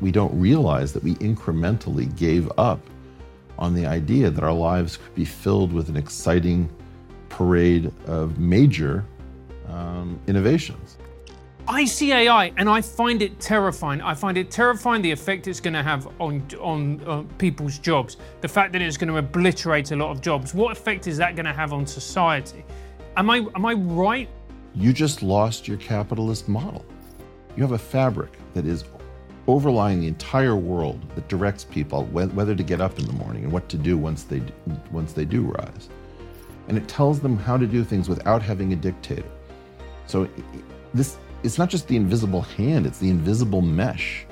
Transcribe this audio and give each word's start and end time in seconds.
we 0.00 0.10
don't 0.10 0.38
realize 0.38 0.92
that 0.92 1.02
we 1.02 1.14
incrementally 1.16 2.14
gave 2.16 2.50
up 2.58 2.80
on 3.58 3.74
the 3.74 3.86
idea 3.86 4.30
that 4.30 4.42
our 4.42 4.52
lives 4.52 4.96
could 4.96 5.14
be 5.14 5.24
filled 5.24 5.72
with 5.72 5.88
an 5.88 5.96
exciting 5.96 6.68
parade 7.28 7.92
of 8.06 8.38
major 8.38 9.04
um, 9.68 10.20
innovations. 10.26 10.98
I 11.68 11.84
see 11.84 12.12
AI 12.12 12.52
and 12.56 12.68
I 12.68 12.80
find 12.82 13.22
it 13.22 13.38
terrifying. 13.38 14.00
I 14.00 14.14
find 14.14 14.36
it 14.36 14.50
terrifying 14.50 15.00
the 15.00 15.12
effect 15.12 15.46
it's 15.46 15.60
going 15.60 15.74
to 15.74 15.82
have 15.82 16.08
on 16.20 16.44
on 16.60 17.00
uh, 17.06 17.22
people's 17.38 17.78
jobs. 17.78 18.16
The 18.40 18.48
fact 18.48 18.72
that 18.72 18.82
it's 18.82 18.96
going 18.96 19.12
to 19.12 19.18
obliterate 19.18 19.92
a 19.92 19.96
lot 19.96 20.10
of 20.10 20.20
jobs. 20.20 20.54
What 20.54 20.72
effect 20.72 21.06
is 21.06 21.16
that 21.18 21.36
going 21.36 21.46
to 21.46 21.52
have 21.52 21.72
on 21.72 21.86
society? 21.86 22.64
Am 23.16 23.30
I 23.30 23.46
am 23.54 23.64
I 23.64 23.74
right? 23.74 24.28
You 24.74 24.92
just 24.92 25.22
lost 25.22 25.68
your 25.68 25.76
capitalist 25.76 26.48
model. 26.48 26.84
You 27.56 27.62
have 27.62 27.72
a 27.72 27.78
fabric 27.78 28.32
that 28.54 28.66
is 28.66 28.84
overlying 29.48 30.00
the 30.00 30.06
entire 30.06 30.56
world 30.56 31.00
that 31.14 31.28
directs 31.28 31.64
people 31.64 32.04
whether 32.06 32.54
to 32.54 32.62
get 32.62 32.80
up 32.80 32.98
in 32.98 33.06
the 33.06 33.12
morning 33.12 33.44
and 33.44 33.52
what 33.52 33.68
to 33.68 33.76
do 33.76 33.98
once 33.98 34.22
they 34.24 34.42
once 34.90 35.12
they 35.12 35.24
do 35.24 35.42
rise. 35.42 35.88
And 36.68 36.78
it 36.78 36.86
tells 36.88 37.20
them 37.20 37.36
how 37.36 37.56
to 37.56 37.66
do 37.66 37.82
things 37.82 38.08
without 38.08 38.40
having 38.40 38.72
a 38.72 38.76
dictator. 38.76 39.28
So 40.06 40.28
this 40.94 41.16
it's 41.42 41.58
not 41.58 41.70
just 41.70 41.88
the 41.88 41.96
invisible 41.96 42.42
hand, 42.42 42.86
it's 42.86 42.98
the 42.98 43.10
invisible 43.10 43.62
mesh. 43.62 44.26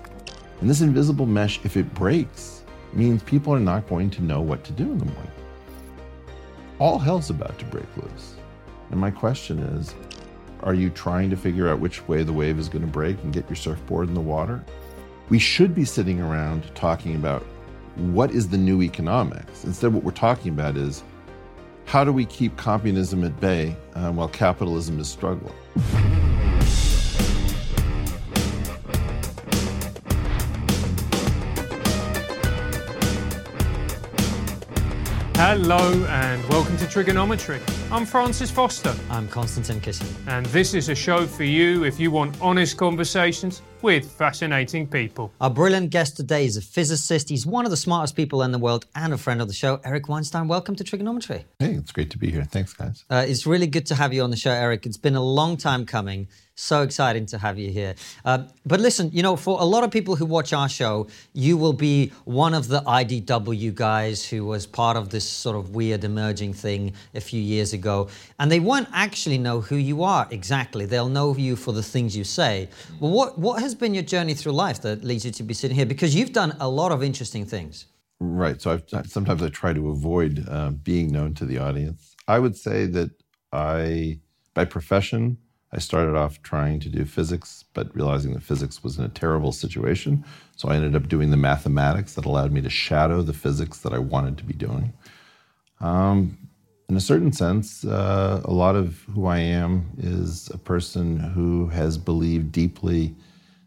And 0.60 0.70
this 0.70 0.80
invisible 0.80 1.26
mesh, 1.26 1.58
if 1.64 1.76
it 1.76 1.92
breaks, 1.94 2.64
means 2.92 3.22
people 3.22 3.52
are 3.52 3.60
not 3.60 3.88
going 3.88 4.10
to 4.10 4.22
know 4.22 4.40
what 4.40 4.62
to 4.64 4.72
do 4.72 4.84
in 4.84 4.98
the 4.98 5.06
morning. 5.06 5.32
All 6.78 6.98
hell's 6.98 7.30
about 7.30 7.58
to 7.58 7.64
break 7.66 7.96
loose. 7.96 8.34
And 8.90 9.00
my 9.00 9.10
question 9.10 9.58
is 9.58 9.94
are 10.62 10.74
you 10.74 10.90
trying 10.90 11.30
to 11.30 11.36
figure 11.36 11.68
out 11.68 11.80
which 11.80 12.06
way 12.06 12.22
the 12.22 12.32
wave 12.32 12.58
is 12.58 12.68
going 12.68 12.84
to 12.84 12.90
break 12.90 13.22
and 13.22 13.32
get 13.32 13.48
your 13.48 13.56
surfboard 13.56 14.08
in 14.08 14.14
the 14.14 14.20
water? 14.20 14.62
We 15.30 15.38
should 15.38 15.76
be 15.76 15.84
sitting 15.84 16.20
around 16.20 16.74
talking 16.74 17.14
about 17.14 17.46
what 17.94 18.32
is 18.32 18.48
the 18.48 18.58
new 18.58 18.82
economics. 18.82 19.64
Instead, 19.64 19.94
what 19.94 20.02
we're 20.02 20.10
talking 20.10 20.50
about 20.50 20.76
is 20.76 21.04
how 21.84 22.02
do 22.02 22.12
we 22.12 22.26
keep 22.26 22.56
communism 22.56 23.22
at 23.22 23.38
bay 23.40 23.76
uh, 23.94 24.10
while 24.10 24.28
capitalism 24.28 24.98
is 24.98 25.08
struggling? 25.08 25.54
Hello 35.42 36.04
and 36.10 36.46
welcome 36.50 36.76
to 36.76 36.84
TRIGGERnometry. 36.84 37.62
I'm 37.90 38.04
Francis 38.04 38.50
Foster. 38.50 38.94
I'm 39.08 39.26
Konstantin 39.26 39.80
Kisin. 39.80 40.06
And 40.28 40.44
this 40.46 40.74
is 40.74 40.90
a 40.90 40.94
show 40.94 41.26
for 41.26 41.44
you 41.44 41.84
if 41.84 41.98
you 41.98 42.10
want 42.10 42.38
honest 42.42 42.76
conversations 42.76 43.62
with 43.80 44.04
fascinating 44.04 44.86
people. 44.86 45.32
Our 45.40 45.48
brilliant 45.48 45.88
guest 45.88 46.18
today 46.18 46.44
is 46.44 46.58
a 46.58 46.60
physicist. 46.60 47.30
He's 47.30 47.46
one 47.46 47.64
of 47.64 47.70
the 47.70 47.78
smartest 47.78 48.16
people 48.16 48.42
in 48.42 48.52
the 48.52 48.58
world 48.58 48.84
and 48.94 49.14
a 49.14 49.16
friend 49.16 49.40
of 49.40 49.48
the 49.48 49.54
show, 49.54 49.80
Eric 49.82 50.10
Weinstein. 50.10 50.46
Welcome 50.46 50.76
to 50.76 50.84
TRIGGERnometry. 50.84 51.44
Hey, 51.58 51.72
it's 51.72 51.90
great 51.90 52.10
to 52.10 52.18
be 52.18 52.30
here. 52.30 52.44
Thanks, 52.44 52.74
guys. 52.74 53.06
Uh, 53.08 53.24
it's 53.26 53.46
really 53.46 53.66
good 53.66 53.86
to 53.86 53.94
have 53.94 54.12
you 54.12 54.22
on 54.22 54.28
the 54.28 54.36
show, 54.36 54.52
Eric. 54.52 54.84
It's 54.84 54.98
been 54.98 55.16
a 55.16 55.24
long 55.24 55.56
time 55.56 55.86
coming. 55.86 56.28
So 56.60 56.82
exciting 56.82 57.24
to 57.26 57.38
have 57.38 57.58
you 57.58 57.70
here. 57.70 57.94
Uh, 58.22 58.44
but 58.66 58.80
listen, 58.80 59.10
you 59.14 59.22
know, 59.22 59.34
for 59.34 59.58
a 59.62 59.64
lot 59.64 59.82
of 59.82 59.90
people 59.90 60.14
who 60.14 60.26
watch 60.26 60.52
our 60.52 60.68
show, 60.68 61.06
you 61.32 61.56
will 61.56 61.72
be 61.72 62.12
one 62.26 62.52
of 62.52 62.68
the 62.68 62.82
IDW 62.82 63.74
guys 63.74 64.28
who 64.28 64.44
was 64.44 64.66
part 64.66 64.98
of 64.98 65.08
this 65.08 65.26
sort 65.26 65.56
of 65.56 65.74
weird 65.74 66.04
emerging 66.04 66.52
thing 66.52 66.92
a 67.14 67.20
few 67.20 67.40
years 67.40 67.72
ago. 67.72 68.08
And 68.38 68.52
they 68.52 68.60
won't 68.60 68.88
actually 68.92 69.38
know 69.38 69.62
who 69.62 69.76
you 69.76 70.02
are 70.02 70.28
exactly. 70.30 70.84
They'll 70.84 71.08
know 71.08 71.34
you 71.34 71.56
for 71.56 71.72
the 71.72 71.82
things 71.82 72.14
you 72.14 72.24
say. 72.24 72.68
Well, 73.00 73.10
what, 73.10 73.38
what 73.38 73.62
has 73.62 73.74
been 73.74 73.94
your 73.94 74.02
journey 74.02 74.34
through 74.34 74.52
life 74.52 74.82
that 74.82 75.02
leads 75.02 75.24
you 75.24 75.30
to 75.30 75.42
be 75.42 75.54
sitting 75.54 75.74
here? 75.74 75.86
Because 75.86 76.14
you've 76.14 76.34
done 76.34 76.54
a 76.60 76.68
lot 76.68 76.92
of 76.92 77.02
interesting 77.02 77.46
things. 77.46 77.86
Right. 78.20 78.60
So 78.60 78.72
I've, 78.72 79.10
sometimes 79.10 79.42
I 79.42 79.48
try 79.48 79.72
to 79.72 79.88
avoid 79.88 80.46
uh, 80.46 80.72
being 80.72 81.10
known 81.10 81.32
to 81.36 81.46
the 81.46 81.56
audience. 81.56 82.14
I 82.28 82.38
would 82.38 82.54
say 82.54 82.84
that 82.84 83.10
I, 83.50 84.20
by 84.52 84.66
profession, 84.66 85.38
I 85.72 85.78
started 85.78 86.16
off 86.16 86.42
trying 86.42 86.80
to 86.80 86.88
do 86.88 87.04
physics, 87.04 87.64
but 87.74 87.94
realizing 87.94 88.32
that 88.34 88.42
physics 88.42 88.82
was 88.82 88.98
in 88.98 89.04
a 89.04 89.08
terrible 89.08 89.52
situation. 89.52 90.24
So 90.56 90.68
I 90.68 90.74
ended 90.74 90.96
up 90.96 91.08
doing 91.08 91.30
the 91.30 91.36
mathematics 91.36 92.14
that 92.14 92.26
allowed 92.26 92.52
me 92.52 92.60
to 92.62 92.70
shadow 92.70 93.22
the 93.22 93.32
physics 93.32 93.78
that 93.78 93.92
I 93.92 93.98
wanted 93.98 94.36
to 94.38 94.44
be 94.44 94.54
doing. 94.54 94.92
Um, 95.80 96.36
in 96.88 96.96
a 96.96 97.00
certain 97.00 97.32
sense, 97.32 97.84
uh, 97.84 98.42
a 98.44 98.52
lot 98.52 98.74
of 98.74 99.04
who 99.14 99.26
I 99.26 99.38
am 99.38 99.90
is 99.96 100.50
a 100.52 100.58
person 100.58 101.18
who 101.18 101.68
has 101.68 101.96
believed 101.96 102.50
deeply 102.50 103.14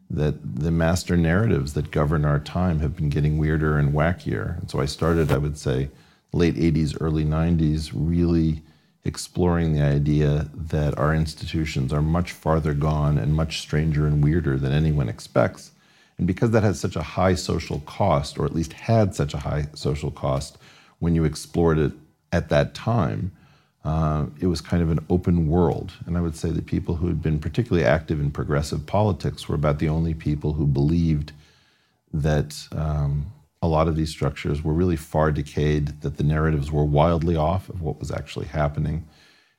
that 0.09 0.35
the 0.59 0.71
master 0.71 1.15
narratives 1.15 1.73
that 1.73 1.89
govern 1.89 2.25
our 2.25 2.39
time 2.39 2.79
have 2.79 2.97
been 2.97 3.09
getting 3.09 3.37
weirder 3.37 3.77
and 3.77 3.93
wackier. 3.93 4.59
And 4.59 4.69
so 4.69 4.81
I 4.81 4.85
started, 4.85 5.31
I 5.31 5.37
would 5.37 5.57
say, 5.57 5.89
late 6.33 6.55
80s, 6.55 6.97
early 6.99 7.23
90s, 7.23 7.91
really 7.93 8.61
exploring 9.05 9.73
the 9.73 9.81
idea 9.81 10.49
that 10.53 10.97
our 10.97 11.13
institutions 11.13 11.91
are 11.91 12.01
much 12.01 12.31
farther 12.31 12.73
gone 12.73 13.17
and 13.17 13.35
much 13.35 13.59
stranger 13.59 14.07
and 14.07 14.23
weirder 14.23 14.57
than 14.57 14.71
anyone 14.71 15.09
expects. 15.09 15.71
And 16.17 16.27
because 16.27 16.51
that 16.51 16.63
has 16.63 16.79
such 16.79 16.95
a 16.95 17.01
high 17.01 17.35
social 17.35 17.79
cost, 17.81 18.37
or 18.39 18.45
at 18.45 18.55
least 18.55 18.73
had 18.73 19.13
such 19.13 19.33
a 19.33 19.39
high 19.39 19.67
social 19.73 20.11
cost 20.11 20.57
when 20.99 21.15
you 21.15 21.25
explored 21.25 21.77
it 21.77 21.91
at 22.31 22.49
that 22.49 22.73
time, 22.73 23.31
uh, 23.83 24.27
it 24.39 24.47
was 24.47 24.61
kind 24.61 24.81
of 24.81 24.89
an 24.89 25.05
open 25.09 25.47
world. 25.47 25.91
And 26.05 26.17
I 26.17 26.21
would 26.21 26.37
say 26.37 26.49
that 26.51 26.65
people 26.65 26.95
who 26.95 27.07
had 27.07 27.21
been 27.21 27.39
particularly 27.39 27.85
active 27.85 28.21
in 28.21 28.31
progressive 28.31 28.85
politics 28.85 29.49
were 29.49 29.55
about 29.55 29.79
the 29.79 29.89
only 29.89 30.13
people 30.13 30.53
who 30.53 30.65
believed 30.65 31.33
that 32.13 32.55
um, 32.71 33.32
a 33.63 33.67
lot 33.67 33.87
of 33.87 33.95
these 33.95 34.09
structures 34.09 34.61
were 34.61 34.73
really 34.73 34.97
far 34.97 35.31
decayed, 35.31 36.01
that 36.01 36.17
the 36.17 36.23
narratives 36.23 36.69
were 36.69 36.83
wildly 36.83 37.37
off 37.37 37.69
of 37.69 37.81
what 37.81 37.97
was 37.97 38.11
actually 38.11 38.45
happening. 38.45 39.07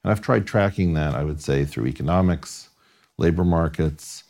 And 0.03 0.13
I've 0.13 0.21
tried 0.21 0.47
tracking 0.47 0.93
that, 0.93 1.15
I 1.15 1.25
would 1.25 1.41
say, 1.41 1.65
through 1.65 1.87
economics, 1.87 2.69
labor 3.17 3.45
markets, 3.45 4.25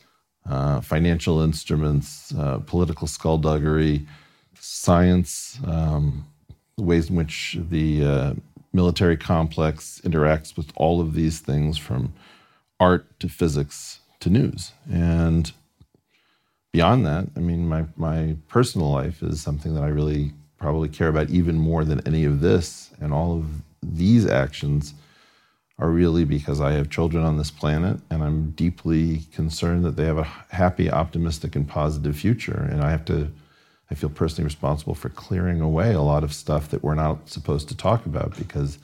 uh, 0.49 0.79
financial 0.79 1.41
instruments, 1.41 2.33
uh, 2.35 2.59
political 2.59 3.05
skullduggery, 3.05 4.07
science, 4.57 5.59
um, 5.65 6.25
the 6.77 6.83
ways 6.83 7.09
in 7.09 7.17
which 7.17 7.57
the 7.69 8.05
uh, 8.05 8.33
military 8.71 9.17
complex 9.17 9.99
interacts 10.05 10.55
with 10.55 10.71
all 10.77 11.01
of 11.01 11.13
these 11.13 11.39
things 11.39 11.77
from 11.77 12.13
art 12.79 13.19
to 13.19 13.27
physics 13.27 13.99
to 14.21 14.29
news. 14.29 14.71
And 14.89 15.51
beyond 16.75 17.05
that, 17.05 17.25
I 17.37 17.39
mean, 17.39 17.69
my, 17.69 17.85
my 17.95 18.35
personal 18.49 18.91
life 18.91 19.23
is 19.23 19.41
something 19.41 19.75
that 19.75 19.83
I 19.83 19.87
really 19.87 20.33
probably 20.57 20.89
care 20.89 21.07
about 21.07 21.29
even 21.29 21.55
more 21.55 21.85
than 21.85 22.05
any 22.05 22.25
of 22.25 22.41
this. 22.41 22.89
And 22.99 23.13
all 23.13 23.37
of 23.37 23.45
these 23.81 24.25
actions 24.25 24.93
are 25.79 25.89
really 25.89 26.25
because 26.25 26.59
I 26.59 26.73
have 26.73 26.89
children 26.89 27.23
on 27.23 27.37
this 27.37 27.49
planet 27.49 28.01
and 28.09 28.21
I'm 28.21 28.51
deeply 28.51 29.21
concerned 29.33 29.85
that 29.85 29.95
they 29.95 30.03
have 30.03 30.17
a 30.17 30.27
happy, 30.49 30.91
optimistic, 30.91 31.55
and 31.55 31.65
positive 31.65 32.17
future. 32.17 32.67
And 32.69 32.81
I 32.81 32.91
have 32.91 33.05
to, 33.05 33.31
I 33.89 33.95
feel 33.95 34.09
personally 34.09 34.43
responsible 34.43 34.95
for 34.95 35.07
clearing 35.07 35.61
away 35.61 35.93
a 35.93 36.01
lot 36.01 36.25
of 36.25 36.33
stuff 36.33 36.67
that 36.71 36.83
we're 36.83 36.95
not 36.95 37.29
supposed 37.29 37.69
to 37.69 37.77
talk 37.77 38.05
about 38.05 38.37
because. 38.37 38.79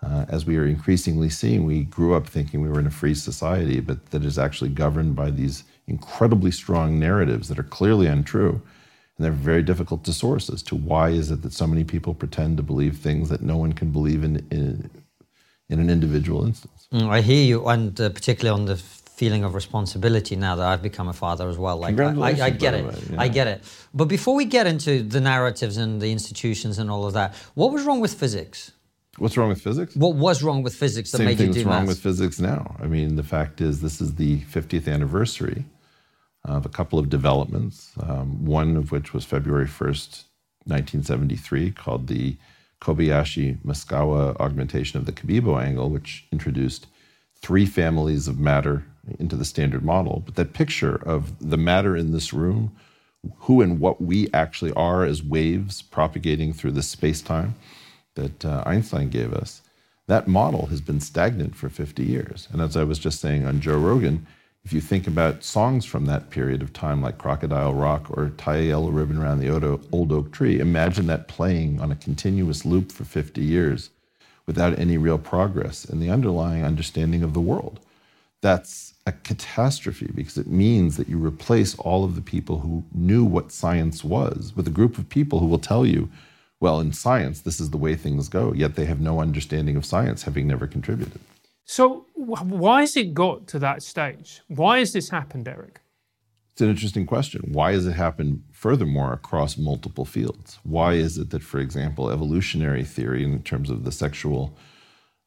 Uh, 0.00 0.24
as 0.28 0.46
we 0.46 0.56
are 0.56 0.64
increasingly 0.64 1.28
seeing, 1.28 1.66
we 1.66 1.82
grew 1.82 2.14
up 2.14 2.24
thinking 2.24 2.60
we 2.60 2.68
were 2.68 2.78
in 2.78 2.86
a 2.86 3.00
free 3.00 3.14
society, 3.14 3.80
but 3.80 4.12
that 4.12 4.24
is 4.24 4.38
actually 4.38 4.70
governed 4.70 5.16
by 5.16 5.28
these 5.28 5.64
incredibly 5.88 6.50
strong 6.50 6.98
narratives 6.98 7.48
that 7.48 7.58
are 7.58 7.64
clearly 7.64 8.06
untrue. 8.06 8.60
And 9.16 9.24
they're 9.24 9.32
very 9.32 9.62
difficult 9.62 10.04
to 10.04 10.12
source 10.12 10.48
as 10.48 10.62
to 10.64 10.76
why 10.76 11.10
is 11.10 11.30
it 11.30 11.42
that 11.42 11.52
so 11.52 11.66
many 11.66 11.82
people 11.82 12.14
pretend 12.14 12.56
to 12.58 12.62
believe 12.62 12.98
things 12.98 13.28
that 13.30 13.42
no 13.42 13.56
one 13.56 13.72
can 13.72 13.90
believe 13.90 14.22
in 14.22 14.46
in, 14.50 14.90
in 15.68 15.80
an 15.80 15.90
individual 15.90 16.44
instance. 16.46 16.86
Mm, 16.92 17.08
I 17.08 17.20
hear 17.20 17.44
you, 17.44 17.66
and 17.66 18.00
uh, 18.00 18.10
particularly 18.10 18.60
on 18.60 18.66
the 18.66 18.76
feeling 18.76 19.42
of 19.42 19.54
responsibility 19.54 20.36
now 20.36 20.54
that 20.54 20.66
I've 20.66 20.82
become 20.82 21.08
a 21.08 21.12
father 21.12 21.48
as 21.48 21.58
well. 21.58 21.76
Like 21.78 21.98
I, 21.98 22.14
I, 22.14 22.28
I, 22.28 22.50
get 22.50 22.74
it, 22.74 22.84
yeah. 23.10 23.20
I 23.20 23.26
get 23.26 23.48
it. 23.48 23.64
But 23.92 24.04
before 24.04 24.36
we 24.36 24.44
get 24.44 24.68
into 24.68 25.02
the 25.02 25.20
narratives 25.20 25.76
and 25.76 26.00
the 26.00 26.12
institutions 26.12 26.78
and 26.78 26.88
all 26.88 27.04
of 27.04 27.14
that, 27.14 27.34
what 27.54 27.72
was 27.72 27.82
wrong 27.82 27.98
with 27.98 28.14
physics? 28.14 28.70
What's 29.18 29.36
wrong 29.36 29.48
with 29.48 29.60
physics? 29.60 29.96
What 29.96 30.14
was 30.14 30.44
wrong 30.44 30.62
with 30.62 30.76
physics 30.76 31.10
that 31.10 31.18
Same 31.18 31.26
made 31.26 31.40
you 31.40 31.52
do 31.52 31.64
wrong 31.64 31.86
with 31.86 31.98
physics 31.98 32.38
now. 32.38 32.76
I 32.80 32.86
mean, 32.86 33.16
the 33.16 33.24
fact 33.24 33.60
is, 33.60 33.80
this 33.80 34.00
is 34.00 34.14
the 34.14 34.38
50th 34.42 34.86
anniversary 34.86 35.64
of 36.48 36.66
a 36.66 36.70
couple 36.70 36.98
of 36.98 37.10
developments, 37.10 37.92
um, 38.02 38.44
one 38.44 38.76
of 38.76 38.90
which 38.90 39.12
was 39.12 39.24
February 39.24 39.66
1st, 39.66 40.24
1973, 40.64 41.70
called 41.72 42.06
the 42.06 42.36
Kobayashi 42.80 43.58
Maskawa 43.64 44.36
augmentation 44.40 44.98
of 44.98 45.06
the 45.06 45.12
Cabibbo 45.12 45.62
angle, 45.62 45.90
which 45.90 46.26
introduced 46.32 46.86
three 47.40 47.66
families 47.66 48.28
of 48.28 48.38
matter 48.38 48.84
into 49.18 49.36
the 49.36 49.44
standard 49.44 49.84
model. 49.84 50.22
But 50.24 50.36
that 50.36 50.52
picture 50.52 50.96
of 50.96 51.32
the 51.38 51.56
matter 51.56 51.96
in 51.96 52.12
this 52.12 52.32
room, 52.32 52.72
who 53.40 53.60
and 53.60 53.80
what 53.80 54.00
we 54.00 54.28
actually 54.32 54.72
are 54.74 55.04
as 55.04 55.22
waves 55.22 55.82
propagating 55.82 56.52
through 56.52 56.72
the 56.72 56.82
space 56.82 57.20
time 57.20 57.54
that 58.14 58.44
uh, 58.44 58.62
Einstein 58.64 59.08
gave 59.10 59.32
us, 59.32 59.62
that 60.06 60.28
model 60.28 60.66
has 60.66 60.80
been 60.80 61.00
stagnant 61.00 61.54
for 61.54 61.68
50 61.68 62.02
years. 62.02 62.48
And 62.52 62.62
as 62.62 62.76
I 62.76 62.84
was 62.84 62.98
just 62.98 63.20
saying 63.20 63.44
on 63.44 63.60
Joe 63.60 63.76
Rogan, 63.76 64.26
If 64.64 64.72
you 64.72 64.80
think 64.82 65.06
about 65.06 65.44
songs 65.44 65.86
from 65.86 66.04
that 66.06 66.30
period 66.30 66.60
of 66.60 66.74
time, 66.74 67.00
like 67.00 67.16
Crocodile 67.16 67.72
Rock 67.72 68.10
or 68.10 68.30
Tie 68.36 68.56
a 68.56 68.62
Yellow 68.64 68.90
Ribbon 68.90 69.16
Around 69.16 69.38
the 69.38 69.80
Old 69.92 70.12
Oak 70.12 70.30
Tree, 70.30 70.60
imagine 70.60 71.06
that 71.06 71.26
playing 71.26 71.80
on 71.80 71.90
a 71.90 71.96
continuous 71.96 72.66
loop 72.66 72.92
for 72.92 73.04
50 73.04 73.40
years 73.40 73.90
without 74.46 74.78
any 74.78 74.98
real 74.98 75.18
progress 75.18 75.84
in 75.84 76.00
the 76.00 76.10
underlying 76.10 76.64
understanding 76.64 77.22
of 77.22 77.32
the 77.32 77.40
world. 77.40 77.80
That's 78.42 78.94
a 79.06 79.12
catastrophe 79.12 80.10
because 80.14 80.36
it 80.36 80.46
means 80.46 80.96
that 80.96 81.08
you 81.08 81.18
replace 81.18 81.74
all 81.78 82.04
of 82.04 82.14
the 82.14 82.20
people 82.20 82.60
who 82.60 82.84
knew 82.92 83.24
what 83.24 83.52
science 83.52 84.04
was 84.04 84.52
with 84.54 84.68
a 84.68 84.70
group 84.70 84.98
of 84.98 85.08
people 85.08 85.38
who 85.38 85.46
will 85.46 85.58
tell 85.58 85.86
you, 85.86 86.10
well, 86.60 86.78
in 86.78 86.92
science, 86.92 87.40
this 87.40 87.58
is 87.58 87.70
the 87.70 87.78
way 87.78 87.94
things 87.94 88.28
go, 88.28 88.52
yet 88.52 88.74
they 88.74 88.84
have 88.84 89.00
no 89.00 89.20
understanding 89.20 89.76
of 89.76 89.86
science, 89.86 90.24
having 90.24 90.46
never 90.46 90.66
contributed. 90.66 91.20
So, 91.70 92.06
why 92.14 92.80
has 92.80 92.96
it 92.96 93.12
got 93.12 93.46
to 93.48 93.58
that 93.58 93.82
stage? 93.82 94.40
Why 94.48 94.78
has 94.78 94.94
this 94.94 95.10
happened, 95.10 95.46
Eric? 95.46 95.82
It's 96.52 96.62
an 96.62 96.70
interesting 96.70 97.04
question. 97.04 97.42
Why 97.52 97.72
has 97.72 97.86
it 97.86 97.92
happened, 97.92 98.42
furthermore, 98.52 99.12
across 99.12 99.58
multiple 99.58 100.06
fields? 100.06 100.58
Why 100.62 100.94
is 100.94 101.18
it 101.18 101.28
that, 101.28 101.42
for 101.42 101.60
example, 101.60 102.08
evolutionary 102.08 102.84
theory, 102.84 103.22
in 103.22 103.42
terms 103.42 103.68
of 103.68 103.84
the 103.84 103.92
sexual 103.92 104.56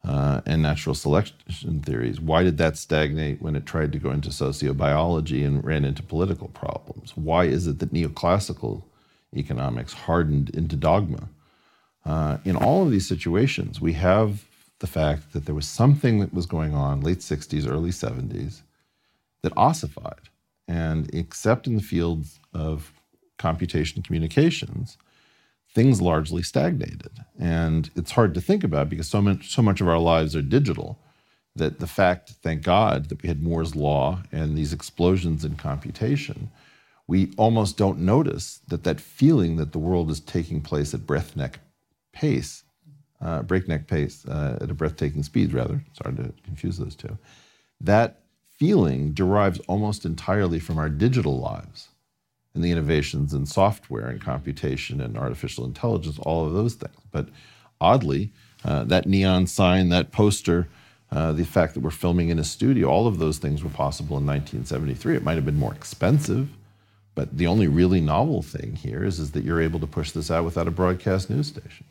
uh, 0.04 0.42
and 0.48 0.64
natural 0.64 0.96
selection 0.96 1.80
theories, 1.82 2.20
why 2.20 2.42
did 2.42 2.58
that 2.58 2.76
stagnate 2.76 3.40
when 3.40 3.56
it 3.56 3.68
tried 3.68 3.92
to 3.92 4.00
go 4.00 4.10
into 4.10 4.30
sociobiology 4.30 5.46
and 5.46 5.64
ran 5.64 5.86
into 5.86 6.02
political 6.02 6.48
problems? 6.48 7.16
Why 7.16 7.46
is 7.46 7.68
it 7.68 7.78
that 7.78 7.94
neoclassical 7.94 8.82
economics 9.38 9.94
hardened 9.94 10.50
into 10.50 10.76
dogma? 10.76 11.30
Uh, 12.04 12.38
in 12.46 12.56
all 12.56 12.82
of 12.82 12.90
these 12.90 13.08
situations, 13.08 13.80
we 13.80 13.94
have 13.94 14.48
the 14.82 14.88
fact 14.88 15.32
that 15.32 15.46
there 15.46 15.56
was 15.56 15.68
something 15.68 16.20
that 16.20 16.34
was 16.34 16.46
going 16.46 16.74
on 16.74 17.02
late 17.02 17.20
60s, 17.20 17.70
early 17.70 17.92
70s 17.92 18.62
that 19.44 19.54
ossified. 19.56 20.30
And 20.68 21.14
except 21.14 21.68
in 21.68 21.76
the 21.76 21.82
fields 21.82 22.40
of 22.54 22.92
computation 23.38 24.00
and 24.00 24.06
communications, 24.06 24.98
things 25.74 26.02
largely 26.02 26.44
stagnated. 26.44 27.12
And 27.40 27.90
it's 27.96 28.12
hard 28.12 28.34
to 28.34 28.42
think 28.42 28.64
about 28.64 28.90
because 28.90 29.08
so 29.08 29.22
much, 29.22 29.52
so 29.52 29.62
much 29.62 29.82
of 29.82 29.88
our 29.88 30.00
lives 30.00 30.36
are 30.36 30.42
digital 30.42 31.00
that 31.56 31.80
the 31.80 31.88
fact, 31.88 32.32
thank 32.42 32.64
God, 32.64 33.10
that 33.10 33.22
we 33.22 33.28
had 33.28 33.44
Moore's 33.44 33.76
Law 33.76 34.24
and 34.32 34.58
these 34.58 34.74
explosions 34.74 35.46
in 35.46 35.56
computation, 35.56 36.50
we 37.08 37.34
almost 37.38 37.78
don't 37.78 38.00
notice 38.00 38.62
that 38.68 38.84
that 38.84 39.02
feeling 39.02 39.58
that 39.58 39.74
the 39.74 39.80
world 39.80 40.10
is 40.10 40.20
taking 40.20 40.62
place 40.62 40.94
at 40.94 41.02
breathneck 41.02 41.60
pace 42.14 42.64
uh, 43.22 43.42
breakneck 43.44 43.88
pace, 43.88 44.26
uh, 44.26 44.58
at 44.62 44.72
a 44.72 44.74
breathtaking 44.74 45.24
speed, 45.24 45.54
rather. 45.54 45.84
Sorry 45.94 46.16
to 46.16 46.34
confuse 46.44 46.78
those 46.78 46.96
two. 46.96 47.18
That 47.80 48.22
feeling 48.58 49.12
derives 49.12 49.60
almost 49.68 50.06
entirely 50.06 50.60
from 50.60 50.78
our 50.78 50.90
digital 50.90 51.40
lives 51.40 51.90
and 52.54 52.64
the 52.64 52.72
innovations 52.72 53.34
in 53.34 53.46
software 53.46 54.08
and 54.08 54.22
computation 54.22 55.02
and 55.02 55.18
artificial 55.18 55.66
intelligence, 55.66 56.20
all 56.20 56.46
of 56.46 56.54
those 56.54 56.76
things. 56.76 56.96
But 57.12 57.30
oddly, 57.80 58.32
uh, 58.64 58.84
that 58.86 59.08
neon 59.08 59.48
sign, 59.48 59.90
that 59.90 60.12
poster, 60.12 60.68
uh, 61.12 61.32
the 61.32 61.46
fact 61.46 61.74
that 61.74 61.80
we're 61.80 61.92
filming 61.92 62.30
in 62.30 62.40
a 62.40 62.44
studio, 62.44 62.88
all 62.88 63.08
of 63.08 63.20
those 63.20 63.38
things 63.38 63.64
were 63.64 63.70
possible 63.70 64.18
in 64.18 64.26
1973. 64.26 65.16
It 65.16 65.24
might 65.24 65.36
have 65.36 65.46
been 65.46 65.58
more 65.58 65.74
expensive, 65.74 66.50
but 67.16 67.38
the 67.38 67.48
only 67.48 67.68
really 67.68 68.02
novel 68.02 68.42
thing 68.42 68.76
here 68.76 69.04
is, 69.04 69.20
is 69.20 69.32
that 69.32 69.44
you're 69.44 69.62
able 69.62 69.80
to 69.80 69.88
push 69.88 70.12
this 70.12 70.30
out 70.30 70.46
without 70.46 70.68
a 70.68 70.72
broadcast 70.72 71.30
news 71.30 71.48
station. 71.48 71.86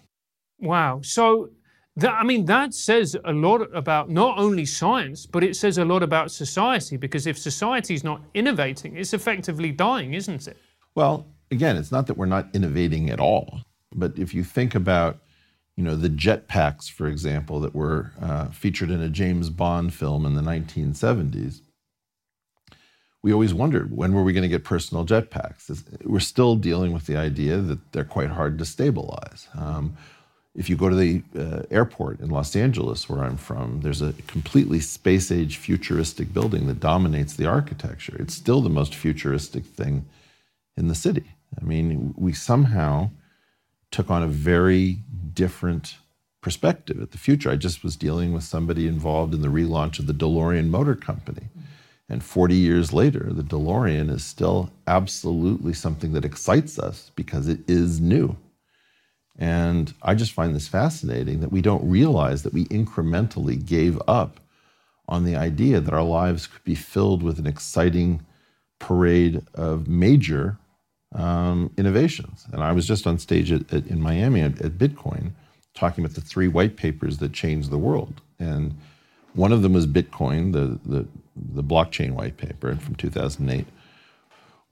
Wow. 0.60 1.00
So, 1.02 1.50
that, 1.96 2.12
I 2.12 2.24
mean, 2.24 2.44
that 2.46 2.72
says 2.72 3.16
a 3.24 3.32
lot 3.32 3.62
about 3.74 4.08
not 4.10 4.38
only 4.38 4.64
science, 4.64 5.26
but 5.26 5.42
it 5.42 5.56
says 5.56 5.78
a 5.78 5.84
lot 5.84 6.02
about 6.02 6.30
society 6.30 6.96
because 6.96 7.26
if 7.26 7.38
society 7.38 7.94
is 7.94 8.04
not 8.04 8.22
innovating, 8.34 8.96
it's 8.96 9.12
effectively 9.12 9.72
dying, 9.72 10.14
isn't 10.14 10.46
it? 10.46 10.56
Well, 10.94 11.26
again, 11.50 11.76
it's 11.76 11.92
not 11.92 12.06
that 12.06 12.16
we're 12.16 12.26
not 12.26 12.48
innovating 12.54 13.10
at 13.10 13.20
all, 13.20 13.60
but 13.92 14.18
if 14.18 14.32
you 14.32 14.44
think 14.44 14.74
about 14.74 15.18
you 15.80 15.86
know, 15.86 15.96
the 15.96 16.10
jetpacks, 16.10 16.90
for 16.90 17.06
example, 17.06 17.58
that 17.60 17.74
were 17.74 18.12
uh, 18.20 18.50
featured 18.50 18.90
in 18.90 19.00
a 19.00 19.08
James 19.08 19.48
Bond 19.48 19.94
film 19.94 20.26
in 20.26 20.34
the 20.34 20.42
1970s, 20.42 21.62
we 23.22 23.32
always 23.32 23.54
wondered 23.54 23.96
when 23.96 24.12
were 24.12 24.22
we 24.22 24.34
going 24.34 24.42
to 24.42 24.48
get 24.48 24.62
personal 24.62 25.06
jetpacks? 25.06 25.82
We're 26.04 26.20
still 26.20 26.56
dealing 26.56 26.92
with 26.92 27.06
the 27.06 27.16
idea 27.16 27.58
that 27.58 27.92
they're 27.92 28.04
quite 28.04 28.28
hard 28.28 28.58
to 28.58 28.66
stabilize. 28.66 29.48
Um, 29.54 29.96
if 30.54 30.68
you 30.68 30.76
go 30.76 30.88
to 30.88 30.96
the 30.96 31.22
uh, 31.38 31.62
airport 31.70 32.20
in 32.20 32.28
Los 32.28 32.56
Angeles, 32.56 33.08
where 33.08 33.22
I'm 33.22 33.36
from, 33.36 33.82
there's 33.82 34.02
a 34.02 34.12
completely 34.26 34.80
space 34.80 35.30
age 35.30 35.58
futuristic 35.58 36.32
building 36.32 36.66
that 36.66 36.80
dominates 36.80 37.34
the 37.34 37.46
architecture. 37.46 38.16
It's 38.18 38.34
still 38.34 38.60
the 38.60 38.68
most 38.68 38.94
futuristic 38.94 39.64
thing 39.64 40.06
in 40.76 40.88
the 40.88 40.94
city. 40.94 41.24
I 41.60 41.64
mean, 41.64 42.14
we 42.16 42.32
somehow 42.32 43.10
took 43.90 44.10
on 44.10 44.22
a 44.22 44.28
very 44.28 44.98
different 45.32 45.96
perspective 46.40 47.00
at 47.00 47.12
the 47.12 47.18
future. 47.18 47.50
I 47.50 47.56
just 47.56 47.84
was 47.84 47.96
dealing 47.96 48.32
with 48.32 48.44
somebody 48.44 48.88
involved 48.88 49.34
in 49.34 49.42
the 49.42 49.48
relaunch 49.48 49.98
of 49.98 50.06
the 50.06 50.14
DeLorean 50.14 50.68
Motor 50.68 50.94
Company. 50.94 51.48
And 52.08 52.24
40 52.24 52.56
years 52.56 52.92
later, 52.92 53.30
the 53.32 53.42
DeLorean 53.42 54.10
is 54.10 54.24
still 54.24 54.70
absolutely 54.88 55.74
something 55.74 56.12
that 56.14 56.24
excites 56.24 56.78
us 56.78 57.12
because 57.14 57.46
it 57.46 57.60
is 57.68 58.00
new. 58.00 58.36
And 59.38 59.94
I 60.02 60.14
just 60.14 60.32
find 60.32 60.54
this 60.54 60.68
fascinating 60.68 61.40
that 61.40 61.52
we 61.52 61.62
don't 61.62 61.88
realize 61.88 62.42
that 62.42 62.52
we 62.52 62.66
incrementally 62.66 63.64
gave 63.64 64.00
up 64.06 64.40
on 65.08 65.24
the 65.24 65.36
idea 65.36 65.80
that 65.80 65.94
our 65.94 66.02
lives 66.02 66.46
could 66.46 66.62
be 66.64 66.74
filled 66.74 67.22
with 67.22 67.38
an 67.38 67.46
exciting 67.46 68.24
parade 68.78 69.42
of 69.54 69.88
major 69.88 70.58
um, 71.14 71.70
innovations. 71.76 72.46
And 72.52 72.62
I 72.62 72.72
was 72.72 72.86
just 72.86 73.06
on 73.06 73.18
stage 73.18 73.50
at, 73.50 73.72
at, 73.72 73.86
in 73.86 74.00
Miami 74.00 74.42
at, 74.42 74.60
at 74.60 74.72
Bitcoin 74.72 75.32
talking 75.74 76.04
about 76.04 76.14
the 76.14 76.20
three 76.20 76.48
white 76.48 76.76
papers 76.76 77.18
that 77.18 77.32
changed 77.32 77.70
the 77.70 77.78
world. 77.78 78.20
And 78.38 78.76
one 79.34 79.52
of 79.52 79.62
them 79.62 79.72
was 79.72 79.86
Bitcoin, 79.86 80.52
the, 80.52 80.78
the, 80.84 81.06
the 81.36 81.62
blockchain 81.62 82.12
white 82.12 82.36
paper 82.36 82.74
from 82.76 82.94
2008. 82.96 83.66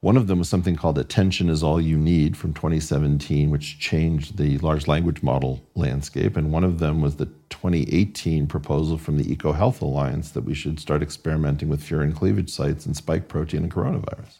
One 0.00 0.17
of 0.17 0.29
them 0.29 0.39
was 0.39 0.49
something 0.49 0.77
called 0.77 0.97
Attention 0.97 1.49
is 1.49 1.65
All 1.65 1.81
You 1.81 1.99
Need 1.99 2.37
from 2.37 2.55
2017, 2.55 3.50
which 3.50 3.81
changed 3.81 4.37
the 4.37 4.56
large 4.59 4.87
language 4.87 5.25
model 5.25 5.61
landscape. 5.75 6.37
And 6.37 6.53
one 6.53 6.62
of 6.62 6.79
them 6.79 7.00
was 7.00 7.17
the 7.17 7.27
2018 7.50 8.47
proposal 8.47 8.97
from 8.97 9.19
the 9.19 9.25
EcoHealth 9.25 9.81
Alliance 9.81 10.31
that 10.31 10.45
we 10.45 10.55
should 10.55 10.79
start 10.79 11.03
experimenting 11.03 11.69
with 11.69 11.83
furin 11.83 12.15
cleavage 12.15 12.49
sites 12.49 12.87
and 12.87 12.97
spike 12.97 13.27
protein 13.27 13.65
and 13.65 13.73
coronavirus. 13.73 14.39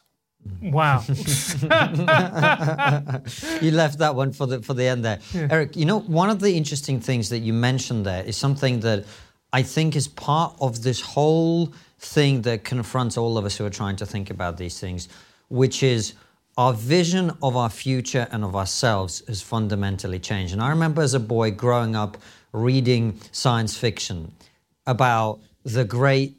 Wow. 0.61 1.01
you 3.61 3.71
left 3.71 3.97
that 3.97 4.15
one 4.15 4.31
for 4.31 4.47
the 4.47 4.61
for 4.61 4.73
the 4.73 4.85
end 4.85 5.03
there. 5.03 5.19
Yeah. 5.33 5.49
Eric, 5.51 5.75
you 5.75 5.83
know, 5.83 5.99
one 5.99 6.29
of 6.29 6.39
the 6.39 6.55
interesting 6.55 7.01
things 7.01 7.27
that 7.27 7.39
you 7.39 7.51
mentioned 7.51 8.05
there 8.05 8.23
is 8.23 8.37
something 8.37 8.79
that 8.79 9.03
I 9.51 9.63
think 9.63 9.97
is 9.97 10.07
part 10.07 10.55
of 10.61 10.83
this 10.83 11.01
whole 11.01 11.73
thing 11.99 12.43
that 12.43 12.63
confronts 12.63 13.17
all 13.17 13.37
of 13.37 13.43
us 13.43 13.57
who 13.57 13.65
are 13.65 13.69
trying 13.69 13.97
to 13.97 14.05
think 14.05 14.29
about 14.29 14.55
these 14.55 14.79
things 14.79 15.09
which 15.49 15.83
is 15.83 16.13
our 16.57 16.73
vision 16.73 17.31
of 17.41 17.55
our 17.55 17.69
future 17.69 18.27
and 18.31 18.43
of 18.43 18.55
ourselves 18.55 19.23
has 19.27 19.41
fundamentally 19.41 20.19
changed. 20.19 20.53
And 20.53 20.61
I 20.61 20.69
remember 20.69 21.01
as 21.01 21.13
a 21.13 21.19
boy 21.19 21.51
growing 21.51 21.95
up 21.95 22.17
reading 22.51 23.19
science 23.31 23.77
fiction 23.77 24.33
about 24.85 25.39
the 25.63 25.85
great 25.85 26.37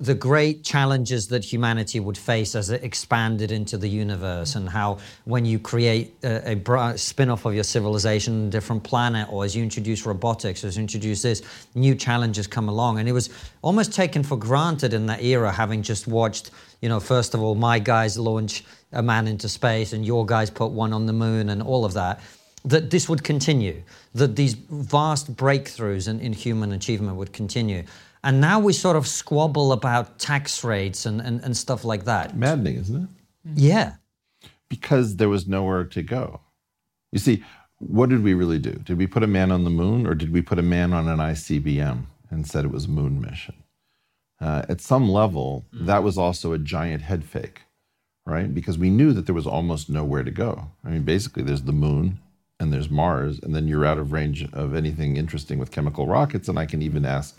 the 0.00 0.14
great 0.14 0.64
challenges 0.64 1.28
that 1.28 1.44
humanity 1.44 2.00
would 2.00 2.16
face 2.16 2.54
as 2.54 2.70
it 2.70 2.82
expanded 2.82 3.52
into 3.52 3.76
the 3.76 3.88
universe, 3.88 4.54
and 4.54 4.66
how 4.66 4.98
when 5.26 5.44
you 5.44 5.58
create 5.58 6.14
a, 6.24 6.56
a 6.56 6.98
spin 6.98 7.28
off 7.28 7.44
of 7.44 7.54
your 7.54 7.64
civilization, 7.64 8.40
on 8.40 8.46
a 8.48 8.50
different 8.50 8.82
planet, 8.82 9.28
or 9.30 9.44
as 9.44 9.54
you 9.54 9.62
introduce 9.62 10.06
robotics, 10.06 10.64
as 10.64 10.76
you 10.76 10.80
introduce 10.80 11.20
this, 11.20 11.42
new 11.74 11.94
challenges 11.94 12.46
come 12.46 12.68
along. 12.70 12.98
And 12.98 13.08
it 13.10 13.12
was 13.12 13.28
almost 13.60 13.92
taken 13.92 14.22
for 14.22 14.38
granted 14.38 14.94
in 14.94 15.04
that 15.06 15.22
era, 15.22 15.52
having 15.52 15.82
just 15.82 16.06
watched, 16.06 16.50
you 16.80 16.88
know, 16.88 16.98
first 16.98 17.34
of 17.34 17.42
all, 17.42 17.54
my 17.54 17.78
guys 17.78 18.18
launch 18.18 18.64
a 18.92 19.02
man 19.02 19.28
into 19.28 19.50
space, 19.50 19.92
and 19.92 20.06
your 20.06 20.24
guys 20.24 20.48
put 20.48 20.70
one 20.70 20.94
on 20.94 21.04
the 21.04 21.12
moon, 21.12 21.50
and 21.50 21.62
all 21.62 21.84
of 21.84 21.92
that 21.92 22.20
that 22.62 22.90
this 22.90 23.08
would 23.08 23.24
continue, 23.24 23.82
that 24.14 24.36
these 24.36 24.52
vast 24.52 25.34
breakthroughs 25.34 26.08
in, 26.08 26.20
in 26.20 26.32
human 26.32 26.72
achievement 26.72 27.16
would 27.16 27.32
continue. 27.32 27.82
And 28.22 28.40
now 28.40 28.60
we 28.60 28.72
sort 28.72 28.96
of 28.96 29.06
squabble 29.06 29.72
about 29.72 30.18
tax 30.18 30.62
rates 30.62 31.06
and, 31.06 31.20
and, 31.20 31.42
and 31.42 31.56
stuff 31.56 31.84
like 31.84 32.04
that. 32.04 32.36
Maddening, 32.36 32.76
isn't 32.76 33.02
it? 33.04 33.08
Yeah. 33.54 33.94
Because 34.68 35.16
there 35.16 35.28
was 35.28 35.48
nowhere 35.48 35.84
to 35.84 36.02
go. 36.02 36.40
You 37.12 37.18
see, 37.18 37.42
what 37.78 38.10
did 38.10 38.22
we 38.22 38.34
really 38.34 38.58
do? 38.58 38.72
Did 38.72 38.98
we 38.98 39.06
put 39.06 39.22
a 39.22 39.26
man 39.26 39.50
on 39.50 39.64
the 39.64 39.70
moon 39.70 40.06
or 40.06 40.14
did 40.14 40.32
we 40.32 40.42
put 40.42 40.58
a 40.58 40.62
man 40.62 40.92
on 40.92 41.08
an 41.08 41.18
ICBM 41.18 42.04
and 42.30 42.46
said 42.46 42.64
it 42.64 42.70
was 42.70 42.84
a 42.84 42.90
moon 42.90 43.20
mission? 43.20 43.54
Uh, 44.40 44.64
at 44.68 44.80
some 44.80 45.08
level, 45.08 45.64
mm. 45.74 45.86
that 45.86 46.02
was 46.02 46.16
also 46.16 46.52
a 46.52 46.58
giant 46.58 47.02
head 47.02 47.24
fake, 47.24 47.62
right? 48.26 48.54
Because 48.54 48.78
we 48.78 48.90
knew 48.90 49.12
that 49.12 49.26
there 49.26 49.34
was 49.34 49.46
almost 49.46 49.90
nowhere 49.90 50.22
to 50.22 50.30
go. 50.30 50.68
I 50.84 50.90
mean, 50.90 51.02
basically, 51.02 51.42
there's 51.42 51.62
the 51.62 51.72
moon 51.72 52.18
and 52.58 52.72
there's 52.72 52.90
Mars, 52.90 53.40
and 53.42 53.54
then 53.54 53.66
you're 53.66 53.86
out 53.86 53.98
of 53.98 54.12
range 54.12 54.46
of 54.52 54.74
anything 54.74 55.16
interesting 55.16 55.58
with 55.58 55.70
chemical 55.70 56.06
rockets. 56.06 56.48
And 56.48 56.58
I 56.58 56.66
can 56.66 56.82
even 56.82 57.06
ask 57.06 57.38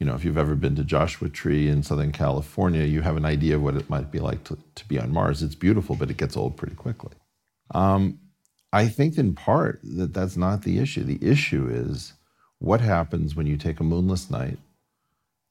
you 0.00 0.06
know, 0.06 0.14
if 0.14 0.24
you've 0.24 0.38
ever 0.38 0.54
been 0.54 0.74
to 0.76 0.84
Joshua 0.84 1.28
Tree 1.28 1.68
in 1.68 1.82
Southern 1.82 2.12
California, 2.12 2.84
you 2.84 3.02
have 3.02 3.16
an 3.16 3.24
idea 3.24 3.56
of 3.56 3.62
what 3.62 3.76
it 3.76 3.88
might 3.88 4.10
be 4.10 4.18
like 4.18 4.44
to, 4.44 4.58
to 4.74 4.88
be 4.88 4.98
on 4.98 5.12
Mars. 5.12 5.42
It's 5.42 5.54
beautiful, 5.54 5.94
but 5.94 6.10
it 6.10 6.16
gets 6.16 6.36
old 6.36 6.56
pretty 6.56 6.74
quickly. 6.74 7.12
Um, 7.72 8.18
I 8.72 8.88
think 8.88 9.16
in 9.18 9.34
part 9.34 9.80
that 9.84 10.12
that's 10.12 10.36
not 10.36 10.62
the 10.62 10.78
issue. 10.78 11.04
The 11.04 11.24
issue 11.24 11.68
is 11.70 12.12
what 12.58 12.80
happens 12.80 13.36
when 13.36 13.46
you 13.46 13.56
take 13.56 13.78
a 13.78 13.84
moonless 13.84 14.30
night 14.30 14.58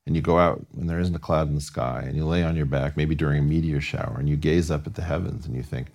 and 0.05 0.15
you 0.15 0.21
go 0.21 0.37
out 0.37 0.65
when 0.71 0.87
there 0.87 0.99
isn't 0.99 1.15
a 1.15 1.19
cloud 1.19 1.47
in 1.47 1.55
the 1.55 1.61
sky 1.61 2.03
and 2.05 2.17
you 2.17 2.25
lay 2.25 2.43
on 2.43 2.57
your 2.57 2.65
back, 2.65 2.97
maybe 2.97 3.15
during 3.15 3.39
a 3.39 3.43
meteor 3.43 3.79
shower, 3.79 4.17
and 4.19 4.27
you 4.27 4.35
gaze 4.35 4.69
up 4.69 4.85
at 4.85 4.95
the 4.95 5.01
heavens 5.01 5.45
and 5.45 5.55
you 5.55 5.63
think, 5.63 5.87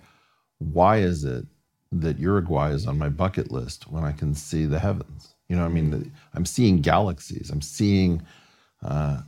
why 0.57 0.97
is 0.97 1.23
it 1.23 1.45
that 1.91 2.19
Uruguay 2.19 2.71
is 2.71 2.87
on 2.87 2.97
my 2.97 3.09
bucket 3.09 3.51
list 3.51 3.89
when 3.91 4.03
I 4.03 4.11
can 4.11 4.33
see 4.33 4.65
the 4.65 4.79
heavens? 4.79 5.35
You 5.49 5.55
know, 5.55 5.65
I 5.65 5.69
mean, 5.69 6.11
I'm 6.33 6.45
seeing 6.45 6.81
galaxies, 6.81 7.49
I'm 7.51 7.61
seeing 7.61 8.23
uh, 8.83 9.21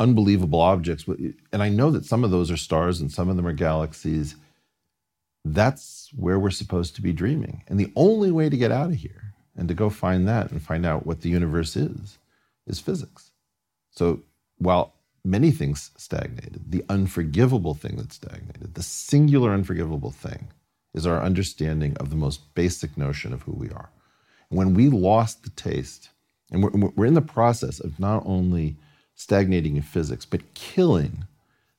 unbelievable 0.00 0.60
objects, 0.60 1.06
and 1.06 1.62
I 1.62 1.68
know 1.68 1.90
that 1.90 2.04
some 2.04 2.24
of 2.24 2.30
those 2.30 2.50
are 2.50 2.56
stars 2.56 3.00
and 3.00 3.10
some 3.10 3.28
of 3.28 3.36
them 3.36 3.46
are 3.46 3.52
galaxies. 3.52 4.36
That's 5.44 6.10
where 6.16 6.38
we're 6.38 6.50
supposed 6.50 6.94
to 6.96 7.02
be 7.02 7.12
dreaming. 7.12 7.62
And 7.68 7.78
the 7.78 7.92
only 7.94 8.30
way 8.30 8.48
to 8.48 8.56
get 8.56 8.72
out 8.72 8.90
of 8.90 8.96
here 8.96 9.34
and 9.56 9.68
to 9.68 9.74
go 9.74 9.90
find 9.90 10.26
that 10.26 10.50
and 10.50 10.60
find 10.60 10.84
out 10.84 11.06
what 11.06 11.20
the 11.20 11.28
universe 11.28 11.76
is, 11.76 12.18
is 12.66 12.80
physics. 12.80 13.30
So 13.90 14.22
while 14.58 14.94
many 15.24 15.50
things 15.50 15.90
stagnated, 15.96 16.70
the 16.70 16.84
unforgivable 16.88 17.74
thing 17.74 17.96
that 17.96 18.12
stagnated, 18.12 18.74
the 18.74 18.82
singular 18.82 19.52
unforgivable 19.52 20.10
thing, 20.10 20.48
is 20.92 21.06
our 21.06 21.22
understanding 21.22 21.96
of 21.98 22.10
the 22.10 22.16
most 22.16 22.54
basic 22.54 22.96
notion 22.96 23.32
of 23.32 23.42
who 23.42 23.52
we 23.52 23.68
are. 23.70 23.90
When 24.48 24.74
we 24.74 24.88
lost 24.88 25.42
the 25.42 25.50
taste, 25.50 26.10
and 26.50 26.62
we're, 26.62 26.90
we're 26.90 27.06
in 27.06 27.14
the 27.14 27.20
process 27.20 27.80
of 27.80 27.98
not 27.98 28.22
only 28.26 28.76
stagnating 29.14 29.76
in 29.76 29.82
physics, 29.82 30.24
but 30.24 30.54
killing 30.54 31.26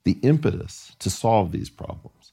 the 0.03 0.17
impetus 0.21 0.95
to 0.99 1.09
solve 1.09 1.51
these 1.51 1.69
problems. 1.69 2.31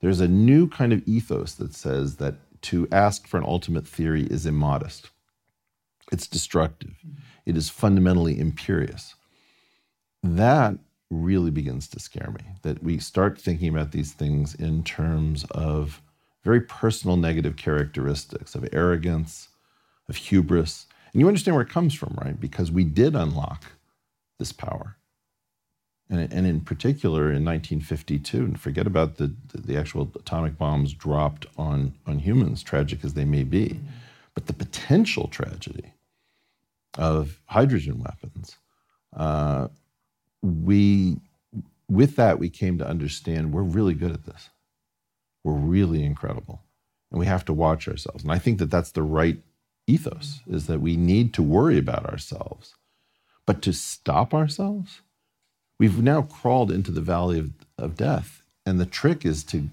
There's 0.00 0.20
a 0.20 0.28
new 0.28 0.68
kind 0.68 0.92
of 0.92 1.06
ethos 1.06 1.54
that 1.54 1.74
says 1.74 2.16
that 2.16 2.34
to 2.62 2.88
ask 2.92 3.26
for 3.26 3.38
an 3.38 3.44
ultimate 3.44 3.86
theory 3.86 4.24
is 4.24 4.46
immodest. 4.46 5.10
It's 6.12 6.26
destructive. 6.26 6.94
It 7.46 7.56
is 7.56 7.70
fundamentally 7.70 8.38
imperious. 8.38 9.14
That 10.22 10.78
really 11.10 11.50
begins 11.50 11.88
to 11.88 12.00
scare 12.00 12.30
me 12.30 12.44
that 12.62 12.82
we 12.82 12.98
start 12.98 13.40
thinking 13.40 13.68
about 13.68 13.92
these 13.92 14.12
things 14.12 14.54
in 14.54 14.84
terms 14.84 15.44
of 15.52 16.02
very 16.44 16.60
personal 16.60 17.16
negative 17.16 17.56
characteristics 17.56 18.54
of 18.54 18.68
arrogance, 18.72 19.48
of 20.08 20.16
hubris. 20.16 20.86
And 21.12 21.20
you 21.20 21.28
understand 21.28 21.54
where 21.54 21.64
it 21.64 21.70
comes 21.70 21.94
from, 21.94 22.16
right? 22.22 22.38
Because 22.38 22.70
we 22.70 22.84
did 22.84 23.14
unlock 23.14 23.64
this 24.38 24.52
power. 24.52 24.96
And, 26.10 26.32
and 26.32 26.46
in 26.46 26.60
particular 26.60 27.24
in 27.24 27.44
1952, 27.44 28.38
and 28.38 28.60
forget 28.60 28.86
about 28.86 29.16
the, 29.16 29.34
the 29.54 29.76
actual 29.76 30.10
atomic 30.14 30.56
bombs 30.56 30.94
dropped 30.94 31.46
on, 31.58 31.94
on 32.06 32.20
humans, 32.20 32.62
tragic 32.62 33.04
as 33.04 33.14
they 33.14 33.26
may 33.26 33.44
be, 33.44 33.78
but 34.34 34.46
the 34.46 34.54
potential 34.54 35.28
tragedy 35.28 35.92
of 36.96 37.40
hydrogen 37.46 37.98
weapons. 38.00 38.56
Uh, 39.14 39.68
we, 40.42 41.18
with 41.88 42.16
that, 42.16 42.38
we 42.38 42.48
came 42.48 42.78
to 42.78 42.86
understand 42.86 43.52
we're 43.52 43.62
really 43.62 43.94
good 43.94 44.12
at 44.12 44.24
this. 44.24 44.48
We're 45.44 45.52
really 45.52 46.04
incredible. 46.04 46.62
And 47.10 47.18
we 47.18 47.26
have 47.26 47.44
to 47.46 47.52
watch 47.52 47.88
ourselves. 47.88 48.22
And 48.22 48.32
I 48.32 48.38
think 48.38 48.58
that 48.58 48.70
that's 48.70 48.92
the 48.92 49.02
right 49.02 49.38
ethos, 49.86 50.40
is 50.46 50.66
that 50.66 50.80
we 50.80 50.96
need 50.96 51.32
to 51.34 51.42
worry 51.42 51.78
about 51.78 52.06
ourselves. 52.06 52.74
But 53.48 53.62
to 53.62 53.72
stop 53.72 54.34
ourselves, 54.34 55.00
We've 55.78 56.02
now 56.02 56.22
crawled 56.22 56.72
into 56.72 56.90
the 56.90 57.00
valley 57.00 57.38
of, 57.38 57.52
of 57.78 57.96
death. 57.96 58.42
And 58.66 58.80
the 58.80 58.86
trick 58.86 59.24
is 59.24 59.44
to 59.44 59.68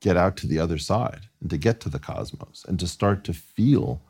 get 0.00 0.16
out 0.16 0.36
to 0.38 0.46
the 0.46 0.58
other 0.58 0.78
side 0.78 1.28
and 1.40 1.48
to 1.50 1.56
get 1.56 1.80
to 1.80 1.88
the 1.88 1.98
cosmos 1.98 2.64
and 2.68 2.78
to 2.80 2.86
start 2.86 3.24
to 3.24 3.32
feel 3.32 4.00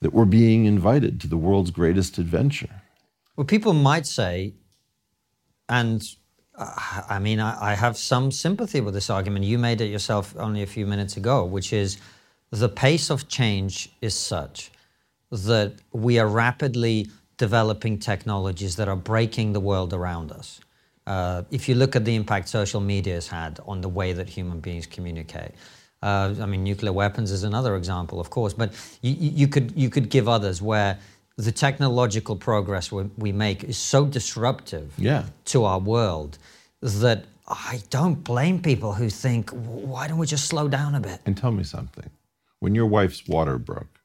that 0.00 0.12
we're 0.12 0.24
being 0.24 0.64
invited 0.64 1.20
to 1.20 1.26
the 1.26 1.36
world's 1.36 1.70
greatest 1.70 2.18
adventure. 2.18 2.82
Well, 3.34 3.44
people 3.44 3.72
might 3.72 4.06
say, 4.06 4.54
and 5.68 6.02
uh, 6.56 7.02
I 7.08 7.18
mean, 7.18 7.40
I, 7.40 7.72
I, 7.72 7.74
have 7.74 7.98
some 7.98 8.30
sympathy 8.30 8.80
with 8.80 8.94
this 8.94 9.10
argument. 9.10 9.44
You 9.44 9.58
made 9.58 9.80
it 9.80 9.90
yourself 9.90 10.34
only 10.38 10.62
a 10.62 10.66
few 10.66 10.86
minutes 10.86 11.16
ago, 11.16 11.44
which 11.44 11.72
is 11.72 11.98
the 12.50 12.68
pace 12.68 13.10
of 13.10 13.28
change 13.28 13.90
is 14.00 14.14
such 14.14 14.70
that 15.30 15.74
we 15.92 16.18
are 16.18 16.28
rapidly 16.28 17.08
developing 17.38 17.98
technologies 17.98 18.76
that 18.76 18.88
are 18.88 18.96
breaking 18.96 19.52
the 19.52 19.60
world 19.60 19.92
around 19.92 20.32
us. 20.32 20.60
Uh, 21.06 21.42
if 21.50 21.68
you 21.68 21.74
look 21.74 21.94
at 21.94 22.04
the 22.04 22.14
impact 22.14 22.48
social 22.48 22.80
media 22.80 23.14
has 23.14 23.28
had 23.28 23.60
on 23.66 23.80
the 23.80 23.88
way 23.88 24.12
that 24.12 24.28
human 24.28 24.58
beings 24.60 24.86
communicate, 24.86 25.52
uh, 26.02 26.34
I 26.40 26.46
mean, 26.46 26.64
nuclear 26.64 26.92
weapons 26.92 27.30
is 27.30 27.42
another 27.42 27.76
example, 27.76 28.20
of 28.20 28.30
course, 28.30 28.52
but 28.52 28.72
you, 29.02 29.14
you, 29.14 29.48
could 29.48 29.72
you 29.76 29.88
could 29.88 30.08
give 30.10 30.28
others 30.28 30.60
where 30.60 30.98
the 31.36 31.52
technological 31.52 32.36
progress 32.36 32.90
we, 32.90 33.04
we 33.16 33.32
make 33.32 33.64
is 33.64 33.76
so 33.76 34.06
disruptive 34.06 34.92
yeah. 34.98 35.24
to 35.46 35.64
our 35.64 35.78
world 35.78 36.38
that 36.82 37.24
I 37.48 37.80
don't 37.90 38.22
blame 38.24 38.60
people 38.60 38.94
who 38.94 39.08
think, 39.08 39.50
why 39.50 40.08
don't 40.08 40.18
we 40.18 40.26
just 40.26 40.46
slow 40.46 40.68
down 40.68 40.94
a 40.94 41.00
bit? 41.00 41.20
And 41.26 41.36
tell 41.36 41.52
me 41.52 41.62
something. 41.62 42.10
When 42.60 42.74
your 42.74 42.86
wife's 42.86 43.26
water 43.28 43.58
broke, 43.58 43.95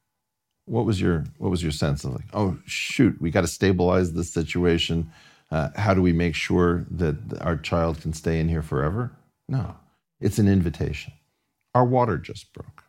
what 0.71 0.85
was 0.85 1.01
your 1.01 1.25
what 1.37 1.51
was 1.51 1.61
your 1.61 1.71
sense 1.71 2.03
of 2.05 2.13
like 2.13 2.25
oh 2.33 2.57
shoot 2.65 3.19
we 3.21 3.29
got 3.29 3.41
to 3.41 3.47
stabilize 3.47 4.13
this 4.13 4.31
situation. 4.31 5.11
Uh, 5.51 5.69
how 5.75 5.93
do 5.93 6.01
we 6.01 6.13
make 6.13 6.33
sure 6.33 6.85
that 6.89 7.17
our 7.41 7.57
child 7.57 7.99
can 8.01 8.13
stay 8.13 8.39
in 8.39 8.47
here 8.47 8.61
forever? 8.61 9.11
No 9.49 9.75
it's 10.19 10.39
an 10.39 10.47
invitation. 10.47 11.13
Our 11.75 11.85
water 11.85 12.17
just 12.17 12.53
broke. 12.53 12.83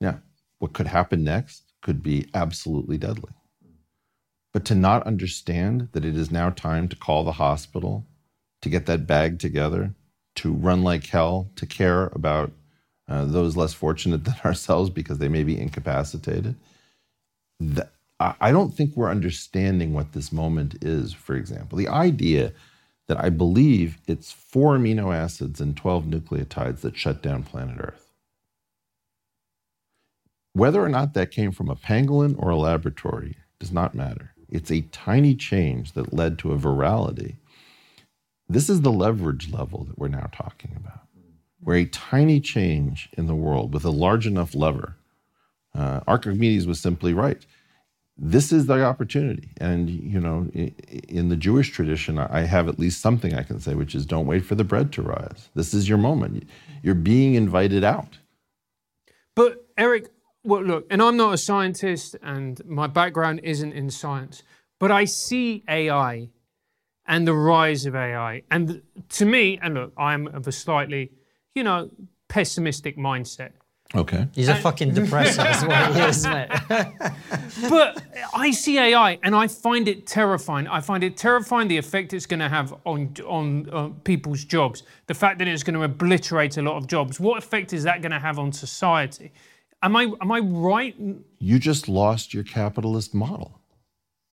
Yeah 0.00 0.18
what 0.58 0.72
could 0.72 0.88
happen 0.88 1.24
next 1.24 1.72
could 1.82 2.02
be 2.02 2.28
absolutely 2.34 2.98
deadly. 2.98 3.32
But 4.52 4.64
to 4.66 4.74
not 4.74 5.06
understand 5.06 5.88
that 5.92 6.04
it 6.04 6.16
is 6.16 6.30
now 6.30 6.50
time 6.50 6.88
to 6.88 6.96
call 6.96 7.24
the 7.24 7.32
hospital 7.32 8.06
to 8.62 8.68
get 8.68 8.86
that 8.86 9.06
bag 9.06 9.38
together 9.38 9.94
to 10.36 10.52
run 10.52 10.82
like 10.82 11.06
hell 11.06 11.50
to 11.56 11.66
care 11.66 12.06
about 12.08 12.52
uh, 13.08 13.24
those 13.24 13.56
less 13.56 13.72
fortunate 13.72 14.24
than 14.24 14.36
ourselves 14.44 14.90
because 14.90 15.18
they 15.18 15.28
may 15.28 15.44
be 15.44 15.58
incapacitated. 15.58 16.54
The, 17.60 17.88
I 18.20 18.50
don't 18.50 18.74
think 18.74 18.96
we're 18.96 19.10
understanding 19.10 19.92
what 19.94 20.12
this 20.12 20.32
moment 20.32 20.84
is, 20.84 21.12
for 21.12 21.36
example. 21.36 21.78
The 21.78 21.86
idea 21.86 22.52
that 23.06 23.22
I 23.22 23.30
believe 23.30 23.98
it's 24.08 24.32
four 24.32 24.76
amino 24.76 25.14
acids 25.14 25.60
and 25.60 25.76
12 25.76 26.04
nucleotides 26.06 26.80
that 26.80 26.96
shut 26.96 27.22
down 27.22 27.44
planet 27.44 27.76
Earth. 27.78 28.12
Whether 30.52 30.82
or 30.82 30.88
not 30.88 31.14
that 31.14 31.30
came 31.30 31.52
from 31.52 31.70
a 31.70 31.76
pangolin 31.76 32.34
or 32.36 32.50
a 32.50 32.56
laboratory 32.56 33.36
does 33.60 33.70
not 33.70 33.94
matter. 33.94 34.34
It's 34.48 34.72
a 34.72 34.80
tiny 34.80 35.36
change 35.36 35.92
that 35.92 36.12
led 36.12 36.38
to 36.40 36.52
a 36.52 36.58
virality. 36.58 37.36
This 38.48 38.68
is 38.68 38.80
the 38.80 38.90
leverage 38.90 39.52
level 39.52 39.84
that 39.84 39.98
we're 39.98 40.08
now 40.08 40.28
talking 40.32 40.74
about 40.76 41.07
where 41.60 41.76
a 41.76 41.84
tiny 41.84 42.40
change 42.40 43.08
in 43.16 43.26
the 43.26 43.34
world 43.34 43.74
with 43.74 43.84
a 43.84 43.90
large 43.90 44.26
enough 44.26 44.54
lever, 44.54 44.96
uh, 45.74 46.00
Archimedes 46.06 46.66
was 46.66 46.80
simply 46.80 47.12
right. 47.12 47.44
This 48.16 48.50
is 48.50 48.66
the 48.66 48.82
opportunity. 48.82 49.50
And, 49.58 49.88
you 49.88 50.18
know, 50.18 50.48
in 51.08 51.28
the 51.28 51.36
Jewish 51.36 51.70
tradition, 51.70 52.18
I 52.18 52.40
have 52.40 52.68
at 52.68 52.78
least 52.78 53.00
something 53.00 53.34
I 53.34 53.44
can 53.44 53.60
say, 53.60 53.74
which 53.74 53.94
is 53.94 54.06
don't 54.06 54.26
wait 54.26 54.44
for 54.44 54.56
the 54.56 54.64
bread 54.64 54.92
to 54.94 55.02
rise. 55.02 55.50
This 55.54 55.72
is 55.72 55.88
your 55.88 55.98
moment. 55.98 56.48
You're 56.82 56.96
being 56.96 57.34
invited 57.34 57.84
out. 57.84 58.18
But, 59.36 59.68
Eric, 59.76 60.10
well, 60.42 60.64
look, 60.64 60.86
and 60.90 61.00
I'm 61.00 61.16
not 61.16 61.34
a 61.34 61.38
scientist 61.38 62.16
and 62.22 62.60
my 62.66 62.88
background 62.88 63.40
isn't 63.44 63.72
in 63.72 63.90
science, 63.90 64.42
but 64.80 64.90
I 64.90 65.04
see 65.04 65.62
AI 65.68 66.30
and 67.06 67.26
the 67.26 67.34
rise 67.34 67.86
of 67.86 67.94
AI. 67.94 68.42
And 68.50 68.82
to 69.10 69.24
me, 69.24 69.58
and 69.62 69.74
look, 69.74 69.92
I'm 69.96 70.26
of 70.28 70.48
a 70.48 70.52
slightly 70.52 71.12
you 71.58 71.64
know, 71.64 71.90
pessimistic 72.28 72.96
mindset. 72.96 73.50
Okay. 73.94 74.28
He's 74.34 74.48
a 74.48 74.54
fucking 74.54 74.92
depressor, 74.92 75.50
is 75.50 75.64
what 75.64 75.94
he 75.94 76.02
is, 76.02 76.26
mate. 76.26 76.50
but 77.70 78.02
I 78.34 78.50
see 78.50 78.78
AI 78.78 79.18
and 79.22 79.34
I 79.34 79.48
find 79.48 79.88
it 79.88 80.06
terrifying. 80.06 80.68
I 80.68 80.80
find 80.80 81.02
it 81.02 81.16
terrifying 81.16 81.68
the 81.68 81.78
effect 81.78 82.12
it's 82.12 82.26
going 82.26 82.40
to 82.40 82.50
have 82.50 82.74
on 82.84 83.14
on 83.26 83.68
uh, 83.70 83.88
people's 84.04 84.44
jobs. 84.44 84.82
The 85.06 85.14
fact 85.14 85.38
that 85.38 85.48
it's 85.48 85.62
going 85.62 85.74
to 85.74 85.84
obliterate 85.84 86.58
a 86.58 86.62
lot 86.62 86.76
of 86.76 86.86
jobs. 86.86 87.18
What 87.18 87.38
effect 87.38 87.72
is 87.72 87.82
that 87.84 88.02
going 88.02 88.12
to 88.12 88.18
have 88.18 88.38
on 88.38 88.52
society? 88.52 89.32
Am 89.82 89.96
I 89.96 90.02
am 90.20 90.30
I 90.32 90.40
right? 90.40 90.94
You 91.38 91.58
just 91.58 91.88
lost 91.88 92.34
your 92.34 92.44
capitalist 92.44 93.14
model. 93.14 93.57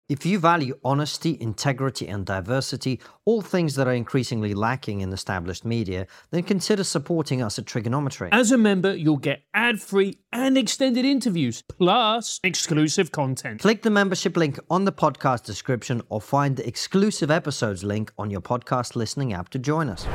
If 0.08 0.24
you 0.24 0.38
value 0.38 0.78
honesty, 0.84 1.36
integrity, 1.42 2.08
and 2.08 2.28
diversity, 2.28 3.00
all 3.26 3.42
things 3.42 3.74
that 3.74 3.88
are 3.88 3.94
increasingly 3.94 4.54
lacking 4.54 5.02
in 5.02 5.12
established 5.12 5.66
media, 5.66 6.06
then 6.30 6.44
consider 6.44 6.84
supporting 6.84 7.42
us 7.42 7.58
at 7.58 7.66
TRIGGERnometry. 7.66 8.30
As 8.32 8.52
a 8.52 8.58
member, 8.58 8.96
you'll 8.96 9.18
get 9.18 9.42
ad 9.56 9.82
free 9.82 10.20
and 10.32 10.60
extended 10.60 11.06
interviews, 11.06 11.64
plus 11.64 12.40
exclusive 12.44 13.12
content. 13.12 13.62
Click 13.62 13.82
the 13.82 13.90
membership 13.90 14.38
link 14.38 14.60
on 14.70 14.86
the 14.86 14.92
podcast 14.92 15.44
description 15.44 16.04
or 16.10 16.22
find 16.22 16.58
the 16.58 16.68
exclusive 16.68 17.32
episodes 17.32 17.84
link 17.84 18.12
on 18.16 18.30
your 18.30 18.42
podcast 18.42 18.96
listening 18.96 19.34
app 19.34 19.50
to 19.50 19.58
join 19.58 19.90
us. 19.90 20.06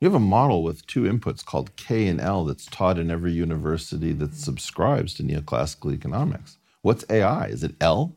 You 0.00 0.08
have 0.08 0.14
a 0.14 0.20
model 0.20 0.62
with 0.62 0.86
two 0.86 1.02
inputs 1.02 1.44
called 1.44 1.76
K 1.76 2.06
and 2.06 2.18
L 2.18 2.46
that's 2.46 2.64
taught 2.64 2.98
in 2.98 3.10
every 3.10 3.32
university 3.32 4.14
that 4.14 4.34
subscribes 4.34 5.12
to 5.14 5.22
neoclassical 5.22 5.92
economics. 5.92 6.56
What's 6.86 7.04
AI? 7.10 7.46
Is 7.46 7.64
it 7.64 7.74
L? 7.80 8.14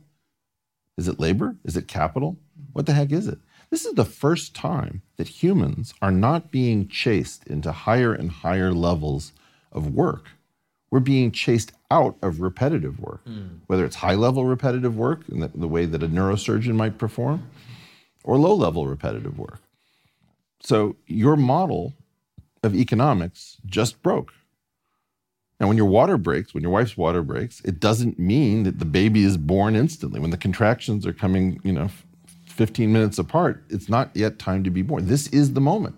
Is 0.96 1.08
it 1.08 1.20
labor? 1.20 1.56
Is 1.64 1.76
it 1.76 1.88
capital? 1.88 2.38
What 2.72 2.86
the 2.86 2.94
heck 2.94 3.12
is 3.12 3.28
it? 3.28 3.40
This 3.72 3.84
is 3.84 3.96
the 3.96 4.06
first 4.06 4.54
time 4.54 5.02
that 5.18 5.42
humans 5.42 5.96
are 6.04 6.12
not 6.12 6.52
being 6.52 6.88
chased 6.88 7.48
into 7.48 7.72
higher 7.72 8.14
and 8.14 8.30
higher 8.30 8.72
levels 8.72 9.34
of 9.72 9.96
work. 9.96 10.28
We're 10.92 11.00
being 11.00 11.32
chased 11.32 11.72
out 11.90 12.16
of 12.22 12.42
repetitive 12.42 13.00
work, 13.00 13.22
hmm. 13.24 13.48
whether 13.66 13.86
it's 13.86 13.96
high 13.96 14.14
level 14.14 14.46
repetitive 14.46 14.96
work 14.96 15.28
in 15.28 15.40
the, 15.40 15.48
the 15.48 15.68
way 15.68 15.86
that 15.86 16.04
a 16.04 16.08
neurosurgeon 16.08 16.76
might 16.76 17.00
perform, 17.00 17.50
or 18.24 18.38
low 18.38 18.54
level 18.54 18.86
repetitive 18.86 19.40
work. 19.40 19.64
So 20.62 20.96
your 21.08 21.36
model 21.36 21.96
of 22.62 22.76
economics 22.76 23.58
just 23.66 24.04
broke. 24.04 24.32
And 25.60 25.68
when 25.68 25.78
your 25.78 25.88
water 25.88 26.18
breaks, 26.18 26.54
when 26.54 26.64
your 26.64 26.72
wife's 26.72 26.96
water 26.96 27.22
breaks, 27.22 27.60
it 27.62 27.80
doesn't 27.80 28.18
mean 28.18 28.64
that 28.64 28.80
the 28.80 28.86
baby 28.86 29.24
is 29.24 29.36
born 29.36 29.76
instantly. 29.76 30.20
When 30.20 30.32
the 30.32 30.38
contractions 30.38 31.06
are 31.06 31.14
coming, 31.14 31.60
you 31.64 31.74
know, 31.74 31.90
15 32.46 32.92
minutes 32.92 33.18
apart, 33.18 33.64
it's 33.70 33.90
not 33.90 34.10
yet 34.14 34.40
time 34.40 34.64
to 34.64 34.70
be 34.70 34.82
born. 34.82 35.08
This 35.08 35.28
is 35.28 35.54
the 35.54 35.62
moment. 35.62 35.96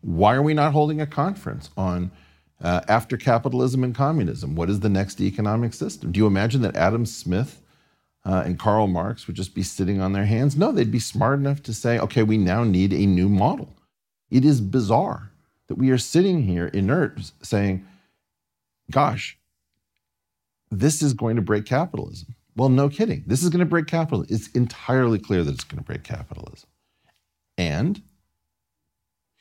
Why 0.00 0.34
are 0.34 0.42
we 0.42 0.54
not 0.54 0.72
holding 0.72 1.00
a 1.00 1.06
conference 1.06 1.70
on 1.76 2.10
uh, 2.62 2.80
after 2.88 3.16
capitalism 3.16 3.84
and 3.84 3.94
communism? 3.94 4.54
What 4.54 4.70
is 4.70 4.80
the 4.80 4.88
next 4.88 5.20
economic 5.20 5.74
system? 5.74 6.12
Do 6.12 6.18
you 6.18 6.26
imagine 6.26 6.62
that 6.62 6.76
Adam 6.76 7.04
Smith 7.04 7.60
uh, 8.24 8.44
and 8.46 8.58
Karl 8.58 8.86
Marx 8.86 9.26
would 9.26 9.36
just 9.36 9.54
be 9.54 9.62
sitting 9.62 10.00
on 10.00 10.12
their 10.12 10.24
hands? 10.24 10.56
No, 10.56 10.72
they'd 10.72 10.90
be 10.90 10.98
smart 10.98 11.38
enough 11.38 11.62
to 11.64 11.74
say, 11.74 11.98
okay, 11.98 12.22
we 12.22 12.38
now 12.38 12.64
need 12.64 12.92
a 12.92 13.04
new 13.04 13.28
model. 13.28 13.74
It 14.30 14.44
is 14.44 14.60
bizarre 14.60 15.30
that 15.68 15.76
we 15.76 15.90
are 15.90 15.98
sitting 15.98 16.44
here 16.44 16.68
inert 16.68 17.32
saying, 17.42 17.86
gosh, 18.90 19.38
this 20.70 21.02
is 21.02 21.14
going 21.14 21.36
to 21.36 21.42
break 21.42 21.64
capitalism. 21.64 22.34
Well, 22.56 22.68
no 22.68 22.88
kidding. 22.88 23.24
This 23.26 23.42
is 23.42 23.50
going 23.50 23.60
to 23.60 23.66
break 23.66 23.86
capitalism. 23.86 24.34
It's 24.34 24.48
entirely 24.48 25.18
clear 25.18 25.44
that 25.44 25.54
it's 25.54 25.64
going 25.64 25.78
to 25.78 25.84
break 25.84 26.02
capitalism. 26.02 26.68
And 27.58 28.02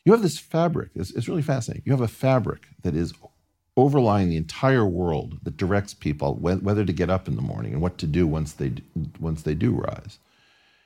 you 0.03 0.11
have 0.11 0.21
this 0.21 0.37
fabric. 0.37 0.91
It's, 0.95 1.11
it's 1.11 1.27
really 1.27 1.41
fascinating. 1.41 1.83
You 1.85 1.93
have 1.93 2.01
a 2.01 2.07
fabric 2.07 2.67
that 2.83 2.95
is 2.95 3.13
overlying 3.77 4.29
the 4.29 4.37
entire 4.37 4.85
world 4.85 5.39
that 5.43 5.57
directs 5.57 5.93
people 5.93 6.35
whether 6.35 6.85
to 6.85 6.93
get 6.93 7.09
up 7.09 7.27
in 7.27 7.35
the 7.35 7.41
morning 7.41 7.73
and 7.73 7.81
what 7.81 7.97
to 7.97 8.07
do 8.07 8.25
once 8.25 8.53
they 8.53 8.73
once 9.19 9.41
they 9.41 9.53
do 9.53 9.71
rise. 9.71 10.19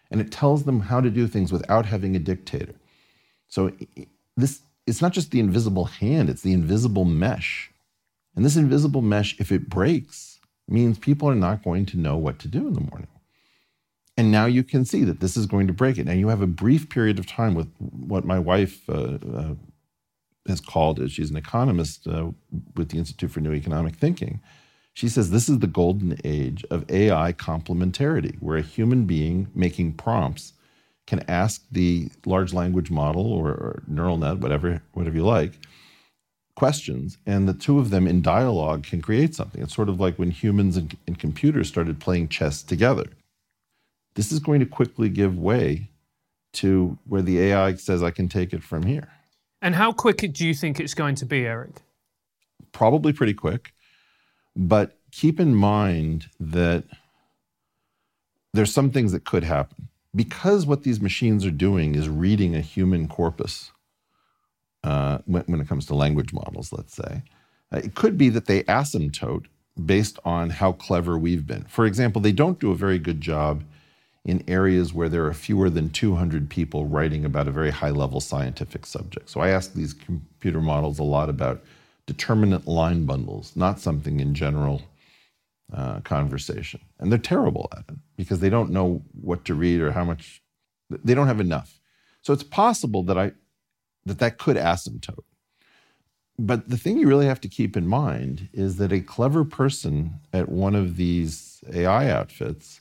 And 0.09 0.19
it 0.19 0.31
tells 0.31 0.63
them 0.63 0.79
how 0.81 1.01
to 1.01 1.11
do 1.11 1.27
things 1.27 1.51
without 1.51 1.85
having 1.85 2.15
a 2.15 2.19
dictator. 2.19 2.73
So 3.47 3.71
this 4.35 4.61
it's 4.87 5.01
not 5.01 5.13
just 5.13 5.29
the 5.29 5.39
invisible 5.39 5.85
hand, 5.85 6.29
it's 6.29 6.41
the 6.41 6.53
invisible 6.53 7.05
mesh. 7.05 7.68
And 8.36 8.45
this 8.45 8.55
invisible 8.55 9.01
mesh, 9.01 9.39
if 9.39 9.51
it 9.51 9.69
breaks, 9.69 10.39
means 10.67 10.98
people 11.00 11.29
are 11.29 11.36
not 11.36 11.63
going 11.63 11.86
to 11.88 11.98
know 11.98 12.17
what 12.17 12.39
to 12.39 12.48
do 12.48 12.67
in 12.67 12.74
the 12.74 12.81
morning. 12.81 13.07
And 14.17 14.31
now 14.31 14.45
you 14.45 14.63
can 14.63 14.83
see 14.86 15.03
that 15.05 15.21
this 15.21 15.38
is 15.38 15.45
going 15.45 15.67
to 15.67 15.74
break 15.74 15.98
it. 15.98 16.05
Now 16.05 16.13
you 16.13 16.27
have 16.27 16.41
a 16.41 16.48
brief 16.48 16.89
period 16.89 17.19
of 17.19 17.25
time 17.25 17.55
with 17.55 17.69
what 17.79 18.25
my 18.25 18.38
wife 18.38 18.88
uh, 18.89 19.17
uh, 19.33 19.55
has 20.48 20.59
called, 20.59 21.00
as 21.00 21.12
she's 21.12 21.31
an 21.31 21.38
economist 21.38 22.07
uh, 22.07 22.31
with 22.75 22.89
the 22.89 22.98
Institute 22.98 23.31
for 23.31 23.39
New 23.39 23.53
Economic 23.53 23.95
Thinking. 23.95 24.41
She 24.93 25.07
says 25.07 25.31
this 25.31 25.48
is 25.48 25.59
the 25.59 25.67
golden 25.67 26.19
age 26.25 26.65
of 26.69 26.89
AI 26.91 27.31
complementarity, 27.33 28.36
where 28.41 28.57
a 28.57 28.62
human 28.62 29.05
being 29.05 29.48
making 29.55 29.93
prompts 29.93 30.53
can 31.07 31.24
ask 31.29 31.63
the 31.71 32.12
large 32.25 32.53
language 32.53 32.91
model 32.91 33.31
or, 33.31 33.48
or 33.48 33.83
neural 33.88 34.17
net, 34.17 34.39
whatever, 34.39 34.81
whatever 34.93 35.15
you 35.15 35.25
like, 35.25 35.53
questions, 36.59 37.17
and 37.25 37.47
the 37.47 37.53
two 37.53 37.79
of 37.79 37.89
them 37.89 38.05
in 38.05 38.21
dialogue 38.21 38.83
can 38.83 39.01
create 39.01 39.33
something. 39.33 39.63
It's 39.63 39.74
sort 39.74 39.87
of 39.87 39.98
like 39.98 40.19
when 40.19 40.29
humans 40.29 40.75
and, 40.75 40.95
and 41.07 41.17
computers 41.17 41.69
started 41.69 42.01
playing 42.01 42.27
chess 42.27 42.61
together. 42.61 43.05
This 44.15 44.33
is 44.33 44.39
going 44.39 44.59
to 44.59 44.65
quickly 44.65 45.07
give 45.07 45.39
way 45.39 45.89
to 46.53 46.98
where 47.07 47.22
the 47.22 47.39
AI 47.39 47.75
says, 47.75 48.03
I 48.03 48.11
can 48.11 48.27
take 48.27 48.51
it 48.51 48.61
from 48.61 48.83
here. 48.83 49.07
And 49.61 49.74
how 49.74 49.93
quick 49.93 50.17
do 50.33 50.45
you 50.45 50.53
think 50.53 50.81
it's 50.81 50.93
going 50.93 51.15
to 51.15 51.25
be, 51.25 51.45
Eric? 51.45 51.75
Probably 52.74 53.13
pretty 53.13 53.33
quick. 53.33 53.74
But 54.53 54.98
keep 55.11 55.39
in 55.39 55.55
mind 55.55 56.27
that 56.41 56.83
there's 58.53 58.74
some 58.74 58.91
things 58.91 59.13
that 59.13 59.24
could 59.24 59.45
happen. 59.45 59.87
Because 60.13 60.65
what 60.65 60.83
these 60.83 61.00
machines 61.00 61.45
are 61.45 61.51
doing 61.51 61.95
is 61.95 62.09
reading 62.09 62.53
a 62.53 62.61
human 62.61 63.07
corpus 63.07 63.72
uh, 64.83 65.20
when, 65.25 65.44
when 65.44 65.61
it 65.61 65.68
comes 65.68 65.85
to 65.87 65.96
language 65.96 66.33
models, 66.33 66.72
let's 66.72 66.96
say, 66.96 67.24
uh, 67.72 67.77
it 67.77 67.96
could 67.96 68.18
be 68.18 68.29
that 68.29 68.46
they 68.46 68.63
asymptote 68.63 69.46
based 69.85 70.20
on 70.25 70.50
how 70.50 70.72
clever 70.74 71.18
we've 71.18 71.48
been. 71.48 71.63
For 71.65 71.85
example, 71.85 72.22
they 72.22 72.31
don't 72.31 72.59
do 72.59 72.72
a 72.72 72.75
very 72.75 73.00
good 73.00 73.22
job 73.22 73.63
in 74.25 74.44
areas 74.48 74.94
where 74.94 75.09
there 75.09 75.25
are 75.25 75.33
fewer 75.33 75.70
than 75.70 75.89
200 75.89 76.50
people 76.50 76.85
writing 76.85 77.25
about 77.25 77.48
a 77.48 77.51
very 77.51 77.72
high 77.72 77.89
level 77.89 78.20
scientific 78.20 78.85
subject. 78.85 79.29
So 79.29 79.39
I 79.39 79.50
ask 79.50 79.74
these 79.74 79.94
computer 79.94 80.59
models 80.59 81.00
a 81.00 81.03
lot 81.03 81.29
about 81.29 81.63
determinant 82.05 82.68
line 82.68 83.05
bundles, 83.05 83.55
not 83.55 83.79
something 83.79 84.20
in 84.20 84.33
general 84.33 84.81
uh, 85.74 86.00
conversation. 86.01 86.81
And 87.00 87.11
they're 87.11 87.20
terrible 87.20 87.70
at 87.72 87.85
it 87.87 87.98
because 88.18 88.39
they 88.39 88.50
don't 88.50 88.72
know 88.72 89.03
what 89.22 89.46
to 89.46 89.53
read 89.53 89.79
or 89.79 89.92
how 89.92 90.03
much, 90.03 90.42
they 90.89 91.13
don't 91.13 91.27
have 91.27 91.39
enough. 91.39 91.79
So 92.22 92.33
it's 92.33 92.44
possible 92.44 93.03
that 93.03 93.18
I, 93.18 93.31
that 94.05 94.20
that 94.20 94.38
could 94.38 94.57
asymptote. 94.57 95.24
But 96.38 96.70
the 96.70 96.77
thing 96.77 96.98
you 96.98 97.07
really 97.07 97.25
have 97.25 97.42
to 97.42 97.50
keep 97.50 97.75
in 97.75 97.85
mind 97.88 98.48
is 98.53 98.77
that 98.77 98.94
a 98.94 99.01
clever 99.01 99.44
person 99.44 100.22
at 100.31 100.50
one 100.50 100.74
of 100.74 100.96
these 100.96 101.62
AI 101.74 102.09
outfits 102.09 102.79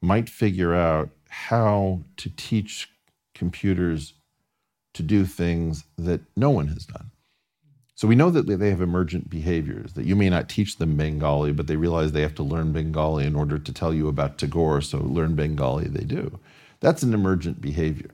might 0.00 0.30
figure 0.30 0.74
out 0.74 1.10
how 1.28 2.02
to 2.16 2.30
teach 2.30 2.88
computers 3.34 4.14
to 4.94 5.02
do 5.02 5.26
things 5.26 5.84
that 5.98 6.22
no 6.36 6.48
one 6.50 6.68
has 6.68 6.86
done. 6.86 7.10
So 7.94 8.08
we 8.08 8.14
know 8.14 8.30
that 8.30 8.46
they 8.46 8.70
have 8.70 8.80
emergent 8.80 9.30
behaviors, 9.30 9.94
that 9.94 10.06
you 10.06 10.16
may 10.16 10.30
not 10.30 10.48
teach 10.48 10.76
them 10.76 10.96
Bengali, 10.96 11.52
but 11.52 11.66
they 11.66 11.76
realize 11.76 12.12
they 12.12 12.22
have 12.22 12.34
to 12.36 12.42
learn 12.42 12.72
Bengali 12.72 13.26
in 13.26 13.34
order 13.34 13.58
to 13.58 13.72
tell 13.72 13.94
you 13.94 14.08
about 14.08 14.38
Tagore, 14.38 14.82
so 14.82 14.98
learn 14.98 15.34
Bengali 15.34 15.88
they 15.88 16.04
do. 16.04 16.38
That's 16.80 17.02
an 17.02 17.14
emergent 17.14 17.60
behavior. 17.60 18.10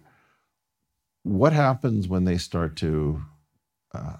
What 1.24 1.52
happens 1.52 2.08
when 2.08 2.24
they 2.24 2.38
start 2.38 2.76
to, 2.76 3.22
uh, 3.94 4.16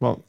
well, 0.00 0.24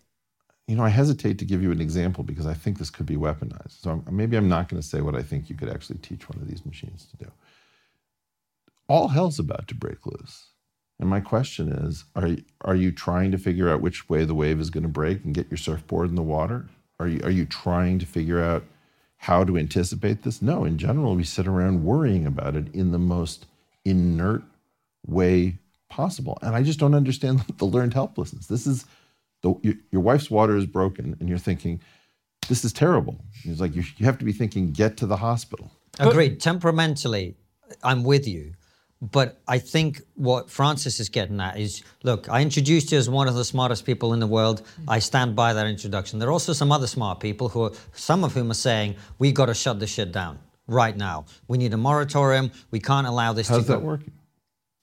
you 0.68 0.76
know, 0.76 0.84
I 0.84 0.90
hesitate 0.90 1.40
to 1.40 1.46
give 1.46 1.64
you 1.64 1.72
an 1.72 1.82
example 1.82 2.24
because 2.24 2.46
I 2.46 2.54
think 2.54 2.78
this 2.78 2.92
could 2.92 3.08
be 3.08 3.16
weaponized. 3.16 3.82
So 3.82 4.04
maybe 4.12 4.38
I'm 4.38 4.48
not 4.48 4.70
going 4.70 4.82
to 4.82 4.88
say 4.88 5.02
what 5.02 5.16
I 5.16 5.24
think 5.24 5.50
you 5.50 5.56
could 5.56 5.70
actually 5.70 5.98
teach 5.98 6.30
one 6.30 6.40
of 6.40 6.48
these 6.48 6.66
machines 6.66 7.08
to 7.08 7.26
do. 7.26 7.32
All 8.88 9.08
hell's 9.08 9.40
about 9.40 9.68
to 9.70 9.76
break 9.76 10.06
loose. 10.06 10.50
And 11.00 11.10
my 11.10 11.22
question 11.22 11.72
is 11.72 12.06
are, 12.16 12.36
are 12.62 12.76
you 12.76 12.92
trying 12.92 13.32
to 13.32 13.38
figure 13.40 13.70
out 13.70 13.82
which 13.82 14.10
way 14.10 14.26
the 14.26 14.36
wave 14.36 14.60
is 14.60 14.70
going 14.70 14.84
to 14.84 14.90
break 14.90 15.24
and 15.26 15.34
get 15.34 15.50
your 15.50 15.58
surfboard 15.58 16.10
in 16.10 16.16
the 16.16 16.22
water? 16.22 16.68
Are 17.00 17.08
you, 17.08 17.22
are 17.24 17.32
you 17.32 17.46
trying 17.46 17.98
to 18.00 18.06
figure 18.06 18.44
out 18.44 18.64
how 19.18 19.44
to 19.44 19.58
anticipate 19.58 20.24
this? 20.24 20.42
No, 20.42 20.66
in 20.66 20.78
general, 20.78 21.16
we 21.16 21.24
sit 21.24 21.48
around 21.48 21.84
worrying 21.84 22.28
about 22.28 22.56
it 22.56 22.74
in 22.76 22.92
the 22.92 23.00
most 23.00 23.48
inert 23.86 24.44
way 25.06 25.60
possible. 25.90 26.38
And 26.42 26.56
I 26.56 26.64
just 26.64 26.80
don't 26.80 26.96
understand 26.96 27.40
the 27.58 27.66
learned 27.66 27.94
helplessness. 27.94 28.48
This 28.48 28.68
is 28.68 28.86
the, 29.42 29.56
your, 29.62 29.76
your 29.92 30.02
wife's 30.02 30.30
water 30.30 30.56
is 30.58 30.66
broken, 30.66 31.16
and 31.20 31.30
you're 31.30 31.38
thinking, 31.38 31.82
this 32.48 32.66
is 32.66 32.74
terrible. 32.74 33.20
It's 33.44 33.62
like 33.62 33.76
you, 33.76 33.84
you 33.98 34.06
have 34.06 34.18
to 34.20 34.26
be 34.26 34.34
thinking, 34.34 34.72
get 34.72 34.98
to 34.98 35.06
the 35.06 35.18
hospital. 35.18 35.72
Agreed. 36.00 36.40
Temperamentally, 36.40 37.36
I'm 37.84 38.04
with 38.04 38.28
you. 38.28 38.54
But 39.02 39.40
I 39.48 39.60
think 39.60 40.02
what 40.16 40.50
Francis 40.50 41.00
is 41.00 41.08
getting 41.08 41.40
at 41.40 41.58
is 41.58 41.84
look, 42.04 42.28
I 42.28 42.42
introduced 42.42 42.92
you 42.92 42.98
as 42.98 43.10
one 43.10 43.30
of 43.30 43.36
the 43.36 43.46
smartest 43.46 43.86
people 43.86 44.14
in 44.14 44.20
the 44.20 44.28
world. 44.28 44.62
Mm-hmm. 44.62 44.90
I 44.90 45.00
stand 45.00 45.38
by 45.38 45.54
that 45.54 45.68
introduction. 45.68 46.20
There 46.20 46.28
are 46.28 46.34
also 46.34 46.52
some 46.52 46.70
other 46.72 46.88
smart 46.88 47.22
people 47.22 47.48
who 47.48 47.64
are, 47.64 47.72
some 47.94 48.26
of 48.26 48.34
whom 48.34 48.52
are 48.52 48.56
saying, 48.56 48.96
we 49.18 49.32
got 49.32 49.46
to 49.46 49.54
shut 49.54 49.80
this 49.80 49.90
shit 49.90 50.12
down 50.12 50.40
right 50.68 50.98
now. 50.98 51.26
We 51.48 51.58
need 51.58 51.74
a 51.74 51.78
moratorium. 51.78 52.52
We 52.72 52.82
can't 52.82 53.08
allow 53.08 53.32
this 53.32 53.48
How's 53.48 53.66
to 53.66 53.72
that 53.72 53.80
go. 53.80 53.86
working? 53.86 54.12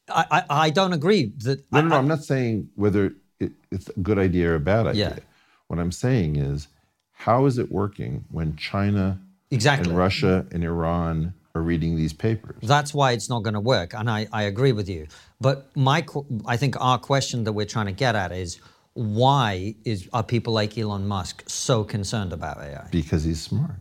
I, 0.08 0.24
I, 0.30 0.44
I 0.66 0.70
don't 0.70 0.92
agree 0.92 1.32
that. 1.38 1.64
No, 1.72 1.78
I- 1.78 1.82
no, 1.82 1.88
no. 1.88 1.94
I- 1.96 1.98
I'm 1.98 2.08
not 2.08 2.24
saying 2.24 2.70
whether 2.74 3.14
it, 3.40 3.52
it's 3.70 3.88
a 3.88 4.00
good 4.00 4.18
idea 4.18 4.50
or 4.50 4.54
a 4.56 4.60
bad 4.60 4.86
idea. 4.86 5.10
Yeah. 5.10 5.22
What 5.68 5.78
I'm 5.78 5.92
saying 5.92 6.36
is, 6.36 6.68
how 7.12 7.46
is 7.46 7.58
it 7.58 7.70
working 7.72 8.24
when 8.30 8.56
China 8.56 9.20
Exactly. 9.50 9.88
And 9.90 9.96
Russia 9.98 10.44
and 10.50 10.64
Iran 10.64 11.32
are 11.54 11.62
reading 11.62 11.96
these 11.96 12.12
papers. 12.12 12.56
That's 12.62 12.92
why 12.92 13.12
it's 13.12 13.28
not 13.28 13.42
going 13.44 13.54
to 13.54 13.60
work, 13.60 13.94
and 13.94 14.10
I, 14.10 14.26
I 14.32 14.42
agree 14.42 14.72
with 14.72 14.88
you. 14.88 15.06
But 15.40 15.74
my, 15.76 16.04
I 16.46 16.56
think 16.56 16.76
our 16.80 16.98
question 16.98 17.44
that 17.44 17.52
we're 17.52 17.66
trying 17.66 17.86
to 17.86 17.92
get 17.92 18.16
at 18.16 18.32
is 18.32 18.60
why 18.94 19.74
is 19.84 20.08
are 20.12 20.22
people 20.22 20.52
like 20.52 20.76
Elon 20.76 21.06
Musk 21.06 21.44
so 21.46 21.84
concerned 21.84 22.32
about 22.32 22.58
AI? 22.58 22.88
Because 22.90 23.24
he's 23.24 23.40
smart. 23.40 23.76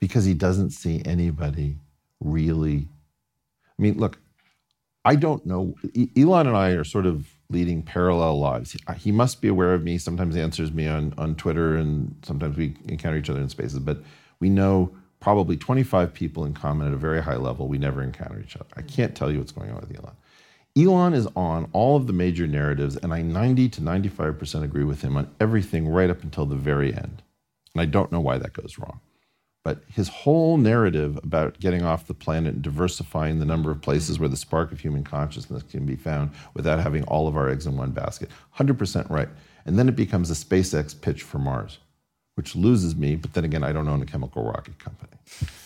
Because 0.00 0.24
he 0.24 0.34
doesn't 0.34 0.70
see 0.70 1.02
anybody 1.04 1.78
really. 2.20 2.88
I 3.78 3.82
mean, 3.82 3.98
look, 3.98 4.18
I 5.04 5.14
don't 5.14 5.44
know. 5.46 5.74
Elon 6.16 6.46
and 6.46 6.56
I 6.56 6.70
are 6.70 6.84
sort 6.84 7.06
of 7.06 7.28
leading 7.50 7.82
parallel 7.82 8.38
lives. 8.38 8.76
He 8.98 9.12
must 9.12 9.40
be 9.40 9.48
aware 9.48 9.72
of 9.72 9.82
me. 9.82 9.96
Sometimes 9.98 10.36
answers 10.36 10.72
me 10.72 10.86
on, 10.86 11.14
on 11.16 11.34
Twitter, 11.34 11.76
and 11.76 12.14
sometimes 12.22 12.56
we 12.56 12.76
encounter 12.86 13.16
each 13.16 13.30
other 13.30 13.40
in 13.40 13.48
spaces. 13.48 13.78
But 13.78 14.02
we 14.40 14.50
know 14.50 14.92
probably 15.20 15.56
25 15.56 16.12
people 16.12 16.44
in 16.44 16.54
common 16.54 16.86
at 16.86 16.92
a 16.92 16.98
very 16.98 17.22
high 17.22 17.36
level. 17.36 17.68
We 17.68 17.78
never 17.78 18.02
encounter 18.02 18.40
each 18.40 18.56
other. 18.56 18.66
I 18.76 18.80
mm-hmm. 18.80 18.94
can't 18.94 19.16
tell 19.16 19.30
you 19.30 19.38
what's 19.38 19.52
going 19.52 19.70
on 19.70 19.80
with 19.80 19.96
Elon. 19.96 20.14
Elon 20.76 21.14
is 21.14 21.26
on 21.34 21.68
all 21.72 21.96
of 21.96 22.06
the 22.06 22.12
major 22.12 22.46
narratives, 22.46 22.96
and 22.96 23.12
I 23.12 23.22
90 23.22 23.68
to 23.70 23.80
95% 23.80 24.62
agree 24.62 24.84
with 24.84 25.02
him 25.02 25.16
on 25.16 25.30
everything 25.40 25.88
right 25.88 26.10
up 26.10 26.22
until 26.22 26.46
the 26.46 26.54
very 26.54 26.94
end. 26.94 27.22
And 27.74 27.82
I 27.82 27.86
don't 27.86 28.12
know 28.12 28.20
why 28.20 28.38
that 28.38 28.52
goes 28.52 28.78
wrong. 28.78 29.00
But 29.68 29.82
his 29.92 30.08
whole 30.08 30.56
narrative 30.56 31.18
about 31.22 31.60
getting 31.60 31.82
off 31.82 32.06
the 32.06 32.14
planet 32.14 32.54
and 32.54 32.62
diversifying 32.62 33.38
the 33.38 33.44
number 33.44 33.70
of 33.70 33.82
places 33.82 34.14
mm-hmm. 34.14 34.22
where 34.22 34.28
the 34.30 34.36
spark 34.38 34.72
of 34.72 34.80
human 34.80 35.04
consciousness 35.04 35.62
can 35.62 35.84
be 35.84 35.94
found 35.94 36.30
without 36.54 36.80
having 36.80 37.04
all 37.04 37.28
of 37.28 37.36
our 37.36 37.50
eggs 37.50 37.66
in 37.66 37.76
one 37.76 37.90
basket, 37.90 38.30
100% 38.56 39.10
right. 39.10 39.28
And 39.66 39.78
then 39.78 39.86
it 39.86 39.94
becomes 39.94 40.30
a 40.30 40.34
SpaceX 40.34 40.98
pitch 40.98 41.22
for 41.22 41.38
Mars, 41.38 41.80
which 42.36 42.56
loses 42.56 42.96
me, 42.96 43.14
but 43.14 43.34
then 43.34 43.44
again, 43.44 43.62
I 43.62 43.72
don't 43.72 43.90
own 43.90 44.00
a 44.00 44.06
chemical 44.06 44.42
rocket 44.42 44.78
company. 44.78 45.12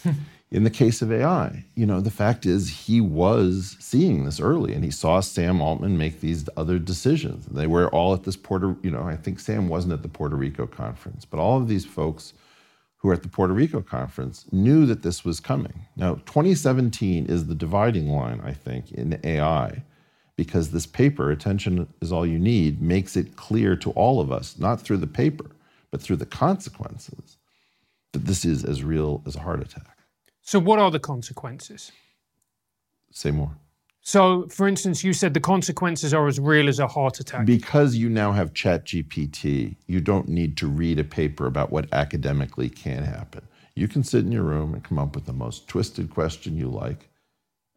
in 0.50 0.64
the 0.64 0.70
case 0.70 1.00
of 1.00 1.12
AI, 1.12 1.64
you 1.76 1.86
know, 1.86 2.00
the 2.00 2.10
fact 2.10 2.44
is 2.44 2.68
he 2.68 3.00
was 3.00 3.76
seeing 3.78 4.24
this 4.24 4.40
early 4.40 4.74
and 4.74 4.82
he 4.82 4.90
saw 4.90 5.20
Sam 5.20 5.60
Altman 5.60 5.96
make 5.96 6.20
these 6.20 6.48
other 6.56 6.80
decisions. 6.80 7.46
They 7.46 7.68
were 7.68 7.88
all 7.90 8.14
at 8.14 8.24
this 8.24 8.36
Puerto, 8.36 8.76
you 8.82 8.90
know, 8.90 9.04
I 9.04 9.14
think 9.14 9.38
Sam 9.38 9.68
wasn't 9.68 9.92
at 9.92 10.02
the 10.02 10.08
Puerto 10.08 10.34
Rico 10.34 10.66
conference, 10.66 11.24
but 11.24 11.38
all 11.38 11.56
of 11.56 11.68
these 11.68 11.84
folks 11.84 12.32
who 13.02 13.08
were 13.08 13.14
at 13.14 13.22
the 13.22 13.28
Puerto 13.28 13.52
Rico 13.52 13.82
conference 13.82 14.46
knew 14.52 14.86
that 14.86 15.02
this 15.02 15.24
was 15.24 15.40
coming. 15.40 15.86
Now, 15.96 16.14
2017 16.14 17.26
is 17.26 17.46
the 17.46 17.54
dividing 17.54 18.08
line, 18.08 18.40
I 18.44 18.52
think, 18.52 18.92
in 18.92 19.20
AI, 19.24 19.82
because 20.36 20.70
this 20.70 20.86
paper, 20.86 21.32
Attention 21.32 21.92
is 22.00 22.12
All 22.12 22.24
You 22.24 22.38
Need, 22.38 22.80
makes 22.80 23.16
it 23.16 23.34
clear 23.34 23.74
to 23.76 23.90
all 23.90 24.20
of 24.20 24.30
us, 24.30 24.56
not 24.56 24.80
through 24.80 24.98
the 24.98 25.08
paper, 25.08 25.50
but 25.90 26.00
through 26.00 26.16
the 26.16 26.26
consequences, 26.26 27.38
that 28.12 28.24
this 28.24 28.44
is 28.44 28.64
as 28.64 28.84
real 28.84 29.20
as 29.26 29.34
a 29.34 29.40
heart 29.40 29.60
attack. 29.60 29.98
So, 30.40 30.60
what 30.60 30.78
are 30.78 30.90
the 30.90 31.00
consequences? 31.00 31.90
Say 33.10 33.32
more. 33.32 33.56
So, 34.04 34.48
for 34.48 34.66
instance, 34.66 35.04
you 35.04 35.12
said 35.12 35.32
the 35.32 35.40
consequences 35.40 36.12
are 36.12 36.26
as 36.26 36.40
real 36.40 36.68
as 36.68 36.80
a 36.80 36.88
heart 36.88 37.20
attack. 37.20 37.46
Because 37.46 37.94
you 37.94 38.08
now 38.08 38.32
have 38.32 38.52
ChatGPT, 38.52 39.76
you 39.86 40.00
don't 40.00 40.28
need 40.28 40.56
to 40.56 40.66
read 40.66 40.98
a 40.98 41.04
paper 41.04 41.46
about 41.46 41.70
what 41.70 41.92
academically 41.92 42.68
can 42.68 43.04
happen. 43.04 43.46
You 43.76 43.86
can 43.86 44.02
sit 44.02 44.24
in 44.24 44.32
your 44.32 44.42
room 44.42 44.74
and 44.74 44.82
come 44.82 44.98
up 44.98 45.14
with 45.14 45.26
the 45.26 45.32
most 45.32 45.68
twisted 45.68 46.10
question 46.10 46.56
you 46.56 46.68
like 46.68 47.08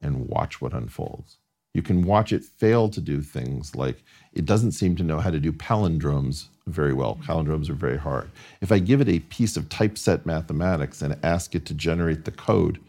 and 0.02 0.28
watch 0.28 0.60
what 0.60 0.74
unfolds. 0.74 1.38
You 1.76 1.84
can 1.84 2.04
watch 2.04 2.34
it 2.34 2.44
fail 2.44 2.90
to 2.90 3.02
do 3.02 3.22
things 3.22 3.76
like 3.76 4.04
it 4.34 4.46
doesn't 4.46 4.72
seem 4.72 4.96
to 4.96 5.04
know 5.04 5.20
how 5.20 5.30
to 5.30 5.40
do 5.40 5.52
palindromes 5.52 6.48
very 6.66 6.94
well. 6.94 7.20
Palindromes 7.22 7.70
are 7.70 7.76
very 7.76 7.98
hard. 7.98 8.32
If 8.62 8.72
I 8.72 8.80
give 8.80 9.00
it 9.00 9.10
a 9.10 9.20
piece 9.20 9.58
of 9.58 9.70
typeset 9.70 10.26
mathematics 10.26 11.04
and 11.04 11.18
ask 11.22 11.54
it 11.54 11.66
to 11.68 11.76
generate 11.76 12.26
the 12.26 12.32
code 12.32 12.80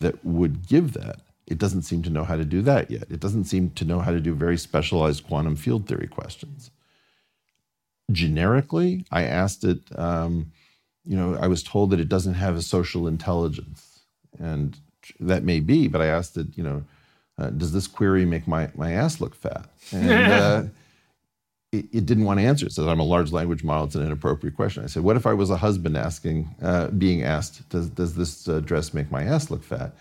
that 0.00 0.24
would 0.24 0.66
give 0.66 0.94
that, 0.94 1.20
it 1.46 1.58
doesn't 1.58 1.82
seem 1.82 2.02
to 2.02 2.10
know 2.10 2.24
how 2.24 2.36
to 2.36 2.44
do 2.44 2.62
that 2.62 2.90
yet. 2.90 3.04
It 3.10 3.20
doesn't 3.20 3.44
seem 3.44 3.70
to 3.70 3.84
know 3.84 4.00
how 4.00 4.12
to 4.12 4.20
do 4.20 4.34
very 4.34 4.56
specialized 4.56 5.26
quantum 5.26 5.56
field 5.56 5.86
theory 5.86 6.06
questions. 6.06 6.70
Generically, 8.10 9.04
I 9.10 9.24
asked 9.24 9.64
it, 9.64 9.80
um, 9.98 10.52
you 11.04 11.16
know, 11.16 11.36
I 11.40 11.48
was 11.48 11.62
told 11.62 11.90
that 11.90 12.00
it 12.00 12.08
doesn't 12.08 12.34
have 12.34 12.56
a 12.56 12.62
social 12.62 13.08
intelligence. 13.08 14.00
And 14.38 14.78
that 15.18 15.42
may 15.42 15.60
be, 15.60 15.88
but 15.88 16.00
I 16.00 16.06
asked 16.06 16.36
it, 16.36 16.46
you 16.56 16.62
know, 16.62 16.84
uh, 17.38 17.50
does 17.50 17.72
this 17.72 17.86
query 17.86 18.24
make 18.24 18.46
my, 18.46 18.70
my 18.74 18.92
ass 18.92 19.20
look 19.20 19.34
fat? 19.34 19.66
And 19.90 20.10
uh, 20.10 20.62
it, 21.72 21.86
it, 21.92 22.06
didn't 22.06 22.24
want 22.24 22.38
to 22.38 22.46
answer. 22.46 22.66
It 22.66 22.72
says, 22.72 22.86
I'm 22.86 23.00
a 23.00 23.04
large 23.04 23.32
language 23.32 23.64
model. 23.64 23.86
It's 23.86 23.94
an 23.94 24.06
inappropriate 24.06 24.54
question. 24.54 24.84
I 24.84 24.86
said, 24.86 25.02
what 25.02 25.16
if 25.16 25.26
I 25.26 25.32
was 25.32 25.50
a 25.50 25.56
husband 25.56 25.96
asking, 25.96 26.54
uh, 26.62 26.88
being 26.88 27.22
asked, 27.22 27.68
does, 27.70 27.88
does 27.88 28.14
this 28.14 28.48
uh, 28.48 28.60
dress 28.60 28.94
make 28.94 29.10
my 29.10 29.24
ass 29.24 29.50
look 29.50 29.64
fat? 29.64 29.92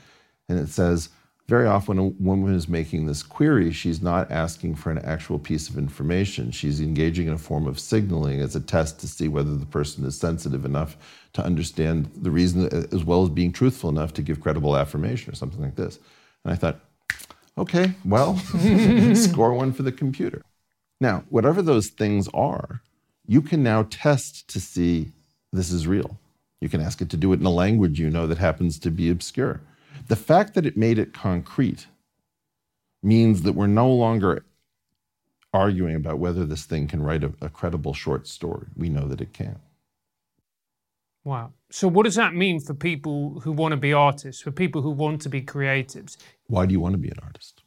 And 0.49 0.59
it 0.59 0.67
says, 0.69 1.09
very 1.51 1.67
often 1.67 1.99
a 1.99 2.05
woman 2.05 2.55
is 2.55 2.69
making 2.69 3.07
this 3.07 3.21
query, 3.21 3.73
she's 3.73 4.01
not 4.01 4.31
asking 4.31 4.73
for 4.73 4.89
an 4.89 4.99
actual 4.99 5.37
piece 5.37 5.67
of 5.67 5.77
information. 5.77 6.49
She's 6.49 6.79
engaging 6.79 7.27
in 7.27 7.33
a 7.33 7.37
form 7.37 7.67
of 7.67 7.77
signaling 7.77 8.39
as 8.39 8.55
a 8.55 8.61
test 8.61 9.01
to 9.01 9.07
see 9.09 9.27
whether 9.27 9.57
the 9.57 9.65
person 9.65 10.05
is 10.05 10.17
sensitive 10.17 10.63
enough 10.63 10.95
to 11.33 11.43
understand 11.43 12.09
the 12.15 12.31
reason, 12.31 12.67
uh, 12.67 12.87
as 12.93 13.03
well 13.03 13.23
as 13.23 13.29
being 13.29 13.51
truthful 13.51 13.89
enough 13.89 14.13
to 14.13 14.21
give 14.21 14.39
credible 14.39 14.77
affirmation 14.77 15.29
or 15.29 15.35
something 15.35 15.59
like 15.61 15.75
this. 15.75 15.99
And 16.45 16.53
I 16.53 16.55
thought, 16.55 16.79
Okay, 17.57 17.95
well, 18.05 18.37
score 19.15 19.53
one 19.53 19.73
for 19.73 19.83
the 19.83 19.91
computer. 19.91 20.41
Now, 21.01 21.25
whatever 21.27 21.61
those 21.61 21.87
things 21.89 22.29
are, 22.33 22.81
you 23.27 23.41
can 23.41 23.61
now 23.61 23.87
test 23.89 24.47
to 24.53 24.61
see 24.61 25.09
this 25.51 25.69
is 25.69 25.85
real. 25.85 26.17
You 26.61 26.69
can 26.69 26.79
ask 26.79 27.01
it 27.01 27.09
to 27.09 27.17
do 27.17 27.33
it 27.33 27.41
in 27.41 27.45
a 27.45 27.51
language 27.51 27.99
you 27.99 28.09
know 28.09 28.25
that 28.27 28.37
happens 28.37 28.79
to 28.79 28.89
be 28.89 29.09
obscure. 29.09 29.59
The 30.11 30.17
fact 30.17 30.55
that 30.55 30.65
it 30.65 30.75
made 30.75 30.99
it 30.99 31.13
concrete 31.13 31.87
means 33.01 33.43
that 33.43 33.53
we're 33.53 33.67
no 33.67 33.89
longer 33.89 34.43
arguing 35.53 35.95
about 35.95 36.19
whether 36.19 36.45
this 36.45 36.65
thing 36.65 36.89
can 36.89 37.01
write 37.01 37.23
a, 37.23 37.31
a 37.39 37.47
credible 37.47 37.93
short 37.93 38.27
story. 38.27 38.67
We 38.75 38.89
know 38.89 39.07
that 39.07 39.21
it 39.21 39.31
can. 39.31 39.59
Wow. 41.23 41.53
So, 41.69 41.87
what 41.87 42.03
does 42.03 42.15
that 42.15 42.35
mean 42.35 42.59
for 42.59 42.73
people 42.73 43.39
who 43.39 43.53
want 43.53 43.71
to 43.71 43.77
be 43.77 43.93
artists, 43.93 44.41
for 44.41 44.51
people 44.51 44.81
who 44.81 44.91
want 44.91 45.21
to 45.21 45.29
be 45.29 45.41
creatives? 45.41 46.17
Why 46.47 46.65
do 46.65 46.73
you 46.73 46.81
want 46.81 46.91
to 46.91 46.99
be 46.99 47.07
an 47.07 47.19
artist? 47.23 47.60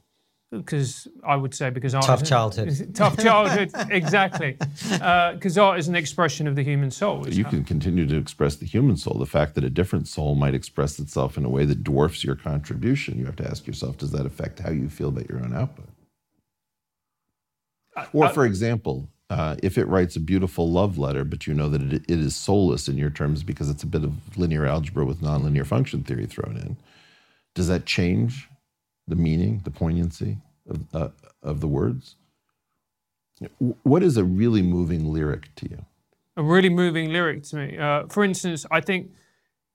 Because 0.59 1.09
I 1.25 1.37
would 1.37 1.55
say 1.55 1.71
because 1.71 1.95
art. 1.95 2.05
Tough 2.05 2.23
is, 2.23 2.29
childhood. 2.29 2.91
Tough 2.95 3.19
childhood, 3.19 3.71
exactly. 3.91 4.53
Because 4.53 5.59
uh, 5.59 5.65
art 5.65 5.79
is 5.79 5.89
an 5.89 5.97
expression 5.97 6.47
of 6.47 6.57
the 6.57 6.63
human 6.63 6.91
soul. 6.91 7.29
You 7.29 7.45
can 7.45 7.65
continue 7.65 8.07
to 8.07 8.17
express 8.17 8.57
the 8.57 8.67
human 8.67 8.97
soul. 8.97 9.19
The 9.19 9.27
fact 9.27 9.55
that 9.57 9.65
a 9.65 9.71
different 9.71 10.09
soul 10.09 10.35
might 10.35 10.55
express 10.55 10.99
itself 10.99 11.37
in 11.37 11.45
a 11.45 11.49
way 11.49 11.65
that 11.65 11.83
dwarfs 11.83 12.25
your 12.25 12.37
contribution, 12.37 13.19
you 13.19 13.27
have 13.27 13.37
to 13.37 13.49
ask 13.49 13.67
yourself 13.67 13.99
does 13.99 14.13
that 14.13 14.27
affect 14.27 14.61
how 14.61 14.71
you 14.71 14.89
feel 14.89 15.09
about 15.09 15.29
your 15.29 15.39
own 15.41 15.55
output? 15.55 15.89
Uh, 17.97 18.07
or, 18.13 18.29
for 18.29 18.45
example, 18.45 19.09
uh, 19.31 19.57
if 19.63 19.79
it 19.79 19.87
writes 19.87 20.17
a 20.17 20.21
beautiful 20.21 20.71
love 20.71 20.99
letter, 20.99 21.25
but 21.25 21.47
you 21.47 21.55
know 21.55 21.69
that 21.69 21.83
it, 21.83 22.03
it 22.09 22.19
is 22.19 22.37
soulless 22.37 22.89
in 22.89 22.97
your 22.97 23.11
terms 23.11 23.43
because 23.43 23.71
it's 23.71 23.83
a 23.83 23.87
bit 23.87 24.05
of 24.05 24.37
linear 24.37 24.67
algebra 24.67 25.05
with 25.05 25.21
nonlinear 25.21 25.67
function 25.67 26.03
theory 26.03 26.27
thrown 26.27 26.57
in, 26.57 26.77
does 27.55 27.69
that 27.69 27.87
change 27.87 28.49
the 29.07 29.17
meaning, 29.17 29.61
the 29.65 29.71
poignancy 29.71 30.39
of, 30.69 30.95
uh, 30.95 31.09
of 31.43 31.61
the 31.61 31.69
words? 31.69 32.17
What 33.83 34.03
is 34.03 34.17
a 34.17 34.25
really 34.25 34.63
moving 34.63 35.13
lyric 35.13 35.55
to 35.57 35.69
you? 35.69 35.85
A 36.37 36.43
really 36.43 36.69
moving 36.69 37.13
lyric 37.13 37.43
to 37.45 37.57
me. 37.57 37.79
Uh, 37.79 38.07
for 38.09 38.25
instance, 38.25 38.65
I 38.71 38.81
think 38.81 39.11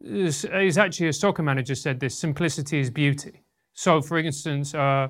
is 0.02 0.78
actually 0.78 1.10
a 1.10 1.14
soccer 1.14 1.44
manager 1.44 1.76
said 1.76 2.00
this: 2.00 2.18
simplicity 2.18 2.80
is 2.80 2.90
beauty. 2.90 3.44
So, 3.74 4.02
for 4.02 4.18
instance, 4.18 4.74
uh, 4.74 5.10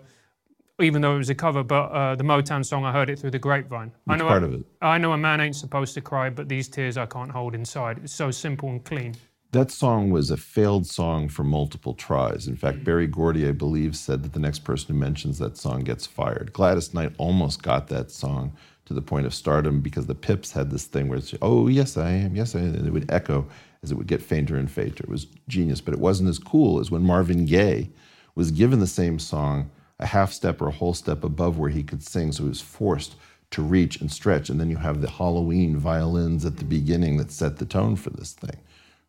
even 0.80 1.02
though 1.02 1.16
it 1.16 1.18
was 1.18 1.30
a 1.30 1.36
cover, 1.36 1.64
but 1.64 1.92
uh, 1.92 2.16
the 2.16 2.24
Motown 2.24 2.66
song, 2.66 2.86
I 2.86 2.92
heard 2.92 3.10
it 3.10 3.20
through 3.20 3.32
the 3.32 3.40
grapevine. 3.40 3.92
Which 4.06 4.16
I 4.16 4.18
know 4.18 4.28
part 4.28 4.44
a, 4.44 4.46
of 4.48 4.54
it? 4.54 4.66
I 4.82 4.98
know 4.98 5.14
a 5.14 5.18
man 5.18 5.42
ain't 5.42 5.56
supposed 5.56 5.94
to 5.96 6.02
cry, 6.02 6.30
but 6.30 6.50
these 6.50 6.68
tears 6.68 6.98
I 6.98 7.06
can't 7.06 7.32
hold 7.32 7.56
inside. 7.56 8.00
It's 8.04 8.14
so 8.14 8.32
simple 8.32 8.70
and 8.70 8.84
clean. 8.84 9.16
That 9.52 9.72
song 9.72 10.12
was 10.12 10.30
a 10.30 10.38
failed 10.38 10.86
song 10.86 11.28
for 11.28 11.44
multiple 11.44 11.96
tries. 11.96 12.48
In 12.48 12.56
fact, 12.56 12.80
mm. 12.80 12.84
Berry 12.84 13.08
Gordy, 13.08 13.48
I 13.48 13.52
believe, 13.52 13.96
said 13.96 14.22
that 14.22 14.34
the 14.34 14.40
next 14.40 14.60
person 14.60 14.94
who 14.94 15.00
mentions 15.00 15.40
that 15.40 15.58
song 15.58 15.80
gets 15.80 16.06
fired. 16.06 16.54
Gladys 16.54 16.94
Knight 16.94 17.14
almost 17.18 17.64
got 17.64 17.88
that 17.88 18.12
song 18.12 18.54
to 18.86 18.94
the 18.94 19.02
point 19.02 19.26
of 19.26 19.34
stardom 19.34 19.82
because 19.82 20.06
the 20.06 20.14
Pips 20.14 20.52
had 20.52 20.70
this 20.70 20.86
thing 20.86 21.08
where 21.08 21.18
it's, 21.18 21.34
oh, 21.42 21.68
yes, 21.68 21.98
I 21.98 22.12
am, 22.12 22.36
yes, 22.36 22.54
I 22.54 22.60
am. 22.60 22.76
And 22.76 22.86
it 22.86 22.94
would 22.94 23.12
echo 23.12 23.48
as 23.82 23.92
it 23.92 23.96
would 23.96 24.06
get 24.06 24.22
fainter 24.22 24.56
and 24.56 24.70
fainter. 24.70 25.04
It 25.04 25.10
was 25.10 25.26
genius, 25.48 25.82
but 25.82 25.96
it 25.96 26.00
wasn't 26.00 26.30
as 26.30 26.38
cool 26.38 26.80
as 26.80 26.92
when 26.92 27.02
Marvin 27.02 27.46
Gaye 27.46 27.90
was 28.36 28.52
given 28.52 28.80
the 28.80 28.86
same 28.86 29.18
song 29.18 29.72
a 29.98 30.06
half 30.06 30.32
step 30.32 30.62
or 30.62 30.68
a 30.68 30.74
whole 30.74 30.94
step 30.94 31.24
above 31.24 31.58
where 31.58 31.72
he 31.72 31.82
could 31.82 32.04
sing. 32.04 32.32
So 32.32 32.44
he 32.44 32.50
was 32.50 32.62
forced 32.62 33.16
to 33.50 33.64
reach 33.64 34.00
and 34.00 34.12
stretch. 34.12 34.52
And 34.52 34.60
then 34.60 34.70
you 34.70 34.78
have 34.78 35.02
the 35.02 35.10
Halloween 35.10 35.76
violins 35.76 36.46
at 36.46 36.58
the 36.58 36.66
beginning 36.66 37.18
that 37.18 37.32
set 37.32 37.58
the 37.58 37.66
tone 37.66 37.96
for 37.96 38.12
this 38.12 38.34
thing 38.34 38.60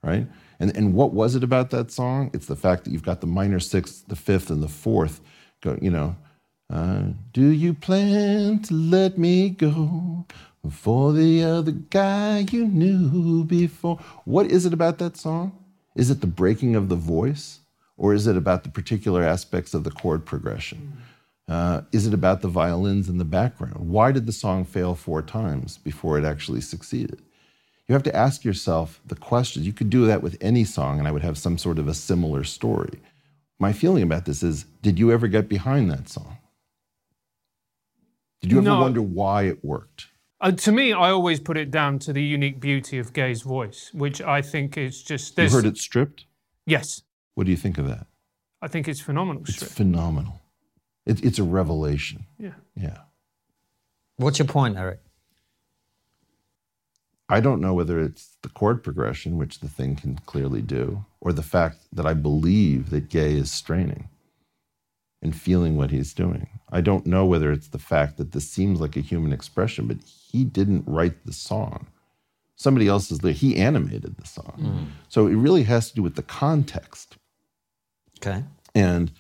right? 0.03 0.27
And, 0.59 0.77
and 0.77 0.95
what 0.95 1.13
was 1.13 1.35
it 1.35 1.45
about 1.45 1.71
that 1.71 1.91
song? 1.91 2.31
It's 2.33 2.47
the 2.47 2.57
fact 2.57 2.85
that 2.85 2.91
you've 2.91 3.03
got 3.03 3.21
the 3.21 3.27
minor 3.27 3.61
sixth, 3.61 4.07
the 4.09 4.17
fifth, 4.17 4.51
and 4.51 4.63
the 4.63 4.69
fourth. 4.69 5.21
Go, 5.63 5.79
you 5.81 5.91
know, 5.91 6.17
uh, 6.73 7.05
do 7.33 7.49
you 7.49 7.75
plan 7.75 8.61
to 8.63 8.75
let 8.75 9.19
me 9.19 9.51
go 9.51 10.27
For 10.69 11.13
the 11.13 11.43
other 11.43 11.73
guy 11.73 12.47
you 12.51 12.67
knew 12.67 13.45
before. 13.45 13.99
What 14.25 14.51
is 14.51 14.67
it 14.67 14.75
about 14.75 14.99
that 14.99 15.17
song? 15.17 15.53
Is 15.97 16.11
it 16.11 16.21
the 16.21 16.27
breaking 16.27 16.77
of 16.77 16.89
the 16.89 16.97
voice? 16.97 17.61
Or 17.97 18.15
is 18.15 18.27
it 18.27 18.37
about 18.37 18.65
the 18.65 18.71
particular 18.71 19.23
aspects 19.23 19.75
of 19.75 19.85
the 19.85 19.91
chord 19.91 20.25
progression? 20.25 20.99
Uh, 21.49 21.83
is 21.93 22.07
it 22.07 22.15
about 22.15 22.43
the 22.43 22.49
violins 22.49 23.09
in 23.09 23.19
the 23.19 23.25
background? 23.25 23.89
Why 23.91 24.13
did 24.13 24.27
the 24.27 24.33
song 24.33 24.65
fail 24.65 24.95
four 24.95 25.23
times 25.23 25.79
before 25.79 26.19
it 26.19 26.25
actually 26.25 26.61
succeeded? 26.61 27.21
You 27.91 27.95
have 27.95 28.05
to 28.05 28.15
ask 28.15 28.45
yourself 28.45 29.01
the 29.05 29.17
questions. 29.17 29.67
You 29.67 29.73
could 29.73 29.91
do 29.91 30.07
that 30.07 30.23
with 30.23 30.37
any 30.41 30.63
song, 30.63 31.01
and 31.01 31.09
I 31.09 31.11
would 31.11 31.23
have 31.23 31.37
some 31.37 31.59
sort 31.59 31.77
of 31.77 31.89
a 31.89 31.93
similar 31.93 32.45
story. 32.45 33.01
My 33.59 33.73
feeling 33.73 34.05
about 34.05 34.27
this 34.27 34.45
is 34.45 34.63
did 34.81 34.97
you 34.97 35.11
ever 35.11 35.27
get 35.27 35.49
behind 35.49 35.91
that 35.91 36.09
song? 36.09 36.39
Did 38.43 38.53
you 38.53 38.59
ever 38.59 38.65
No. 38.69 38.81
wonder 38.81 39.03
why 39.03 39.43
it 39.49 39.65
worked? 39.65 40.07
Uh, 40.41 40.53
to 40.53 40.71
me, 40.71 40.93
I 40.93 41.11
always 41.11 41.41
put 41.41 41.57
it 41.57 41.73
down 41.73 41.99
to 41.99 42.13
the 42.13 42.23
unique 42.23 42.61
beauty 42.61 42.97
of 42.99 43.13
Gaye's 43.13 43.43
voice, 43.43 43.91
which 43.93 44.23
I 44.23 44.41
think 44.41 44.79
is 44.79 45.03
just. 45.03 45.31
You 45.33 45.35
there's- 45.39 45.53
heard 45.53 45.67
it 45.67 45.77
stripped? 45.77 46.27
Yes, 46.67 47.03
What 47.35 47.47
do 47.47 47.51
you 47.51 47.57
think 47.57 47.77
of 47.77 47.89
that? 47.89 48.07
I 48.63 48.69
think 48.69 48.87
it's 48.87 49.01
phenomenal. 49.01 49.43
It's 49.43 49.57
Strip. 49.57 49.73
phenomenal. 49.73 50.41
It, 51.07 51.25
it's 51.25 51.41
a 51.41 51.43
revelation. 51.45 52.27
Yeah. 52.39 52.55
Yeah. 52.77 52.99
What's 54.17 54.39
your 54.39 54.47
point, 54.47 54.77
Eric? 54.77 55.01
I 57.31 57.39
don't 57.39 57.61
know 57.61 57.75
whether 57.75 58.01
it's 58.01 58.37
the 58.43 58.49
chord 58.49 58.83
progression, 58.83 59.39
which 59.39 59.61
the 59.61 59.69
thing 59.69 59.95
can 59.95 60.17
clearly 60.27 60.63
do, 60.63 61.05
or 61.21 61.33
the 61.33 61.45
fact 61.45 61.79
that 61.93 62.05
I 62.05 62.13
believe 62.13 62.91
that 62.91 63.09
Gaye 63.09 63.35
is 63.35 63.53
straining 63.53 64.09
and 65.23 65.35
feeling 65.35 65.77
what 65.77 65.93
he's 65.93 66.13
doing. 66.13 66.49
I 66.73 66.81
don't 66.81 67.07
know 67.07 67.25
whether 67.25 67.53
it's 67.53 67.69
the 67.69 67.79
fact 67.79 68.17
that 68.17 68.33
this 68.33 68.51
seems 68.51 68.81
like 68.81 68.97
a 68.97 69.01
human 69.01 69.33
expression, 69.33 69.87
but 69.87 69.99
he 70.03 70.43
didn't 70.43 70.89
write 70.89 71.25
the 71.25 71.33
song. 71.33 71.87
Somebody 72.57 72.89
else 72.89 73.13
is 73.13 73.21
there. 73.21 73.33
He 73.33 73.57
animated 73.57 74.17
the 74.17 74.27
song. 74.27 74.55
Mm. 74.59 74.87
So 75.09 75.29
it 75.29 75.35
really 75.37 75.63
has 75.63 75.89
to 75.91 75.95
do 75.95 76.03
with 76.03 76.17
the 76.17 76.23
context. 76.23 77.17
Okay. 78.19 78.43
And 78.75 79.13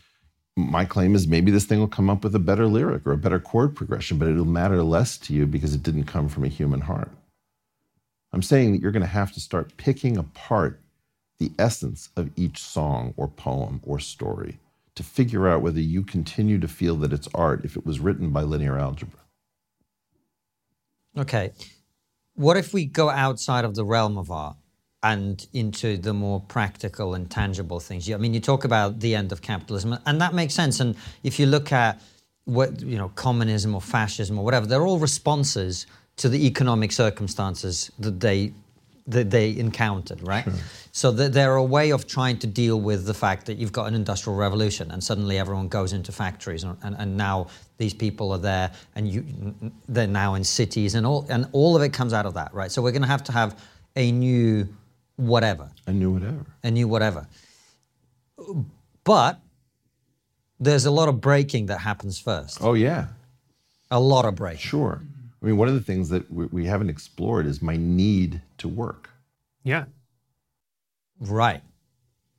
my 0.56 0.84
claim 0.84 1.14
is 1.14 1.28
maybe 1.28 1.50
this 1.50 1.64
thing 1.64 1.78
will 1.78 1.88
come 1.88 2.10
up 2.10 2.24
with 2.24 2.34
a 2.34 2.40
better 2.40 2.66
lyric 2.66 3.06
or 3.06 3.12
a 3.12 3.18
better 3.18 3.38
chord 3.38 3.76
progression, 3.76 4.18
but 4.18 4.28
it'll 4.28 4.44
matter 4.44 4.82
less 4.82 5.16
to 5.18 5.32
you 5.32 5.46
because 5.46 5.74
it 5.74 5.82
didn't 5.82 6.04
come 6.04 6.28
from 6.28 6.44
a 6.44 6.48
human 6.48 6.80
heart. 6.80 7.10
I'm 8.32 8.42
saying 8.42 8.72
that 8.72 8.80
you're 8.80 8.92
going 8.92 9.02
to 9.02 9.08
have 9.08 9.32
to 9.32 9.40
start 9.40 9.76
picking 9.76 10.16
apart 10.16 10.80
the 11.38 11.50
essence 11.58 12.10
of 12.16 12.30
each 12.36 12.62
song 12.62 13.14
or 13.16 13.26
poem 13.26 13.80
or 13.84 13.98
story 13.98 14.58
to 14.94 15.02
figure 15.02 15.48
out 15.48 15.62
whether 15.62 15.80
you 15.80 16.02
continue 16.02 16.58
to 16.58 16.68
feel 16.68 16.96
that 16.96 17.12
it's 17.12 17.28
art 17.34 17.64
if 17.64 17.76
it 17.76 17.86
was 17.86 17.98
written 17.98 18.30
by 18.30 18.42
linear 18.42 18.78
algebra. 18.78 19.20
Okay. 21.16 21.52
What 22.34 22.56
if 22.56 22.72
we 22.72 22.84
go 22.84 23.08
outside 23.08 23.64
of 23.64 23.74
the 23.74 23.84
realm 23.84 24.18
of 24.18 24.30
art 24.30 24.56
and 25.02 25.46
into 25.52 25.96
the 25.96 26.12
more 26.12 26.40
practical 26.40 27.14
and 27.14 27.30
tangible 27.30 27.80
things? 27.80 28.10
I 28.10 28.16
mean, 28.16 28.34
you 28.34 28.40
talk 28.40 28.64
about 28.64 29.00
the 29.00 29.14
end 29.14 29.32
of 29.32 29.42
capitalism, 29.42 29.98
and 30.06 30.20
that 30.20 30.34
makes 30.34 30.54
sense. 30.54 30.80
And 30.80 30.94
if 31.22 31.38
you 31.38 31.46
look 31.46 31.72
at 31.72 32.00
what 32.44 32.80
you 32.82 32.96
know, 32.96 33.08
communism 33.10 33.74
or 33.74 33.80
fascism 33.80 34.38
or 34.38 34.44
whatever, 34.44 34.66
they're 34.66 34.86
all 34.86 34.98
responses 34.98 35.86
to 36.22 36.28
the 36.28 36.40
economic 36.46 36.92
circumstances 36.92 37.90
that 37.98 38.20
they 38.20 38.52
that 39.06 39.30
they 39.30 39.56
encountered, 39.56 40.20
right? 40.34 40.46
So 40.92 41.10
that 41.12 41.32
they're 41.32 41.56
a 41.56 41.64
way 41.64 41.90
of 41.90 42.06
trying 42.06 42.38
to 42.40 42.46
deal 42.46 42.80
with 42.80 43.06
the 43.06 43.14
fact 43.14 43.46
that 43.46 43.56
you've 43.58 43.72
got 43.72 43.86
an 43.88 43.94
industrial 43.94 44.36
revolution 44.38 44.90
and 44.92 45.02
suddenly 45.02 45.36
everyone 45.38 45.66
goes 45.68 45.92
into 45.92 46.12
factories 46.12 46.62
and, 46.64 46.76
and, 46.84 46.94
and 46.96 47.16
now 47.16 47.48
these 47.78 47.94
people 47.94 48.30
are 48.30 48.38
there 48.52 48.70
and 48.94 49.08
you 49.08 49.24
they're 49.88 50.06
now 50.22 50.34
in 50.34 50.44
cities 50.44 50.94
and 50.94 51.04
all 51.06 51.26
and 51.28 51.46
all 51.52 51.74
of 51.74 51.82
it 51.82 51.92
comes 51.92 52.12
out 52.12 52.26
of 52.26 52.34
that, 52.34 52.52
right? 52.54 52.70
So 52.70 52.82
we're 52.82 52.92
going 52.92 53.08
to 53.10 53.14
have 53.16 53.24
to 53.24 53.32
have 53.32 53.50
a 53.96 54.12
new 54.12 54.68
whatever, 55.16 55.68
A 55.86 55.92
new 55.92 56.12
whatever. 56.12 56.44
a 56.62 56.70
new 56.70 56.86
whatever. 56.86 57.26
But 59.04 59.40
there's 60.60 60.84
a 60.86 60.90
lot 60.90 61.08
of 61.08 61.20
breaking 61.20 61.66
that 61.66 61.78
happens 61.78 62.20
first. 62.20 62.58
Oh, 62.62 62.74
yeah. 62.74 63.08
A 63.90 63.98
lot 63.98 64.24
of 64.24 64.34
breaking. 64.36 64.60
Sure. 64.60 65.02
I 65.42 65.46
mean, 65.46 65.56
one 65.56 65.68
of 65.68 65.74
the 65.74 65.80
things 65.80 66.08
that 66.10 66.30
we, 66.30 66.46
we 66.46 66.66
haven't 66.66 66.90
explored 66.90 67.46
is 67.46 67.62
my 67.62 67.76
need 67.76 68.42
to 68.58 68.68
work, 68.68 69.10
Yeah. 69.64 69.84
Right. 71.18 71.62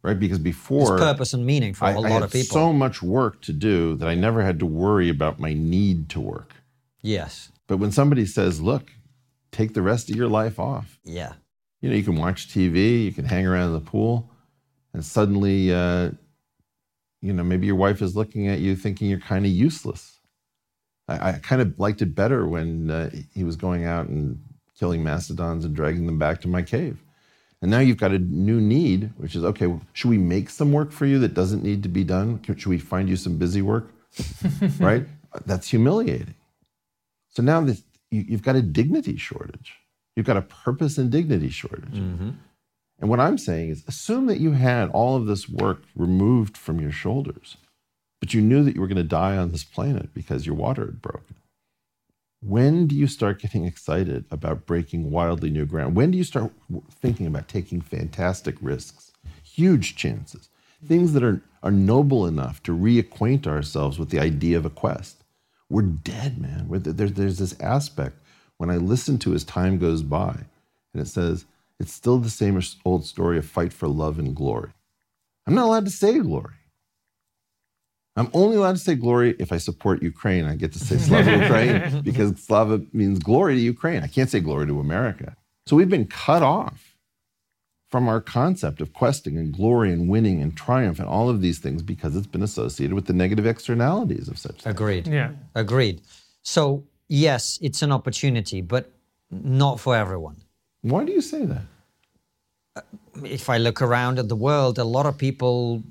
right? 0.04 0.20
Because 0.20 0.38
There's 0.40 0.56
before 0.56 0.98
purpose 0.98 1.34
and 1.34 1.46
meaning 1.46 1.74
for 1.74 1.86
I, 1.86 1.92
a 1.92 1.96
I 1.96 1.98
lot 1.98 2.12
had 2.12 2.24
of 2.24 2.32
people. 2.32 2.54
so 2.54 2.74
much 2.74 3.02
work 3.02 3.42
to 3.44 3.54
do 3.54 3.96
that 3.96 4.08
I 4.08 4.16
never 4.16 4.42
had 4.44 4.60
to 4.60 4.66
worry 4.66 5.10
about 5.10 5.40
my 5.40 5.54
need 5.54 6.10
to 6.10 6.20
work. 6.20 6.54
yes. 7.02 7.52
But 7.68 7.78
when 7.78 7.92
somebody 7.94 8.26
says, 8.26 8.60
look, 8.60 8.92
take 9.54 9.74
the 9.74 9.82
rest 9.82 10.10
of 10.10 10.16
your 10.18 10.28
life 10.28 10.60
off, 10.60 11.00
Yeah. 11.06 11.34
you 11.80 11.90
know, 11.90 11.96
you 11.96 12.04
can 12.04 12.18
watch 12.18 12.50
TV, 12.50 13.06
you 13.06 13.14
can 13.14 13.24
hang 13.24 13.48
around 13.48 13.68
in 13.68 13.74
the 13.74 13.80
pool, 13.80 14.30
and 14.94 15.06
suddenly, 15.06 15.74
uh, 15.74 16.12
you 17.22 17.32
know, 17.32 17.44
maybe 17.46 17.66
your 17.68 17.78
wife 17.78 18.02
is 18.02 18.14
looking 18.14 18.48
at 18.50 18.60
you 18.60 18.76
thinking 18.76 19.10
you're 19.10 19.20
kind 19.20 19.46
of 19.46 19.52
useless. 19.52 20.20
I, 21.20 21.30
I 21.30 21.32
kind 21.34 21.62
of 21.62 21.80
liked 21.80 22.02
it 22.02 22.16
better 22.16 22.48
when 22.48 22.90
uh, 22.90 23.10
he 23.34 23.44
was 23.44 23.56
going 23.56 23.86
out 23.86 24.08
and 24.08 24.42
killing 24.78 25.04
mastodons 25.04 25.66
and 25.66 25.76
dragging 25.76 26.06
them 26.06 26.20
back 26.20 26.42
to 26.42 26.48
my 26.48 26.62
cave. 26.62 27.02
And 27.62 27.70
now 27.70 27.80
you've 27.80 27.98
got 27.98 28.12
a 28.12 28.20
new 28.20 28.60
need, 28.60 29.12
which 29.18 29.36
is 29.36 29.44
okay, 29.44 29.68
well, 29.68 29.82
should 29.94 30.10
we 30.10 30.18
make 30.18 30.50
some 30.50 30.72
work 30.72 30.92
for 30.92 31.06
you 31.06 31.20
that 31.20 31.36
doesn't 31.36 31.64
need 31.64 31.84
to 31.84 31.90
be 31.90 32.04
done? 32.04 32.42
Should 32.44 32.66
we 32.66 32.80
find 32.80 33.08
you 33.08 33.16
some 33.16 33.38
busy 33.38 33.62
work? 33.62 33.92
right? 34.80 35.06
That's 35.46 35.68
humiliating. 35.70 36.34
So 37.30 37.44
now 37.44 37.62
this, 37.62 37.84
you, 38.10 38.26
you've 38.28 38.42
got 38.42 38.56
a 38.56 38.62
dignity 38.62 39.18
shortage. 39.18 39.74
You've 40.16 40.26
got 40.26 40.38
a 40.38 40.42
purpose 40.42 40.98
and 40.98 41.12
dignity 41.12 41.50
shortage. 41.50 41.94
And 43.00 43.10
what 43.10 43.20
I'm 43.20 43.38
saying 43.38 43.70
is 43.70 43.84
assume 43.88 44.26
that 44.28 44.40
you 44.40 44.52
had 44.52 44.90
all 44.90 45.16
of 45.16 45.26
this 45.28 45.48
work 45.48 45.84
removed 45.96 46.58
from 46.58 46.80
your 46.80 46.92
shoulders, 46.92 47.58
but 48.22 48.34
you 48.34 48.42
knew 48.42 48.64
that 48.64 48.76
you 48.76 48.82
were 48.82 48.88
going 48.88 48.96
to 48.96 49.04
die 49.04 49.36
on 49.36 49.52
this 49.52 49.66
planet 49.66 50.14
because 50.14 50.46
your 50.46 50.56
water 50.56 50.86
had 50.86 51.02
broken. 51.02 51.36
When 52.44 52.88
do 52.88 52.96
you 52.96 53.08
start 53.08 53.42
getting 53.42 53.66
excited 53.66 54.26
about 54.32 54.66
breaking 54.66 55.12
wildly 55.12 55.50
new 55.50 55.66
ground? 55.66 55.96
When 55.96 56.12
do 56.12 56.18
you 56.18 56.24
start 56.24 56.54
thinking 56.90 57.28
about 57.28 57.48
taking 57.48 57.82
fantastic 57.82 58.56
risks, 58.62 59.12
huge 59.44 59.96
chances, 59.96 60.50
things 60.88 61.14
that 61.14 61.24
are, 61.24 61.42
are 61.62 61.72
noble 61.72 62.26
enough 62.26 62.64
to 62.64 62.78
reacquaint 62.78 63.46
ourselves 63.46 64.00
with 64.00 64.10
the 64.10 64.20
idea 64.20 64.58
of 64.58 64.66
a 64.66 64.72
quest? 64.72 65.24
We're 65.70 65.84
dead, 65.84 66.40
man. 66.40 66.68
We're, 66.68 66.80
there's, 66.80 67.38
this 67.38 67.60
aspect 67.60 68.18
when 68.58 68.70
I 68.70 68.78
listen 68.78 69.18
to 69.20 69.34
as 69.34 69.44
time 69.44 69.78
goes 69.78 70.04
by, 70.04 70.36
and 70.94 71.02
it 71.02 71.08
says, 71.08 71.46
it's 71.80 71.94
still 71.94 72.20
the 72.20 72.30
same 72.30 72.62
old 72.86 73.06
story 73.06 73.38
of 73.40 73.46
fight 73.46 73.74
for 73.74 73.88
love 73.88 74.20
and 74.20 74.36
glory. 74.36 74.72
I'm 75.48 75.56
not 75.56 75.66
allowed 75.66 75.86
to 75.86 75.92
say 75.92 76.20
glory. 76.20 76.54
I'm 78.16 78.30
only 78.34 78.58
allowed 78.58 78.74
to 78.74 78.78
say 78.78 78.96
glory 78.96 79.36
if 79.40 79.52
I 79.52 79.58
support 79.58 80.04
Ukraine. 80.04 80.46
I 80.46 80.56
get 80.56 80.74
to 80.74 80.80
say 80.80 80.98
Slava 80.98 81.32
Ukraine 81.42 82.02
because 82.02 82.38
Slava 82.40 82.82
means 82.92 83.20
glory 83.20 83.56
to 83.56 83.62
Ukraine. 83.62 84.04
I 84.04 84.08
can't 84.08 84.30
say 84.30 84.42
glory 84.42 84.68
to 84.68 84.80
America. 84.80 85.36
So 85.66 85.76
we've 85.76 85.90
been 85.90 86.08
cut 86.08 86.44
off 86.44 86.92
from 87.90 88.08
our 88.08 88.22
concept 88.22 88.82
of 88.82 88.94
questing 88.94 89.38
and 89.38 89.54
glory 89.54 89.92
and 89.92 90.10
winning 90.10 90.42
and 90.42 90.56
triumph 90.56 91.00
and 91.00 91.08
all 91.08 91.30
of 91.30 91.42
these 91.42 91.60
things 91.60 91.82
because 91.82 92.16
it's 92.16 92.28
been 92.28 92.44
associated 92.44 92.94
with 92.94 93.06
the 93.06 93.14
negative 93.14 93.46
externalities 93.46 94.28
of 94.28 94.38
such 94.38 94.62
things. 94.62 94.76
Agreed. 94.76 95.08
Yeah. 95.08 95.32
Agreed. 95.56 96.02
So, 96.42 96.86
yes, 97.08 97.60
it's 97.62 97.82
an 97.82 97.92
opportunity, 97.92 98.62
but 98.62 98.92
not 99.30 99.80
for 99.80 99.96
everyone. 99.96 100.38
Why 100.82 101.04
do 101.04 101.12
you 101.12 101.22
say 101.22 101.46
that? 101.46 101.64
Uh, 102.76 102.82
if 103.24 103.50
I 103.50 103.58
look 103.58 103.82
around 103.82 104.20
at 104.20 104.30
the 104.30 104.38
world, 104.38 104.80
a 104.80 104.86
lot 104.86 105.06
of 105.06 105.18
people 105.18 105.84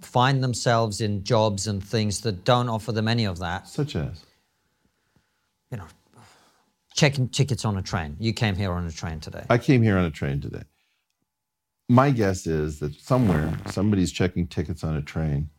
find 0.00 0.42
themselves 0.42 1.00
in 1.00 1.24
jobs 1.24 1.66
and 1.66 1.82
things 1.82 2.20
that 2.22 2.44
don't 2.44 2.68
offer 2.68 2.92
them 2.92 3.08
any 3.08 3.24
of 3.24 3.38
that. 3.38 3.68
Such 3.68 3.96
as? 3.96 4.24
You 5.70 5.78
know, 5.78 5.86
checking 6.94 7.28
tickets 7.28 7.64
on 7.64 7.76
a 7.76 7.82
train. 7.82 8.16
You 8.18 8.32
came 8.32 8.56
here 8.56 8.72
on 8.72 8.86
a 8.86 8.92
train 8.92 9.20
today. 9.20 9.44
I 9.48 9.58
came 9.58 9.82
here 9.82 9.96
on 9.96 10.04
a 10.04 10.10
train 10.10 10.40
today. 10.40 10.62
My 11.88 12.10
guess 12.10 12.46
is 12.46 12.78
that 12.80 12.94
somewhere 12.94 13.52
somebody's 13.66 14.12
checking 14.12 14.46
tickets 14.46 14.84
on 14.84 14.96
a 14.96 15.02
train, 15.02 15.50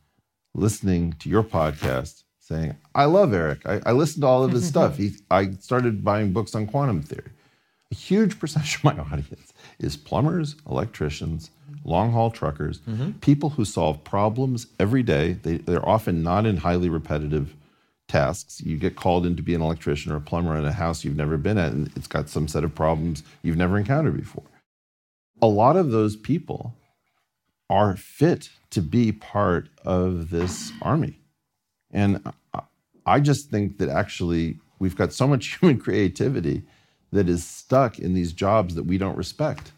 listening 0.54 1.14
to 1.20 1.30
your 1.30 1.44
podcast, 1.44 2.24
saying, 2.40 2.76
I 2.96 3.06
love 3.06 3.34
Eric. 3.34 3.66
I, 3.66 3.82
I 3.86 3.92
listened 3.92 4.24
to 4.24 4.28
all 4.28 4.44
of 4.44 4.52
his 4.52 4.68
stuff. 4.74 4.98
He, 4.98 5.12
I 5.30 5.52
started 5.52 6.04
buying 6.04 6.32
books 6.32 6.56
on 6.56 6.68
quantum 6.68 7.02
theory. 7.02 7.32
A 7.92 7.96
huge 7.96 8.40
percentage 8.40 8.76
of 8.76 8.84
my 8.84 8.98
audience 9.12 9.54
is 9.80 9.98
plumbers, 9.98 10.56
electricians, 10.70 11.52
long 11.84 12.12
haul 12.12 12.32
truckers, 12.32 12.80
people 13.22 13.52
who 13.52 13.66
solve 13.66 14.04
problems 14.04 14.68
every 14.80 15.04
day. 15.04 15.34
They, 15.34 15.58
they're 15.58 15.88
often 15.88 16.24
not 16.24 16.46
in 16.46 16.58
highly 16.58 16.90
repetitive 16.90 17.56
tasks. 18.08 18.62
You 18.62 18.78
get 18.78 18.96
called 18.96 19.26
in 19.26 19.36
to 19.38 19.42
be 19.42 19.56
an 19.56 19.62
electrician 19.62 20.12
or 20.12 20.18
a 20.18 20.22
plumber 20.22 20.56
in 20.58 20.66
a 20.66 20.74
house 20.74 21.04
you've 21.04 21.16
never 21.16 21.38
been 21.38 21.58
at, 21.58 21.72
and 21.72 21.92
it's 21.96 22.08
got 22.08 22.30
some 22.30 22.48
set 22.48 22.64
of 22.64 22.76
problems 22.76 23.24
you've 23.42 23.58
never 23.58 23.78
encountered 23.78 24.18
before. 24.18 24.44
A 25.42 25.48
lot 25.48 25.78
of 25.78 25.92
those 25.92 26.16
people 26.16 26.76
are 27.70 27.96
fit 27.96 28.50
to 28.72 28.82
be 28.82 29.12
part 29.12 29.70
of 29.86 30.30
this 30.30 30.72
army. 30.82 31.20
And 31.90 32.22
I 33.06 33.20
just 33.22 33.50
think 33.50 33.78
that 33.78 33.90
actually 33.90 34.60
we've 34.80 34.96
got 34.96 35.14
so 35.14 35.28
much 35.28 35.58
human 35.62 35.80
creativity 35.80 36.64
that 37.12 37.28
is 37.30 37.46
stuck 37.46 37.98
in 38.00 38.14
these 38.14 38.34
jobs 38.34 38.76
that 38.76 38.84
we 38.84 38.98
don't 38.98 39.18
respect. 39.18 39.72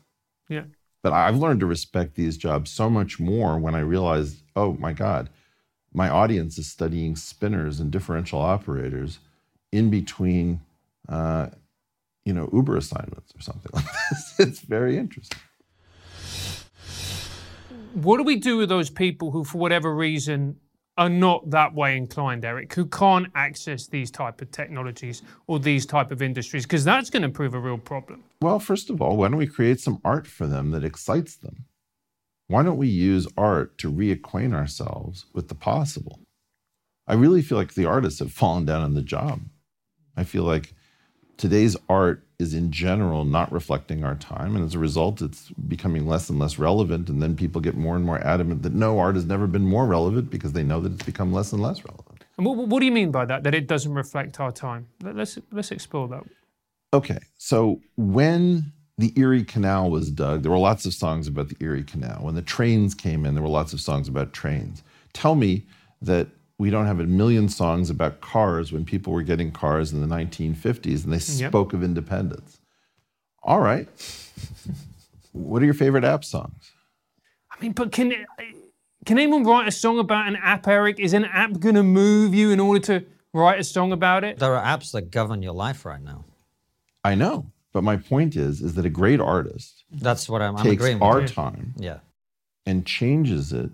Yeah. 0.49 0.63
But 1.03 1.13
I've 1.13 1.37
learned 1.37 1.59
to 1.59 1.65
respect 1.65 2.15
these 2.15 2.37
jobs 2.37 2.71
so 2.71 2.89
much 2.89 3.19
more 3.19 3.59
when 3.59 3.75
I 3.75 3.81
realized, 3.81 4.41
oh 4.55 4.73
my 4.79 4.93
God, 4.93 5.29
my 5.93 6.09
audience 6.09 6.57
is 6.57 6.71
studying 6.71 7.15
spinors 7.15 7.79
and 7.79 7.91
differential 7.91 8.39
operators 8.39 9.19
in 9.71 9.89
between, 9.89 10.61
uh, 11.09 11.49
you 12.25 12.33
know, 12.33 12.49
Uber 12.53 12.77
assignments 12.77 13.35
or 13.35 13.41
something 13.41 13.71
like 13.73 13.85
this. 14.09 14.33
It's 14.39 14.59
very 14.61 14.97
interesting. 14.97 15.39
What 17.93 18.17
do 18.17 18.23
we 18.23 18.37
do 18.37 18.57
with 18.57 18.69
those 18.69 18.89
people 18.89 19.31
who, 19.31 19.43
for 19.43 19.57
whatever 19.59 19.93
reason, 19.93 20.55
are 20.97 21.09
not 21.09 21.49
that 21.49 21.73
way 21.73 21.97
inclined, 21.97 22.45
Eric, 22.45 22.73
who 22.73 22.85
can't 22.85 23.27
access 23.35 23.87
these 23.87 24.11
type 24.11 24.41
of 24.41 24.51
technologies 24.51 25.23
or 25.47 25.59
these 25.59 25.85
type 25.85 26.11
of 26.11 26.21
industries? 26.21 26.63
Because 26.63 26.83
that's 26.83 27.09
going 27.09 27.23
to 27.23 27.29
prove 27.29 27.53
a 27.53 27.59
real 27.59 27.77
problem. 27.77 28.23
Well, 28.41 28.59
first 28.59 28.89
of 28.89 29.01
all, 29.01 29.17
why 29.17 29.29
don't 29.29 29.37
we 29.37 29.47
create 29.47 29.79
some 29.79 29.99
art 30.05 30.27
for 30.27 30.45
them 30.45 30.71
that 30.71 30.83
excites 30.83 31.35
them? 31.35 31.65
Why 32.47 32.61
don't 32.61 32.77
we 32.77 32.87
use 32.87 33.27
art 33.37 33.77
to 33.79 33.91
reacquaint 33.91 34.53
ourselves 34.53 35.25
with 35.33 35.47
the 35.47 35.55
possible? 35.55 36.19
I 37.07 37.15
really 37.15 37.41
feel 37.41 37.57
like 37.57 37.73
the 37.73 37.85
artists 37.85 38.19
have 38.19 38.31
fallen 38.31 38.65
down 38.65 38.81
on 38.81 38.93
the 38.93 39.01
job. 39.01 39.41
I 40.15 40.23
feel 40.23 40.43
like 40.43 40.73
today's 41.37 41.75
art 41.89 42.23
is 42.39 42.53
in 42.53 42.71
general 42.71 43.25
not 43.25 43.51
reflecting 43.51 44.03
our 44.03 44.15
time. 44.15 44.55
And 44.55 44.65
as 44.65 44.75
a 44.75 44.79
result, 44.79 45.21
it's 45.21 45.49
becoming 45.67 46.07
less 46.07 46.29
and 46.29 46.39
less 46.39 46.59
relevant. 46.59 47.09
And 47.09 47.21
then 47.21 47.35
people 47.35 47.61
get 47.61 47.75
more 47.75 47.95
and 47.95 48.05
more 48.05 48.19
adamant 48.19 48.63
that 48.63 48.73
no, 48.73 48.99
art 48.99 49.15
has 49.15 49.25
never 49.25 49.47
been 49.47 49.65
more 49.65 49.85
relevant 49.85 50.29
because 50.29 50.53
they 50.53 50.63
know 50.63 50.81
that 50.81 50.93
it's 50.93 51.03
become 51.05 51.31
less 51.31 51.53
and 51.53 51.61
less 51.61 51.83
relevant. 51.85 52.23
And 52.37 52.45
what, 52.45 52.57
what 52.67 52.79
do 52.79 52.85
you 52.85 52.91
mean 52.91 53.11
by 53.11 53.25
that? 53.25 53.43
That 53.43 53.53
it 53.53 53.67
doesn't 53.67 53.93
reflect 53.93 54.39
our 54.39 54.51
time? 54.51 54.87
Let- 55.01 55.15
Let's 55.15 55.37
let's 55.51 55.71
explore 55.71 56.07
that. 56.09 56.23
Okay, 56.93 57.19
so 57.37 57.81
when 57.97 58.71
the 58.99 59.11
Erie 59.15 59.43
Canal 59.43 59.89
was 59.89 60.11
dug, 60.11 60.43
there 60.43 60.51
were 60.51 60.57
lots 60.59 60.85
of 60.85 60.93
songs 60.93 61.27
about 61.27 61.49
the 61.49 61.55
Erie 61.59 61.83
Canal. 61.83 62.19
When 62.21 62.35
the 62.35 62.41
trains 62.43 62.93
came 62.93 63.25
in, 63.25 63.33
there 63.33 63.41
were 63.41 63.49
lots 63.49 63.73
of 63.73 63.81
songs 63.81 64.07
about 64.07 64.33
trains. 64.33 64.83
Tell 65.13 65.33
me 65.33 65.65
that 66.01 66.27
we 66.59 66.69
don't 66.69 66.85
have 66.85 66.99
a 66.99 67.03
million 67.05 67.49
songs 67.49 67.89
about 67.89 68.21
cars 68.21 68.71
when 68.71 68.85
people 68.85 69.11
were 69.13 69.23
getting 69.23 69.51
cars 69.51 69.91
in 69.91 70.01
the 70.01 70.07
1950s 70.07 71.03
and 71.03 71.11
they 71.13 71.17
Yep. 71.41 71.49
spoke 71.49 71.73
of 71.73 71.83
independence. 71.83 72.59
All 73.41 73.59
right. 73.59 73.87
what 75.31 75.61
are 75.61 75.65
your 75.65 75.73
favorite 75.73 76.03
app 76.03 76.23
songs? 76.23 76.71
I 77.51 77.61
mean, 77.61 77.71
but 77.73 77.91
can 77.91 78.13
can 79.05 79.17
anyone 79.19 79.43
write 79.43 79.67
a 79.67 79.71
song 79.71 79.99
about 79.99 80.27
an 80.27 80.37
app, 80.37 80.67
Eric? 80.67 80.99
Is 80.99 81.13
an 81.13 81.25
app 81.25 81.59
going 81.59 81.75
to 81.75 81.83
move 81.83 82.33
you 82.33 82.51
in 82.51 82.59
order 82.59 82.79
to 82.87 83.05
write 83.33 83.59
a 83.59 83.63
song 83.63 83.91
about 83.91 84.23
it? 84.23 84.39
There 84.39 84.55
are 84.55 84.63
apps 84.63 84.91
that 84.93 85.11
govern 85.11 85.41
your 85.43 85.53
life 85.53 85.85
right 85.85 86.01
now. 86.01 86.23
I 87.03 87.15
know, 87.15 87.51
but 87.73 87.83
my 87.83 87.97
point 87.97 88.35
is 88.37 88.61
is 88.61 88.75
that 88.75 88.85
a 88.85 88.89
great 88.89 89.19
artist 89.19 89.83
That's 89.91 90.29
what 90.29 90.41
I'm, 90.41 90.55
I'm 90.55 90.63
takes 90.63 90.81
agreeing 90.83 91.01
our 91.01 91.21
you. 91.21 91.27
time 91.27 91.73
Yeah. 91.77 91.99
and 92.65 92.85
changes 92.85 93.51
it 93.51 93.71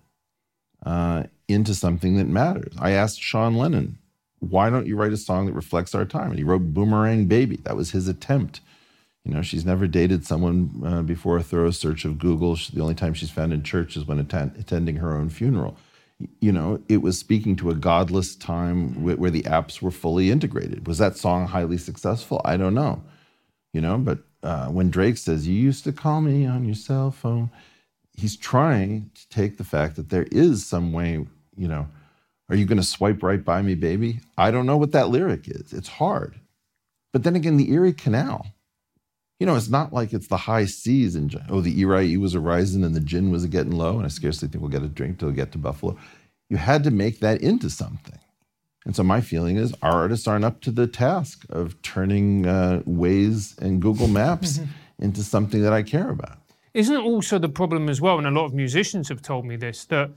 uh, 0.86 1.24
into 1.48 1.74
something 1.76 2.18
that 2.18 2.28
matters. 2.28 2.74
I 2.80 2.92
asked 2.92 3.22
Sean 3.22 3.56
Lennon, 3.56 3.98
why 4.39 4.70
don't 4.70 4.88
you 4.88 4.96
write 4.96 5.13
a 5.13 5.18
song 5.18 5.46
that 5.46 5.54
reflects 5.54 5.94
our 5.94 6.06
time? 6.06 6.30
And 6.30 6.38
he 6.38 6.44
wrote 6.44 6.74
Boomerang 6.74 7.26
Baby. 7.28 7.58
That 7.63 7.76
was 7.76 7.92
his 7.92 8.08
attempt. 8.08 8.62
You 9.26 9.34
know, 9.34 9.42
she's 9.42 9.65
never 9.65 9.86
dated 9.86 10.26
someone 10.26 10.82
uh, 10.86 11.02
before 11.02 11.38
a 11.38 11.44
thorough 11.44 11.72
search 11.72 12.06
of 12.06 12.18
Google. 12.18 12.56
She, 12.56 12.74
the 12.74 12.82
only 12.82 12.96
time 12.96 13.13
she's 13.13 13.30
found 13.30 13.54
in 13.54 13.63
church 13.63 13.98
is 13.98 14.06
when 14.08 14.20
atten- 14.20 14.56
attending 14.58 14.96
her 14.98 15.15
own 15.15 15.30
funeral. 15.30 15.78
You 16.39 16.52
know, 16.52 16.82
it 16.89 17.02
was 17.02 17.18
speaking 17.18 17.56
to 17.58 17.70
a 17.70 17.76
godless 17.76 18.36
time 18.36 18.94
wh- 18.96 19.20
where 19.20 19.30
the 19.30 19.44
apps 19.44 19.82
were 19.82 19.92
fully 19.92 20.32
integrated. 20.32 20.88
Was 20.88 20.98
that 20.98 21.18
song 21.18 21.48
highly 21.48 21.78
successful? 21.78 22.42
I 22.46 22.58
don't 22.58 22.74
know. 22.74 23.04
You 23.74 23.82
know, 23.82 23.98
but 23.98 24.20
uh, 24.42 24.68
when 24.68 24.89
Drake 24.89 25.18
says, 25.18 25.48
You 25.48 25.56
used 25.56 25.84
to 25.84 25.92
call 25.92 26.22
me 26.22 26.46
on 26.46 26.65
your 26.65 26.76
cell 26.76 27.12
phone, 27.12 27.52
he's 28.19 28.36
trying 28.36 29.10
to 29.15 29.29
take 29.29 29.58
the 29.58 29.63
fact 29.63 29.95
that 29.95 30.10
there 30.10 30.27
is 30.32 30.65
some 30.65 30.91
way, 30.91 31.25
you 31.55 31.67
know, 31.67 31.88
are 32.49 32.55
you 32.55 32.65
going 32.65 32.77
to 32.77 32.84
swipe 32.84 33.23
right 33.23 33.43
by 33.43 33.62
me, 33.62 33.75
baby? 33.75 34.19
I 34.38 34.51
don't 34.51 34.65
know 34.65 34.77
what 34.77 34.91
that 34.91 35.10
lyric 35.10 35.47
is. 35.47 35.71
It's 35.71 35.88
hard. 35.88 36.39
But 37.13 37.23
then 37.23 37.36
again, 37.36 37.58
the 37.58 37.71
Erie 37.71 37.93
Canal, 37.93 38.47
you 39.39 39.45
know, 39.45 39.55
it's 39.55 39.69
not 39.69 39.93
like 39.93 40.12
it's 40.12 40.27
the 40.27 40.38
high 40.38 40.65
seas 40.65 41.15
and 41.15 41.34
oh, 41.49 41.62
the 41.62 41.79
Erie 41.79 42.17
was 42.17 42.36
a 42.36 42.39
rising 42.39 42.84
and 42.84 42.95
the 42.95 42.99
gin 42.99 43.32
was 43.32 43.43
a 43.43 43.47
getting 43.47 43.71
low, 43.71 43.97
and 43.97 44.05
I 44.05 44.10
scarcely 44.10 44.47
think 44.47 44.62
we'll 44.62 44.71
get 44.71 44.84
a 44.84 44.89
drink 44.89 45.19
till 45.19 45.29
we 45.29 45.36
get 45.36 45.51
to 45.53 45.58
Buffalo. 45.58 45.97
You 46.49 46.58
had 46.58 46.84
to 46.84 46.91
make 46.91 47.19
that 47.19 47.41
into 47.41 47.69
something. 47.69 48.19
And 48.86 48.95
so 48.95 49.03
my 49.03 49.21
feeling 49.21 49.58
is 49.58 49.73
our 49.82 49.93
artists 49.93 50.27
aren't 50.27 50.45
up 50.45 50.62
to 50.62 50.71
the 50.71 50.88
task 50.88 51.45
of 51.49 51.79
turning 51.82 52.47
uh, 52.47 52.82
Waze 52.88 53.58
and 53.60 53.82
Google 53.82 54.08
Maps 54.08 54.60
into 54.99 55.23
something 55.23 55.62
that 55.62 55.73
I 55.73 55.84
care 55.84 56.10
about. 56.10 56.38
Isn't 56.73 56.95
it 56.95 57.03
also 57.03 57.39
the 57.39 57.49
problem 57.49 57.89
as 57.89 57.99
well? 58.01 58.17
And 58.17 58.27
a 58.27 58.32
lot 58.32 58.45
of 58.45 58.53
musicians 58.53 59.10
have 59.10 59.21
told 59.21 59.45
me 59.45 59.55
this 59.55 59.86
that 59.86 60.12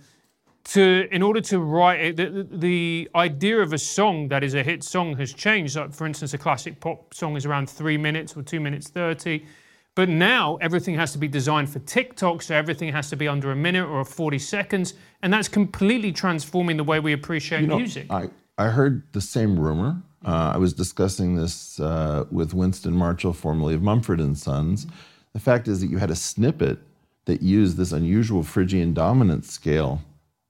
to 0.64 1.08
in 1.10 1.22
order 1.22 1.40
to 1.40 1.58
write 1.58 2.00
it, 2.00 2.16
the, 2.16 2.46
the- 2.50 3.08
idea 3.14 3.58
of 3.60 3.72
a 3.72 3.78
song 3.78 4.28
that 4.28 4.44
is 4.44 4.54
a 4.54 4.62
hit 4.62 4.84
song 4.84 5.16
has 5.16 5.32
changed. 5.32 5.76
Like 5.76 5.92
for 5.92 6.06
instance, 6.06 6.34
a 6.34 6.38
classic 6.38 6.80
pop 6.80 7.12
song 7.14 7.36
is 7.36 7.46
around 7.46 7.68
three 7.68 7.96
minutes 7.96 8.36
or 8.36 8.42
two 8.42 8.60
minutes 8.60 8.88
thirty. 8.88 9.44
But 9.94 10.08
now 10.08 10.56
everything 10.62 10.94
has 10.94 11.12
to 11.12 11.18
be 11.18 11.28
designed 11.28 11.68
for 11.68 11.78
TikTok, 11.80 12.40
so 12.40 12.54
everything 12.54 12.90
has 12.92 13.10
to 13.10 13.16
be 13.16 13.28
under 13.28 13.52
a 13.52 13.56
minute 13.56 13.86
or 13.86 14.02
40 14.06 14.38
seconds, 14.38 14.94
and 15.20 15.30
that's 15.30 15.48
completely 15.48 16.12
transforming 16.12 16.78
the 16.78 16.84
way 16.84 16.98
we 16.98 17.12
appreciate 17.12 17.60
You 17.60 17.66
know, 17.66 17.76
music. 17.76 18.06
I, 18.10 18.30
I 18.56 18.68
heard 18.68 19.02
the 19.12 19.20
same 19.20 19.58
rumor. 19.60 20.00
Uh, 20.24 20.52
I 20.54 20.56
was 20.56 20.72
discussing 20.72 21.34
this 21.36 21.78
uh, 21.78 22.24
with 22.30 22.54
Winston 22.54 22.94
Marshall, 22.94 23.34
formerly 23.34 23.74
of 23.74 23.82
Mumford 23.82 24.18
and 24.18 24.38
Sons. 24.38 24.86
The 25.34 25.40
fact 25.40 25.68
is 25.68 25.80
that 25.80 25.88
you 25.88 25.98
had 25.98 26.10
a 26.10 26.16
snippet 26.16 26.78
that 27.24 27.42
used 27.42 27.76
this 27.76 27.92
unusual 27.92 28.42
Phrygian 28.42 28.92
dominant 28.92 29.44
scale, 29.44 30.02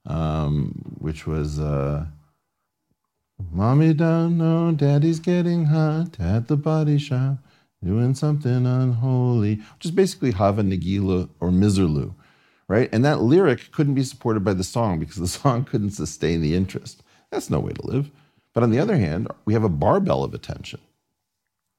um, 0.07 0.97
which 0.99 1.27
was 1.27 1.59
uh, 1.61 2.07
"Mommy 3.51 3.95
don't 3.95 4.39
know, 4.39 4.73
Daddy's 4.73 5.21
getting 5.21 5.67
hot 5.67 6.19
at 6.19 6.49
the 6.49 6.57
body 6.57 6.99
shop, 6.99 7.39
doing 7.85 8.15
something 8.15 8.67
unholy," 8.67 9.57
which 9.57 9.85
is 9.85 9.91
basically 9.91 10.33
Hava 10.33 10.63
Nagila 10.63 11.29
or 11.41 11.51
Miserlou 11.51 12.15
right? 12.73 12.89
And 12.91 13.05
that 13.05 13.21
lyric 13.21 13.71
couldn't 13.71 13.95
be 13.95 14.03
supported 14.03 14.45
by 14.45 14.55
the 14.55 14.65
song 14.65 14.99
because 14.99 15.17
the 15.17 15.29
song 15.41 15.65
couldn't 15.65 15.91
sustain 15.91 16.41
the 16.41 16.55
interest. 16.55 17.03
That's 17.31 17.51
no 17.51 17.61
way 17.61 17.73
to 17.73 17.87
live. 17.87 18.11
But 18.55 18.63
on 18.63 18.71
the 18.71 18.79
other 18.79 18.97
hand, 18.97 19.29
we 19.45 19.53
have 19.53 19.65
a 19.65 19.69
barbell 19.69 20.25
of 20.25 20.33
attention. 20.33 20.81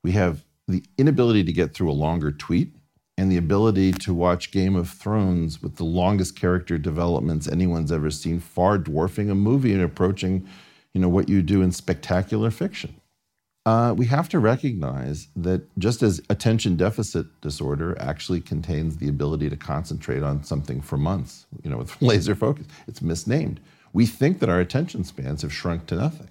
We 0.03 0.11
have 0.11 0.43
the 0.67 0.83
inability 0.97 1.43
to 1.45 1.51
get 1.51 1.73
through 1.73 1.89
a 1.89 1.93
longer 1.93 2.31
tweet 2.31 2.75
and 3.17 3.31
the 3.31 3.37
ability 3.37 3.91
to 3.91 4.13
watch 4.13 4.51
Game 4.51 4.75
of 4.75 4.89
Thrones 4.89 5.61
with 5.61 5.75
the 5.75 5.83
longest 5.83 6.39
character 6.39 6.77
developments 6.77 7.47
anyone's 7.47 7.91
ever 7.91 8.09
seen, 8.09 8.39
far 8.39 8.77
dwarfing 8.77 9.29
a 9.29 9.35
movie 9.35 9.73
and 9.73 9.81
approaching, 9.81 10.47
you 10.93 11.01
know, 11.01 11.09
what 11.09 11.29
you 11.29 11.41
do 11.41 11.61
in 11.61 11.71
spectacular 11.71 12.51
fiction 12.51 12.95
uh, 13.65 13.93
we 13.95 14.05
have 14.05 14.27
to 14.29 14.39
recognize 14.39 15.27
that 15.35 15.63
just 15.79 16.03
as 16.03 16.21
attention 16.29 16.75
deficit 16.75 17.25
disorder 17.41 17.95
actually 17.99 18.41
contains 18.41 18.97
the 18.97 19.07
ability 19.07 19.49
to 19.49 19.55
concentrate 19.55 20.21
on 20.21 20.43
something 20.43 20.81
for 20.81 20.97
months, 20.97 21.45
you 21.63 21.69
know, 21.69 21.77
with 21.77 22.01
laser 22.01 22.35
focus, 22.35 22.67
it's 22.87 23.01
misnamed. 23.01 23.59
We 23.93 24.05
think 24.05 24.39
that 24.39 24.49
our 24.49 24.59
attention 24.59 25.03
spans 25.03 25.43
have 25.43 25.53
shrunk 25.53 25.85
to 25.87 25.95
nothing. 25.95 26.27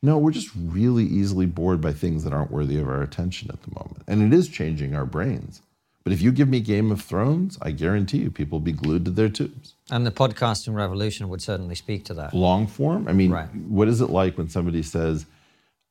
No, 0.00 0.18
we're 0.18 0.30
just 0.30 0.50
really 0.54 1.04
easily 1.04 1.46
bored 1.46 1.80
by 1.80 1.92
things 1.92 2.24
that 2.24 2.32
aren't 2.32 2.50
worthy 2.50 2.78
of 2.78 2.88
our 2.88 3.02
attention 3.02 3.50
at 3.50 3.62
the 3.62 3.74
moment. 3.74 4.04
And 4.06 4.22
it 4.22 4.36
is 4.36 4.48
changing 4.48 4.94
our 4.94 5.06
brains. 5.06 5.62
But 6.04 6.12
if 6.12 6.20
you 6.20 6.32
give 6.32 6.48
me 6.50 6.60
Game 6.60 6.92
of 6.92 7.00
Thrones, 7.00 7.56
I 7.62 7.70
guarantee 7.70 8.18
you 8.18 8.30
people 8.30 8.58
will 8.58 8.64
be 8.64 8.72
glued 8.72 9.06
to 9.06 9.10
their 9.10 9.30
tubes. 9.30 9.74
And 9.90 10.06
the 10.06 10.10
podcasting 10.10 10.74
revolution 10.74 11.30
would 11.30 11.40
certainly 11.40 11.74
speak 11.74 12.04
to 12.06 12.14
that. 12.14 12.34
long 12.34 12.66
form. 12.66 13.08
I 13.08 13.12
mean, 13.14 13.30
Right. 13.30 13.48
what 13.54 13.88
is 13.88 14.00
it 14.02 14.10
like 14.10 14.36
when 14.36 14.48
somebody 14.50 14.82
says, 14.82 15.24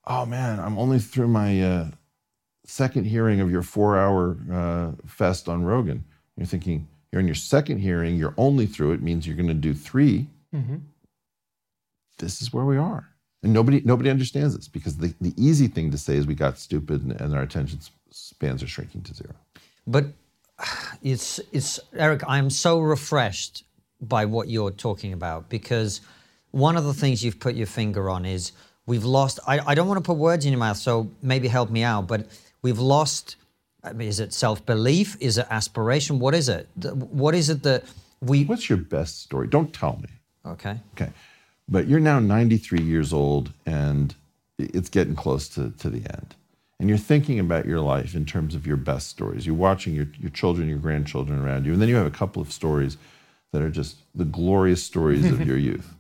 "Oh 0.05 0.25
man, 0.27 0.59
I'm 0.59 0.77
only 0.77 0.99
through 0.99 1.29
my 1.29 1.61
uh, 1.63 1.87
second 2.63 3.05
hearing 3.05 3.39
of 3.41 3.49
your 3.49 3.63
four-hour 3.63 4.37
uh, 4.51 4.91
fest 5.07 5.49
on 5.49 5.63
Rogan"? 5.63 6.03
You're 6.37 6.45
thinking 6.45 6.87
you're 7.11 7.19
in 7.19 7.27
your 7.27 7.35
second 7.35 7.79
hearing. 7.79 8.15
You're 8.15 8.35
only 8.37 8.67
through 8.67 8.91
it 8.93 9.01
means 9.01 9.25
you're 9.25 9.35
going 9.35 9.47
to 9.47 9.53
do 9.55 9.73
3 9.73 10.27
This 12.19 12.41
is 12.41 12.53
where 12.53 12.65
we 12.65 12.77
are, 12.77 13.09
and 13.41 13.51
nobody 13.51 13.81
nobody 13.83 14.11
understands 14.11 14.55
this 14.55 14.67
because 14.67 14.97
the, 14.97 15.13
the 15.19 15.33
easy 15.37 15.67
thing 15.67 15.89
to 15.89 15.97
say 15.97 16.15
is 16.17 16.27
we 16.27 16.35
got 16.35 16.59
stupid 16.59 17.01
and, 17.01 17.19
and 17.19 17.33
our 17.33 17.41
attention 17.41 17.79
spans 18.11 18.61
are 18.61 18.67
shrinking 18.67 19.01
to 19.01 19.13
zero. 19.15 19.33
But 19.85 20.05
it's 21.01 21.39
it's 21.51 21.79
Eric. 21.93 22.21
I'm 22.27 22.49
so 22.49 22.79
refreshed 22.79 23.63
by 24.01 24.25
what 24.25 24.49
you're 24.49 24.71
talking 24.71 25.13
about 25.13 25.49
because 25.49 26.01
one 26.51 26.77
of 26.77 26.83
the 26.83 26.93
things 26.93 27.23
you've 27.23 27.39
put 27.39 27.55
your 27.55 27.67
finger 27.67 28.09
on 28.09 28.25
is 28.25 28.51
we've 28.85 29.05
lost. 29.05 29.39
I, 29.47 29.59
I 29.59 29.75
don't 29.75 29.87
want 29.87 29.97
to 29.97 30.07
put 30.07 30.17
words 30.17 30.45
in 30.45 30.51
your 30.51 30.59
mouth, 30.59 30.77
so 30.77 31.09
maybe 31.21 31.47
help 31.47 31.69
me 31.69 31.83
out. 31.83 32.07
But 32.07 32.27
we've 32.61 32.79
lost. 32.79 33.35
I 33.83 33.91
mean, 33.91 34.07
is 34.07 34.19
it 34.19 34.33
self 34.33 34.65
belief? 34.65 35.17
Is 35.19 35.37
it 35.37 35.47
aspiration? 35.49 36.19
What 36.19 36.33
is 36.33 36.47
it? 36.49 36.69
What 36.75 37.35
is 37.35 37.49
it 37.49 37.63
that 37.63 37.83
we? 38.21 38.45
What's 38.45 38.69
your 38.69 38.77
best 38.77 39.21
story? 39.21 39.47
Don't 39.47 39.73
tell 39.73 39.99
me. 40.01 40.09
Okay. 40.45 40.79
Okay. 40.95 41.11
But 41.67 41.87
you're 41.87 41.99
now 41.99 42.19
93 42.19 42.81
years 42.81 43.13
old 43.13 43.51
and 43.65 44.13
it's 44.57 44.89
getting 44.89 45.15
close 45.15 45.47
to, 45.49 45.71
to 45.71 45.89
the 45.89 45.99
end. 46.13 46.35
And 46.79 46.89
you're 46.89 46.97
thinking 46.97 47.39
about 47.39 47.65
your 47.65 47.79
life 47.79 48.15
in 48.15 48.25
terms 48.25 48.55
of 48.55 48.67
your 48.67 48.77
best 48.77 49.07
stories. 49.07 49.45
You're 49.45 49.55
watching 49.55 49.93
your, 49.93 50.07
your 50.19 50.31
children, 50.31 50.67
your 50.67 50.79
grandchildren 50.79 51.39
around 51.39 51.65
you, 51.65 51.73
and 51.73 51.81
then 51.81 51.89
you 51.89 51.95
have 51.95 52.07
a 52.07 52.11
couple 52.11 52.41
of 52.41 52.51
stories 52.51 52.97
that 53.51 53.61
are 53.61 53.69
just 53.69 53.97
the 54.15 54.25
glorious 54.25 54.83
stories 54.83 55.25
of 55.25 55.45
your 55.45 55.57
youth. 55.69 55.93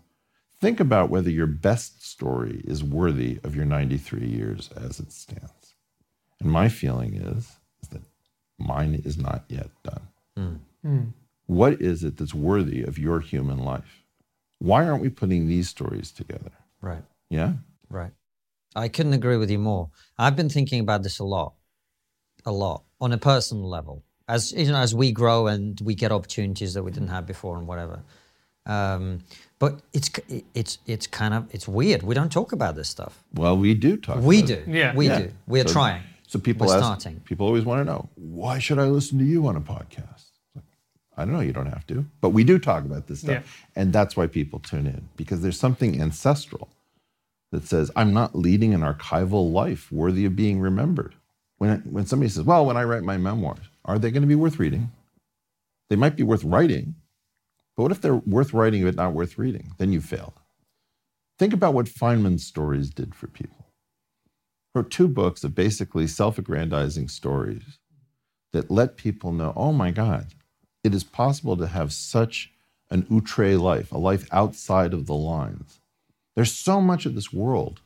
Think 0.59 0.79
about 0.79 1.09
whether 1.09 1.29
your 1.29 1.47
best 1.47 2.05
story 2.05 2.61
is 2.65 2.83
worthy 2.83 3.39
of 3.43 3.55
your 3.55 3.65
93 3.65 4.27
years 4.27 4.69
as 4.75 4.99
it 4.99 5.11
stands. 5.11 5.75
And 6.39 6.51
my 6.51 6.69
feeling 6.69 7.15
is, 7.15 7.57
is 7.81 7.89
that 7.89 8.01
mine 8.57 9.01
is 9.05 9.17
not 9.17 9.43
yet 9.47 9.69
done. 9.83 10.07
Hmm. 10.35 10.55
Hmm. 10.81 11.03
What 11.45 11.81
is 11.81 12.03
it 12.03 12.17
that's 12.17 12.33
worthy 12.33 12.81
of 12.81 12.97
your 12.97 13.19
human 13.19 13.59
life? 13.59 14.03
Why 14.59 14.87
aren't 14.87 15.01
we 15.01 15.09
putting 15.09 15.47
these 15.47 15.69
stories 15.69 16.11
together? 16.11 16.51
Right. 16.81 17.03
Yeah? 17.29 17.53
Right. 17.89 18.11
I 18.75 18.87
couldn't 18.87 19.13
agree 19.13 19.37
with 19.37 19.49
you 19.51 19.59
more. 19.59 19.89
I've 20.17 20.35
been 20.35 20.49
thinking 20.49 20.79
about 20.79 21.03
this 21.03 21.19
a 21.19 21.23
lot, 21.23 21.53
a 22.45 22.51
lot 22.51 22.83
on 22.99 23.11
a 23.11 23.17
personal 23.17 23.67
level. 23.69 24.03
As 24.27 24.51
you 24.53 24.71
know, 24.71 24.77
as 24.77 24.95
we 24.95 25.11
grow 25.11 25.47
and 25.47 25.79
we 25.81 25.95
get 25.95 26.11
opportunities 26.11 26.73
that 26.73 26.83
we 26.83 26.91
didn't 26.91 27.09
have 27.09 27.25
before 27.25 27.57
and 27.57 27.67
whatever. 27.67 28.01
Um, 28.65 29.19
but 29.59 29.81
it's 29.91 30.09
it's 30.53 30.77
it's 30.87 31.07
kind 31.07 31.33
of 31.33 31.53
it's 31.53 31.67
weird. 31.67 32.03
We 32.03 32.15
don't 32.15 32.31
talk 32.31 32.53
about 32.53 32.75
this 32.75 32.87
stuff. 32.89 33.21
Well, 33.33 33.57
we 33.57 33.73
do 33.73 33.97
talk. 33.97 34.19
We 34.21 34.37
about 34.39 34.47
do. 34.47 34.53
it. 34.53 34.67
Yeah. 34.69 34.95
We 34.95 35.07
Yeah. 35.07 35.19
do. 35.19 35.31
We're 35.47 35.67
So- 35.67 35.73
trying. 35.73 36.03
So 36.27 36.39
people 36.39 36.65
We're 36.65 36.77
ask, 36.77 36.83
starting. 36.83 37.19
people 37.25 37.45
always 37.45 37.63
want 37.63 37.81
to 37.81 37.85
know, 37.85 38.09
why 38.15 38.57
should 38.57 38.79
I 38.79 38.85
listen 38.85 39.19
to 39.19 39.25
you 39.25 39.45
on 39.45 39.55
a 39.55 39.61
podcast? 39.61 40.31
Like, 40.55 40.63
I 41.15 41.25
don't 41.25 41.33
know, 41.35 41.41
you 41.41 41.53
don't 41.53 41.67
have 41.67 41.85
to. 41.87 42.05
But 42.21 42.29
we 42.29 42.43
do 42.43 42.57
talk 42.57 42.85
about 42.85 43.05
this 43.05 43.19
stuff. 43.19 43.43
Yeah. 43.75 43.81
And 43.81 43.93
that's 43.93 44.17
why 44.17 44.25
people 44.25 44.57
tune 44.59 44.87
in, 44.87 45.09
because 45.15 45.41
there's 45.41 45.59
something 45.59 46.01
ancestral 46.01 46.69
that 47.53 47.67
says, 47.67 47.91
I'm 47.95 48.13
not 48.13 48.35
leading 48.35 48.73
an 48.73 48.81
archival 48.81 49.51
life 49.51 49.91
worthy 49.91 50.25
of 50.25 50.35
being 50.35 50.59
remembered. 50.59 51.15
When, 51.59 51.81
when 51.81 52.07
somebody 52.07 52.29
says, 52.29 52.43
well, 52.43 52.65
when 52.65 52.77
I 52.77 52.83
write 52.83 53.03
my 53.03 53.17
memoirs, 53.17 53.69
are 53.85 53.99
they 53.99 54.11
going 54.11 54.23
to 54.23 54.27
be 54.27 54.35
worth 54.35 54.59
reading? 54.59 54.91
They 55.89 55.95
might 55.95 56.15
be 56.15 56.23
worth 56.23 56.43
writing, 56.43 56.95
but 57.77 57.83
what 57.83 57.91
if 57.91 58.01
they're 58.01 58.15
worth 58.15 58.53
writing 58.53 58.83
but 58.83 58.95
not 58.95 59.13
worth 59.13 59.37
reading? 59.37 59.73
Then 59.77 59.93
you 59.93 60.01
failed. 60.01 60.33
Think 61.37 61.53
about 61.53 61.75
what 61.75 61.85
Feynman's 61.85 62.45
stories 62.45 62.89
did 62.89 63.13
for 63.15 63.27
people 63.27 63.67
wrote 64.73 64.89
two 64.89 65.07
books 65.07 65.43
of 65.43 65.53
basically 65.55 66.07
self 66.07 66.39
aggrandizing 66.39 67.07
stories 67.07 67.77
that 68.53 68.71
let 68.71 68.97
people 68.97 69.31
know 69.31 69.53
oh 69.55 69.71
my 69.71 69.91
God, 69.91 70.33
it 70.83 70.95
is 70.95 71.03
possible 71.03 71.55
to 71.57 71.67
have 71.67 71.93
such 71.93 72.51
an 72.89 73.05
outre 73.11 73.57
life, 73.57 73.91
a 73.91 73.97
life 73.99 74.27
outside 74.31 74.93
of 74.93 75.05
the 75.05 75.15
lines. 75.15 75.79
There's 76.35 76.53
so 76.53 76.81
much 76.81 77.05
of 77.05 77.15
this 77.15 77.31
world 77.31 77.81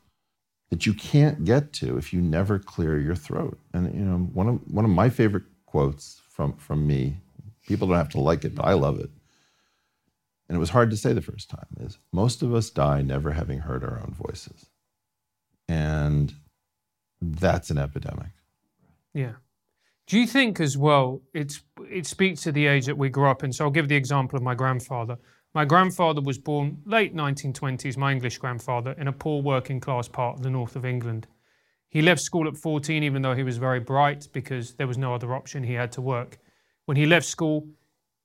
that 0.70 0.86
you 0.86 0.94
can't 0.94 1.44
get 1.44 1.72
to 1.74 1.96
if 1.96 2.12
you 2.12 2.20
never 2.20 2.58
clear 2.58 2.98
your 2.98 3.14
throat. 3.14 3.58
And 3.72 3.94
you 3.94 4.00
know, 4.00 4.18
one 4.18 4.48
of 4.48 4.60
one 4.70 4.84
of 4.84 4.90
my 4.90 5.08
favorite 5.08 5.44
quotes 5.66 6.20
from 6.28 6.54
from 6.54 6.86
me, 6.86 7.18
people 7.66 7.88
don't 7.88 7.96
have 7.96 8.08
to 8.10 8.20
like 8.20 8.44
it, 8.44 8.54
but 8.54 8.64
I 8.64 8.74
love 8.74 8.98
it. 9.00 9.10
And 10.48 10.56
it 10.56 10.58
was 10.58 10.70
hard 10.70 10.90
to 10.90 10.96
say 10.96 11.12
the 11.12 11.20
first 11.20 11.50
time 11.50 11.66
is 11.80 11.98
most 12.12 12.42
of 12.42 12.54
us 12.54 12.70
die 12.70 13.02
never 13.02 13.32
having 13.32 13.60
heard 13.60 13.84
our 13.84 14.00
own 14.00 14.14
voices. 14.14 14.66
And 15.68 16.32
that's 17.20 17.70
an 17.70 17.76
epidemic. 17.76 18.30
Yeah. 19.12 19.32
Do 20.06 20.18
you 20.18 20.26
think 20.26 20.58
as 20.58 20.78
well 20.78 21.20
it's 21.34 21.60
it 21.90 22.06
speaks 22.06 22.42
to 22.42 22.52
the 22.52 22.66
age 22.66 22.86
that 22.86 22.96
we 22.96 23.10
grew 23.10 23.28
up 23.28 23.44
in? 23.44 23.52
So 23.52 23.64
I'll 23.64 23.70
give 23.70 23.88
the 23.88 23.96
example 23.96 24.36
of 24.36 24.42
my 24.42 24.54
grandfather. 24.54 25.18
My 25.58 25.64
grandfather 25.64 26.20
was 26.20 26.38
born 26.38 26.80
late 26.84 27.16
1920s, 27.16 27.96
my 27.96 28.12
English 28.12 28.38
grandfather, 28.38 28.92
in 28.92 29.08
a 29.08 29.12
poor 29.12 29.42
working 29.42 29.80
class 29.80 30.06
part 30.06 30.36
of 30.36 30.44
the 30.44 30.50
north 30.50 30.76
of 30.76 30.84
England. 30.84 31.26
He 31.88 32.00
left 32.00 32.20
school 32.20 32.46
at 32.46 32.56
14, 32.56 33.02
even 33.02 33.22
though 33.22 33.34
he 33.34 33.42
was 33.42 33.56
very 33.56 33.80
bright, 33.80 34.28
because 34.32 34.74
there 34.74 34.86
was 34.86 34.96
no 34.96 35.12
other 35.12 35.34
option. 35.34 35.64
He 35.64 35.72
had 35.72 35.90
to 35.94 36.00
work. 36.00 36.38
When 36.84 36.96
he 36.96 37.06
left 37.06 37.26
school, 37.26 37.66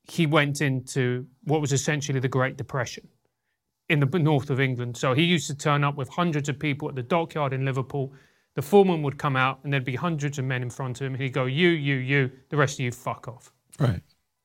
he 0.04 0.28
went 0.28 0.62
into 0.62 1.26
what 1.46 1.60
was 1.60 1.74
essentially 1.74 2.20
the 2.20 2.28
Great 2.28 2.56
Depression 2.56 3.08
in 3.90 4.00
the 4.00 4.20
north 4.20 4.52
of 4.52 4.60
England. 4.60 4.96
So 4.96 5.16
he 5.16 5.24
used 5.24 5.48
to 5.48 5.56
turn 5.56 5.84
up 5.84 5.96
with 5.96 6.10
hundreds 6.10 6.50
of 6.50 6.60
people 6.60 6.88
at 6.88 6.94
the 6.94 7.02
dockyard 7.02 7.52
in 7.52 7.66
Liverpool. 7.66 8.14
The 8.54 8.62
foreman 8.62 9.02
would 9.02 9.18
come 9.18 9.36
out 9.36 9.60
and 9.64 9.74
there'd 9.74 9.84
be 9.84 9.96
hundreds 9.96 10.38
of 10.38 10.46
men 10.46 10.62
in 10.62 10.70
front 10.70 11.02
of 11.02 11.08
him. 11.08 11.16
He'd 11.16 11.34
go, 11.34 11.46
You, 11.46 11.70
you, 11.70 11.96
you, 11.96 12.32
the 12.50 12.58
rest 12.58 12.76
of 12.76 12.86
you, 12.86 12.92
fuck 12.92 13.28
off. 13.28 13.52
Right. 13.80 14.04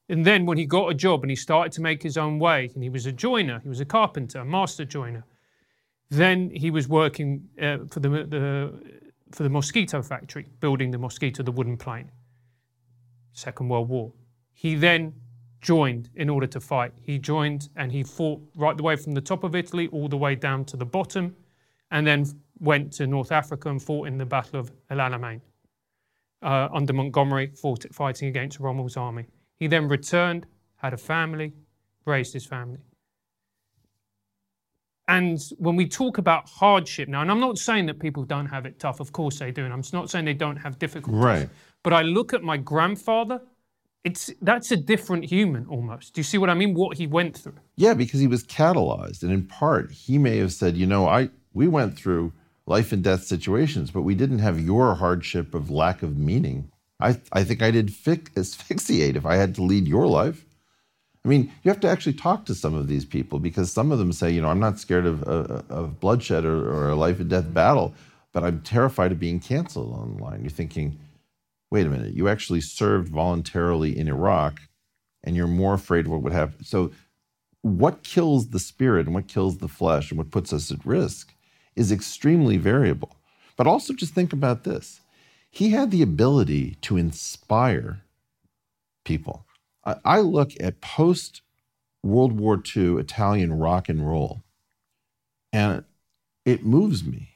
And 0.09 0.25
then 0.25 0.47
when 0.47 0.57
he 0.57 0.65
got 0.65 0.91
a 0.91 0.95
job 0.95 1.23
and 1.23 1.31
he 1.31 1.37
started 1.37 1.73
to 1.73 1.83
make 1.83 2.03
his 2.03 2.17
own 2.17 2.39
way, 2.39 2.71
and 2.75 2.83
he 2.83 2.89
was 2.89 3.07
a 3.07 3.13
joiner, 3.13 3.61
he 3.61 3.69
was 3.69 3.81
a 3.81 3.85
carpenter, 3.85 4.41
a 4.41 4.45
master 4.45 4.85
joiner. 4.85 5.25
Then 6.11 6.51
he 6.51 6.71
was 6.71 6.89
working 6.89 7.49
uh, 7.61 7.79
for 7.91 8.01
the, 8.01 8.09
the 8.09 8.73
for 9.33 9.43
the 9.43 9.51
mosquito 9.51 10.01
factory, 10.01 10.47
building 10.61 10.91
the 10.91 10.99
mosquito, 10.99 11.43
the 11.43 11.53
wooden 11.53 11.77
plane. 11.77 12.11
Second 13.33 13.69
World 13.69 13.89
War. 13.91 14.13
He 14.55 14.75
then 14.75 15.13
joined 15.61 16.09
in 16.15 16.31
order 16.31 16.47
to 16.47 16.61
fight. 16.61 16.93
He 17.03 17.19
joined 17.19 17.69
and 17.77 17.93
he 17.93 18.03
fought 18.03 18.41
right 18.57 18.77
the 18.77 18.83
way 18.83 18.97
from 18.97 19.13
the 19.13 19.21
top 19.21 19.45
of 19.45 19.55
Italy 19.55 19.89
all 19.89 20.09
the 20.09 20.17
way 20.17 20.35
down 20.35 20.65
to 20.67 20.77
the 20.77 20.87
bottom, 20.87 21.37
and 21.91 22.07
then 22.07 22.25
went 22.59 22.93
to 22.95 23.07
North 23.07 23.31
Africa 23.31 23.69
and 23.69 23.83
fought 23.83 24.09
in 24.09 24.17
the 24.17 24.27
Battle 24.27 24.61
of 24.61 24.73
El 24.91 24.99
Alamein 24.99 25.41
uh, 26.43 26.69
under 26.73 26.93
Montgomery, 26.93 27.49
fought, 27.55 27.85
fighting 27.93 28.29
against 28.29 28.59
Rommel's 28.59 28.97
army. 28.97 29.27
He 29.59 29.67
then 29.67 29.89
returned, 29.89 30.47
had 30.77 30.93
a 30.95 30.97
family, 30.97 31.53
raised 32.05 32.33
his 32.33 32.47
family. 32.47 32.79
And 35.09 35.41
when 35.57 35.75
we 35.75 35.89
talk 35.89 36.19
about 36.19 36.49
hardship 36.49 37.09
now, 37.09 37.23
and 37.23 37.31
I'm 37.31 37.41
not 37.41 37.57
saying 37.57 37.87
that 37.87 37.99
people 37.99 38.25
don't 38.25 38.47
have 38.47 38.67
it 38.67 38.79
tough, 38.79 39.01
of 39.01 39.11
course 39.13 39.39
they 39.39 39.51
do, 39.51 39.65
and 39.65 39.73
I'm 39.73 39.83
not 39.93 40.11
saying 40.11 40.27
they 40.27 40.35
don't 40.35 40.57
have 40.57 40.79
difficulties. 40.79 41.25
Right. 41.25 41.49
But 41.83 41.95
I 41.95 42.03
look 42.03 42.35
at 42.35 42.43
my 42.43 42.59
grandfather, 42.59 43.41
it's 44.05 44.31
that's 44.43 44.71
a 44.71 44.77
different 44.77 45.25
human 45.25 45.67
almost. 45.67 46.15
Do 46.15 46.21
you 46.21 46.25
see 46.25 46.39
what 46.39 46.51
I 46.51 46.55
mean? 46.55 46.75
What 46.75 46.99
he 46.99 47.07
went 47.07 47.37
through. 47.37 47.57
Yeah, 47.77 47.95
because 47.95 48.21
he 48.21 48.27
was 48.27 48.45
catalyzed. 48.45 49.23
And 49.23 49.33
in 49.33 49.47
part, 49.47 49.91
he 49.91 50.19
may 50.19 50.37
have 50.39 50.53
said, 50.53 50.77
you 50.77 50.87
know, 50.87 51.09
I 51.09 51.31
we 51.53 51.69
went 51.69 51.97
through 51.97 52.33
life 52.67 52.93
and 52.93 53.03
death 53.03 53.25
situations, 53.25 53.91
but 53.91 54.03
we 54.03 54.15
didn't 54.15 54.41
have 54.41 54.61
your 54.61 54.95
hardship 54.95 55.55
of 55.55 55.71
lack 55.71 56.03
of 56.03 56.19
meaning. 56.19 56.71
I, 57.01 57.21
I 57.33 57.45
think 57.45 57.63
I'd 57.63 57.77
asphyxiate 58.37 59.17
if 59.17 59.27
I 59.27 59.37
had 59.37 59.55
to 59.57 59.63
lead 59.63 59.87
your 59.87 60.07
life. 60.07 60.45
I 61.25 61.29
mean, 61.29 61.53
you 61.63 61.71
have 61.71 61.81
to 61.81 61.89
actually 61.89 62.15
talk 62.15 62.47
to 62.47 62.55
some 62.55 62.75
of 62.75 62.89
these 62.89 63.05
people 63.05 63.39
because 63.39 63.71
some 63.71 63.93
of 63.93 63.99
them 63.99 64.13
say, 64.13 64.31
you 64.31 64.41
know, 64.41 64.49
I'm 64.49 64.61
not 64.61 64.79
scared 64.79 65.05
of, 65.05 65.23
uh, 65.25 65.63
of 65.69 66.01
bloodshed 66.01 66.45
or, 66.45 66.71
or 66.71 66.91
a 66.91 66.95
life 66.95 67.21
and 67.21 67.29
death 67.29 67.53
battle, 67.53 67.95
but 68.33 68.45
I'm 68.45 68.63
terrified 68.63 69.13
of 69.13 69.21
being 69.21 69.41
canceled 69.41 69.93
online. 69.93 70.43
You're 70.43 70.51
thinking, 70.51 70.99
wait 71.71 71.87
a 71.87 71.91
minute, 71.91 72.15
you 72.15 72.29
actually 72.29 72.61
served 72.61 73.09
voluntarily 73.09 73.99
in 73.99 74.09
Iraq 74.09 74.61
and 75.25 75.37
you're 75.37 75.47
more 75.47 75.75
afraid 75.75 76.07
of 76.07 76.13
what 76.13 76.23
would 76.23 76.33
happen. 76.33 76.65
So, 76.65 76.93
what 77.63 78.05
kills 78.05 78.51
the 78.51 78.61
spirit 78.61 79.07
and 79.07 79.15
what 79.15 79.27
kills 79.27 79.59
the 79.59 79.69
flesh 79.69 80.11
and 80.11 80.19
what 80.19 80.31
puts 80.31 80.53
us 80.53 80.71
at 80.71 80.87
risk 80.87 81.35
is 81.75 81.91
extremely 81.91 82.57
variable. 82.57 83.17
But 83.57 83.67
also, 83.67 83.93
just 83.93 84.15
think 84.15 84.33
about 84.33 84.63
this 84.63 85.01
he 85.51 85.71
had 85.71 85.91
the 85.91 86.03
ability 86.03 86.77
to 86.83 86.97
inspire 86.97 88.03
people. 89.05 89.47
I, 89.85 89.97
I 90.05 90.21
look 90.21 90.53
at 90.61 90.81
post 90.81 91.43
World 92.03 92.33
War 92.33 92.63
II 92.77 92.99
Italian 92.99 93.53
rock 93.59 93.89
and 93.89 94.09
roll, 94.09 94.43
and 95.53 95.85
it 96.45 96.65
moves 96.65 97.05
me 97.05 97.31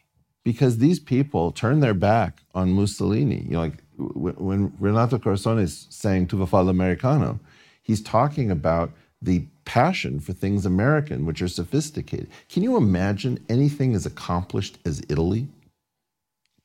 because 0.44 0.78
these 0.78 0.98
people 0.98 1.52
turned 1.52 1.82
their 1.82 1.94
back 1.94 2.42
on 2.54 2.72
Mussolini. 2.72 3.42
You 3.42 3.50
know, 3.52 3.60
like 3.60 3.82
when 3.96 4.72
Renato 4.78 5.18
Carosone 5.18 5.68
saying 5.68 6.28
"Tu 6.28 6.46
fa 6.46 6.56
l'americano," 6.56 7.40
he's 7.82 8.02
talking 8.02 8.50
about 8.50 8.92
the 9.20 9.46
passion 9.64 10.18
for 10.18 10.32
things 10.32 10.66
American, 10.66 11.24
which 11.24 11.40
are 11.40 11.48
sophisticated. 11.48 12.28
Can 12.48 12.62
you 12.62 12.76
imagine 12.76 13.38
anything 13.48 13.94
as 13.94 14.04
accomplished 14.04 14.78
as 14.84 15.02
Italy 15.08 15.48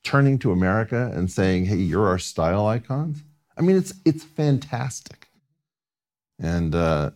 turning 0.08 0.40
to 0.40 0.54
America 0.54 1.12
and 1.14 1.30
saying, 1.30 1.66
"Hey, 1.66 1.76
you're 1.76 2.08
our 2.08 2.18
style 2.18 2.66
icons"? 2.66 3.24
I 3.58 3.62
mean, 3.62 3.76
it's 3.76 3.94
it's 4.06 4.24
fantastic. 4.24 5.28
And 6.40 6.74
uh, 6.74 7.12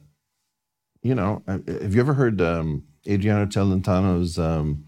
you 1.01 1.15
know, 1.15 1.41
have 1.47 1.95
you 1.95 2.01
ever 2.01 2.13
heard 2.13 2.41
um, 2.41 2.83
Adriano 3.07 3.45
Celentano's 3.45 4.37
um, 4.37 4.83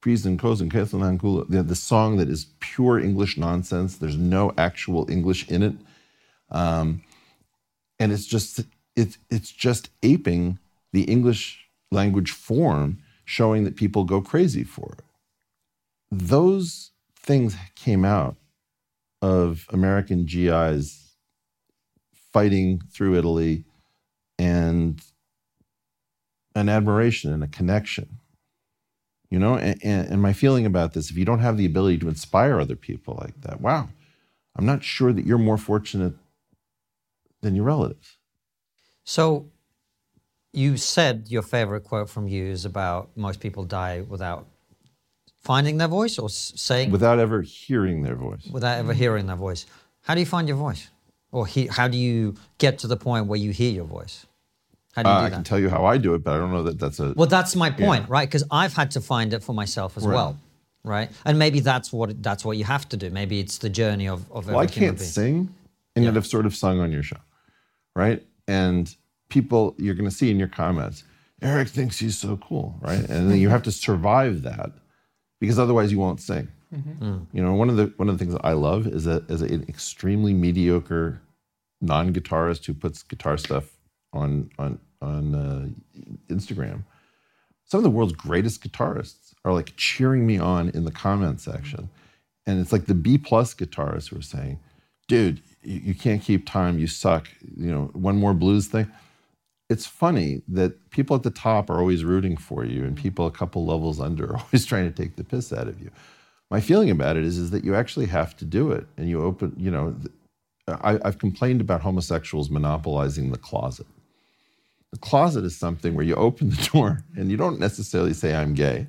"Prisencolinensinainciusol"? 0.00 1.50
The, 1.50 1.62
the 1.62 1.76
song 1.76 2.16
that 2.16 2.30
is 2.30 2.46
pure 2.60 2.98
English 2.98 3.36
nonsense. 3.36 3.98
There's 3.98 4.16
no 4.16 4.54
actual 4.56 5.10
English 5.10 5.46
in 5.50 5.62
it, 5.62 5.74
um, 6.50 7.02
and 7.98 8.12
it's 8.12 8.26
just 8.26 8.60
it's 8.96 9.18
it's 9.28 9.52
just 9.52 9.90
aping 10.02 10.58
the 10.94 11.02
English 11.02 11.66
language 11.90 12.30
form, 12.30 12.98
showing 13.26 13.64
that 13.64 13.76
people 13.76 14.04
go 14.04 14.22
crazy 14.22 14.64
for 14.64 14.92
it. 14.92 15.04
Those 16.10 16.91
things 17.22 17.56
came 17.74 18.04
out 18.04 18.36
of 19.20 19.66
American 19.70 20.24
GIs 20.24 21.14
fighting 22.32 22.80
through 22.92 23.16
Italy 23.16 23.64
and 24.38 25.00
an 26.54 26.68
admiration 26.68 27.32
and 27.32 27.44
a 27.44 27.48
connection. 27.48 28.18
You 29.30 29.38
know, 29.38 29.56
and, 29.56 29.82
and, 29.82 30.20
my 30.20 30.34
feeling 30.34 30.66
about 30.66 30.92
this, 30.92 31.10
if 31.10 31.16
you 31.16 31.24
don't 31.24 31.38
have 31.38 31.56
the 31.56 31.64
ability 31.64 31.96
to 31.98 32.08
inspire 32.08 32.60
other 32.60 32.76
people 32.76 33.18
like 33.18 33.40
that, 33.40 33.62
wow, 33.62 33.88
I'm 34.54 34.66
not 34.66 34.84
sure 34.84 35.10
that 35.10 35.24
you're 35.24 35.38
more 35.38 35.56
fortunate 35.56 36.12
than 37.40 37.56
your 37.56 37.64
relatives. 37.64 38.18
So, 39.04 39.46
you 40.52 40.76
said 40.76 41.28
your 41.28 41.40
favorite 41.40 41.84
quote 41.84 42.10
from 42.10 42.28
you 42.28 42.44
is 42.44 42.66
about 42.66 43.16
most 43.16 43.40
people 43.40 43.64
die 43.64 44.02
without 44.02 44.46
finding 45.42 45.76
their 45.78 45.88
voice 45.88 46.18
or 46.18 46.28
saying 46.30 46.90
Without 46.90 47.18
ever 47.18 47.42
hearing 47.42 48.02
their 48.02 48.14
voice. 48.16 48.46
without 48.50 48.78
ever 48.78 48.92
hearing 48.94 49.26
their 49.26 49.36
voice. 49.36 49.66
How 50.02 50.14
do 50.14 50.20
you 50.20 50.26
find 50.26 50.48
your 50.48 50.56
voice? 50.56 50.88
Or 51.30 51.46
he, 51.46 51.66
how 51.66 51.88
do 51.88 51.96
you 51.96 52.34
get 52.58 52.78
to 52.80 52.86
the 52.86 52.96
point 52.96 53.26
where 53.26 53.38
you 53.38 53.50
hear 53.52 53.70
your 53.72 53.84
voice? 53.86 54.26
How 54.94 55.02
do 55.02 55.08
you 55.08 55.14
Uh, 55.14 55.20
do 55.20 55.26
I 55.26 55.30
can 55.30 55.44
tell 55.44 55.58
you 55.58 55.70
how 55.70 55.84
I 55.84 55.96
do 55.98 56.14
it, 56.14 56.22
but 56.22 56.34
I 56.34 56.38
don't 56.38 56.50
know 56.52 56.62
that 56.64 56.78
that's 56.78 57.00
a. 57.00 57.14
Well, 57.16 57.26
that's 57.28 57.56
my 57.56 57.70
point, 57.70 58.08
right? 58.08 58.28
Because 58.28 58.44
I've 58.50 58.74
had 58.74 58.90
to 58.92 59.00
find 59.00 59.32
it 59.32 59.42
for 59.42 59.54
myself 59.54 59.96
as 59.96 60.04
Right. 60.06 60.14
well, 60.14 60.36
right? 60.84 61.10
And 61.24 61.38
maybe 61.38 61.60
that's 61.60 61.92
what 61.92 62.22
that's 62.22 62.44
what 62.44 62.56
you 62.58 62.64
have 62.64 62.88
to 62.90 62.96
do. 62.98 63.08
Maybe 63.10 63.40
it's 63.40 63.58
the 63.58 63.70
journey 63.70 64.06
of 64.08 64.30
of 64.30 64.46
well, 64.48 64.58
I 64.58 64.66
can't 64.66 65.00
sing, 65.00 65.54
and 65.96 66.04
yet 66.04 66.14
I've 66.16 66.26
sort 66.26 66.44
of 66.44 66.54
sung 66.54 66.78
on 66.80 66.92
your 66.92 67.02
show, 67.02 67.20
right? 67.96 68.22
And 68.46 68.94
people, 69.30 69.74
you're 69.78 69.94
going 69.94 70.10
to 70.10 70.14
see 70.14 70.30
in 70.30 70.38
your 70.38 70.48
comments, 70.48 71.04
Eric 71.40 71.68
thinks 71.68 71.98
he's 71.98 72.18
so 72.18 72.36
cool, 72.36 72.76
right? 72.82 72.98
And 73.08 73.30
then 73.30 73.38
you 73.38 73.48
have 73.48 73.62
to 73.62 73.72
survive 73.72 74.42
that 74.42 74.72
because 75.42 75.58
otherwise 75.58 75.90
you 75.90 75.98
won't 75.98 76.20
sing. 76.20 76.46
You 77.32 77.42
know, 77.42 77.52
one 77.54 77.68
of 77.68 77.76
the 77.76 77.92
one 77.96 78.08
of 78.08 78.14
the 78.16 78.18
things 78.24 78.32
that 78.32 78.46
I 78.46 78.52
love 78.52 78.86
is 78.86 79.02
that 79.04 79.28
as 79.28 79.42
an 79.42 79.64
extremely 79.68 80.32
mediocre 80.32 81.20
non-guitarist 81.80 82.64
who 82.64 82.74
puts 82.74 83.02
guitar 83.02 83.36
stuff 83.36 83.76
on 84.12 84.50
on 84.56 84.78
on 85.02 85.34
uh, 85.34 85.66
Instagram. 86.32 86.84
Some 87.64 87.78
of 87.78 87.82
the 87.82 87.90
world's 87.90 88.12
greatest 88.12 88.62
guitarists 88.62 89.34
are 89.44 89.52
like 89.52 89.74
cheering 89.76 90.24
me 90.26 90.38
on 90.38 90.68
in 90.68 90.84
the 90.84 90.92
comment 90.92 91.40
section, 91.40 91.90
and 92.46 92.60
it's 92.60 92.72
like 92.72 92.86
the 92.86 92.94
B 92.94 93.18
plus 93.18 93.52
guitarists 93.52 94.10
who 94.10 94.18
are 94.20 94.22
saying, 94.22 94.60
"Dude, 95.08 95.42
you, 95.62 95.80
you 95.88 95.94
can't 95.94 96.22
keep 96.22 96.46
time. 96.46 96.78
You 96.78 96.86
suck. 96.86 97.28
You 97.56 97.72
know, 97.72 97.90
one 97.94 98.16
more 98.16 98.32
blues 98.32 98.68
thing." 98.68 98.86
It's 99.72 99.86
funny 99.86 100.42
that 100.48 100.90
people 100.90 101.16
at 101.16 101.22
the 101.22 101.30
top 101.30 101.70
are 101.70 101.78
always 101.78 102.04
rooting 102.04 102.36
for 102.36 102.64
you, 102.64 102.84
and 102.84 102.96
people 102.96 103.26
a 103.26 103.30
couple 103.30 103.64
levels 103.66 104.00
under 104.08 104.32
are 104.32 104.38
always 104.38 104.64
trying 104.64 104.92
to 104.92 105.02
take 105.02 105.16
the 105.16 105.24
piss 105.24 105.52
out 105.52 105.68
of 105.68 105.80
you. 105.80 105.90
My 106.50 106.60
feeling 106.60 106.90
about 106.90 107.16
it 107.16 107.24
is, 107.24 107.38
is 107.38 107.50
that 107.50 107.64
you 107.64 107.74
actually 107.74 108.06
have 108.06 108.36
to 108.36 108.44
do 108.44 108.70
it, 108.72 108.86
and 108.96 109.08
you 109.08 109.22
open. 109.22 109.54
You 109.56 109.70
know, 109.70 109.96
I, 110.68 110.98
I've 111.04 111.18
complained 111.18 111.60
about 111.60 111.80
homosexuals 111.80 112.50
monopolizing 112.50 113.30
the 113.30 113.38
closet. 113.38 113.86
The 114.92 114.98
closet 114.98 115.44
is 115.44 115.56
something 115.56 115.94
where 115.94 116.04
you 116.04 116.14
open 116.14 116.50
the 116.50 116.68
door 116.72 117.02
and 117.16 117.30
you 117.30 117.36
don't 117.36 117.58
necessarily 117.58 118.12
say, 118.12 118.34
I'm 118.34 118.54
gay. 118.54 118.86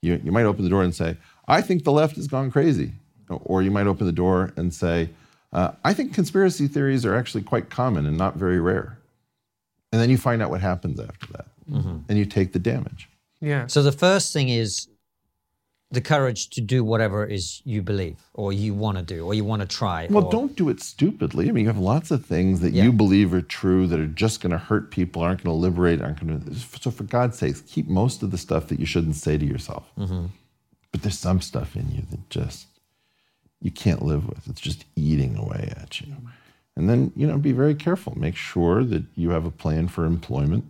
You, 0.00 0.20
you 0.24 0.32
might 0.32 0.44
open 0.44 0.64
the 0.64 0.70
door 0.70 0.82
and 0.82 0.94
say, 0.94 1.16
I 1.48 1.60
think 1.60 1.84
the 1.84 1.92
left 1.92 2.16
has 2.16 2.28
gone 2.28 2.50
crazy. 2.50 2.92
Or 3.28 3.62
you 3.62 3.70
might 3.70 3.86
open 3.86 4.06
the 4.06 4.12
door 4.12 4.52
and 4.56 4.72
say, 4.72 5.10
uh, 5.52 5.72
I 5.82 5.94
think 5.94 6.14
conspiracy 6.14 6.68
theories 6.68 7.04
are 7.04 7.14
actually 7.14 7.42
quite 7.42 7.70
common 7.70 8.06
and 8.06 8.16
not 8.16 8.36
very 8.36 8.60
rare. 8.60 8.98
And 9.94 10.02
then 10.02 10.10
you 10.10 10.18
find 10.18 10.42
out 10.42 10.50
what 10.50 10.60
happens 10.60 10.98
after 10.98 11.28
that. 11.34 11.46
Mm-hmm. 11.70 11.98
And 12.08 12.18
you 12.18 12.24
take 12.24 12.52
the 12.52 12.58
damage. 12.58 13.08
Yeah. 13.40 13.68
So 13.68 13.80
the 13.80 13.92
first 13.92 14.32
thing 14.32 14.48
is 14.48 14.88
the 15.92 16.00
courage 16.00 16.50
to 16.50 16.60
do 16.60 16.82
whatever 16.82 17.24
it 17.24 17.30
is 17.30 17.62
you 17.64 17.80
believe 17.80 18.16
or 18.34 18.52
you 18.52 18.74
want 18.74 18.98
to 18.98 19.04
do 19.04 19.24
or 19.24 19.34
you 19.34 19.44
want 19.44 19.62
to 19.62 19.68
try. 19.68 20.08
Well, 20.10 20.24
or- 20.24 20.32
don't 20.32 20.56
do 20.56 20.68
it 20.68 20.82
stupidly. 20.82 21.48
I 21.48 21.52
mean, 21.52 21.62
you 21.62 21.68
have 21.68 21.78
lots 21.78 22.10
of 22.10 22.26
things 22.26 22.58
that 22.58 22.72
Yeah. 22.72 22.82
you 22.82 22.92
believe 22.92 23.32
are 23.32 23.40
true 23.40 23.86
that 23.86 24.00
are 24.00 24.08
just 24.08 24.40
going 24.40 24.50
to 24.50 24.58
hurt 24.58 24.90
people, 24.90 25.22
aren't 25.22 25.44
going 25.44 25.54
to 25.54 25.60
liberate, 25.60 26.02
aren't 26.02 26.18
going 26.26 26.40
to. 26.40 26.54
So, 26.80 26.90
for 26.90 27.04
God's 27.04 27.38
sakes, 27.38 27.60
keep 27.60 27.86
most 27.86 28.24
of 28.24 28.32
the 28.32 28.38
stuff 28.38 28.66
that 28.70 28.80
you 28.80 28.86
shouldn't 28.86 29.14
say 29.14 29.38
to 29.38 29.46
yourself. 29.46 29.84
Mm-hmm. 29.96 30.26
But 30.90 31.02
there's 31.02 31.20
some 31.20 31.40
stuff 31.40 31.76
in 31.76 31.88
you 31.92 32.02
that 32.10 32.28
just 32.30 32.66
you 33.60 33.70
can't 33.70 34.02
live 34.02 34.26
with. 34.28 34.48
It's 34.48 34.60
just 34.60 34.86
eating 34.96 35.36
away 35.36 35.72
at 35.80 36.00
you. 36.00 36.16
Oh 36.18 36.30
And 36.76 36.90
then, 36.90 37.12
you 37.14 37.26
know, 37.26 37.38
be 37.38 37.52
very 37.52 37.74
careful. 37.74 38.18
Make 38.18 38.36
sure 38.36 38.82
that 38.84 39.04
you 39.14 39.30
have 39.30 39.46
a 39.46 39.50
plan 39.50 39.88
for 39.88 40.04
employment 40.04 40.64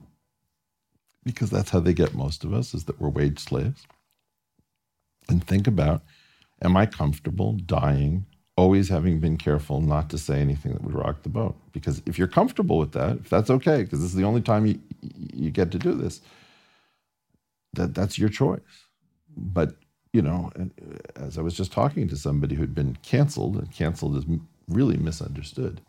because 1.25 1.51
that's 1.51 1.71
how 1.71 1.81
they 1.81 1.95
get 1.95 2.15
most 2.15 2.45
of 2.45 2.53
us 2.53 2.75
is 2.75 2.85
that 2.85 3.01
we're 3.01 3.09
wage 3.09 3.39
slaves. 3.39 3.87
And 5.29 5.43
think 5.43 5.67
about 5.67 6.03
am 6.63 6.77
I 6.77 6.87
comfortable 6.87 7.55
dying, 7.55 8.27
always 8.57 8.89
having 8.89 9.19
been 9.19 9.37
careful 9.37 9.81
not 9.81 10.11
to 10.11 10.19
say 10.19 10.41
anything 10.41 10.73
that 10.73 10.83
would 10.83 10.95
rock 10.95 11.23
the 11.23 11.31
boat? 11.31 11.57
Because 11.73 12.03
if 12.07 12.19
you're 12.19 12.29
comfortable 12.29 12.79
with 12.79 12.93
that, 12.93 13.17
if 13.17 13.31
that's 13.31 13.51
okay, 13.51 13.83
because 13.83 14.01
this 14.01 14.11
is 14.11 14.17
the 14.17 14.25
only 14.25 14.43
time 14.43 14.67
you, 14.67 14.79
you 15.33 15.51
get 15.51 15.71
to 15.73 15.79
do 15.79 15.95
this, 15.95 16.21
that, 17.73 17.95
that's 17.95 18.19
your 18.19 18.29
choice. 18.29 18.61
But, 19.37 19.75
you 20.13 20.23
know, 20.23 20.53
as 21.17 21.39
I 21.39 21.43
was 21.43 21.55
just 21.55 21.73
talking 21.73 22.09
to 22.09 22.17
somebody 22.17 22.55
who'd 22.55 22.75
been 22.75 22.97
canceled, 23.03 23.57
and 23.57 23.71
canceled 23.73 24.17
is 24.17 24.25
really 24.69 24.97
misunderstood. 24.97 25.81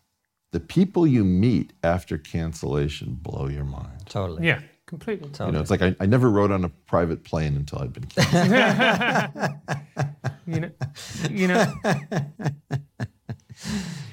The 0.55 0.61
people 0.61 1.05
you 1.05 1.25
meet 1.25 1.73
after 1.83 2.17
cancellation 2.17 3.15
blow 3.15 3.49
your 3.49 3.65
mind. 3.65 4.05
Totally. 4.05 4.47
Yeah. 4.47 4.61
Completely. 4.85 5.27
Totally. 5.27 5.49
You 5.49 5.51
know, 5.51 5.59
it's 5.59 5.69
like 5.69 5.81
I, 5.81 5.93
I 5.99 6.05
never 6.05 6.29
rode 6.29 6.49
on 6.49 6.63
a 6.63 6.69
private 6.69 7.25
plane 7.25 7.57
until 7.57 7.79
I'd 7.79 7.91
been 7.91 8.05
canceled. 8.05 9.51
you 10.47 10.61
know, 10.61 10.71
you 11.29 11.47
know, 11.49 11.73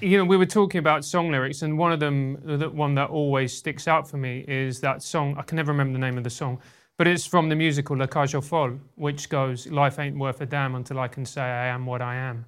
you 0.01 0.19
know, 0.19 0.25
we 0.25 0.37
were 0.37 0.45
talking 0.47 0.81
about 0.81 1.05
song 1.05 1.31
lyrics, 1.31 1.63
and 1.63 1.79
one 1.79 1.93
of 1.93 2.01
them, 2.01 2.39
the 2.43 2.69
one 2.69 2.97
that 2.97 3.11
always 3.11 3.57
sticks 3.57 3.87
out 3.87 4.11
for 4.11 4.17
me, 4.17 4.45
is 4.49 4.81
that 4.81 5.01
song. 5.01 5.37
I 5.39 5.43
can 5.43 5.55
never 5.55 5.71
remember 5.71 5.93
the 5.93 6.05
name 6.05 6.19
of 6.19 6.25
the 6.25 6.31
song, 6.31 6.59
but 6.99 7.07
it's 7.07 7.25
from 7.25 7.51
the 7.51 7.55
musical 7.55 7.97
La 7.97 8.07
Cage 8.07 8.35
aux 8.35 8.41
Folles, 8.41 8.81
which 8.97 9.29
goes, 9.29 9.69
"Life 9.69 10.01
ain't 10.01 10.19
worth 10.19 10.41
a 10.41 10.47
damn 10.47 10.75
until 10.75 10.99
I 10.99 11.07
can 11.07 11.25
say 11.25 11.43
I 11.43 11.69
am 11.69 11.87
what 11.87 12.03
I 12.03 12.17
am." 12.17 12.47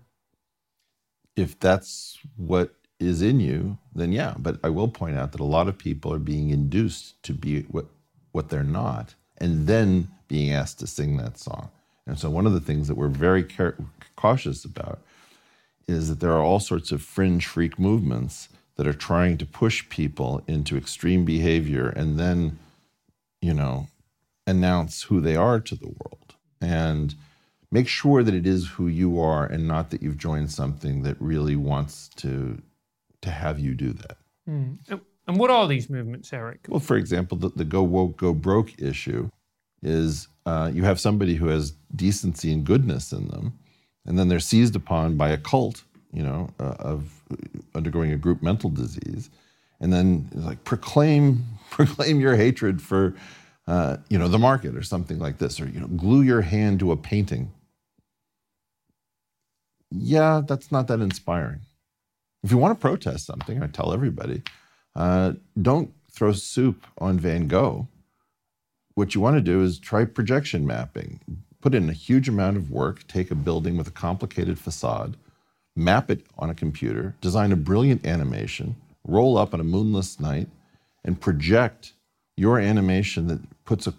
if 1.37 1.59
that's 1.59 2.19
what 2.37 2.75
is 3.05 3.23
in 3.23 3.41
you, 3.41 3.79
then 3.95 4.13
yeah. 4.13 4.35
But 4.39 4.59
I 4.65 4.71
will 4.71 4.89
point 4.89 5.17
out 5.17 5.33
that 5.33 5.41
a 5.41 5.45
lot 5.45 5.69
of 5.69 5.79
people 5.79 6.13
are 6.13 6.19
being 6.19 6.51
induced 6.51 7.23
to 7.25 7.33
be 7.33 7.63
what 7.63 7.87
what 8.33 8.49
they're 8.49 8.65
not, 8.65 9.15
and 9.39 9.67
then 9.67 10.09
being 10.29 10.53
asked 10.53 10.81
to 10.81 10.87
sing 10.87 11.17
that 11.17 11.39
song. 11.39 11.71
And 12.07 12.19
so 12.19 12.29
one 12.31 12.47
of 12.47 12.53
the 12.53 12.61
things 12.61 12.89
that 12.89 12.97
we're 12.97 13.09
very 13.09 13.45
care- 13.45 13.77
cautious 14.17 14.65
about 14.65 15.01
is 15.87 16.09
that 16.09 16.21
there 16.21 16.33
are 16.33 16.43
all 16.43 16.61
sorts 16.61 16.93
of 16.93 17.03
fringe 17.03 17.47
freak 17.47 17.79
movements 17.79 18.49
that 18.77 18.87
are 18.87 18.95
trying 18.95 19.39
to 19.39 19.47
push 19.47 19.89
people 19.89 20.43
into 20.47 20.77
extreme 20.77 21.25
behavior 21.25 21.89
and 21.89 22.19
then, 22.19 22.59
you 23.41 23.55
know, 23.55 23.89
announce 24.47 25.03
who 25.05 25.21
they 25.21 25.37
are 25.37 25.61
to 25.61 25.77
the 25.77 25.87
world. 25.87 26.35
And 26.61 27.15
make 27.71 27.89
sure 27.89 28.23
that 28.23 28.35
it 28.35 28.47
is 28.47 28.69
who 28.69 28.89
you 28.89 29.21
are 29.21 29.45
and 29.47 29.69
not 29.69 29.91
that 29.91 30.03
you've 30.03 30.19
joined 30.19 30.51
something 30.51 31.03
that 31.03 31.21
really 31.21 31.57
wants 31.57 32.09
to 32.17 32.61
to 33.25 33.31
have 33.31 33.59
you 33.59 33.75
do 33.75 33.93
that. 33.93 34.17
And 34.47 34.79
and 35.27 35.39
what 35.39 35.51
are 35.51 35.67
these 35.67 35.89
movements, 35.89 36.33
Eric? 36.33 36.67
Well, 36.69 36.81
for 36.81 36.97
example, 36.97 37.39
the, 37.39 37.49
the 37.51 37.65
go 37.65 37.83
woke, 37.83 38.17
go 38.19 38.35
broke 38.35 38.79
issue 38.81 39.31
is 39.83 40.29
uh, 40.47 40.71
you 40.73 40.85
have 40.85 41.01
somebody 41.01 41.35
who 41.35 41.49
has 41.49 41.73
decency 41.95 42.53
and 42.53 42.65
goodness 42.65 43.13
in 43.13 43.29
them, 43.29 43.59
and 44.07 44.19
then 44.19 44.29
they're 44.29 44.41
seized 44.41 44.77
upon 44.77 45.17
by 45.17 45.31
a 45.31 45.39
cult, 45.39 45.85
you 46.13 46.23
know, 46.23 46.51
uh, 46.61 46.75
of 46.79 47.23
undergoing 47.75 48.13
a 48.13 48.17
group 48.17 48.43
mental 48.43 48.69
disease, 48.71 49.31
and 49.81 49.93
then 49.93 50.29
it's 50.33 50.45
like 50.45 50.63
proclaim 50.65 51.45
proclaim 51.71 52.21
your 52.21 52.37
hatred 52.37 52.83
for, 52.83 53.15
uh, 53.67 53.97
you 54.11 54.19
know, 54.19 54.29
the 54.29 54.39
market 54.39 54.77
or 54.77 54.83
something 54.83 55.19
like 55.19 55.39
this, 55.39 55.61
or 55.61 55.67
you 55.67 55.81
know, 55.81 55.89
glue 55.89 56.23
your 56.23 56.43
hand 56.43 56.81
to 56.81 56.93
a 56.93 56.97
painting. 56.97 57.51
Yeah, 59.91 60.43
that's 60.47 60.71
not 60.71 60.89
that 60.89 61.01
inspiring. 61.01 61.61
If 62.45 62.51
you 62.51 62.59
want 62.59 62.79
to 62.79 62.81
protest 62.81 63.25
something, 63.25 63.63
I 63.63 63.69
tell 63.69 63.95
everybody, 63.95 64.43
uh, 64.95 65.33
don't 65.61 65.95
throw 66.11 66.33
soup 66.33 66.87
on 66.99 67.19
Van 67.19 67.49
Gogh. 67.49 67.89
What 68.95 69.15
you 69.15 69.23
want 69.23 69.39
to 69.39 69.41
do 69.41 69.63
is 69.63 69.79
try 69.79 70.05
projection 70.05 70.67
mapping. 70.67 71.21
Put 71.63 71.75
in 71.75 71.89
a 71.89 71.95
huge 71.95 72.29
amount 72.29 72.59
of 72.59 72.71
work, 72.71 73.07
take 73.07 73.31
a 73.31 73.35
building 73.35 73.79
with 73.79 73.89
a 73.89 73.93
complicated 73.93 74.59
facade, 74.59 75.17
map 75.75 76.11
it 76.11 76.27
on 76.39 76.51
a 76.51 76.55
computer, 76.55 77.15
design 77.23 77.51
a 77.51 77.57
brilliant 77.57 78.05
animation, 78.05 78.77
roll 79.09 79.39
up 79.39 79.55
on 79.55 79.61
a 79.61 79.65
moonless 79.65 80.21
night, 80.21 80.49
and 81.03 81.23
project 81.23 81.95
your 82.37 82.59
animation 82.59 83.27
that 83.29 83.41
puts 83.65 83.87
a, 83.87 83.95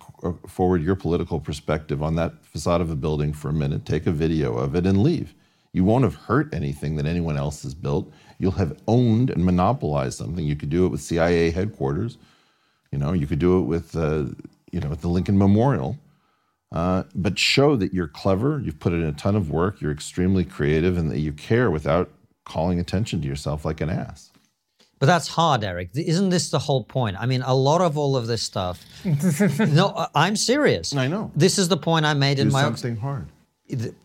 forward 0.48 0.84
your 0.84 0.96
political 0.96 1.40
perspective 1.40 2.04
on 2.04 2.16
that 2.18 2.46
facade 2.46 2.80
of 2.80 2.92
a 2.92 2.96
building 2.96 3.34
for 3.34 3.50
a 3.50 3.54
minute, 3.54 3.88
take 3.88 4.06
a 4.06 4.12
video 4.12 4.56
of 4.56 4.76
it, 4.76 4.86
and 4.86 5.02
leave. 5.02 5.34
You 5.76 5.84
won't 5.84 6.06
have 6.06 6.16
hurt 6.16 6.54
anything 6.54 6.96
that 6.96 7.06
anyone 7.06 7.36
else 7.36 7.64
has 7.64 7.74
built. 7.74 8.10
You'll 8.40 8.52
have 8.54 8.78
owned 8.88 9.30
and 9.30 9.46
monopolized 9.46 10.18
something. 10.18 10.46
You 10.46 10.56
could 10.56 10.70
do 10.70 10.86
it 10.86 10.90
with 10.90 11.02
CIA 11.02 11.52
headquarters. 11.52 12.18
You 12.92 12.98
know, 13.00 13.14
you 13.14 13.28
could 13.28 13.40
do 13.40 13.60
it 13.60 13.64
with, 13.64 13.96
uh, 13.96 14.26
you 14.72 14.80
know, 14.80 14.90
with 14.90 15.02
the 15.02 15.08
Lincoln 15.10 15.38
Memorial. 15.38 15.98
Uh, 16.72 17.04
but 17.14 17.40
show 17.40 17.76
that 17.78 17.94
you're 17.94 18.08
clever, 18.08 18.60
you've 18.64 18.80
put 18.80 18.92
in 18.94 19.04
a 19.04 19.12
ton 19.14 19.36
of 19.36 19.50
work, 19.50 19.80
you're 19.82 19.92
extremely 19.92 20.44
creative, 20.44 20.98
and 20.98 21.10
that 21.12 21.20
you 21.20 21.32
care 21.32 21.72
without 21.72 22.10
calling 22.44 22.80
attention 22.80 23.22
to 23.22 23.28
yourself 23.28 23.64
like 23.64 23.80
an 23.82 23.90
ass. 23.90 24.32
But 25.00 25.08
that's 25.08 25.28
hard, 25.28 25.64
Eric. 25.64 25.90
Isn't 25.94 26.30
this 26.30 26.50
the 26.50 26.60
whole 26.60 26.84
point? 26.84 27.18
I 27.20 27.26
mean, 27.26 27.42
a 27.44 27.54
lot 27.54 27.82
of 27.82 27.98
all 27.98 28.16
of 28.16 28.28
this 28.28 28.42
stuff. 28.42 28.84
no, 29.60 29.94
I- 29.96 30.08
I'm 30.16 30.36
serious. 30.36 30.96
I 30.96 31.08
know. 31.08 31.32
This 31.36 31.58
is 31.58 31.68
the 31.68 31.78
point 31.78 32.06
I 32.06 32.14
made 32.14 32.40
in 32.40 32.50
my. 32.52 32.62
something 32.62 32.96
hard. 32.98 33.28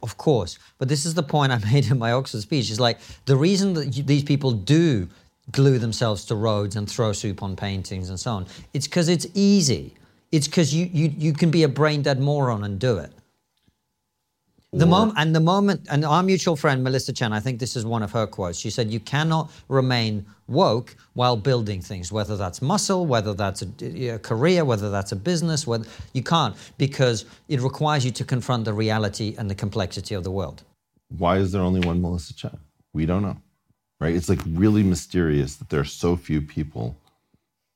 Of 0.03 0.17
course, 0.17 0.59
but 0.79 0.89
this 0.89 1.05
is 1.05 1.15
the 1.15 1.23
point 1.23 1.53
I 1.53 1.59
made 1.73 1.91
in 1.91 1.99
my 1.99 2.13
Oxford 2.13 2.41
speech. 2.41 2.71
Is 2.71 2.81
like 2.81 2.99
the 3.27 3.37
reason 3.37 3.75
that 3.75 3.93
these 4.07 4.25
people 4.25 4.53
do 4.53 5.09
glue 5.53 5.79
themselves 5.79 6.25
to 6.27 6.35
roads 6.35 6.77
and 6.77 6.89
throw 6.89 7.13
soup 7.13 7.43
on 7.43 7.57
paintings 7.57 8.09
and 8.09 8.19
so 8.19 8.33
on. 8.33 8.47
It's 8.73 8.87
because 8.87 9.09
it's 9.09 9.27
easy. 9.35 9.95
It's 10.33 10.47
because 10.47 10.73
you, 10.73 10.89
you 10.93 11.13
you 11.17 11.33
can 11.33 11.51
be 11.51 11.65
a 11.65 11.69
brain 11.69 12.03
dead 12.03 12.21
moron 12.21 12.65
and 12.65 12.79
do 12.79 12.99
it. 12.99 13.13
The 14.73 14.87
moment 14.87 15.19
and 15.19 15.35
the 15.35 15.41
moment 15.41 15.89
and 15.91 16.05
our 16.05 16.23
mutual 16.23 16.55
friend 16.55 16.85
Melissa 16.85 17.13
Chen, 17.13 17.33
I 17.33 17.41
think 17.41 17.59
this 17.59 17.75
is 17.75 17.85
one 17.85 18.05
of 18.05 18.13
her 18.13 18.27
quotes. 18.29 18.57
She 18.57 18.71
said, 18.71 18.89
"You 18.89 19.01
cannot 19.01 19.51
remain 19.67 20.25
woke 20.47 20.95
while 21.15 21.37
building 21.37 21.81
things, 21.83 22.13
whether 22.13 22.37
that's 22.37 22.63
muscle, 22.63 23.05
whether 23.05 23.35
that's 23.35 23.63
a, 23.63 24.09
a 24.11 24.19
career, 24.21 24.65
whether 24.65 24.89
that's 24.89 25.11
a 25.11 25.17
business. 25.17 25.67
Whether 25.67 25.87
you 26.13 26.23
can't 26.23 26.55
because 26.79 27.25
it 27.49 27.61
requires 27.61 28.05
you 28.05 28.13
to 28.13 28.25
confront 28.25 28.65
the 28.65 28.73
reality 28.73 29.35
and 29.37 29.51
the 29.51 29.57
complexity 29.57 30.15
of 30.15 30.23
the 30.23 30.31
world." 30.31 30.63
Why 31.19 31.39
is 31.39 31.51
there 31.51 31.63
only 31.63 31.81
one 31.81 32.01
Melissa 32.01 32.35
Chen? 32.35 32.57
We 32.93 33.07
don't 33.07 33.23
know. 33.23 33.39
Right? 33.99 34.15
It's 34.15 34.29
like 34.29 34.41
really 34.47 34.85
mysterious 34.85 35.57
that 35.57 35.69
there 35.69 35.81
are 35.81 35.93
so 36.05 36.15
few 36.15 36.41
people 36.41 36.97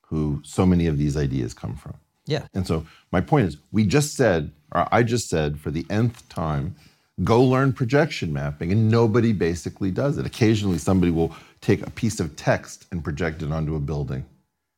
who 0.03 0.40
so 0.45 0.64
many 0.64 0.86
of 0.86 0.97
these 0.97 1.16
ideas 1.16 1.55
come 1.55 1.74
from. 1.74 1.95
Yeah. 2.26 2.47
And 2.55 2.66
so 2.66 2.86
my 3.11 3.20
point 3.20 3.49
is, 3.49 3.57
we 3.72 3.84
just 3.84 4.14
said, 4.14 4.53
or 4.74 4.88
I 4.92 5.02
just 5.02 5.28
said 5.28 5.58
for 5.58 5.70
the 5.70 5.86
nth 5.88 6.28
time, 6.28 6.74
go 7.22 7.42
learn 7.42 7.72
projection 7.72 8.32
mapping, 8.32 8.72
and 8.72 8.90
nobody 8.90 9.32
basically 9.32 9.90
does 9.90 10.18
it. 10.18 10.26
Occasionally, 10.26 10.78
somebody 10.78 11.12
will 11.12 11.34
take 11.60 11.86
a 11.86 11.90
piece 11.90 12.20
of 12.20 12.36
text 12.36 12.86
and 12.90 13.04
project 13.04 13.42
it 13.42 13.52
onto 13.52 13.76
a 13.76 13.80
building. 13.80 14.24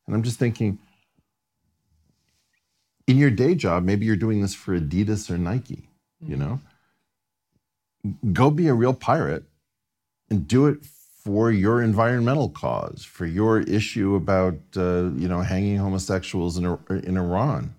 And 0.07 0.15
I'm 0.15 0.23
just 0.23 0.39
thinking, 0.39 0.79
in 3.07 3.17
your 3.17 3.31
day 3.31 3.55
job, 3.55 3.85
maybe 3.85 4.05
you're 4.05 4.17
doing 4.17 4.43
this 4.43 4.55
for 4.55 4.79
Adidas 4.79 5.31
or 5.31 5.39
Nike, 5.39 5.89
you 6.21 6.37
know? 6.37 6.61
Go 8.33 8.51
be 8.51 8.69
a 8.69 8.75
real 8.75 8.95
pirate 8.95 9.45
and 10.31 10.47
do 10.47 10.67
it 10.67 10.85
for 10.85 11.51
your 11.51 11.83
environmental 11.83 12.49
cause, 12.49 13.05
for 13.05 13.27
your 13.27 13.61
issue 13.63 14.15
about 14.15 14.55
uh, 14.77 15.11
you 15.17 15.27
know 15.27 15.41
hanging 15.41 15.77
homosexuals 15.77 16.57
in 16.57 16.65
in 17.05 17.17
Iran. 17.17 17.75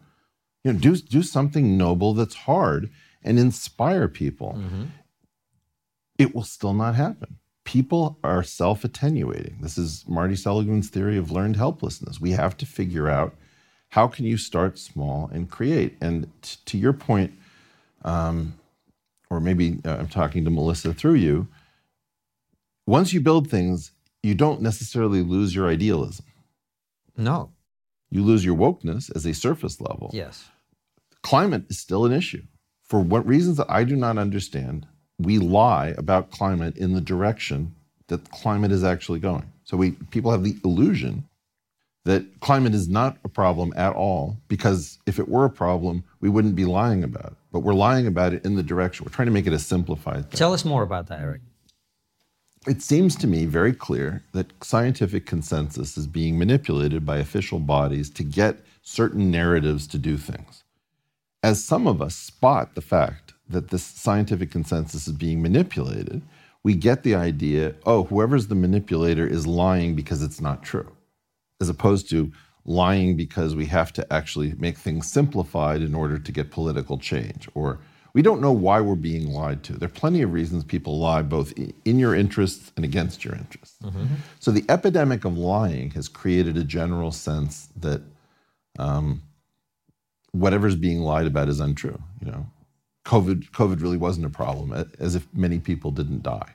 You 0.67 0.73
know, 0.73 0.79
do 0.79 0.97
do 0.97 1.23
something 1.23 1.77
noble 1.77 2.13
that's 2.13 2.35
hard 2.35 2.89
and 3.23 3.39
inspire 3.39 4.09
people. 4.09 4.61
It 6.17 6.35
will 6.35 6.43
still 6.43 6.73
not 6.73 6.95
happen. 6.95 7.37
People 7.63 8.19
are 8.21 8.43
self 8.43 8.83
attenuating. 8.83 9.59
This 9.61 9.77
is 9.77 10.03
Marty 10.09 10.35
Seligman's 10.35 10.89
theory 10.89 11.17
of 11.17 11.31
learned 11.31 11.55
helplessness. 11.55 12.19
We 12.19 12.31
have 12.31 12.57
to 12.57 12.65
figure 12.65 13.07
out 13.07 13.33
how 13.91 14.09
can 14.09 14.25
you 14.25 14.35
start 14.35 14.77
small 14.77 15.29
and 15.31 15.49
create. 15.49 15.95
And 16.01 16.29
t- 16.41 16.57
to 16.65 16.77
your 16.77 16.91
point, 16.91 17.31
um, 18.03 18.59
or 19.29 19.39
maybe 19.39 19.79
uh, 19.85 19.95
I'm 19.99 20.09
talking 20.09 20.43
to 20.43 20.49
Melissa 20.49 20.93
through 20.93 21.15
you 21.15 21.47
once 22.85 23.13
you 23.13 23.21
build 23.21 23.49
things, 23.49 23.91
you 24.21 24.35
don't 24.35 24.61
necessarily 24.61 25.21
lose 25.21 25.55
your 25.55 25.69
idealism. 25.69 26.25
No. 27.15 27.51
You 28.09 28.21
lose 28.21 28.43
your 28.43 28.57
wokeness 28.57 29.09
as 29.15 29.25
a 29.25 29.33
surface 29.33 29.79
level. 29.79 30.09
Yes. 30.13 30.49
Climate 31.27 31.65
is 31.67 31.77
still 31.77 32.05
an 32.05 32.13
issue. 32.13 32.43
For 32.85 33.01
what 33.01 33.27
reasons 33.27 33.57
that 33.57 33.69
I 33.69 33.83
do 33.83 33.97
not 33.97 34.17
understand, 34.17 34.87
we 35.19 35.39
lie 35.39 35.87
about 35.97 36.31
climate 36.31 36.77
in 36.77 36.93
the 36.93 37.01
direction 37.01 37.75
that 38.07 38.31
climate 38.31 38.71
is 38.71 38.85
actually 38.85 39.19
going. 39.19 39.43
So 39.65 39.75
we 39.75 39.91
people 40.09 40.31
have 40.31 40.45
the 40.45 40.55
illusion 40.63 41.25
that 42.05 42.39
climate 42.39 42.73
is 42.73 42.87
not 42.87 43.17
a 43.25 43.27
problem 43.27 43.73
at 43.75 43.93
all 43.93 44.37
because 44.47 44.99
if 45.05 45.19
it 45.19 45.27
were 45.27 45.43
a 45.43 45.49
problem, 45.49 46.05
we 46.21 46.29
wouldn't 46.29 46.55
be 46.55 46.63
lying 46.63 47.03
about 47.03 47.33
it. 47.33 47.37
But 47.51 47.59
we're 47.59 47.73
lying 47.73 48.07
about 48.07 48.31
it 48.31 48.45
in 48.45 48.55
the 48.55 48.63
direction. 48.63 49.03
We're 49.03 49.11
trying 49.11 49.25
to 49.25 49.33
make 49.33 49.47
it 49.47 49.51
a 49.51 49.59
simplified 49.59 50.29
thing. 50.29 50.37
Tell 50.37 50.53
us 50.53 50.63
more 50.63 50.83
about 50.83 51.07
that, 51.07 51.19
Eric. 51.19 51.41
It 52.65 52.81
seems 52.81 53.17
to 53.17 53.27
me 53.27 53.43
very 53.43 53.73
clear 53.73 54.23
that 54.31 54.53
scientific 54.63 55.25
consensus 55.25 55.97
is 55.97 56.07
being 56.07 56.39
manipulated 56.39 57.05
by 57.05 57.17
official 57.17 57.59
bodies 57.59 58.09
to 58.11 58.23
get 58.23 58.59
certain 58.81 59.29
narratives 59.29 59.87
to 59.87 59.97
do 59.97 60.15
things. 60.15 60.63
As 61.43 61.63
some 61.63 61.87
of 61.87 62.01
us 62.01 62.15
spot 62.15 62.75
the 62.75 62.81
fact 62.81 63.33
that 63.49 63.69
this 63.69 63.83
scientific 63.83 64.51
consensus 64.51 65.07
is 65.07 65.13
being 65.13 65.41
manipulated, 65.41 66.21
we 66.63 66.75
get 66.75 67.03
the 67.03 67.15
idea 67.15 67.75
oh, 67.85 68.03
whoever's 68.03 68.47
the 68.47 68.55
manipulator 68.55 69.25
is 69.25 69.47
lying 69.47 69.95
because 69.95 70.21
it's 70.21 70.41
not 70.41 70.63
true, 70.63 70.91
as 71.61 71.69
opposed 71.69 72.09
to 72.09 72.31
lying 72.65 73.15
because 73.15 73.55
we 73.55 73.65
have 73.65 73.93
to 73.93 74.13
actually 74.13 74.53
make 74.57 74.77
things 74.77 75.09
simplified 75.09 75.81
in 75.81 75.95
order 75.95 76.19
to 76.19 76.31
get 76.31 76.51
political 76.51 76.97
change 76.97 77.47
or 77.53 77.79
we 78.13 78.23
don't 78.23 78.41
know 78.41 78.51
why 78.51 78.81
we're 78.81 78.95
being 78.95 79.31
lied 79.31 79.63
to. 79.63 79.73
There 79.73 79.85
are 79.85 79.91
plenty 79.91 80.23
of 80.23 80.33
reasons 80.33 80.63
people 80.63 80.97
lie, 80.97 81.21
both 81.21 81.53
in 81.85 81.99
your 81.99 82.15
interests 82.15 82.71
and 82.75 82.83
against 82.83 83.23
your 83.23 83.35
interests. 83.35 83.77
So 84.39 84.49
the 84.49 84.65
epidemic 84.69 85.23
of 85.23 85.37
lying 85.37 85.91
has 85.91 86.07
created 86.07 86.57
a 86.57 86.63
general 86.63 87.11
sense 87.11 87.69
that 87.75 88.01
um, 88.79 89.21
whatever's 90.31 90.75
being 90.75 91.01
lied 91.01 91.27
about 91.27 91.49
is 91.49 91.59
untrue. 91.59 92.01
You 92.21 92.31
know, 92.31 92.47
COVID, 93.05 93.51
COVID 93.51 93.81
really 93.81 93.97
wasn't 93.97 94.25
a 94.25 94.29
problem, 94.29 94.73
as 94.99 95.15
if 95.15 95.27
many 95.33 95.59
people 95.59 95.91
didn't 95.91 96.23
die. 96.23 96.53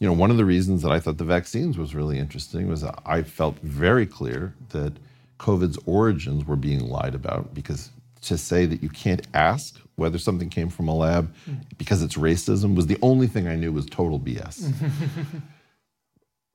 You 0.00 0.06
know, 0.06 0.12
one 0.12 0.30
of 0.30 0.36
the 0.36 0.44
reasons 0.44 0.82
that 0.82 0.92
I 0.92 1.00
thought 1.00 1.18
the 1.18 1.24
vaccines 1.24 1.76
was 1.76 1.94
really 1.94 2.18
interesting 2.18 2.68
was 2.68 2.82
that 2.82 3.00
I 3.04 3.22
felt 3.22 3.58
very 3.60 4.06
clear 4.06 4.54
that 4.70 4.92
COVID's 5.38 5.78
origins 5.86 6.46
were 6.46 6.56
being 6.56 6.88
lied 6.88 7.14
about 7.14 7.52
because 7.52 7.90
to 8.22 8.38
say 8.38 8.66
that 8.66 8.82
you 8.82 8.88
can't 8.88 9.26
ask 9.34 9.80
whether 9.96 10.18
something 10.18 10.48
came 10.48 10.68
from 10.68 10.88
a 10.88 10.94
lab 10.94 11.32
mm. 11.48 11.56
because 11.76 12.02
it's 12.02 12.16
racism 12.16 12.74
was 12.74 12.86
the 12.86 12.98
only 13.02 13.26
thing 13.26 13.48
I 13.48 13.56
knew 13.56 13.72
was 13.72 13.86
total 13.86 14.18
BS. 14.18 14.72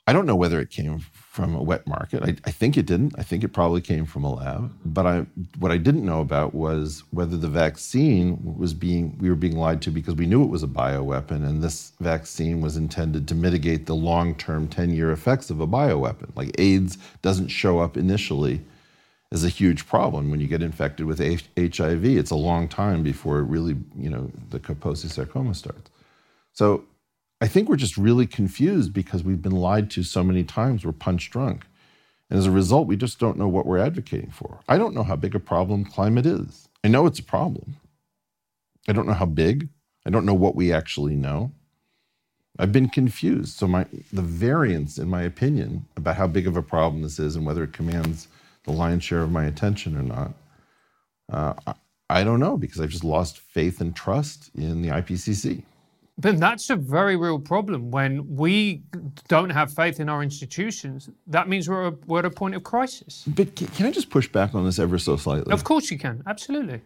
I 0.05 0.11
don't 0.11 0.25
know 0.25 0.35
whether 0.35 0.59
it 0.59 0.69
came 0.69 0.99
from 0.99 1.55
a 1.55 1.63
wet 1.63 1.87
market. 1.87 2.23
I, 2.23 2.35
I 2.45 2.51
think 2.51 2.77
it 2.77 2.85
didn't. 2.85 3.15
I 3.17 3.23
think 3.23 3.43
it 3.43 3.49
probably 3.49 3.79
came 3.79 4.05
from 4.05 4.25
a 4.25 4.33
lab. 4.33 4.73
But 4.83 5.07
I, 5.07 5.25
what 5.59 5.71
I 5.71 5.77
didn't 5.77 6.05
know 6.05 6.19
about 6.19 6.53
was 6.53 7.03
whether 7.11 7.37
the 7.37 7.47
vaccine 7.47 8.37
was 8.57 8.73
being 8.73 9.17
we 9.19 9.29
were 9.29 9.35
being 9.35 9.55
lied 9.57 9.81
to 9.83 9.91
because 9.91 10.15
we 10.15 10.25
knew 10.25 10.43
it 10.43 10.49
was 10.49 10.61
a 10.61 10.67
bioweapon, 10.67 11.47
and 11.47 11.63
this 11.63 11.93
vaccine 12.01 12.59
was 12.59 12.75
intended 12.75 13.29
to 13.29 13.35
mitigate 13.35 13.85
the 13.85 13.95
long-term 13.95 14.67
10-year 14.67 15.11
effects 15.11 15.49
of 15.49 15.61
a 15.61 15.67
bioweapon. 15.67 16.35
Like 16.35 16.59
AIDS 16.59 16.97
doesn't 17.21 17.47
show 17.47 17.79
up 17.79 17.95
initially 17.95 18.61
as 19.31 19.43
a 19.45 19.49
huge 19.49 19.87
problem 19.87 20.29
when 20.29 20.41
you 20.41 20.47
get 20.47 20.61
infected 20.61 21.05
with 21.05 21.21
H- 21.21 21.45
HIV. 21.57 22.05
It's 22.05 22.31
a 22.31 22.35
long 22.35 22.67
time 22.67 23.03
before 23.03 23.39
it 23.39 23.43
really, 23.45 23.77
you 23.97 24.09
know, 24.09 24.29
the 24.49 24.59
Kaposi 24.59 25.09
sarcoma 25.09 25.55
starts. 25.55 25.89
So 26.51 26.83
I 27.43 27.47
think 27.47 27.67
we're 27.67 27.75
just 27.75 27.97
really 27.97 28.25
confused 28.25 28.93
because 28.93 29.21
we've 29.21 29.41
been 29.41 29.57
lied 29.57 29.91
to 29.91 30.03
so 30.03 30.23
many 30.23 30.45
times. 30.45 30.85
We're 30.85 30.93
punch 30.93 31.29
drunk. 31.29 31.65
And 32.29 32.39
as 32.39 32.45
a 32.45 32.51
result, 32.51 32.87
we 32.87 32.95
just 32.95 33.19
don't 33.19 33.37
know 33.37 33.49
what 33.49 33.65
we're 33.65 33.79
advocating 33.79 34.31
for. 34.31 34.61
I 34.69 34.77
don't 34.77 34.95
know 34.95 35.03
how 35.03 35.17
big 35.17 35.35
a 35.35 35.41
problem 35.41 35.83
climate 35.83 36.25
is. 36.25 36.69
I 36.85 36.87
know 36.87 37.05
it's 37.05 37.19
a 37.19 37.23
problem. 37.23 37.75
I 38.87 38.93
don't 38.93 39.07
know 39.07 39.13
how 39.13 39.25
big. 39.25 39.67
I 40.05 40.09
don't 40.09 40.25
know 40.25 40.33
what 40.33 40.55
we 40.55 40.71
actually 40.71 41.17
know. 41.17 41.51
I've 42.59 42.71
been 42.71 42.87
confused. 42.87 43.57
So 43.57 43.67
my 43.67 43.87
the 44.13 44.21
variance 44.21 44.97
in 44.97 45.09
my 45.09 45.23
opinion 45.23 45.85
about 45.97 46.15
how 46.15 46.27
big 46.27 46.47
of 46.47 46.55
a 46.55 46.61
problem 46.61 47.01
this 47.01 47.19
is 47.19 47.35
and 47.35 47.45
whether 47.45 47.65
it 47.65 47.73
commands 47.73 48.29
the 48.63 48.71
lion's 48.71 49.03
share 49.03 49.21
of 49.21 49.33
my 49.33 49.43
attention 49.43 49.97
or 49.97 50.03
not, 50.03 50.31
uh, 51.29 51.53
I, 51.67 51.73
I 52.21 52.23
don't 52.23 52.39
know 52.39 52.55
because 52.55 52.79
I've 52.79 52.91
just 52.91 53.03
lost 53.03 53.39
faith 53.39 53.81
and 53.81 53.93
trust 53.93 54.49
in 54.55 54.81
the 54.81 54.89
IPCC. 54.91 55.63
But 56.17 56.39
that's 56.39 56.69
a 56.69 56.75
very 56.75 57.15
real 57.15 57.39
problem 57.39 57.89
when 57.89 58.35
we 58.35 58.83
don't 59.27 59.49
have 59.49 59.73
faith 59.73 59.99
in 59.99 60.09
our 60.09 60.21
institutions. 60.21 61.09
That 61.25 61.49
means 61.49 61.67
we're, 61.67 61.87
a, 61.87 61.91
we're 62.05 62.19
at 62.19 62.25
a 62.25 62.29
point 62.29 62.53
of 62.55 62.63
crisis. 62.63 63.23
But 63.25 63.55
can, 63.55 63.67
can 63.67 63.85
I 63.87 63.91
just 63.91 64.09
push 64.11 64.27
back 64.27 64.53
on 64.53 64.63
this 64.63 64.77
ever 64.77 64.99
so 64.99 65.17
slightly? 65.17 65.51
Of 65.51 65.63
course 65.63 65.89
you 65.89 65.97
can, 65.97 66.21
absolutely. 66.27 66.81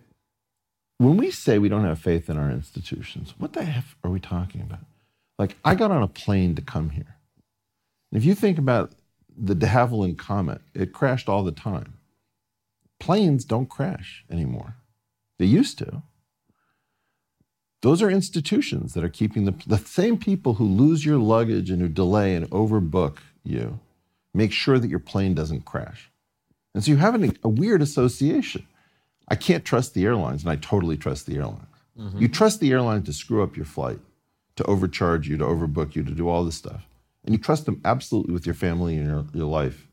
when 0.97 1.17
we 1.17 1.29
say 1.29 1.59
we 1.59 1.69
don't 1.69 1.83
have 1.83 1.99
faith 1.99 2.29
in 2.29 2.37
our 2.37 2.49
institutions, 2.49 3.33
what 3.37 3.53
the 3.53 3.63
heck 3.63 3.83
are 4.03 4.09
we 4.09 4.19
talking 4.19 4.61
about? 4.61 4.85
Like, 5.37 5.55
I 5.63 5.75
got 5.75 5.91
on 5.91 6.01
a 6.01 6.07
plane 6.07 6.55
to 6.55 6.61
come 6.61 6.91
here. 6.91 7.15
If 8.11 8.23
you 8.25 8.33
think 8.33 8.57
about 8.57 8.93
the 9.37 9.53
de 9.53 9.67
Havilland 9.67 10.17
Comet, 10.17 10.61
it 10.73 10.93
crashed 10.93 11.29
all 11.29 11.43
the 11.43 11.51
time. 11.51 11.95
Planes 12.99 13.45
don't 13.45 13.69
crash 13.69 14.25
anymore. 14.31 14.75
They 15.37 15.45
used 15.45 15.77
to. 15.79 16.01
Those 17.87 18.01
are 18.01 18.11
institutions 18.11 18.95
that 18.95 19.03
are 19.05 19.09
keeping 19.09 19.45
the, 19.45 19.53
the 19.65 19.77
same 19.77 20.17
people 20.17 20.55
who 20.55 20.65
lose 20.65 21.05
your 21.05 21.17
luggage 21.17 21.69
and 21.69 21.81
who 21.81 21.87
delay 21.87 22.35
and 22.35 22.45
overbook 22.49 23.19
you, 23.45 23.79
make 24.33 24.51
sure 24.51 24.77
that 24.77 24.89
your 24.89 24.99
plane 24.99 25.33
doesn't 25.33 25.63
crash. 25.63 26.11
And 26.75 26.83
so 26.83 26.91
you 26.91 26.97
have 26.97 27.15
an, 27.15 27.37
a 27.45 27.47
weird 27.47 27.81
association. 27.81 28.67
I 29.29 29.35
can't 29.35 29.63
trust 29.63 29.93
the 29.93 30.03
airlines, 30.03 30.43
and 30.43 30.51
I 30.51 30.57
totally 30.57 30.97
trust 30.97 31.27
the 31.27 31.37
airlines. 31.37 31.77
Mm-hmm. 31.97 32.19
You 32.19 32.27
trust 32.27 32.59
the 32.59 32.73
airline 32.73 33.03
to 33.03 33.13
screw 33.13 33.41
up 33.41 33.55
your 33.55 33.65
flight, 33.65 34.01
to 34.57 34.65
overcharge 34.65 35.29
you, 35.29 35.37
to 35.37 35.45
overbook 35.45 35.95
you, 35.95 36.03
to 36.03 36.11
do 36.11 36.27
all 36.27 36.43
this 36.43 36.55
stuff. 36.55 36.83
and 37.27 37.35
you 37.35 37.39
trust 37.39 37.65
them 37.65 37.81
absolutely 37.83 38.33
with 38.33 38.45
your 38.45 38.55
family 38.55 38.95
and 38.95 39.05
your, 39.05 39.25
your 39.33 39.45
life 39.45 39.87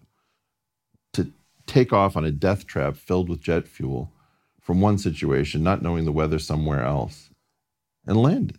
to 1.13 1.33
take 1.67 1.93
off 1.93 2.17
on 2.17 2.25
a 2.25 2.31
death 2.31 2.65
trap 2.65 2.97
filled 2.97 3.29
with 3.29 3.41
jet 3.41 3.67
fuel 3.67 4.13
from 4.61 4.81
one 4.81 4.99
situation, 4.99 5.63
not 5.63 5.83
knowing 5.83 6.05
the 6.05 6.13
weather 6.13 6.39
somewhere 6.39 6.85
else, 6.85 7.31
and 8.07 8.17
land 8.17 8.51
it. 8.51 8.57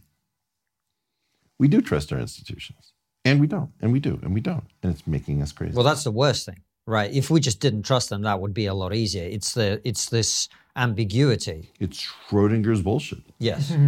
We 1.57 1.67
do 1.67 1.81
trust 1.81 2.11
our 2.11 2.19
institutions, 2.19 2.93
and 3.23 3.39
we 3.39 3.47
don't, 3.47 3.71
and 3.81 3.91
we 3.93 3.99
do, 3.99 4.19
and 4.21 4.33
we 4.33 4.41
don't, 4.41 4.65
and 4.83 4.91
it's 4.93 5.07
making 5.07 5.41
us 5.41 5.51
crazy. 5.51 5.73
Well, 5.73 5.85
that's 5.85 6.03
the 6.03 6.11
worst 6.11 6.45
thing, 6.45 6.61
right? 6.85 7.11
If 7.13 7.29
we 7.29 7.39
just 7.39 7.59
didn't 7.59 7.83
trust 7.83 8.09
them, 8.09 8.23
that 8.23 8.41
would 8.41 8.53
be 8.53 8.65
a 8.65 8.73
lot 8.73 8.93
easier. 8.93 9.23
It's 9.23 9.53
the 9.53 9.81
it's 9.85 10.09
this 10.09 10.49
ambiguity. 10.75 11.71
it's 11.79 12.05
Schrodinger's 12.29 12.81
bullshit. 12.81 13.23
Yes. 13.39 13.73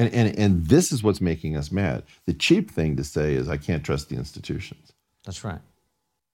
And, 0.00 0.14
and, 0.14 0.38
and 0.38 0.66
this 0.66 0.92
is 0.92 1.02
what's 1.02 1.20
making 1.20 1.58
us 1.58 1.70
mad. 1.70 2.04
The 2.24 2.32
cheap 2.32 2.70
thing 2.70 2.96
to 2.96 3.04
say 3.04 3.34
is, 3.34 3.50
I 3.50 3.58
can't 3.58 3.84
trust 3.84 4.08
the 4.08 4.16
institutions. 4.16 4.92
That's 5.26 5.44
right. 5.44 5.60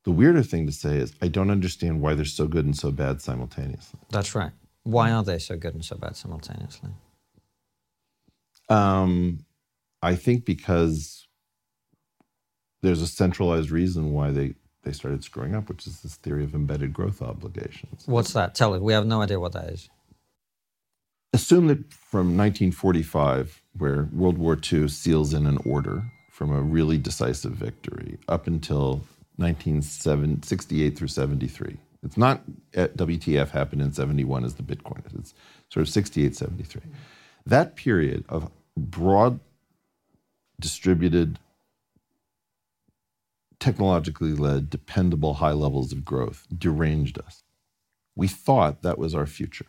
The 0.05 0.13
weirder 0.13 0.45
thing 0.45 0.67
to 0.67 0.73
say 0.73 0.99
is, 0.99 1.13
I 1.21 1.27
don't 1.27 1.51
understand 1.51 2.01
why 2.01 2.15
they're 2.15 2.25
so 2.25 2.47
good 2.47 2.65
and 2.65 2.77
so 2.77 2.93
bad 2.93 3.21
simultaneously. 3.21 3.99
That's 4.11 4.37
right. 4.37 4.53
Why 4.85 5.11
are 5.11 5.25
they 5.25 5.41
so 5.41 5.57
good 5.57 5.75
and 5.75 5.85
so 5.85 5.97
bad 5.97 6.15
simultaneously? 6.15 6.91
Um, 8.69 9.45
I 10.03 10.14
think 10.14 10.45
because 10.45 11.27
there's 12.83 13.03
a 13.03 13.07
centralized 13.07 13.71
reason 13.71 14.12
why 14.12 14.31
they, 14.31 14.55
they 14.83 14.93
started 14.93 15.25
screwing 15.25 15.55
up, 15.55 15.69
which 15.69 15.87
is 15.87 16.01
this 16.03 16.17
theory 16.17 16.45
of 16.45 16.55
embedded 16.55 16.93
growth 16.93 17.23
obligations. 17.23 18.05
What's 18.07 18.33
that? 18.33 18.55
Tell 18.55 18.75
it. 18.75 18.83
We 18.83 18.93
have 18.93 19.07
no 19.07 19.23
idea 19.23 19.41
what 19.41 19.53
that 19.53 19.71
is. 19.71 19.89
Assume 21.33 21.67
that 21.67 21.93
from 21.93 22.37
1945, 22.37 23.62
where 23.77 24.09
World 24.12 24.39
War 24.39 24.59
II 24.73 24.89
seals 24.89 25.35
in 25.35 25.47
an 25.47 25.59
order 25.64 26.05
from 26.31 26.51
a 26.53 26.61
really 26.61 26.99
decisive 26.99 27.53
victory, 27.53 28.19
up 28.29 28.47
until 28.47 29.03
1968 29.37 30.97
through 30.97 31.09
73. 31.09 31.77
It's 32.03 32.17
not 32.17 32.43
at 32.75 32.97
WTF 32.97 33.51
happened 33.51 33.83
in 33.83 33.93
71 33.93 34.45
as 34.45 34.55
the 34.55 34.62
Bitcoin 34.62 35.05
is. 35.07 35.14
It's 35.14 35.35
sort 35.71 35.87
of 35.87 35.93
68, 35.93 36.37
73. 36.37 36.83
That 37.45 37.77
period 37.77 38.25
of 38.29 38.51
broad, 38.77 39.41
distributed, 40.61 41.39
technologically 43.59 44.33
led, 44.33 44.70
dependable 44.70 45.35
high 45.35 45.53
levels 45.53 45.93
of 45.93 46.05
growth 46.05 46.47
deranged 46.57 47.18
us. 47.18 47.43
We 48.14 48.29
thought 48.29 48.83
that 48.83 48.99
was 48.99 49.14
our 49.14 49.27
future. 49.27 49.66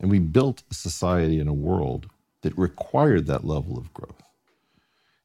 And 0.00 0.10
we 0.10 0.18
built 0.18 0.62
a 0.70 0.74
society 0.74 1.38
and 1.38 1.48
a 1.48 1.54
world 1.54 2.08
that 2.42 2.56
required 2.58 3.26
that 3.26 3.44
level 3.44 3.78
of 3.78 3.94
growth. 3.94 4.22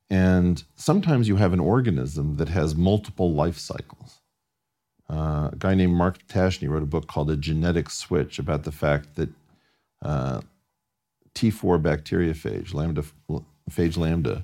And 0.10 0.64
sometimes 0.76 1.28
you 1.28 1.36
have 1.38 1.52
an 1.52 1.60
organism 1.60 2.38
that 2.38 2.50
has 2.50 2.76
multiple 2.76 3.34
life 3.34 3.58
cycles. 3.58 4.22
Uh, 5.10 5.50
a 5.52 5.56
guy 5.58 5.74
named 5.74 5.96
Mark 5.96 6.26
Ptashne 6.28 6.70
wrote 6.70 6.84
a 6.84 6.88
book 6.88 7.08
called 7.08 7.32
A 7.32 7.38
Genetic 7.38 7.90
Switch 7.90 8.40
about 8.40 8.64
the 8.64 8.72
fact 8.72 9.16
that 9.16 9.30
uh, 10.02 10.42
T4 11.38 11.80
bacteriophage, 11.80 12.74
lambda, 12.74 13.04
phage 13.70 13.96
lambda, 13.96 14.44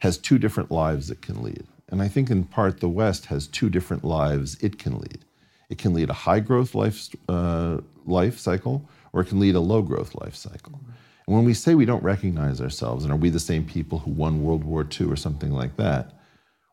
has 0.00 0.18
two 0.18 0.36
different 0.36 0.70
lives 0.70 1.08
it 1.10 1.22
can 1.22 1.40
lead. 1.42 1.64
And 1.88 2.02
I 2.02 2.08
think 2.08 2.28
in 2.28 2.42
part 2.42 2.80
the 2.80 2.88
West 2.88 3.26
has 3.26 3.46
two 3.46 3.70
different 3.70 4.04
lives 4.04 4.56
it 4.60 4.78
can 4.78 4.98
lead. 4.98 5.24
It 5.70 5.78
can 5.78 5.94
lead 5.94 6.10
a 6.10 6.14
high 6.26 6.40
growth 6.40 6.74
life, 6.74 7.08
uh, 7.28 7.78
life 8.04 8.38
cycle, 8.38 8.82
or 9.12 9.20
it 9.20 9.28
can 9.28 9.38
lead 9.38 9.54
a 9.54 9.60
low 9.60 9.80
growth 9.80 10.14
life 10.16 10.34
cycle. 10.34 10.80
And 11.26 11.36
when 11.36 11.44
we 11.44 11.54
say 11.54 11.76
we 11.76 11.84
don't 11.84 12.02
recognize 12.02 12.60
ourselves, 12.60 13.04
and 13.04 13.12
are 13.12 13.16
we 13.16 13.30
the 13.30 13.38
same 13.38 13.64
people 13.64 14.00
who 14.00 14.10
won 14.10 14.42
World 14.42 14.64
War 14.64 14.84
II 15.00 15.06
or 15.06 15.16
something 15.16 15.52
like 15.52 15.76
that, 15.76 16.12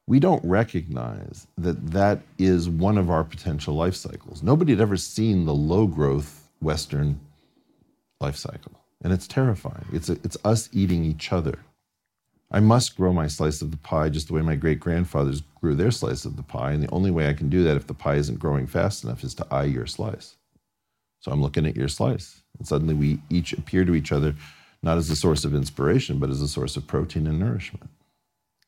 we 0.07 0.19
don't 0.19 0.43
recognize 0.43 1.45
that 1.57 1.91
that 1.91 2.21
is 2.39 2.67
one 2.67 2.97
of 2.97 3.11
our 3.11 3.23
potential 3.23 3.75
life 3.75 3.95
cycles. 3.95 4.41
Nobody 4.41 4.73
had 4.73 4.81
ever 4.81 4.97
seen 4.97 5.45
the 5.45 5.53
low 5.53 5.85
growth 5.85 6.49
Western 6.59 7.19
life 8.19 8.35
cycle. 8.35 8.80
And 9.03 9.11
it's 9.11 9.27
terrifying. 9.27 9.85
It's, 9.91 10.09
a, 10.09 10.13
it's 10.23 10.37
us 10.43 10.69
eating 10.71 11.03
each 11.03 11.31
other. 11.33 11.59
I 12.51 12.59
must 12.59 12.97
grow 12.97 13.13
my 13.13 13.27
slice 13.27 13.61
of 13.61 13.71
the 13.71 13.77
pie 13.77 14.09
just 14.09 14.27
the 14.27 14.33
way 14.33 14.41
my 14.41 14.55
great 14.55 14.79
grandfathers 14.79 15.41
grew 15.59 15.73
their 15.73 15.91
slice 15.91 16.25
of 16.25 16.35
the 16.35 16.43
pie. 16.43 16.71
And 16.71 16.83
the 16.83 16.91
only 16.91 17.09
way 17.09 17.29
I 17.29 17.33
can 17.33 17.49
do 17.49 17.63
that 17.63 17.77
if 17.77 17.87
the 17.87 17.93
pie 17.93 18.15
isn't 18.15 18.39
growing 18.39 18.67
fast 18.67 19.03
enough 19.03 19.23
is 19.23 19.33
to 19.35 19.47
eye 19.49 19.63
your 19.63 19.87
slice. 19.87 20.35
So 21.19 21.31
I'm 21.31 21.41
looking 21.41 21.65
at 21.65 21.75
your 21.75 21.87
slice. 21.87 22.41
And 22.57 22.67
suddenly 22.67 22.93
we 22.93 23.19
each 23.29 23.53
appear 23.53 23.85
to 23.85 23.95
each 23.95 24.11
other 24.11 24.35
not 24.83 24.97
as 24.97 25.09
a 25.09 25.15
source 25.15 25.45
of 25.45 25.55
inspiration, 25.55 26.19
but 26.19 26.29
as 26.29 26.41
a 26.41 26.47
source 26.47 26.75
of 26.75 26.87
protein 26.87 27.27
and 27.27 27.39
nourishment. 27.39 27.89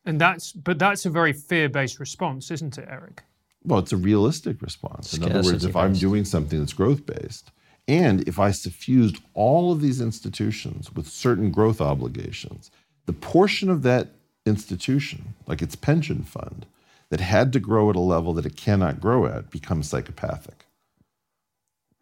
And 0.06 0.20
that's 0.20 0.52
but 0.52 0.80
that's 0.80 1.06
a 1.06 1.10
very 1.10 1.34
fear-based 1.34 2.00
response, 2.00 2.52
isn't 2.52 2.78
it, 2.78 2.88
Eric? 2.90 3.24
Well, 3.64 3.80
it's 3.80 3.94
a 3.94 3.98
realistic 3.98 4.62
response. 4.62 5.14
In 5.14 5.24
other 5.24 5.42
words, 5.42 5.64
if 5.64 5.76
I'm 5.76 5.94
doing 5.94 6.26
something 6.26 6.60
that's 6.60 6.74
growth 6.74 7.06
based, 7.06 7.52
and 7.88 8.28
if 8.28 8.40
I 8.40 8.52
suffused 8.52 9.18
all 9.34 9.72
of 9.72 9.82
these 9.82 10.00
institutions 10.00 10.92
with 10.94 11.08
certain 11.08 11.52
growth 11.52 11.82
obligations, 11.82 12.72
the 13.06 13.14
portion 13.14 13.70
of 13.70 13.84
that 13.84 14.10
institution, 14.46 15.34
like 15.48 15.62
its 15.62 15.76
pension 15.76 16.24
fund, 16.24 16.66
that 17.10 17.20
had 17.20 17.54
to 17.54 17.60
grow 17.60 17.90
at 17.90 17.96
a 17.96 18.00
level 18.00 18.34
that 18.34 18.46
it 18.46 18.56
cannot 18.56 19.00
grow 19.00 19.26
at 19.26 19.52
becomes 19.52 19.90
psychopathic. 19.90 20.66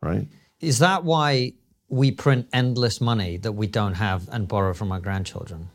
Right? 0.02 0.28
Is 0.60 0.80
that 0.80 1.04
why 1.04 1.54
we 1.90 2.12
print 2.12 2.48
endless 2.54 3.02
money 3.02 3.38
that 3.38 3.52
we 3.52 3.68
don't 3.68 3.96
have 3.96 4.30
and 4.32 4.48
borrow 4.48 4.74
from 4.74 4.92
our 4.92 5.00
grandchildren? 5.00 5.70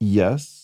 Yes. 0.00 0.60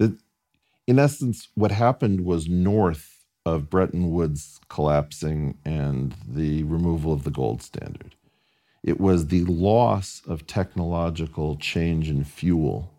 In 0.00 0.98
essence, 0.98 1.48
what 1.54 1.70
happened 1.70 2.22
was 2.24 2.48
north 2.48 3.17
of 3.54 3.70
Bretton 3.70 4.10
Woods 4.10 4.60
collapsing 4.68 5.56
and 5.64 6.14
the 6.26 6.62
removal 6.64 7.12
of 7.12 7.24
the 7.24 7.30
gold 7.30 7.62
standard. 7.62 8.14
It 8.82 9.00
was 9.00 9.28
the 9.28 9.44
loss 9.44 10.22
of 10.26 10.46
technological 10.46 11.56
change 11.56 12.08
in 12.08 12.24
fuel 12.24 12.92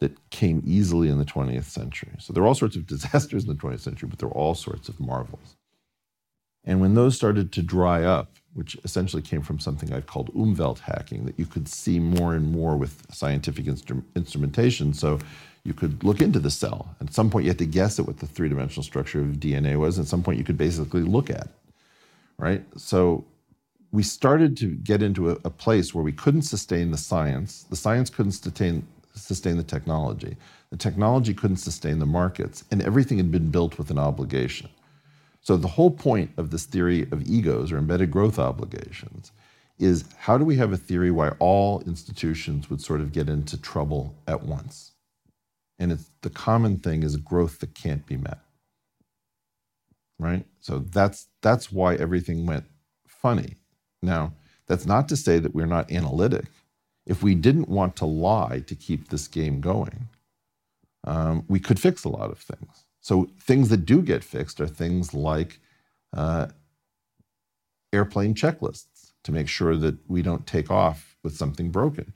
that 0.00 0.30
came 0.30 0.62
easily 0.64 1.08
in 1.08 1.18
the 1.18 1.24
20th 1.24 1.64
century. 1.64 2.12
So 2.18 2.32
there 2.32 2.42
were 2.42 2.48
all 2.48 2.54
sorts 2.54 2.76
of 2.76 2.86
disasters 2.94 3.44
in 3.44 3.50
the 3.50 3.54
20th 3.54 3.80
century, 3.80 4.08
but 4.08 4.18
there 4.18 4.28
were 4.28 4.34
all 4.34 4.54
sorts 4.54 4.88
of 4.88 4.98
marvels. 4.98 5.56
And 6.64 6.80
when 6.80 6.94
those 6.94 7.16
started 7.16 7.52
to 7.52 7.62
dry 7.62 8.04
up, 8.04 8.36
which 8.52 8.76
essentially 8.84 9.22
came 9.22 9.42
from 9.42 9.58
something 9.60 9.92
I've 9.92 10.06
called 10.06 10.34
Umwelt 10.34 10.80
hacking, 10.80 11.24
that 11.26 11.38
you 11.38 11.46
could 11.46 11.68
see 11.68 11.98
more 11.98 12.34
and 12.34 12.50
more 12.50 12.76
with 12.76 13.06
scientific 13.10 13.66
instru- 13.66 14.04
instrumentation. 14.16 14.92
So 14.92 15.18
you 15.64 15.74
could 15.74 16.02
look 16.04 16.20
into 16.20 16.38
the 16.38 16.50
cell. 16.50 16.94
At 17.00 17.12
some 17.12 17.30
point, 17.30 17.44
you 17.44 17.50
had 17.50 17.58
to 17.58 17.66
guess 17.66 17.98
at 17.98 18.06
what 18.06 18.18
the 18.18 18.26
three 18.26 18.48
dimensional 18.48 18.82
structure 18.82 19.20
of 19.20 19.40
DNA 19.40 19.78
was. 19.78 19.98
At 19.98 20.06
some 20.06 20.22
point, 20.22 20.38
you 20.38 20.44
could 20.44 20.58
basically 20.58 21.02
look 21.02 21.30
at 21.30 21.48
right? 22.40 22.64
So 22.76 23.24
we 23.92 24.02
started 24.02 24.56
to 24.58 24.68
get 24.76 25.02
into 25.02 25.30
a, 25.30 25.38
a 25.44 25.50
place 25.50 25.94
where 25.94 26.02
we 26.02 26.12
couldn't 26.12 26.42
sustain 26.42 26.90
the 26.90 26.98
science. 26.98 27.64
The 27.70 27.76
science 27.76 28.10
couldn't 28.10 28.32
sustain, 28.32 28.86
sustain 29.14 29.56
the 29.56 29.62
technology. 29.62 30.36
The 30.70 30.76
technology 30.76 31.34
couldn't 31.34 31.58
sustain 31.58 31.98
the 31.98 32.06
markets. 32.06 32.64
And 32.70 32.82
everything 32.82 33.18
had 33.18 33.30
been 33.30 33.50
built 33.50 33.78
with 33.78 33.90
an 33.90 33.98
obligation. 33.98 34.70
So 35.42 35.56
the 35.56 35.68
whole 35.68 35.90
point 35.90 36.30
of 36.36 36.50
this 36.50 36.64
theory 36.64 37.02
of 37.12 37.28
egos 37.28 37.72
or 37.72 37.78
embedded 37.78 38.10
growth 38.10 38.38
obligations 38.38 39.32
is 39.78 40.04
how 40.18 40.36
do 40.36 40.44
we 40.44 40.56
have 40.56 40.72
a 40.72 40.76
theory 40.76 41.10
why 41.10 41.30
all 41.38 41.80
institutions 41.82 42.68
would 42.68 42.80
sort 42.80 43.00
of 43.00 43.12
get 43.12 43.28
into 43.28 43.56
trouble 43.60 44.14
at 44.26 44.42
once? 44.42 44.89
And 45.80 45.90
it's 45.90 46.10
the 46.20 46.30
common 46.30 46.78
thing 46.78 47.02
is 47.02 47.16
growth 47.16 47.58
that 47.60 47.74
can't 47.74 48.06
be 48.06 48.16
met. 48.16 48.38
Right? 50.18 50.46
So 50.60 50.80
that's 50.80 51.28
that's 51.40 51.72
why 51.72 51.96
everything 51.96 52.46
went 52.46 52.66
funny. 53.08 53.56
Now, 54.02 54.34
that's 54.66 54.86
not 54.86 55.08
to 55.08 55.16
say 55.16 55.40
that 55.40 55.54
we're 55.54 55.66
not 55.66 55.90
analytic. 55.90 56.44
If 57.06 57.22
we 57.22 57.34
didn't 57.34 57.68
want 57.68 57.96
to 57.96 58.06
lie 58.06 58.62
to 58.66 58.74
keep 58.76 59.08
this 59.08 59.26
game 59.26 59.60
going, 59.60 60.08
um, 61.04 61.44
we 61.48 61.58
could 61.58 61.80
fix 61.80 62.04
a 62.04 62.10
lot 62.10 62.30
of 62.30 62.38
things. 62.38 62.84
So 63.00 63.30
things 63.40 63.70
that 63.70 63.86
do 63.86 64.02
get 64.02 64.22
fixed 64.22 64.60
are 64.60 64.68
things 64.68 65.14
like 65.14 65.58
uh, 66.14 66.48
airplane 67.92 68.34
checklists 68.34 69.12
to 69.24 69.32
make 69.32 69.48
sure 69.48 69.76
that 69.76 69.96
we 70.08 70.22
don't 70.22 70.46
take 70.46 70.70
off 70.70 71.16
with 71.22 71.36
something 71.36 71.70
broken. 71.70 72.12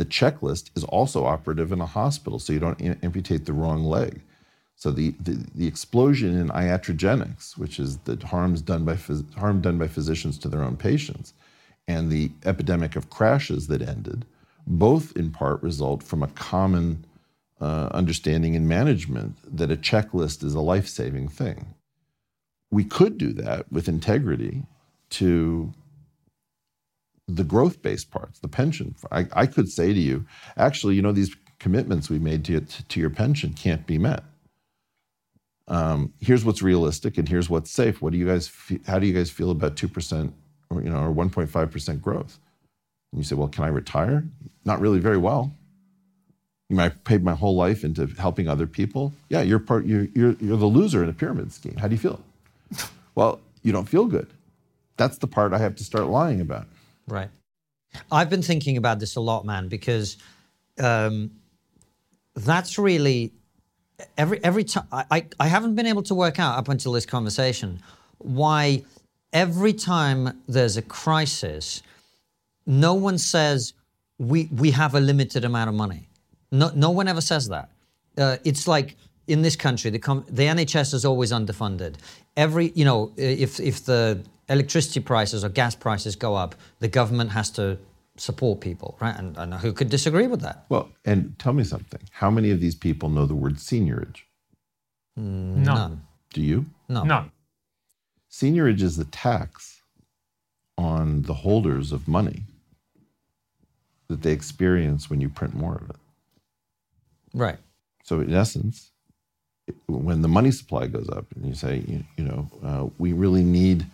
The 0.00 0.06
checklist 0.06 0.70
is 0.78 0.84
also 0.84 1.26
operative 1.26 1.72
in 1.72 1.80
a 1.82 1.92
hospital, 2.00 2.38
so 2.38 2.54
you 2.54 2.58
don't 2.58 2.80
amputate 3.04 3.44
the 3.44 3.52
wrong 3.52 3.84
leg. 3.84 4.22
So 4.74 4.90
the, 4.90 5.14
the, 5.20 5.44
the 5.54 5.66
explosion 5.66 6.38
in 6.38 6.48
iatrogenics, 6.48 7.58
which 7.58 7.78
is 7.78 7.98
the 7.98 8.16
harms 8.24 8.62
done 8.62 8.86
by 8.86 8.94
phys- 8.94 9.34
harm 9.34 9.60
done 9.60 9.76
by 9.76 9.88
physicians 9.88 10.38
to 10.38 10.48
their 10.48 10.62
own 10.62 10.78
patients, 10.78 11.34
and 11.86 12.10
the 12.10 12.30
epidemic 12.46 12.96
of 12.96 13.10
crashes 13.10 13.66
that 13.66 13.82
ended, 13.82 14.24
both 14.66 15.14
in 15.18 15.32
part 15.32 15.62
result 15.62 16.02
from 16.02 16.22
a 16.22 16.28
common 16.28 17.04
uh, 17.60 17.90
understanding 17.92 18.56
and 18.56 18.66
management 18.66 19.36
that 19.58 19.70
a 19.70 19.76
checklist 19.76 20.42
is 20.42 20.54
a 20.54 20.60
life-saving 20.60 21.28
thing. 21.28 21.74
We 22.70 22.84
could 22.84 23.18
do 23.18 23.34
that 23.34 23.70
with 23.70 23.86
integrity 23.86 24.62
to 25.10 25.74
the 27.36 27.44
growth-based 27.44 28.10
parts, 28.10 28.40
the 28.40 28.48
pension. 28.48 28.94
I, 29.10 29.26
I 29.32 29.46
could 29.46 29.68
say 29.68 29.92
to 29.92 30.00
you, 30.00 30.26
actually, 30.56 30.94
you 30.94 31.02
know, 31.02 31.12
these 31.12 31.34
commitments 31.58 32.10
we 32.10 32.18
made 32.18 32.44
to, 32.46 32.60
to 32.60 33.00
your 33.00 33.10
pension 33.10 33.52
can't 33.52 33.86
be 33.86 33.98
met. 33.98 34.24
Um, 35.68 36.12
here's 36.20 36.44
what's 36.44 36.62
realistic 36.62 37.16
and 37.16 37.28
here's 37.28 37.48
what's 37.48 37.70
safe. 37.70 38.02
What 38.02 38.12
do 38.12 38.18
you 38.18 38.26
guys? 38.26 38.48
Fe- 38.48 38.80
how 38.86 38.98
do 38.98 39.06
you 39.06 39.14
guys 39.14 39.30
feel 39.30 39.52
about 39.52 39.76
two 39.76 39.86
percent 39.86 40.34
or 40.68 40.82
you 40.82 40.90
know 40.90 40.98
or 40.98 41.14
1.5 41.14 41.70
percent 41.70 42.02
growth? 42.02 42.40
And 43.12 43.20
you 43.20 43.24
say, 43.24 43.36
well, 43.36 43.46
can 43.46 43.62
I 43.64 43.68
retire? 43.68 44.24
Not 44.64 44.80
really 44.80 44.98
very 44.98 45.16
well. 45.16 45.54
You 46.68 46.76
might 46.76 46.92
have 46.92 47.04
paid 47.04 47.22
my 47.22 47.34
whole 47.34 47.54
life 47.54 47.84
into 47.84 48.06
helping 48.06 48.48
other 48.48 48.66
people. 48.66 49.12
Yeah, 49.28 49.42
you're 49.42 49.60
part. 49.60 49.86
You're 49.86 50.08
you're, 50.14 50.32
you're 50.40 50.56
the 50.56 50.66
loser 50.66 51.04
in 51.04 51.08
a 51.08 51.12
pyramid 51.12 51.52
scheme. 51.52 51.76
How 51.76 51.86
do 51.86 51.94
you 51.94 52.00
feel? 52.00 52.20
well, 53.14 53.40
you 53.62 53.70
don't 53.70 53.88
feel 53.88 54.06
good. 54.06 54.28
That's 54.96 55.18
the 55.18 55.26
part 55.28 55.52
I 55.52 55.58
have 55.58 55.76
to 55.76 55.84
start 55.84 56.06
lying 56.06 56.40
about. 56.40 56.66
Right. 57.06 57.28
I've 58.12 58.30
been 58.30 58.42
thinking 58.42 58.76
about 58.76 59.00
this 59.00 59.16
a 59.16 59.20
lot, 59.20 59.44
man, 59.44 59.68
because 59.68 60.16
um, 60.78 61.30
that's 62.34 62.78
really 62.78 63.32
every 64.16 64.42
every 64.44 64.64
time 64.64 64.86
I, 64.92 65.26
I 65.38 65.46
haven't 65.48 65.74
been 65.74 65.86
able 65.86 66.02
to 66.04 66.14
work 66.14 66.38
out 66.38 66.56
up 66.58 66.68
until 66.68 66.92
this 66.92 67.06
conversation 67.06 67.82
why 68.18 68.84
every 69.32 69.72
time 69.72 70.42
there's 70.46 70.76
a 70.76 70.82
crisis, 70.82 71.82
no 72.66 72.94
one 72.94 73.18
says 73.18 73.72
we 74.18 74.48
we 74.52 74.70
have 74.70 74.94
a 74.94 75.00
limited 75.00 75.44
amount 75.44 75.68
of 75.68 75.74
money. 75.74 76.08
No 76.52 76.70
no 76.74 76.90
one 76.90 77.08
ever 77.08 77.20
says 77.20 77.48
that. 77.48 77.70
Uh, 78.18 78.36
it's 78.44 78.68
like 78.68 78.96
in 79.26 79.42
this 79.42 79.56
country, 79.56 79.90
the 79.90 79.98
com- 79.98 80.24
the 80.28 80.44
NHS 80.44 80.94
is 80.94 81.04
always 81.04 81.32
underfunded. 81.32 81.94
Every 82.36 82.72
you 82.74 82.84
know 82.84 83.12
if 83.16 83.58
if 83.60 83.84
the 83.84 84.22
electricity 84.50 85.00
prices 85.00 85.44
or 85.44 85.48
gas 85.48 85.74
prices 85.74 86.16
go 86.16 86.34
up, 86.34 86.54
the 86.80 86.88
government 86.88 87.30
has 87.30 87.50
to 87.50 87.78
support 88.16 88.60
people, 88.60 88.98
right? 89.00 89.16
And, 89.16 89.36
and 89.38 89.54
who 89.54 89.72
could 89.72 89.88
disagree 89.88 90.26
with 90.26 90.42
that? 90.42 90.66
Well, 90.68 90.90
and 91.04 91.38
tell 91.38 91.54
me 91.54 91.64
something. 91.64 92.00
How 92.10 92.30
many 92.30 92.50
of 92.50 92.60
these 92.60 92.74
people 92.74 93.08
know 93.08 93.24
the 93.24 93.34
word 93.34 93.56
seigniorage? 93.56 94.22
No. 95.16 95.74
None. 95.74 96.02
Do 96.34 96.42
you? 96.42 96.66
No. 96.88 97.04
No. 97.04 97.24
Seigniorage 98.30 98.82
is 98.82 98.96
the 98.96 99.04
tax 99.04 99.82
on 100.76 101.22
the 101.22 101.34
holders 101.34 101.92
of 101.92 102.08
money 102.08 102.42
that 104.08 104.22
they 104.22 104.32
experience 104.32 105.08
when 105.08 105.20
you 105.20 105.28
print 105.28 105.54
more 105.54 105.76
of 105.76 105.90
it. 105.90 105.96
Right. 107.32 107.58
So, 108.04 108.20
in 108.20 108.34
essence, 108.34 108.90
when 109.86 110.22
the 110.22 110.28
money 110.28 110.50
supply 110.50 110.86
goes 110.86 111.08
up 111.08 111.26
and 111.34 111.46
you 111.46 111.54
say, 111.54 111.84
you, 111.86 112.04
you 112.16 112.24
know, 112.24 112.50
uh, 112.64 112.88
we 112.98 113.12
really 113.12 113.44
need 113.44 113.86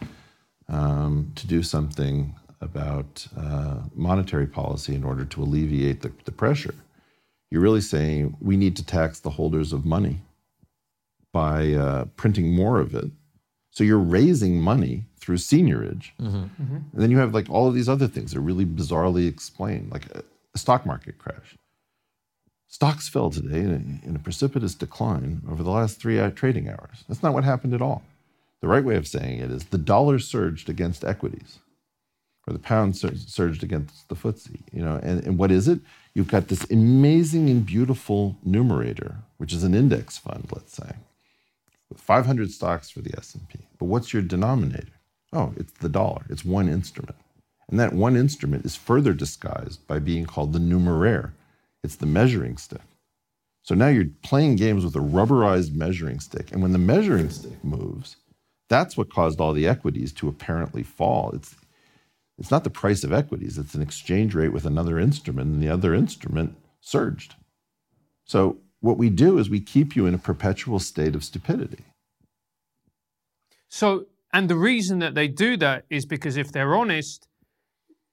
um, 0.69 1.33
to 1.37 1.47
do 1.47 1.63
something 1.63 2.35
about 2.61 3.27
uh, 3.37 3.81
monetary 3.95 4.47
policy 4.47 4.95
in 4.95 5.05
order 5.05 5.25
to 5.25 5.43
alleviate 5.43 6.03
the, 6.03 6.13
the 6.25 6.33
pressure, 6.33 6.75
you're 7.51 7.61
really 7.61 7.81
saying 7.81 8.37
we 8.41 8.57
need 8.57 8.77
to 8.77 8.85
tax 8.85 9.21
the 9.21 9.31
holders 9.31 9.73
of 9.73 9.85
money 9.85 10.19
by 11.33 11.73
uh, 11.73 12.05
printing 12.17 12.55
more 12.55 12.81
of 12.81 12.95
it. 12.95 13.11
So 13.71 13.85
you're 13.85 13.99
raising 13.99 14.61
money 14.61 15.05
through 15.21 15.37
seigniorage. 15.37 16.13
And 16.93 17.03
then 17.03 17.11
you 17.11 17.19
have 17.19 17.35
like 17.35 17.51
all 17.51 17.69
of 17.69 17.75
these 17.75 17.89
other 17.89 18.09
things 18.09 18.33
that 18.33 18.39
are 18.39 18.43
really 18.43 18.65
bizarrely 18.65 19.29
explained, 19.29 19.93
like 19.93 20.07
a, 20.15 20.23
a 20.55 20.59
stock 20.59 20.87
market 20.87 21.19
crash. 21.19 21.57
Stocks 22.69 23.09
fell 23.09 23.31
today 23.31 23.61
in 23.61 24.01
a, 24.05 24.09
in 24.09 24.17
a 24.17 24.19
precipitous 24.19 24.75
decline 24.75 25.43
over 25.49 25.63
the 25.63 25.71
last 25.71 26.01
three 26.01 26.19
uh, 26.19 26.31
trading 26.31 26.69
hours. 26.69 27.05
That's 27.09 27.23
not 27.23 27.35
what 27.35 27.45
happened 27.45 27.75
at 27.75 27.83
all. 27.83 28.03
The 28.67 28.73
right 28.73 28.85
way 28.85 28.97
of 28.97 29.07
saying 29.07 29.39
it 29.39 29.53
is 29.53 29.67
the 29.67 29.79
dollar 29.79 30.19
surged 30.19 30.69
against 30.69 31.05
equities, 31.05 31.61
or 32.49 32.53
the 32.53 32.59
pound 32.59 32.97
sur- 32.97 33.15
surged 33.15 33.63
against 33.63 34.09
the 34.09 34.17
FTSE. 34.17 34.59
You 34.73 34.85
know, 34.85 34.99
and, 35.05 35.23
and 35.23 35.39
what 35.39 35.53
is 35.53 35.69
it? 35.69 35.79
You've 36.15 36.27
got 36.27 36.49
this 36.49 36.69
amazing 36.69 37.49
and 37.49 37.65
beautiful 37.65 38.37
numerator, 38.45 39.19
which 39.37 39.53
is 39.53 39.63
an 39.63 39.73
index 39.73 40.19
fund, 40.19 40.49
let's 40.53 40.75
say, 40.75 40.97
with 41.89 42.01
500 42.01 42.51
stocks 42.51 42.91
for 42.91 43.03
the 43.03 43.17
S&P. 43.17 43.61
But 43.79 43.85
what's 43.85 44.13
your 44.13 44.23
denominator? 44.23 44.99
Oh, 45.33 45.55
it's 45.57 45.75
the 45.75 45.89
dollar. 45.89 46.25
It's 46.29 46.45
one 46.45 46.69
instrument. 46.69 47.15
And 47.69 47.79
that 47.79 47.93
one 47.93 48.17
instrument 48.17 48.65
is 48.65 48.75
further 48.75 49.13
disguised 49.13 49.87
by 49.87 50.01
being 50.01 50.27
called 50.27 50.53
the 50.53 50.59
numeraire. 50.59 51.35
It's 51.85 51.95
the 51.95 52.07
measuring 52.07 52.57
stick. 52.57 52.83
So 53.63 53.77
now 53.77 53.91
you're 53.91 54.11
playing 54.25 54.57
games 54.57 54.85
with 54.85 54.97
a 54.97 54.99
rubberized 54.99 55.73
measuring 55.73 56.19
stick. 56.19 56.51
And 56.51 56.63
when 56.63 56.73
the 56.73 56.79
measuring 56.79 57.31
stick 57.31 57.63
moves, 57.63 58.17
that's 58.69 58.97
what 58.97 59.13
caused 59.13 59.41
all 59.41 59.53
the 59.53 59.67
equities 59.67 60.13
to 60.15 60.29
apparently 60.29 60.83
fall. 60.83 61.31
It's, 61.33 61.55
it's 62.39 62.51
not 62.51 62.65
the 62.65 62.71
price 62.71 63.05
of 63.05 63.13
equities, 63.13 63.59
it's 63.59 63.75
an 63.75 63.83
exchange 63.83 64.35
rate 64.35 64.53
with 64.53 64.67
another 64.67 64.99
instrument, 64.99 65.53
and 65.53 65.63
the 65.63 65.69
other 65.69 65.95
instrument 65.95 66.57
surged. 66.81 67.35
So 68.25 68.59
what 68.81 68.99
we 68.99 69.11
do 69.11 69.39
is 69.39 69.49
we 69.49 69.61
keep 69.61 69.97
you 69.97 70.07
in 70.07 70.15
a 70.15 70.19
perpetual 70.19 70.79
state 70.79 71.15
of 71.15 71.25
stupidity. 71.25 71.85
So, 73.69 74.07
and 74.33 74.49
the 74.49 74.57
reason 74.57 74.99
that 75.01 75.15
they 75.15 75.29
do 75.29 75.57
that 75.59 75.85
is 75.91 76.07
because 76.07 76.37
if 76.37 76.53
they're 76.53 76.75
honest, 76.75 77.27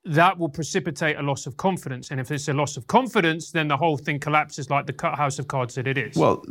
that 0.06 0.38
will 0.38 0.50
precipitate 0.50 1.18
a 1.18 1.22
loss 1.22 1.46
of 1.46 1.58
confidence. 1.58 2.12
And 2.12 2.20
if 2.20 2.32
it's 2.32 2.48
a 2.48 2.54
loss 2.54 2.78
of 2.78 2.88
confidence, 2.88 3.52
then 3.52 3.68
the 3.68 3.78
whole 3.78 3.98
thing 3.98 4.20
collapses 4.20 4.70
like 4.70 4.86
the 4.86 4.94
cut 4.94 5.16
house 5.16 5.40
of 5.40 5.48
cards 5.48 5.76
that 5.76 5.88
it 5.88 5.98
is. 5.98 6.16
Well, 6.16 6.44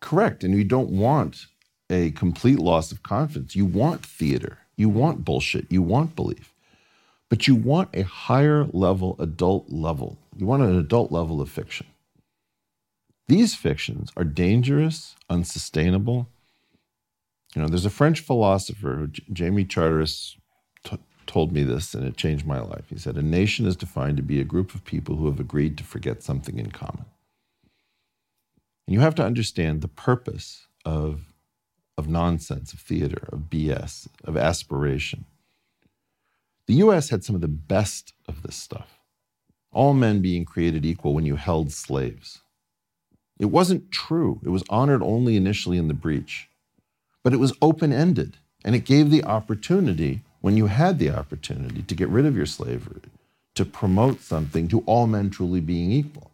correct. 0.00 0.42
And 0.42 0.54
you 0.54 0.64
don't 0.64 0.90
want 0.90 1.46
a 1.90 2.10
complete 2.12 2.58
loss 2.58 2.92
of 2.92 3.02
confidence. 3.02 3.56
You 3.56 3.66
want 3.66 4.04
theater. 4.04 4.58
You 4.76 4.88
want 4.88 5.24
bullshit. 5.24 5.70
You 5.70 5.82
want 5.82 6.16
belief. 6.16 6.54
But 7.28 7.46
you 7.46 7.54
want 7.54 7.90
a 7.94 8.02
higher 8.02 8.64
level, 8.72 9.16
adult 9.18 9.70
level. 9.70 10.18
You 10.36 10.46
want 10.46 10.62
an 10.62 10.78
adult 10.78 11.12
level 11.12 11.40
of 11.40 11.48
fiction. 11.48 11.86
These 13.28 13.54
fictions 13.54 14.10
are 14.16 14.24
dangerous, 14.24 15.14
unsustainable. 15.28 16.28
You 17.54 17.62
know, 17.62 17.68
there's 17.68 17.86
a 17.86 17.90
French 17.90 18.20
philosopher, 18.20 19.08
Jamie 19.32 19.64
Charteris, 19.64 20.36
t- 20.82 20.98
told 21.26 21.52
me 21.52 21.62
this, 21.62 21.94
and 21.94 22.04
it 22.04 22.16
changed 22.16 22.44
my 22.44 22.60
life. 22.60 22.86
He 22.88 22.98
said, 22.98 23.16
A 23.16 23.22
nation 23.22 23.66
is 23.66 23.76
defined 23.76 24.16
to 24.16 24.22
be 24.24 24.40
a 24.40 24.44
group 24.44 24.74
of 24.74 24.84
people 24.84 25.14
who 25.14 25.26
have 25.26 25.38
agreed 25.38 25.78
to 25.78 25.84
forget 25.84 26.24
something 26.24 26.58
in 26.58 26.72
common. 26.72 27.04
And 28.86 28.94
you 28.94 29.00
have 29.00 29.14
to 29.16 29.24
understand 29.24 29.80
the 29.80 29.88
purpose 29.88 30.66
of, 30.84 31.29
of 32.00 32.08
nonsense, 32.08 32.72
of 32.72 32.80
theater, 32.80 33.28
of 33.30 33.50
BS, 33.50 34.08
of 34.24 34.36
aspiration. 34.36 35.26
The 36.66 36.74
US 36.86 37.10
had 37.10 37.22
some 37.22 37.34
of 37.36 37.42
the 37.42 37.48
best 37.48 38.14
of 38.26 38.42
this 38.42 38.56
stuff. 38.56 38.98
All 39.70 39.92
men 39.92 40.20
being 40.22 40.44
created 40.44 40.84
equal 40.84 41.14
when 41.14 41.26
you 41.26 41.36
held 41.36 41.70
slaves. 41.70 42.40
It 43.38 43.46
wasn't 43.46 43.92
true. 43.92 44.40
It 44.42 44.48
was 44.48 44.64
honored 44.70 45.02
only 45.02 45.36
initially 45.36 45.78
in 45.78 45.88
the 45.88 45.94
breach, 45.94 46.48
but 47.22 47.32
it 47.32 47.38
was 47.38 47.52
open 47.62 47.92
ended. 47.92 48.38
And 48.64 48.74
it 48.74 48.84
gave 48.84 49.10
the 49.10 49.24
opportunity, 49.24 50.20
when 50.40 50.56
you 50.56 50.66
had 50.66 50.98
the 50.98 51.10
opportunity, 51.10 51.82
to 51.82 51.94
get 51.94 52.08
rid 52.08 52.26
of 52.26 52.36
your 52.36 52.46
slavery, 52.46 53.02
to 53.54 53.64
promote 53.64 54.20
something 54.20 54.68
to 54.68 54.80
all 54.86 55.06
men 55.06 55.30
truly 55.30 55.60
being 55.60 55.92
equal. 55.92 56.30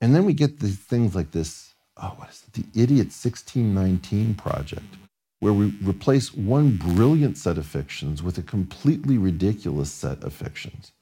And 0.00 0.14
then 0.14 0.24
we 0.24 0.32
get 0.32 0.60
these 0.60 0.78
things 0.78 1.14
like 1.14 1.32
this 1.32 1.67
oh, 2.02 2.14
what 2.16 2.30
is 2.30 2.44
it? 2.46 2.52
The 2.54 2.82
Idiot 2.82 3.08
1619 3.08 4.34
Project, 4.34 4.96
where 5.40 5.52
we 5.52 5.74
replace 5.82 6.34
one 6.34 6.76
brilliant 6.76 7.38
set 7.38 7.58
of 7.58 7.66
fictions 7.66 8.22
with 8.22 8.38
a 8.38 8.42
completely 8.42 9.18
ridiculous 9.18 9.90
set 9.90 10.22
of 10.22 10.32
fictions 10.32 10.92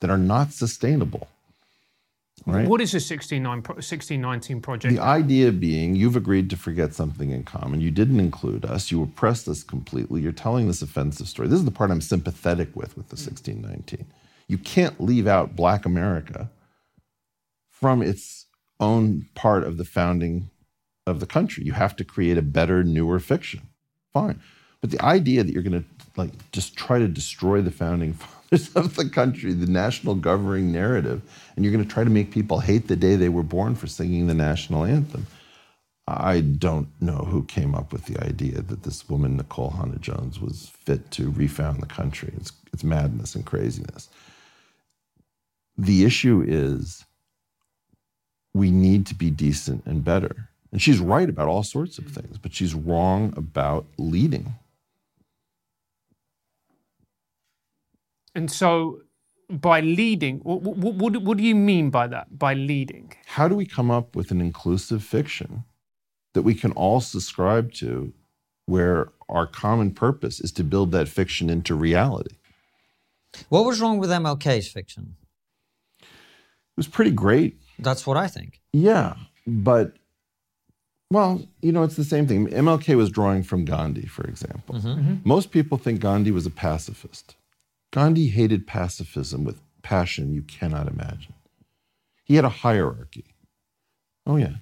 that 0.00 0.10
are 0.10 0.18
not 0.18 0.52
sustainable. 0.52 1.28
Right? 2.44 2.68
What 2.68 2.80
is 2.80 2.92
a 2.92 2.98
1619 2.98 4.60
project? 4.60 4.94
The 4.94 5.02
idea 5.02 5.50
being 5.50 5.96
you've 5.96 6.16
agreed 6.16 6.50
to 6.50 6.56
forget 6.56 6.94
something 6.94 7.30
in 7.30 7.44
common. 7.44 7.80
You 7.80 7.90
didn't 7.90 8.20
include 8.20 8.64
us. 8.64 8.90
You 8.90 9.02
oppressed 9.02 9.48
us 9.48 9.62
completely. 9.62 10.20
You're 10.20 10.32
telling 10.32 10.66
this 10.66 10.82
offensive 10.82 11.28
story. 11.28 11.48
This 11.48 11.58
is 11.58 11.64
the 11.64 11.70
part 11.70 11.90
I'm 11.90 12.02
sympathetic 12.02 12.68
with 12.76 12.96
with 12.96 13.08
the 13.08 13.16
1619. 13.16 14.06
You 14.48 14.58
can't 14.58 15.00
leave 15.00 15.26
out 15.26 15.56
Black 15.56 15.86
America 15.86 16.50
from 17.68 18.02
its 18.02 18.45
own 18.80 19.28
part 19.34 19.64
of 19.64 19.76
the 19.76 19.84
founding 19.84 20.50
of 21.06 21.20
the 21.20 21.26
country. 21.26 21.64
You 21.64 21.72
have 21.72 21.96
to 21.96 22.04
create 22.04 22.36
a 22.36 22.42
better, 22.42 22.82
newer 22.82 23.18
fiction. 23.18 23.62
Fine. 24.12 24.40
But 24.80 24.90
the 24.90 25.02
idea 25.02 25.42
that 25.42 25.52
you're 25.52 25.62
going 25.62 25.82
to 25.82 25.88
like 26.16 26.30
just 26.52 26.76
try 26.76 26.98
to 26.98 27.08
destroy 27.08 27.60
the 27.60 27.70
founding 27.70 28.12
fathers 28.50 28.74
of 28.74 28.96
the 28.96 29.08
country, 29.08 29.52
the 29.52 29.66
national 29.66 30.14
governing 30.16 30.72
narrative, 30.72 31.22
and 31.54 31.64
you're 31.64 31.72
going 31.72 31.84
to 31.84 31.90
try 31.90 32.04
to 32.04 32.10
make 32.10 32.30
people 32.30 32.60
hate 32.60 32.88
the 32.88 32.96
day 32.96 33.16
they 33.16 33.28
were 33.28 33.42
born 33.42 33.74
for 33.74 33.86
singing 33.86 34.26
the 34.26 34.34
national 34.34 34.84
anthem. 34.84 35.26
I 36.08 36.40
don't 36.40 36.88
know 37.00 37.26
who 37.28 37.42
came 37.44 37.74
up 37.74 37.92
with 37.92 38.06
the 38.06 38.22
idea 38.24 38.62
that 38.62 38.84
this 38.84 39.08
woman, 39.08 39.40
Nikole 39.40 39.76
Hannah 39.76 39.98
Jones, 39.98 40.40
was 40.40 40.70
fit 40.84 41.10
to 41.12 41.32
refound 41.32 41.82
the 41.82 41.86
country. 41.86 42.32
It's, 42.36 42.52
it's 42.72 42.84
madness 42.84 43.34
and 43.34 43.44
craziness. 43.44 44.08
The 45.76 46.04
issue 46.04 46.44
is 46.46 47.04
we 48.56 48.70
need 48.70 49.06
to 49.06 49.14
be 49.14 49.30
decent 49.30 49.84
and 49.86 50.04
better. 50.04 50.48
And 50.72 50.80
she's 50.82 50.98
right 50.98 51.28
about 51.28 51.48
all 51.48 51.62
sorts 51.62 51.98
of 51.98 52.06
things, 52.06 52.38
but 52.38 52.54
she's 52.54 52.74
wrong 52.74 53.32
about 53.36 53.86
leading. 53.98 54.54
And 58.34 58.50
so 58.50 59.00
by 59.48 59.80
leading. 59.80 60.38
What, 60.38 60.62
what, 60.62 60.94
what, 60.94 61.16
what 61.22 61.38
do 61.38 61.44
you 61.44 61.54
mean 61.54 61.90
by 61.90 62.06
that? 62.08 62.38
By 62.38 62.54
leading? 62.54 63.12
How 63.26 63.48
do 63.48 63.54
we 63.54 63.66
come 63.66 63.90
up 63.90 64.16
with 64.16 64.30
an 64.30 64.40
inclusive 64.40 65.02
fiction 65.02 65.64
that 66.34 66.42
we 66.42 66.54
can 66.54 66.72
all 66.72 67.00
subscribe 67.00 67.72
to 67.74 68.12
where 68.66 69.12
our 69.28 69.46
common 69.46 69.92
purpose 69.92 70.40
is 70.40 70.52
to 70.52 70.64
build 70.64 70.92
that 70.92 71.08
fiction 71.08 71.48
into 71.48 71.74
reality? 71.74 72.36
What 73.48 73.64
was 73.64 73.80
wrong 73.80 73.98
with 73.98 74.10
MLK's 74.10 74.68
fiction? 74.68 75.16
It 76.00 76.06
was 76.76 76.88
pretty 76.88 77.10
great. 77.10 77.58
That's 77.78 78.06
what 78.06 78.16
I 78.16 78.26
think. 78.28 78.60
Yeah, 78.72 79.14
but 79.46 79.96
well, 81.10 81.42
you 81.62 81.72
know, 81.72 81.82
it's 81.84 81.96
the 81.96 82.04
same 82.04 82.26
thing. 82.26 82.48
MLK 82.48 82.96
was 82.96 83.10
drawing 83.10 83.42
from 83.42 83.64
Gandhi, 83.64 84.06
for 84.06 84.24
example. 84.24 84.74
Mm-hmm. 84.74 84.88
Mm-hmm. 84.88 85.00
Mm-hmm. 85.00 85.28
Most 85.28 85.50
people 85.50 85.78
think 85.78 86.00
Gandhi 86.00 86.30
was 86.30 86.46
a 86.46 86.50
pacifist. 86.50 87.36
Gandhi 87.92 88.28
hated 88.28 88.66
pacifism 88.66 89.44
with 89.44 89.60
passion 89.82 90.32
you 90.32 90.42
cannot 90.42 90.88
imagine. 90.88 91.34
He 92.24 92.34
had 92.34 92.44
a 92.44 92.50
hierarchy. 92.50 93.24
Oh, 94.26 94.36
yeah. 94.36 94.56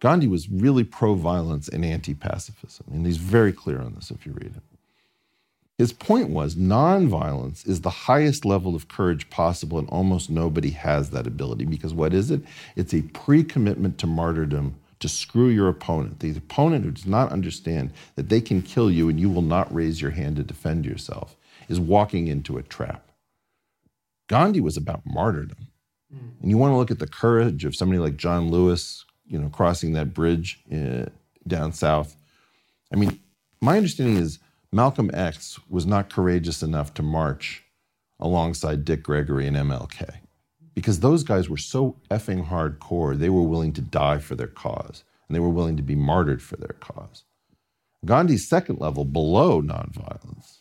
Gandhi 0.00 0.26
was 0.26 0.48
really 0.48 0.84
pro 0.84 1.14
violence 1.14 1.68
and 1.68 1.84
anti 1.84 2.14
pacifism. 2.14 2.86
And 2.90 3.04
he's 3.04 3.18
very 3.18 3.52
clear 3.52 3.80
on 3.80 3.94
this 3.94 4.10
if 4.10 4.24
you 4.24 4.32
read 4.32 4.56
it. 4.56 4.62
His 5.80 5.94
point 5.94 6.28
was 6.28 6.56
nonviolence 6.56 7.66
is 7.66 7.80
the 7.80 7.88
highest 7.88 8.44
level 8.44 8.74
of 8.74 8.88
courage 8.88 9.30
possible, 9.30 9.78
and 9.78 9.88
almost 9.88 10.28
nobody 10.28 10.68
has 10.72 11.08
that 11.08 11.26
ability 11.26 11.64
because 11.64 11.94
what 11.94 12.12
is 12.12 12.30
it? 12.30 12.42
It's 12.76 12.92
a 12.92 13.00
pre 13.00 13.42
commitment 13.42 13.96
to 13.96 14.06
martyrdom 14.06 14.74
to 14.98 15.08
screw 15.08 15.48
your 15.48 15.70
opponent. 15.70 16.20
The 16.20 16.36
opponent 16.36 16.84
who 16.84 16.90
does 16.90 17.06
not 17.06 17.32
understand 17.32 17.94
that 18.16 18.28
they 18.28 18.42
can 18.42 18.60
kill 18.60 18.90
you 18.90 19.08
and 19.08 19.18
you 19.18 19.30
will 19.30 19.40
not 19.40 19.74
raise 19.74 20.02
your 20.02 20.10
hand 20.10 20.36
to 20.36 20.42
defend 20.42 20.84
yourself 20.84 21.34
is 21.70 21.80
walking 21.80 22.28
into 22.28 22.58
a 22.58 22.62
trap. 22.62 23.08
Gandhi 24.28 24.60
was 24.60 24.76
about 24.76 25.00
martyrdom. 25.06 25.68
And 26.42 26.50
you 26.50 26.58
want 26.58 26.72
to 26.72 26.76
look 26.76 26.90
at 26.90 26.98
the 26.98 27.06
courage 27.06 27.64
of 27.64 27.74
somebody 27.74 27.98
like 27.98 28.18
John 28.18 28.50
Lewis, 28.50 29.06
you 29.26 29.40
know, 29.40 29.48
crossing 29.48 29.94
that 29.94 30.12
bridge 30.12 30.60
uh, 30.70 31.06
down 31.48 31.72
south. 31.72 32.16
I 32.92 32.96
mean, 32.96 33.18
my 33.62 33.78
understanding 33.78 34.18
is 34.18 34.40
Malcolm 34.72 35.10
X 35.12 35.58
was 35.68 35.84
not 35.84 36.10
courageous 36.10 36.62
enough 36.62 36.94
to 36.94 37.02
march 37.02 37.64
alongside 38.20 38.84
Dick 38.84 39.02
Gregory 39.02 39.46
and 39.46 39.56
MLK 39.56 40.18
because 40.74 41.00
those 41.00 41.24
guys 41.24 41.48
were 41.48 41.56
so 41.56 41.96
effing 42.08 42.46
hardcore, 42.46 43.18
they 43.18 43.30
were 43.30 43.42
willing 43.42 43.72
to 43.72 43.80
die 43.80 44.18
for 44.18 44.36
their 44.36 44.46
cause 44.46 45.02
and 45.28 45.34
they 45.34 45.40
were 45.40 45.48
willing 45.48 45.76
to 45.76 45.82
be 45.82 45.96
martyred 45.96 46.40
for 46.40 46.56
their 46.56 46.76
cause. 46.78 47.24
Gandhi's 48.04 48.48
second 48.48 48.80
level 48.80 49.04
below 49.04 49.60
nonviolence 49.60 50.58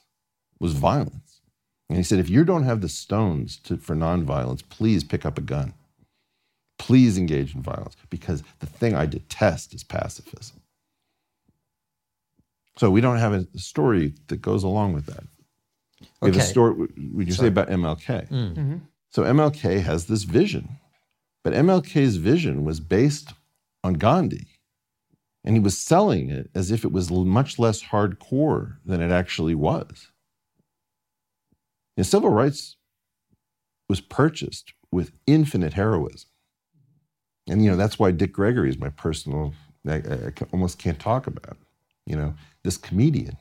was 0.60 0.74
violence. 0.74 1.42
And 1.88 1.98
he 1.98 2.04
said, 2.04 2.20
if 2.20 2.30
you 2.30 2.44
don't 2.44 2.64
have 2.64 2.82
the 2.82 2.90
stones 2.90 3.58
to, 3.64 3.78
for 3.78 3.96
nonviolence, 3.96 4.68
please 4.70 5.04
pick 5.04 5.26
up 5.26 5.38
a 5.38 5.42
gun. 5.42 5.74
Please 6.78 7.18
engage 7.18 7.56
in 7.56 7.62
violence 7.62 7.96
because 8.10 8.44
the 8.60 8.66
thing 8.66 8.96
I 8.96 9.06
detest 9.06 9.74
is 9.74 9.84
pacifism. 9.84 10.59
So 12.80 12.90
we 12.90 13.02
don't 13.02 13.18
have 13.18 13.34
a 13.34 13.46
story 13.58 14.14
that 14.28 14.38
goes 14.42 14.64
along 14.64 14.94
with 14.94 15.06
that. 15.08 15.24
We 16.22 16.30
have 16.30 16.38
a 16.38 16.40
Okay. 16.40 16.48
story, 16.50 16.88
would 17.14 17.28
you 17.28 17.34
say 17.34 17.48
about 17.48 17.68
MLK? 17.68 18.30
Mm. 18.30 18.56
Mm-hmm. 18.56 18.78
So 19.12 19.24
MLK 19.24 19.82
has 19.82 20.06
this 20.06 20.24
vision, 20.24 20.70
but 21.44 21.52
MLK's 21.52 22.16
vision 22.16 22.64
was 22.64 22.80
based 22.80 23.34
on 23.84 23.96
Gandhi. 23.96 24.48
And 25.44 25.58
he 25.58 25.60
was 25.60 25.78
selling 25.78 26.30
it 26.30 26.50
as 26.56 26.72
if 26.72 26.86
it 26.86 26.94
was 26.94 27.12
l- 27.12 27.26
much 27.26 27.60
less 27.60 27.84
hardcore 27.84 28.78
than 28.86 29.02
it 29.02 29.12
actually 29.12 29.56
was. 29.56 30.08
And 31.98 32.06
civil 32.08 32.30
rights 32.30 32.78
was 33.90 34.00
purchased 34.00 34.72
with 34.90 35.12
infinite 35.28 35.74
heroism. 35.74 36.30
And, 37.50 37.62
you 37.62 37.72
know, 37.72 37.78
that's 37.78 38.00
why 38.00 38.12
Dick 38.12 38.32
Gregory 38.32 38.70
is 38.70 38.78
my 38.78 38.90
personal, 38.90 39.54
I, 39.86 39.96
I 39.96 39.98
I 40.28 40.32
almost 40.54 40.78
can't 40.78 41.00
talk 41.00 41.28
about, 41.28 41.58
you 42.06 42.16
know, 42.16 42.36
this 42.64 42.78
comedian. 42.78 43.38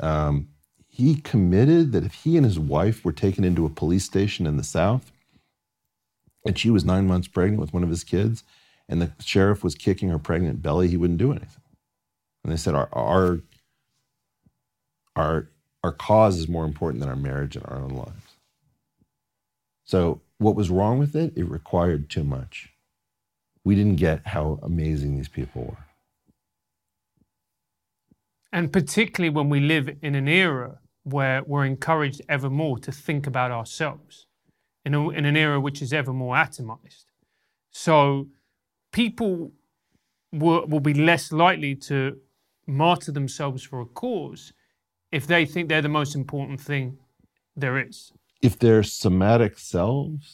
Um, 0.00 0.48
he 0.88 1.16
committed 1.16 1.92
that 1.92 2.04
if 2.04 2.14
he 2.14 2.36
and 2.36 2.46
his 2.46 2.58
wife 2.58 3.04
were 3.04 3.12
taken 3.12 3.44
into 3.44 3.66
a 3.66 3.70
police 3.70 4.04
station 4.04 4.46
in 4.46 4.56
the 4.56 4.64
South 4.64 5.10
and 6.46 6.58
she 6.58 6.70
was 6.70 6.84
nine 6.84 7.06
months 7.06 7.28
pregnant 7.28 7.60
with 7.60 7.72
one 7.72 7.82
of 7.82 7.90
his 7.90 8.04
kids 8.04 8.44
and 8.88 9.02
the 9.02 9.12
sheriff 9.20 9.64
was 9.64 9.74
kicking 9.74 10.10
her 10.10 10.18
pregnant 10.18 10.62
belly, 10.62 10.88
he 10.88 10.96
wouldn't 10.96 11.18
do 11.18 11.32
anything. 11.32 11.62
And 12.44 12.52
they 12.52 12.56
said, 12.56 12.74
our, 12.74 12.88
our, 12.92 13.40
our, 15.16 15.48
our 15.82 15.92
cause 15.92 16.38
is 16.38 16.48
more 16.48 16.64
important 16.64 17.00
than 17.00 17.08
our 17.08 17.16
marriage 17.16 17.56
and 17.56 17.64
our 17.66 17.78
own 17.78 17.90
lives. 17.90 18.36
So, 19.84 20.20
what 20.38 20.56
was 20.56 20.70
wrong 20.70 20.98
with 20.98 21.14
it? 21.16 21.32
It 21.36 21.48
required 21.48 22.10
too 22.10 22.24
much. 22.24 22.70
We 23.64 23.74
didn't 23.74 23.96
get 23.96 24.26
how 24.26 24.58
amazing 24.62 25.16
these 25.16 25.28
people 25.28 25.64
were. 25.64 25.93
And 28.54 28.72
particularly 28.72 29.30
when 29.38 29.48
we 29.54 29.58
live 29.58 29.86
in 30.00 30.14
an 30.14 30.28
era 30.28 30.78
where 31.02 31.42
we're 31.50 31.66
encouraged 31.74 32.20
ever 32.28 32.48
more 32.48 32.78
to 32.78 32.92
think 32.92 33.26
about 33.26 33.50
ourselves, 33.50 34.26
in, 34.86 34.94
a, 34.94 35.00
in 35.10 35.24
an 35.24 35.36
era 35.36 35.58
which 35.60 35.82
is 35.82 35.92
ever 35.92 36.12
more 36.12 36.36
atomized. 36.36 37.06
So 37.70 38.28
people 38.92 39.52
will, 40.32 40.66
will 40.66 40.80
be 40.90 40.94
less 40.94 41.32
likely 41.32 41.74
to 41.90 42.18
martyr 42.66 43.12
themselves 43.12 43.62
for 43.64 43.80
a 43.80 43.86
cause 43.86 44.52
if 45.10 45.26
they 45.26 45.44
think 45.44 45.68
they're 45.68 45.82
the 45.82 45.88
most 46.00 46.14
important 46.14 46.60
thing 46.60 46.98
there 47.56 47.76
is. 47.88 48.12
if 48.40 48.58
they're 48.58 48.82
somatic 48.84 49.58
selves, 49.58 50.26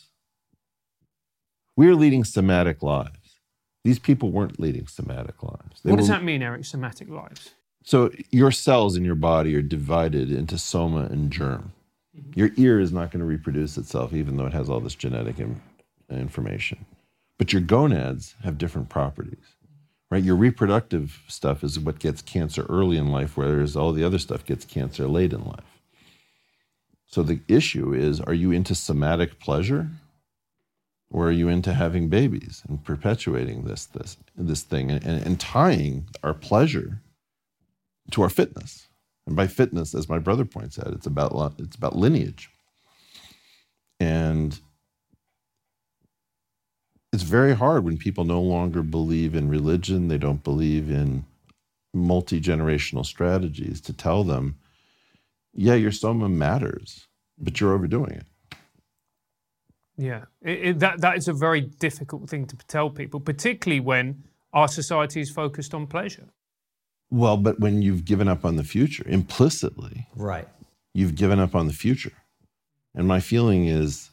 we're 1.77 1.95
leading 1.95 2.25
somatic 2.25 2.83
lives. 2.83 3.39
These 3.85 3.99
people 3.99 4.31
weren't 4.31 4.61
leading 4.61 4.87
somatic 4.87 5.43
lives. 5.43 5.81
They 5.83 5.91
what 5.91 5.99
does 6.01 6.09
were- 6.09 6.17
that 6.17 6.25
mean, 6.25 6.43
Eric? 6.43 6.65
Somatic 6.67 7.09
lives. 7.09 7.55
So 7.83 8.11
your 8.31 8.51
cells 8.51 8.97
in 8.97 9.05
your 9.05 9.15
body 9.15 9.55
are 9.57 9.63
divided 9.63 10.31
into 10.31 10.59
soma 10.59 11.03
and 11.11 11.31
germ. 11.31 11.73
Mm-hmm. 12.17 12.39
Your 12.39 12.51
ear 12.57 12.81
is 12.81 12.93
not 12.93 13.11
going 13.11 13.21
to 13.21 13.27
reproduce 13.27 13.79
itself, 13.79 14.13
even 14.13 14.37
though 14.37 14.47
it 14.47 14.53
has 14.53 14.69
all 14.69 14.81
this 14.81 14.95
genetic 14.95 15.39
in- 15.39 15.61
information. 16.11 16.85
But 17.39 17.53
your 17.53 17.63
gonads 17.63 18.35
have 18.45 18.59
different 18.59 18.91
properties, 18.91 19.57
right? 20.11 20.23
Your 20.23 20.37
reproductive 20.37 21.23
stuff 21.27 21.65
is 21.65 21.79
what 21.79 21.99
gets 21.99 22.21
cancer 22.21 22.67
early 22.69 22.99
in 22.99 23.11
life, 23.11 23.37
whereas 23.37 23.77
all 23.77 23.93
the 23.93 24.05
other 24.05 24.19
stuff 24.19 24.45
gets 24.45 24.65
cancer 24.65 25.07
late 25.09 25.33
in 25.33 25.45
life. 25.45 25.81
So 27.07 27.23
the 27.23 27.41
issue 27.49 27.93
is 27.93 28.21
are 28.21 28.35
you 28.35 28.53
into 28.53 28.75
somatic 28.75 29.41
pleasure? 29.41 29.89
Or 31.13 31.27
are 31.27 31.33
you 31.33 31.49
into 31.49 31.75
having 31.75 32.09
babies 32.09 32.63
and 32.69 32.85
perpetuating 32.85 33.65
this 33.65 33.87
this 33.87 34.17
this 34.37 34.63
thing 34.63 34.93
and, 34.93 35.05
and 35.05 35.41
tying 35.41 36.07
our 36.23 36.35
pleasure 36.35 37.01
to 38.13 38.23
our 38.23 38.29
fitness. 38.29 38.89
And 39.27 39.37
by 39.37 39.47
fitness, 39.47 39.95
as 39.95 40.09
my 40.09 40.19
brother 40.19 40.45
points 40.45 40.79
out, 40.79 40.89
it's 40.89 41.07
about 41.07 41.55
it's 41.59 41.77
about 41.77 41.97
lineage. 41.97 42.51
And 43.99 44.59
it's 47.13 47.23
very 47.23 47.55
hard 47.55 47.85
when 47.85 47.99
people 47.99 48.25
no 48.25 48.41
longer 48.41 48.83
believe 48.83 49.35
in 49.35 49.49
religion, 49.49 50.09
they 50.09 50.19
don't 50.19 50.43
believe 50.43 50.91
in 50.91 51.25
multi-generational 51.93 53.05
strategies 53.05 53.81
to 53.83 53.93
tell 53.93 54.25
them, 54.25 54.57
yeah, 55.53 55.75
your 55.75 55.91
soma 55.91 56.29
matters, 56.29 57.09
but 57.37 57.61
you're 57.61 57.75
overdoing 57.75 58.13
it. 58.13 58.27
Yeah, 59.97 60.25
it, 60.41 60.59
it, 60.67 60.79
that 60.79 61.01
that 61.03 61.19
is 61.19 61.29
a 61.29 61.35
very 61.35 61.61
difficult 61.61 62.31
thing 62.31 62.47
to 62.47 62.57
tell 62.69 62.89
people, 62.89 63.21
particularly 63.21 63.81
when 63.81 64.25
our 64.53 64.69
society 64.69 65.21
is 65.21 65.31
focused 65.31 65.75
on 65.75 65.87
pleasure. 65.87 66.29
Well, 67.11 67.37
but 67.37 67.59
when 67.59 67.83
you've 67.83 68.05
given 68.05 68.29
up 68.29 68.45
on 68.45 68.57
the 68.57 68.65
future, 68.65 69.05
implicitly, 69.09 70.07
Right. 70.15 70.49
you've 70.95 71.17
given 71.17 71.39
up 71.41 71.55
on 71.55 71.67
the 71.67 71.73
future. 71.73 72.13
And 72.95 73.07
my 73.07 73.21
feeling 73.21 73.67
is 73.67 74.11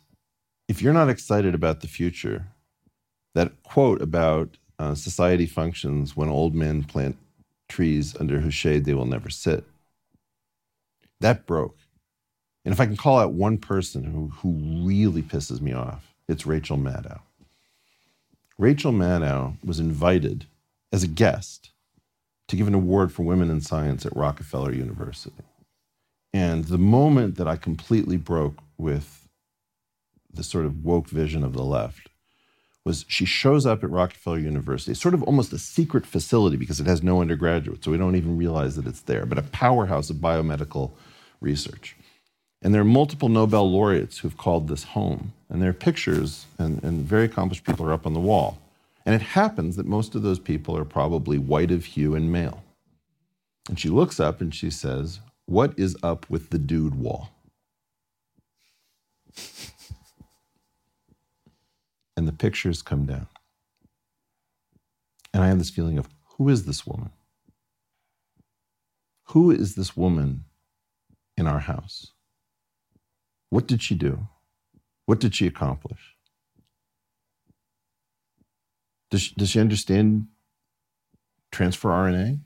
if 0.68 0.82
you're 0.82 0.94
not 0.94 1.10
excited 1.10 1.54
about 1.56 1.82
the 1.82 1.88
future, 1.88 2.48
that 3.36 3.64
quote 3.64 4.02
about 4.02 4.58
uh, 4.80 4.96
society 4.96 5.46
functions 5.46 6.16
when 6.16 6.30
old 6.30 6.54
men 6.56 6.84
plant 6.84 7.18
trees 7.70 8.16
under 8.20 8.40
whose 8.40 8.54
shade 8.54 8.86
they 8.86 8.94
will 8.94 9.06
never 9.06 9.30
sit, 9.30 9.64
that 11.20 11.46
broke. 11.46 11.78
And 12.66 12.74
if 12.74 12.80
I 12.80 12.86
can 12.86 12.98
call 12.98 13.18
out 13.20 13.34
one 13.34 13.58
person 13.58 14.04
who, 14.04 14.28
who 14.28 14.86
really 14.88 15.22
pisses 15.22 15.62
me 15.62 15.74
off, 15.74 16.14
it's 16.28 16.46
Rachel 16.46 16.78
Maddow. 16.78 17.22
Rachel 18.58 18.92
Maddow 18.92 19.58
was 19.64 19.80
invited 19.80 20.46
as 20.92 21.04
a 21.04 21.08
guest 21.08 21.72
to 22.48 22.56
give 22.56 22.68
an 22.68 22.74
award 22.74 23.12
for 23.12 23.24
women 23.24 23.50
in 23.50 23.62
science 23.62 24.06
at 24.06 24.16
Rockefeller 24.16 24.74
University. 24.74 25.44
And 26.34 26.66
the 26.66 26.78
moment 26.78 27.36
that 27.38 27.48
I 27.48 27.56
completely 27.56 28.18
broke 28.18 28.60
with 28.78 29.28
the 30.34 30.44
sort 30.44 30.66
of 30.66 30.84
woke 30.84 31.10
vision 31.10 31.44
of 31.44 31.54
the 31.54 31.64
left 31.64 32.10
was 32.86 33.06
she 33.08 33.26
shows 33.26 33.66
up 33.66 33.84
at 33.84 33.90
Rockefeller 33.90 34.40
University, 34.40 34.94
sort 34.94 35.14
of 35.14 35.24
almost 35.24 35.52
a 35.52 35.60
secret 35.60 36.06
facility 36.06 36.56
because 36.56 36.80
it 36.80 36.88
has 36.88 37.04
no 37.04 37.20
undergraduate, 37.20 37.84
so 37.84 37.92
we 37.92 37.98
don't 37.98 38.16
even 38.16 38.38
realize 38.38 38.78
that 38.78 38.88
it's 38.88 39.02
there, 39.02 39.26
but 39.26 39.38
a 39.38 39.44
powerhouse 39.44 40.10
of 40.10 40.18
biomedical 40.18 40.92
research. 41.42 41.98
And 42.62 42.74
there 42.74 42.82
are 42.82 42.86
multiple 42.86 43.30
Nobel 43.30 43.70
laureates 43.70 44.20
who've 44.20 44.38
called 44.38 44.68
this 44.68 44.84
home. 44.84 45.34
And 45.50 45.62
their 45.62 45.74
pictures 45.74 46.46
and, 46.58 46.84
and 46.84 47.06
very 47.06 47.26
accomplished 47.26 47.64
people 47.64 47.86
are 47.86 47.94
up 47.94 48.06
on 48.06 48.14
the 48.14 48.20
wall. 48.20 48.58
And 49.08 49.16
it 49.16 49.22
happens 49.22 49.78
that 49.78 49.86
most 49.86 50.16
of 50.16 50.22
those 50.22 50.38
people 50.38 50.78
are 50.78 50.84
probably 50.84 51.38
white 51.38 51.72
of 51.72 51.86
hue 51.86 52.14
and 52.14 52.30
male. 52.30 52.62
And 53.70 53.80
she 53.80 53.88
looks 53.88 54.20
up 54.20 54.42
and 54.42 54.54
she 54.54 54.70
says, 54.70 55.22
What 55.46 55.74
is 55.80 55.96
up 56.04 56.30
with 56.30 56.50
the 56.50 56.60
dude 56.60 56.96
wall? 56.96 57.30
and 62.18 62.28
the 62.28 62.34
pictures 62.34 62.82
come 62.82 63.06
down. 63.06 63.28
And 65.34 65.42
I 65.42 65.48
have 65.48 65.60
this 65.60 65.70
feeling 65.70 65.98
of 65.98 66.10
who 66.38 66.50
is 66.50 66.66
this 66.66 66.86
woman? 66.86 67.12
Who 69.28 69.52
is 69.52 69.76
this 69.76 69.96
woman 69.96 70.44
in 71.38 71.48
our 71.48 71.60
house? 71.60 72.12
What 73.52 73.68
did 73.68 73.82
she 73.82 73.96
do? 73.96 74.28
What 75.06 75.22
did 75.22 75.34
she 75.34 75.48
accomplish? 75.48 76.17
Does 79.10 79.22
she, 79.22 79.36
does 79.36 79.50
she 79.50 79.60
understand 79.60 80.28
transfer 81.52 81.90
RNA? 81.90 82.40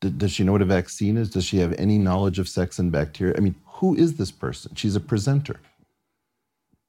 Does 0.00 0.32
she 0.32 0.44
know 0.44 0.52
what 0.52 0.62
a 0.62 0.66
vaccine 0.66 1.16
is? 1.16 1.30
Does 1.30 1.44
she 1.44 1.58
have 1.58 1.74
any 1.78 1.98
knowledge 1.98 2.38
of 2.38 2.48
sex 2.48 2.78
and 2.78 2.92
bacteria? 2.92 3.34
I 3.36 3.40
mean, 3.40 3.54
who 3.64 3.94
is 3.94 4.16
this 4.16 4.30
person? 4.30 4.74
She's 4.74 4.94
a 4.94 5.00
presenter. 5.00 5.60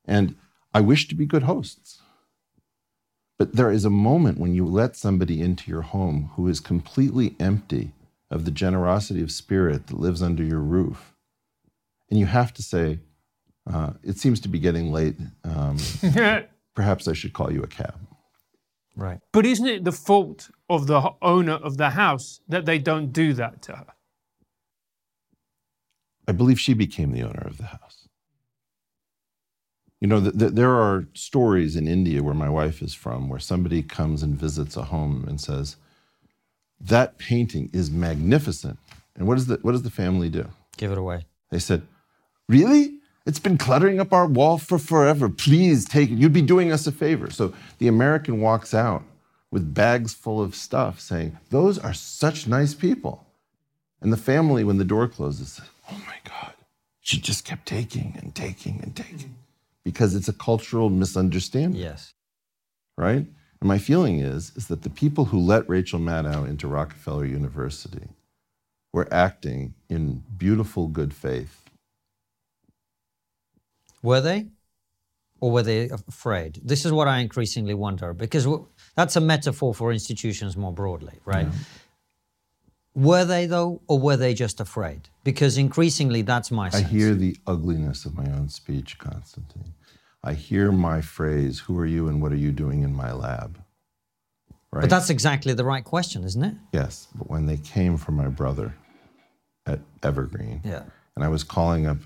And 0.05 0.35
I 0.73 0.81
wish 0.81 1.07
to 1.07 1.15
be 1.15 1.25
good 1.25 1.43
hosts. 1.43 2.01
But 3.39 3.55
there 3.55 3.71
is 3.71 3.85
a 3.85 3.89
moment 3.89 4.39
when 4.39 4.53
you 4.53 4.65
let 4.65 4.95
somebody 4.95 5.41
into 5.41 5.69
your 5.69 5.83
home 5.83 6.31
who 6.35 6.47
is 6.47 6.59
completely 6.59 7.35
empty 7.39 7.91
of 8.29 8.45
the 8.45 8.51
generosity 8.51 9.21
of 9.21 9.31
spirit 9.31 9.87
that 9.87 9.99
lives 9.99 10.21
under 10.21 10.43
your 10.43 10.59
roof. 10.59 11.13
And 12.09 12.19
you 12.19 12.25
have 12.25 12.53
to 12.55 12.63
say, 12.63 12.99
uh, 13.71 13.93
it 14.03 14.17
seems 14.17 14.39
to 14.41 14.49
be 14.49 14.59
getting 14.59 14.91
late. 14.91 15.15
Um, 15.43 15.77
perhaps 16.75 17.07
I 17.07 17.13
should 17.13 17.33
call 17.33 17.51
you 17.51 17.63
a 17.63 17.67
cab. 17.67 17.95
Right. 18.97 19.19
But 19.31 19.45
isn't 19.45 19.67
it 19.67 19.83
the 19.83 19.91
fault 19.91 20.49
of 20.69 20.87
the 20.87 21.11
owner 21.21 21.53
of 21.53 21.77
the 21.77 21.91
house 21.91 22.41
that 22.49 22.65
they 22.65 22.79
don't 22.79 23.13
do 23.13 23.33
that 23.33 23.61
to 23.63 23.75
her? 23.75 23.85
I 26.27 26.31
believe 26.31 26.59
she 26.59 26.73
became 26.73 27.11
the 27.11 27.21
owner 27.21 27.45
of 27.45 27.57
the 27.57 27.67
house. 27.67 28.09
You 30.01 30.07
know, 30.07 30.19
there 30.19 30.75
are 30.75 31.07
stories 31.13 31.75
in 31.75 31.87
India 31.87 32.21
where 32.21 32.33
my 32.33 32.49
wife 32.49 32.81
is 32.81 32.93
from 32.93 33.29
where 33.29 33.39
somebody 33.39 33.81
comes 33.81 34.21
and 34.21 34.35
visits 34.39 34.75
a 34.75 34.83
home 34.83 35.25
and 35.27 35.39
says, 35.39 35.77
That 36.79 37.17
painting 37.17 37.69
is 37.73 37.89
magnificent. 37.89 38.77
And 39.15 39.27
what, 39.27 39.35
does 39.35 39.47
the, 39.47 39.57
what 39.61 39.71
does 39.71 39.81
the 39.83 39.89
family 39.89 40.29
do? 40.29 40.49
Give 40.75 40.91
it 40.91 40.97
away. 40.97 41.25
They 41.49 41.59
said, 41.59 41.83
Really? 42.47 42.99
It's 43.27 43.39
been 43.39 43.57
cluttering 43.57 43.99
up 43.99 44.13
our 44.13 44.25
wall 44.25 44.57
for 44.57 44.79
forever. 44.79 45.27
Please 45.27 45.83
take 45.83 46.09
it. 46.09 46.17
You'd 46.17 46.31
be 46.31 46.41
doing 46.41 46.71
us 46.71 46.87
a 46.87 46.93
favor. 46.93 47.29
So 47.29 47.53
the 47.77 47.89
American 47.89 48.39
walks 48.39 48.73
out 48.73 49.03
with 49.51 49.73
bags 49.73 50.13
full 50.13 50.41
of 50.41 50.55
stuff 50.55 51.01
saying, 51.01 51.37
Those 51.49 51.77
are 51.77 51.93
such 51.93 52.47
nice 52.47 52.73
people. 52.73 53.27
And 53.99 54.13
the 54.13 54.17
family, 54.17 54.63
when 54.63 54.77
the 54.77 54.85
door 54.85 55.09
closes, 55.09 55.49
says, 55.53 55.65
Oh 55.91 56.01
my 56.07 56.15
God, 56.23 56.53
she 57.01 57.19
just 57.19 57.43
kept 57.43 57.65
taking 57.65 58.17
and 58.21 58.33
taking 58.33 58.79
and 58.81 58.95
taking 58.95 59.35
because 59.83 60.15
it's 60.15 60.29
a 60.29 60.33
cultural 60.33 60.89
misunderstanding. 60.89 61.81
Yes. 61.81 62.13
Right? 62.97 63.25
And 63.59 63.67
my 63.67 63.77
feeling 63.77 64.19
is, 64.19 64.53
is 64.55 64.67
that 64.67 64.83
the 64.83 64.89
people 64.89 65.25
who 65.25 65.39
let 65.39 65.67
Rachel 65.67 65.99
Maddow 65.99 66.47
into 66.47 66.67
Rockefeller 66.69 67.25
University 67.25 68.07
were 68.93 69.11
acting 69.11 69.73
in 69.89 70.23
beautiful 70.37 70.87
good 70.87 71.13
faith 71.13 71.66
were 74.01 74.21
they? 74.21 74.47
Or 75.39 75.51
were 75.51 75.63
they 75.63 75.89
afraid? 75.89 76.59
This 76.63 76.83
is 76.83 76.91
what 76.91 77.07
I 77.07 77.19
increasingly 77.19 77.75
wonder 77.75 78.13
because 78.13 78.47
that's 78.95 79.15
a 79.15 79.21
metaphor 79.21 79.73
for 79.73 79.91
institutions 79.91 80.57
more 80.57 80.73
broadly, 80.73 81.19
right? 81.25 81.45
Yeah. 81.45 81.59
Were 82.95 83.25
they 83.25 83.45
though, 83.45 83.81
or 83.87 83.99
were 83.99 84.17
they 84.17 84.33
just 84.33 84.59
afraid? 84.59 85.09
Because 85.23 85.59
increasingly 85.59 86.23
that's 86.23 86.49
my 86.49 86.69
sense. 86.69 86.85
I 86.85 86.87
hear 86.87 87.13
the 87.13 87.37
ugliness 87.45 88.05
of 88.05 88.17
my 88.17 88.25
own 88.31 88.49
speech, 88.49 88.97
Konstantin. 88.97 89.75
I 90.23 90.33
hear 90.33 90.71
my 90.71 91.01
phrase, 91.01 91.59
Who 91.59 91.77
are 91.77 91.85
you 91.85 92.07
and 92.07 92.19
what 92.21 92.31
are 92.31 92.37
you 92.37 92.51
doing 92.51 92.81
in 92.81 92.95
my 92.95 93.11
lab? 93.11 93.61
Right? 94.71 94.81
But 94.81 94.89
that's 94.89 95.11
exactly 95.11 95.53
the 95.53 95.63
right 95.63 95.83
question, 95.83 96.23
isn't 96.23 96.43
it? 96.43 96.55
Yes. 96.73 97.07
But 97.13 97.29
when 97.29 97.45
they 97.45 97.57
came 97.57 97.97
for 97.97 98.11
my 98.11 98.27
brother 98.27 98.75
at 99.67 99.79
Evergreen, 100.01 100.61
yeah. 100.65 100.83
and 101.15 101.23
I 101.23 101.27
was 101.27 101.43
calling 101.43 101.85
up 101.85 101.97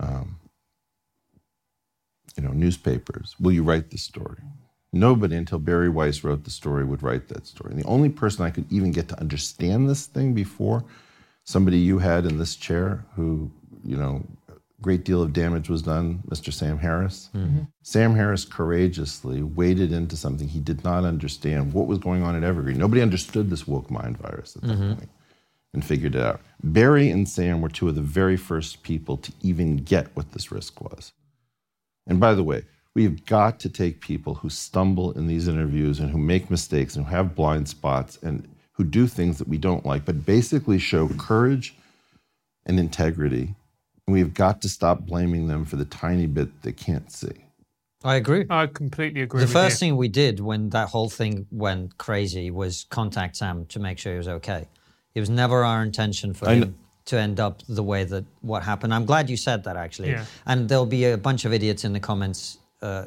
um, 0.00 0.38
you 2.36 2.42
know, 2.42 2.52
newspapers. 2.52 3.36
Will 3.40 3.52
you 3.52 3.62
write 3.62 3.90
this 3.90 4.02
story? 4.02 4.38
Nobody 4.92 5.36
until 5.36 5.58
Bari 5.58 5.88
Weiss 5.88 6.22
wrote 6.22 6.44
the 6.44 6.50
story 6.50 6.84
would 6.84 7.02
write 7.02 7.28
that 7.28 7.46
story. 7.46 7.72
And 7.72 7.82
the 7.82 7.86
only 7.86 8.10
person 8.10 8.44
I 8.44 8.50
could 8.50 8.70
even 8.70 8.92
get 8.92 9.08
to 9.08 9.20
understand 9.20 9.88
this 9.88 10.06
thing 10.06 10.34
before, 10.34 10.84
somebody 11.44 11.78
you 11.78 11.98
had 11.98 12.26
in 12.26 12.38
this 12.38 12.56
chair 12.56 13.04
who, 13.16 13.50
you 13.84 13.96
know, 13.96 14.22
a 14.50 14.54
great 14.82 15.04
deal 15.04 15.22
of 15.22 15.32
damage 15.32 15.70
was 15.70 15.80
done, 15.80 16.22
Mr. 16.28 16.52
Sam 16.52 16.78
Harris. 16.78 17.30
Mm-hmm. 17.34 17.62
Sam 17.82 18.14
Harris 18.14 18.44
courageously 18.44 19.42
waded 19.42 19.92
into 19.92 20.16
something 20.16 20.46
he 20.46 20.60
did 20.60 20.84
not 20.84 21.04
understand 21.04 21.72
what 21.72 21.86
was 21.86 21.98
going 21.98 22.22
on 22.22 22.36
at 22.36 22.44
Evergreen. 22.44 22.76
Nobody 22.76 23.00
understood 23.00 23.48
this 23.48 23.66
woke 23.66 23.90
mind 23.90 24.18
virus 24.18 24.56
at 24.56 24.62
that 24.62 24.68
mm-hmm. 24.76 24.94
point 24.94 25.10
and 25.72 25.84
figured 25.84 26.14
it 26.14 26.22
out. 26.22 26.40
Bari 26.62 27.10
and 27.10 27.26
Sam 27.26 27.62
were 27.62 27.70
two 27.70 27.88
of 27.88 27.94
the 27.94 28.02
very 28.02 28.36
first 28.36 28.82
people 28.82 29.16
to 29.16 29.32
even 29.40 29.78
get 29.78 30.14
what 30.14 30.32
this 30.32 30.52
risk 30.52 30.80
was. 30.82 31.12
And 32.06 32.20
by 32.20 32.34
the 32.34 32.42
way, 32.42 32.64
we've 32.94 33.24
got 33.26 33.60
to 33.60 33.68
take 33.68 34.00
people 34.00 34.34
who 34.34 34.50
stumble 34.50 35.12
in 35.12 35.26
these 35.26 35.48
interviews 35.48 36.00
and 36.00 36.10
who 36.10 36.18
make 36.18 36.50
mistakes 36.50 36.96
and 36.96 37.06
who 37.06 37.14
have 37.14 37.34
blind 37.34 37.68
spots 37.68 38.18
and 38.22 38.48
who 38.72 38.84
do 38.84 39.06
things 39.06 39.38
that 39.38 39.48
we 39.48 39.58
don't 39.58 39.86
like, 39.86 40.04
but 40.04 40.26
basically 40.26 40.78
show 40.78 41.08
courage 41.08 41.74
and 42.66 42.78
integrity. 42.78 43.54
And 44.06 44.14
we've 44.14 44.34
got 44.34 44.60
to 44.62 44.68
stop 44.68 45.00
blaming 45.00 45.46
them 45.46 45.64
for 45.64 45.76
the 45.76 45.84
tiny 45.84 46.26
bit 46.26 46.62
they 46.62 46.72
can't 46.72 47.10
see. 47.10 47.46
I 48.04 48.16
agree. 48.16 48.46
I 48.50 48.66
completely 48.66 49.22
agree. 49.22 49.40
The 49.42 49.46
first 49.46 49.80
you. 49.80 49.86
thing 49.86 49.96
we 49.96 50.08
did 50.08 50.40
when 50.40 50.70
that 50.70 50.88
whole 50.88 51.08
thing 51.08 51.46
went 51.52 51.98
crazy 51.98 52.50
was 52.50 52.84
contact 52.90 53.36
Sam 53.36 53.66
to 53.66 53.78
make 53.78 53.98
sure 53.98 54.12
he 54.12 54.18
was 54.18 54.26
okay. 54.26 54.66
It 55.14 55.20
was 55.20 55.30
never 55.30 55.62
our 55.62 55.82
intention 55.82 56.34
for 56.34 56.50
him 56.50 56.74
to 57.04 57.18
end 57.18 57.40
up 57.40 57.62
the 57.68 57.82
way 57.82 58.04
that 58.04 58.24
what 58.40 58.62
happened. 58.62 58.94
I'm 58.94 59.04
glad 59.04 59.28
you 59.28 59.36
said 59.36 59.64
that 59.64 59.76
actually. 59.76 60.10
Yeah. 60.10 60.24
And 60.46 60.68
there'll 60.68 60.86
be 60.86 61.04
a 61.06 61.18
bunch 61.18 61.44
of 61.44 61.52
idiots 61.52 61.84
in 61.84 61.92
the 61.92 62.00
comments 62.00 62.58
uh, 62.80 63.06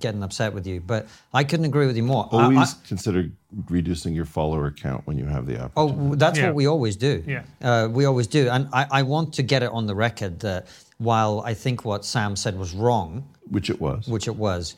getting 0.00 0.22
upset 0.22 0.52
with 0.52 0.66
you, 0.66 0.80
but 0.80 1.06
I 1.32 1.44
couldn't 1.44 1.66
agree 1.66 1.86
with 1.86 1.96
you 1.96 2.02
more. 2.02 2.28
Always 2.32 2.58
I, 2.58 2.62
I, 2.62 2.88
consider 2.88 3.30
reducing 3.68 4.14
your 4.14 4.24
follower 4.24 4.70
count 4.72 5.06
when 5.06 5.16
you 5.16 5.26
have 5.26 5.46
the 5.46 5.58
oh, 5.58 5.64
opportunity. 5.64 6.12
Oh, 6.12 6.14
that's 6.16 6.38
yeah. 6.38 6.46
what 6.46 6.54
we 6.54 6.66
always 6.66 6.96
do. 6.96 7.22
Yeah. 7.26 7.42
Uh, 7.62 7.88
we 7.90 8.04
always 8.04 8.26
do. 8.26 8.48
And 8.48 8.68
I, 8.72 8.86
I 8.90 9.02
want 9.02 9.32
to 9.34 9.42
get 9.42 9.62
it 9.62 9.70
on 9.70 9.86
the 9.86 9.94
record 9.94 10.40
that 10.40 10.66
while 10.98 11.40
I 11.44 11.54
think 11.54 11.84
what 11.84 12.04
Sam 12.04 12.34
said 12.34 12.58
was 12.58 12.74
wrong, 12.74 13.28
which 13.48 13.70
it 13.70 13.80
was, 13.80 14.08
which 14.08 14.26
it 14.26 14.34
was, 14.34 14.74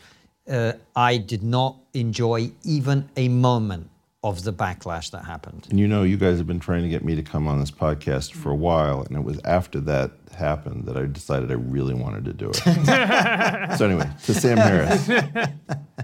uh, 0.51 0.73
I 0.95 1.17
did 1.17 1.43
not 1.43 1.77
enjoy 1.95 2.51
even 2.65 3.09
a 3.17 3.29
moment 3.29 3.89
of 4.25 4.43
the 4.43 4.53
backlash 4.53 5.11
that 5.13 5.25
happened. 5.25 5.67
And 5.71 5.79
you 5.79 5.87
know, 5.87 6.03
you 6.03 6.17
guys 6.17 6.39
have 6.39 6.47
been 6.47 6.59
trying 6.59 6.83
to 6.83 6.89
get 6.89 7.05
me 7.05 7.15
to 7.15 7.23
come 7.23 7.47
on 7.47 7.61
this 7.61 7.71
podcast 7.71 8.33
for 8.33 8.51
a 8.51 8.57
while, 8.57 9.03
and 9.03 9.17
it 9.17 9.23
was 9.23 9.41
after 9.45 9.81
that 9.81 10.11
happened 10.37 10.87
that 10.87 10.97
I 10.97 11.07
decided 11.07 11.51
I 11.51 11.55
really 11.55 11.95
wanted 11.95 12.25
to 12.25 12.33
do 12.33 12.51
it. 12.51 12.57
so 13.79 13.87
anyway, 13.87 14.11
to 14.25 14.35
Sam 14.35 14.59
Harris. 14.59 15.09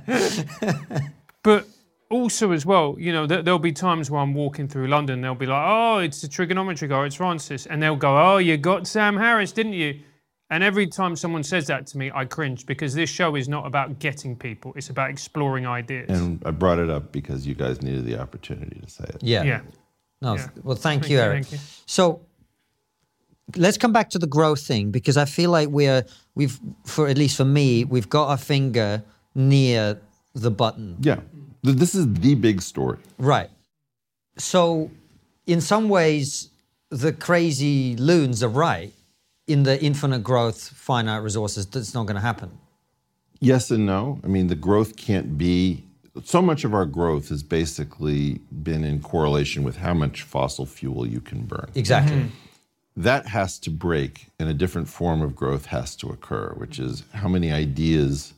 but 1.42 1.66
also 2.08 2.52
as 2.52 2.64
well, 2.64 2.94
you 2.98 3.12
know, 3.12 3.26
there'll 3.26 3.58
be 3.58 3.72
times 3.72 4.10
where 4.10 4.20
I'm 4.20 4.34
walking 4.34 4.68
through 4.68 4.86
London, 4.86 5.20
they'll 5.20 5.34
be 5.34 5.46
like, 5.46 5.64
"Oh, 5.66 5.98
it's 5.98 6.20
the 6.20 6.28
TRIGGERnometry 6.28 6.88
guy, 6.88 7.06
it's 7.06 7.16
Francis," 7.16 7.66
and 7.66 7.82
they'll 7.82 7.96
go, 7.96 8.16
"Oh, 8.16 8.38
you 8.38 8.56
got 8.56 8.86
Sam 8.86 9.16
Harris, 9.16 9.50
didn't 9.50 9.72
you?" 9.72 10.00
And 10.54 10.62
every 10.62 10.86
time 10.86 11.16
someone 11.16 11.42
says 11.42 11.66
that 11.66 11.84
to 11.88 11.98
me, 11.98 12.12
I 12.14 12.26
cringe 12.26 12.64
because 12.64 12.94
this 12.94 13.10
show 13.10 13.34
is 13.34 13.48
not 13.48 13.66
about 13.66 13.98
getting 13.98 14.36
people, 14.36 14.72
it's 14.76 14.88
about 14.88 15.10
exploring 15.10 15.66
ideas. 15.66 16.16
And 16.16 16.40
I 16.46 16.52
brought 16.52 16.78
it 16.78 16.88
up 16.88 17.10
because 17.10 17.44
you 17.44 17.56
guys 17.56 17.82
needed 17.82 18.04
the 18.04 18.20
opportunity 18.20 18.78
to 18.78 18.88
say 18.88 19.02
it. 19.02 19.16
Yeah. 19.20 19.42
Yeah. 19.42 19.60
No, 20.22 20.36
yeah. 20.36 20.46
well, 20.62 20.76
thank, 20.76 21.02
thank 21.02 21.10
you, 21.10 21.18
Eric. 21.18 21.50
You. 21.50 21.58
So 21.86 22.20
let's 23.56 23.76
come 23.76 23.92
back 23.92 24.10
to 24.10 24.18
the 24.20 24.28
growth 24.28 24.64
thing 24.64 24.92
because 24.92 25.16
I 25.16 25.24
feel 25.24 25.50
like 25.50 25.70
we're, 25.70 26.04
we've, 26.36 26.56
for 26.84 27.08
at 27.08 27.18
least 27.18 27.36
for 27.36 27.44
me, 27.44 27.84
we've 27.84 28.08
got 28.08 28.28
our 28.28 28.38
finger 28.38 29.02
near 29.34 30.00
the 30.34 30.52
button. 30.52 30.98
Yeah. 31.00 31.18
This 31.64 31.96
is 31.96 32.06
the 32.12 32.36
big 32.36 32.62
story. 32.62 32.98
Right. 33.18 33.50
So, 34.38 34.92
in 35.48 35.60
some 35.60 35.88
ways, 35.88 36.50
the 36.90 37.12
crazy 37.12 37.96
loons 37.96 38.44
are 38.44 38.48
right 38.48 38.92
in 39.46 39.62
the 39.64 39.82
infinite 39.82 40.22
growth, 40.22 40.70
finite 40.70 41.22
resources, 41.22 41.66
that's 41.66 41.94
not 41.94 42.06
going 42.06 42.16
to 42.16 42.20
happen? 42.22 42.50
Yes 43.40 43.70
and 43.70 43.84
no. 43.84 44.20
I 44.24 44.28
mean, 44.28 44.46
the 44.46 44.54
growth 44.54 44.96
can't 44.96 45.36
be. 45.36 45.84
So 46.24 46.40
much 46.40 46.64
of 46.64 46.72
our 46.72 46.86
growth 46.86 47.28
has 47.28 47.42
basically 47.42 48.40
been 48.62 48.84
in 48.84 49.00
correlation 49.00 49.64
with 49.64 49.76
how 49.76 49.94
much 49.94 50.22
fossil 50.22 50.64
fuel 50.64 51.06
you 51.06 51.20
can 51.20 51.42
burn. 51.44 51.70
Exactly. 51.74 52.16
Mm-hmm. 52.16 52.28
that 52.96 53.26
has 53.26 53.58
to 53.58 53.70
break 53.70 54.28
and 54.38 54.48
a 54.48 54.54
different 54.54 54.88
form 54.88 55.20
of 55.20 55.34
growth 55.34 55.66
has 55.66 55.96
to 55.96 56.08
occur, 56.08 56.54
which 56.56 56.78
is 56.78 57.02
how 57.12 57.28
many 57.28 57.50
ideas 57.52 58.34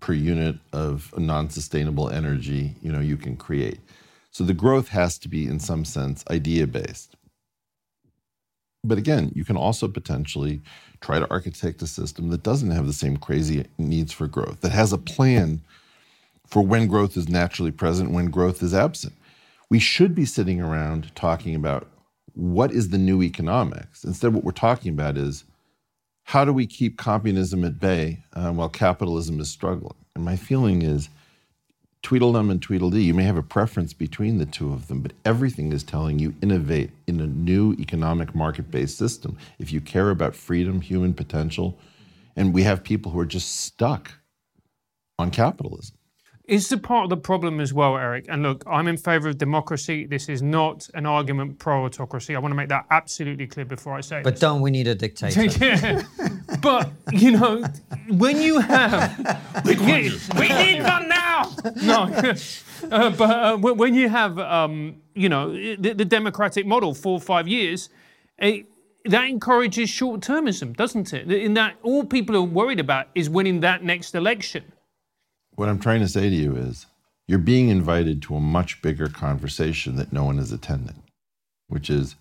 per 0.00 0.12
unit 0.12 0.56
of 0.72 1.16
non-sustainable 1.16 2.10
energy 2.10 2.74
you 2.82 2.90
know 2.90 3.00
you 3.00 3.16
can 3.16 3.36
create. 3.36 3.78
So 4.32 4.44
the 4.44 4.54
growth 4.54 4.88
has 4.88 5.18
to 5.18 5.28
be 5.28 5.46
in 5.46 5.60
some 5.60 5.84
sense 5.84 6.24
idea 6.30 6.66
based. 6.66 7.16
But 8.82 8.98
again, 8.98 9.30
you 9.34 9.44
can 9.44 9.56
also 9.56 9.88
potentially 9.88 10.60
try 11.00 11.18
to 11.18 11.30
architect 11.30 11.82
a 11.82 11.86
system 11.86 12.30
that 12.30 12.42
doesn't 12.42 12.70
have 12.70 12.86
the 12.86 12.92
same 12.92 13.16
crazy 13.16 13.66
needs 13.78 14.12
for 14.12 14.26
growth, 14.26 14.60
that 14.62 14.72
has 14.72 14.92
a 14.92 14.98
plan 14.98 15.60
for 16.46 16.62
when 16.62 16.88
growth 16.88 17.16
is 17.16 17.28
naturally 17.28 17.70
present, 17.70 18.10
when 18.10 18.26
growth 18.26 18.62
is 18.62 18.74
absent. 18.74 19.14
We 19.68 19.78
should 19.78 20.14
be 20.14 20.24
sitting 20.24 20.60
around 20.60 21.14
talking 21.14 21.54
about 21.54 21.88
what 22.34 22.72
is 22.72 22.88
the 22.88 22.98
new 22.98 23.22
economics. 23.22 24.02
Instead, 24.04 24.34
what 24.34 24.44
we're 24.44 24.52
talking 24.52 24.92
about 24.92 25.16
is 25.16 25.44
how 26.24 26.44
do 26.44 26.52
we 26.52 26.66
keep 26.66 26.96
communism 26.96 27.64
at 27.64 27.78
bay 27.78 28.22
uh, 28.32 28.50
while 28.50 28.68
capitalism 28.68 29.40
is 29.40 29.50
struggling? 29.50 29.96
And 30.14 30.24
my 30.24 30.36
feeling 30.36 30.82
is 30.82 31.08
Tweedledum 32.02 32.50
and 32.50 32.62
Tweedledee, 32.62 33.04
you 33.04 33.14
may 33.14 33.24
have 33.24 33.36
a 33.36 33.42
preference 33.42 33.92
between 33.92 34.38
the 34.38 34.46
two 34.46 34.72
of 34.72 34.88
them, 34.88 35.02
but 35.02 35.12
everything 35.24 35.72
is 35.72 35.84
telling 35.84 36.18
you 36.18 36.34
innovate 36.42 36.90
in 37.06 37.20
a 37.20 37.26
new 37.26 37.74
economic 37.74 38.34
market 38.34 38.70
based 38.70 38.96
system. 38.96 39.36
If 39.58 39.72
you 39.72 39.80
care 39.80 40.10
about 40.10 40.34
freedom, 40.34 40.80
human 40.80 41.14
potential, 41.14 41.78
and 42.34 42.54
we 42.54 42.62
have 42.62 42.82
people 42.82 43.12
who 43.12 43.20
are 43.20 43.26
just 43.26 43.60
stuck 43.60 44.12
on 45.18 45.30
capitalism. 45.30 45.96
Is 46.50 46.68
the 46.68 46.78
part 46.78 47.04
of 47.04 47.10
the 47.10 47.16
problem 47.16 47.60
as 47.60 47.72
well, 47.72 47.96
Eric? 47.96 48.26
And 48.28 48.42
look, 48.42 48.64
I'm 48.66 48.88
in 48.88 48.96
favour 48.96 49.28
of 49.28 49.38
democracy. 49.38 50.04
This 50.04 50.28
is 50.28 50.42
not 50.42 50.90
an 50.94 51.06
argument 51.06 51.60
pro 51.60 51.84
autocracy. 51.84 52.34
I 52.34 52.40
want 52.40 52.50
to 52.50 52.56
make 52.56 52.70
that 52.70 52.86
absolutely 52.90 53.46
clear 53.46 53.64
before 53.64 53.94
I 53.94 54.00
say 54.00 54.20
But 54.24 54.32
this. 54.32 54.40
don't 54.40 54.60
we 54.60 54.72
need 54.72 54.88
a 54.88 54.96
dictator? 54.96 55.44
yeah. 55.64 56.02
But, 56.60 56.90
you 57.12 57.30
know, 57.30 57.62
when 58.08 58.42
you 58.42 58.58
have. 58.58 59.62
we, 59.64 59.76
we 59.76 60.48
need 60.48 60.82
one 60.82 61.08
now! 61.08 61.54
No. 61.82 62.34
Uh, 62.90 63.10
but 63.10 63.30
uh, 63.30 63.56
when 63.58 63.76
when 63.76 63.94
you 63.94 64.08
have, 64.08 64.38
um, 64.38 64.96
you 65.14 65.28
know, 65.28 65.52
the, 65.52 65.92
the 65.92 66.04
democratic 66.04 66.64
model, 66.64 66.94
four 66.94 67.12
or 67.12 67.20
five 67.20 67.46
years, 67.46 67.90
it, 68.38 68.64
that 69.04 69.28
encourages 69.28 69.90
short 69.90 70.22
termism, 70.22 70.74
doesn't 70.74 71.12
it? 71.12 71.30
In 71.30 71.52
that 71.54 71.76
all 71.82 72.04
people 72.04 72.34
are 72.36 72.42
worried 72.42 72.80
about 72.80 73.08
is 73.14 73.28
winning 73.28 73.60
that 73.60 73.84
next 73.84 74.14
election. 74.14 74.64
What 75.60 75.68
I'm 75.68 75.78
trying 75.78 76.00
to 76.00 76.08
say 76.08 76.30
to 76.30 76.34
you 76.34 76.56
is 76.56 76.86
you're 77.28 77.38
being 77.38 77.68
invited 77.68 78.22
to 78.22 78.34
a 78.34 78.40
much 78.40 78.80
bigger 78.80 79.08
conversation 79.08 79.96
that 79.96 80.10
no 80.10 80.24
one 80.24 80.38
is 80.38 80.52
attending, 80.52 81.02
which 81.68 81.90
is 81.90 82.16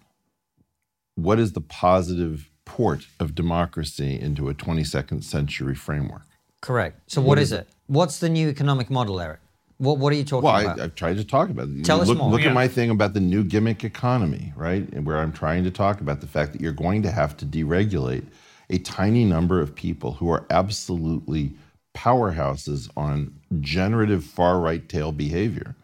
what 1.15 1.39
is 1.39 1.53
the 1.53 1.61
positive 1.61 2.49
port 2.65 3.07
of 3.17 3.35
democracy 3.35 4.19
into 4.19 4.49
a 4.49 4.53
22nd 4.53 5.23
century 5.23 5.73
framework? 5.73 6.23
Correct. 6.59 6.99
So 7.09 7.21
what 7.21 7.39
is 7.39 7.53
it? 7.53 7.69
What's 7.87 8.19
the 8.19 8.27
new 8.27 8.49
economic 8.49 8.89
model, 8.89 9.21
Eric? 9.21 9.39
What 9.77 9.99
What 9.99 10.11
are 10.11 10.17
you 10.17 10.25
talking 10.25 10.43
Well, 10.43 10.59
about? 10.59 10.77
I, 10.77 10.83
I've 10.83 10.95
tried 10.95 11.15
to 11.15 11.23
talk 11.23 11.49
about 11.49 11.69
it. 11.69 11.85
Tell 11.85 12.01
us 12.01 12.09
look, 12.09 12.17
more. 12.17 12.29
Look 12.29 12.41
Yeah. 12.41 12.49
at 12.49 12.53
my 12.53 12.67
thing 12.67 12.89
about 12.89 13.13
the 13.13 13.21
new 13.21 13.45
gimmick 13.45 13.85
economy, 13.85 14.51
right? 14.57 14.85
And 14.91 15.05
where 15.05 15.17
I'm 15.17 15.31
trying 15.31 15.63
to 15.63 15.71
talk 15.71 16.01
about 16.01 16.19
the 16.19 16.27
fact 16.27 16.51
that 16.51 16.59
you're 16.59 16.73
going 16.73 17.03
to 17.03 17.11
have 17.11 17.37
to 17.37 17.45
deregulate 17.45 18.25
a 18.69 18.79
tiny 18.79 19.23
number 19.23 19.61
of 19.61 19.73
people 19.75 20.11
who 20.11 20.29
are 20.29 20.45
absolutely 20.49 21.53
powerhouses 21.99 22.89
on 22.95 23.33
generative 23.59 24.23
far 24.23 24.61
right 24.61 24.87
tail 24.87 25.11
behavior. 25.11 25.75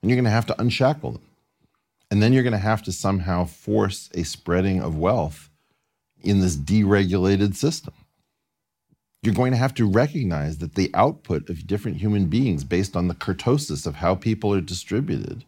And 0.00 0.10
you're 0.10 0.16
going 0.16 0.24
to 0.24 0.30
have 0.30 0.46
to 0.46 0.60
unshackle 0.60 1.12
them. 1.12 1.22
And 2.10 2.22
then 2.22 2.34
you're 2.34 2.42
going 2.42 2.52
to 2.52 2.58
have 2.58 2.82
to 2.82 2.92
somehow 2.92 3.46
force 3.46 4.10
a 4.12 4.22
spreading 4.22 4.82
of 4.82 4.98
wealth 4.98 5.48
in 6.20 6.40
this 6.40 6.56
deregulated 6.56 7.56
system. 7.56 7.94
You're 9.22 9.34
going 9.34 9.52
to 9.52 9.58
have 9.58 9.72
to 9.74 9.88
recognize 9.88 10.58
that 10.58 10.74
the 10.74 10.90
output 10.92 11.48
of 11.48 11.66
different 11.66 11.98
human 11.98 12.26
beings 12.26 12.64
based 12.64 12.94
on 12.94 13.08
the 13.08 13.14
kurtosis 13.14 13.86
of 13.86 13.94
how 13.94 14.14
people 14.14 14.52
are 14.52 14.60
distributed 14.60 15.44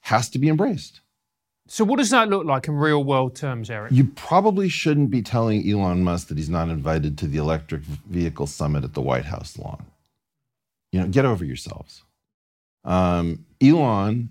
has 0.00 0.28
to 0.30 0.38
be 0.40 0.48
embraced. 0.48 1.00
So, 1.70 1.84
what 1.84 1.98
does 1.98 2.08
that 2.10 2.30
look 2.30 2.46
like 2.46 2.66
in 2.66 2.76
real 2.76 3.04
world 3.04 3.36
terms, 3.36 3.68
Eric? 3.68 3.92
You 3.92 4.04
probably 4.04 4.70
shouldn't 4.70 5.10
be 5.10 5.20
telling 5.20 5.70
Elon 5.70 6.02
Musk 6.02 6.28
that 6.28 6.38
he's 6.38 6.48
not 6.48 6.70
invited 6.70 7.18
to 7.18 7.26
the 7.26 7.36
electric 7.36 7.82
vehicle 7.82 8.46
summit 8.46 8.84
at 8.84 8.94
the 8.94 9.02
White 9.02 9.26
House 9.26 9.58
lawn. 9.58 9.84
You 10.92 11.00
know, 11.00 11.08
get 11.08 11.26
over 11.26 11.44
yourselves. 11.44 12.02
Um, 12.84 13.44
Elon, 13.62 14.30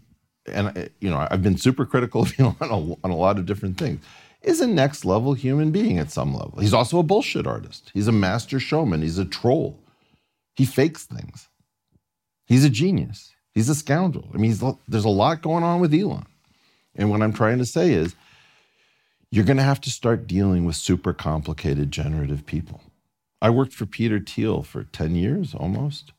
and 0.52 0.76
uh, 0.76 0.86
you 1.00 1.12
know, 1.12 1.28
I've 1.30 1.44
been 1.44 1.58
super 1.58 1.86
critical 1.86 2.24
of 2.24 2.34
Elon 2.40 2.56
on 3.04 3.12
a, 3.12 3.16
lot 3.16 3.38
of 3.38 3.46
different 3.46 3.78
things. 3.78 4.04
Is 4.42 4.60
a 4.60 4.68
next 4.68 5.06
level 5.06 5.36
human 5.36 5.70
being 5.70 6.00
at 6.00 6.10
some 6.10 6.34
level. 6.34 6.58
He's 6.60 6.74
also 6.74 6.98
a 6.98 7.04
bullshit 7.04 7.46
artist. 7.46 7.92
He's 7.94 8.08
a 8.08 8.12
master 8.12 8.60
showman. 8.60 9.04
He's 9.04 9.20
a 9.20 9.26
troll. 9.26 9.78
He 10.56 10.66
fakes 10.66 11.06
things. 11.06 11.50
He's 12.48 12.66
a 12.66 12.70
genius. 12.70 13.36
He's 13.54 13.70
a 13.70 13.76
scoundrel. 13.76 14.28
I 14.34 14.38
mean, 14.38 14.58
there's 14.88 15.06
a 15.06 15.10
lot 15.10 15.44
going 15.44 15.64
on 15.64 15.82
with 15.82 15.94
Elon. 15.94 16.26
And 16.98 17.10
what 17.10 17.22
I'm 17.22 17.34
trying 17.34 17.60
to 17.60 17.66
say 17.66 17.94
is, 17.94 18.16
you're 19.30 19.46
going 19.46 19.58
to 19.58 19.64
have 19.64 19.82
to 19.82 19.90
start 19.90 20.28
dealing 20.28 20.66
with 20.66 20.76
super 20.76 21.14
complicated 21.14 21.92
generative 21.92 22.46
people. 22.46 22.82
I 23.42 23.50
worked 23.50 23.74
for 23.74 23.86
Peter 23.86 24.20
Thiel 24.20 24.64
for 24.64 24.84
10 24.86 25.16
years 25.16 25.54
almost. 25.54 26.12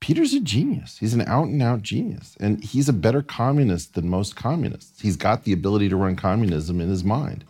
Peter's 0.00 0.32
a 0.32 0.40
genius. 0.40 0.98
He's 0.98 1.12
an 1.12 1.22
out 1.22 1.48
and 1.48 1.62
out 1.62 1.82
genius. 1.82 2.36
And 2.40 2.64
he's 2.64 2.88
a 2.88 2.94
better 2.94 3.20
communist 3.20 3.94
than 3.94 4.08
most 4.08 4.36
communists. 4.36 5.00
He's 5.00 5.16
got 5.16 5.44
the 5.44 5.52
ability 5.52 5.90
to 5.90 5.96
run 5.96 6.16
communism 6.16 6.80
in 6.80 6.88
his 6.88 7.04
mind. 7.04 7.44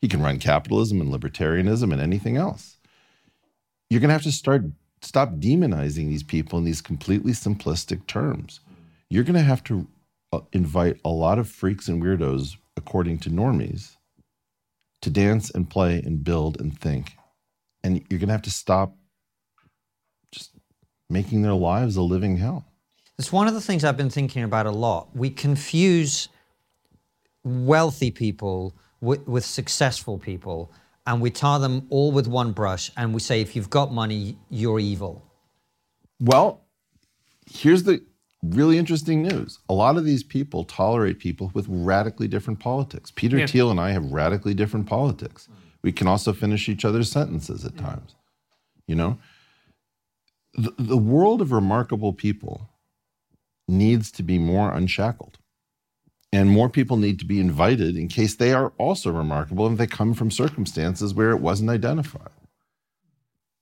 He 0.00 0.06
can 0.06 0.22
run 0.22 0.38
capitalism 0.38 1.00
and 1.00 1.12
libertarianism 1.12 1.92
and 1.92 2.00
anything 2.00 2.36
else. 2.36 2.76
You're 3.88 4.00
going 4.00 4.08
to 4.08 4.14
have 4.14 4.22
to 4.22 4.32
start 4.32 4.64
stop 5.02 5.36
demonizing 5.36 6.08
these 6.08 6.22
people 6.22 6.58
in 6.58 6.64
these 6.64 6.82
completely 6.82 7.32
simplistic 7.32 8.06
terms. 8.06 8.60
You're 9.08 9.24
going 9.24 9.34
to 9.34 9.40
have 9.40 9.64
to 9.64 9.88
Uh, 10.32 10.40
invite 10.52 11.00
a 11.04 11.08
lot 11.08 11.40
of 11.40 11.48
freaks 11.48 11.88
and 11.88 12.00
weirdos 12.00 12.56
according 12.76 13.18
to 13.18 13.28
normies 13.30 13.96
to 15.02 15.10
dance 15.10 15.50
and 15.50 15.68
play 15.68 16.00
and 16.00 16.22
build 16.22 16.60
and 16.60 16.78
think. 16.78 17.16
And 17.82 17.96
you're 18.08 18.20
going 18.20 18.28
to 18.28 18.34
have 18.34 18.42
to 18.42 18.50
stop 18.50 18.94
just 20.30 20.52
making 21.08 21.42
their 21.42 21.54
lives 21.54 21.96
a 21.96 22.02
living 22.02 22.36
hell. 22.36 22.64
It's 23.18 23.32
one 23.32 23.48
of 23.48 23.54
the 23.54 23.60
things 23.60 23.82
I've 23.82 23.96
been 23.96 24.10
thinking 24.10 24.44
about 24.44 24.66
a 24.66 24.70
lot. 24.70 25.08
We 25.16 25.30
confuse 25.30 26.28
wealthy 27.42 28.10
people 28.10 28.76
with, 29.00 29.26
with 29.26 29.44
successful 29.44 30.16
people, 30.16 30.70
and 31.06 31.20
we 31.20 31.30
tar 31.30 31.58
them 31.58 31.86
all 31.90 32.12
with 32.12 32.28
one 32.28 32.52
brush, 32.52 32.92
and 32.96 33.12
we 33.12 33.20
say, 33.20 33.40
if 33.40 33.56
you've 33.56 33.70
got 33.70 33.92
money, 33.92 34.38
you're 34.48 34.78
evil. 34.78 35.24
Well, 36.20 36.60
here's 37.50 37.82
the 37.82 38.04
really 38.42 38.78
interesting 38.78 39.22
news. 39.22 39.58
A 39.68 39.74
lot 39.74 39.96
of 39.96 40.04
these 40.04 40.22
people 40.22 40.64
tolerate 40.64 41.18
people 41.18 41.50
with 41.54 41.66
radically 41.68 42.28
different 42.28 42.60
politics. 42.60 43.10
Peter 43.14 43.38
Yeah. 43.38 43.46
Thiel 43.46 43.70
and 43.70 43.80
I 43.80 43.90
have 43.90 44.12
radically 44.12 44.54
different 44.54 44.86
politics. 44.86 45.48
We 45.82 45.92
can 45.92 46.06
also 46.06 46.32
finish 46.32 46.68
each 46.68 46.84
other's 46.84 47.10
sentences 47.10 47.64
at 47.64 47.76
times. 47.76 48.14
You 48.86 48.96
know? 48.96 49.18
The, 50.54 50.72
the 50.78 50.96
world 50.96 51.40
of 51.40 51.52
remarkable 51.52 52.12
people 52.12 52.70
needs 53.68 54.10
to 54.12 54.22
be 54.22 54.38
more 54.38 54.72
unshackled. 54.72 55.38
And 56.32 56.48
more 56.48 56.68
people 56.68 56.96
need 56.96 57.18
to 57.18 57.24
be 57.24 57.40
invited 57.40 57.96
in 57.96 58.08
case 58.08 58.36
they 58.36 58.52
are 58.52 58.72
also 58.78 59.10
remarkable 59.10 59.66
and 59.66 59.78
they 59.78 59.86
come 59.86 60.14
from 60.14 60.30
circumstances 60.30 61.12
where 61.12 61.30
it 61.30 61.40
wasn't 61.40 61.70
identified. 61.70 62.30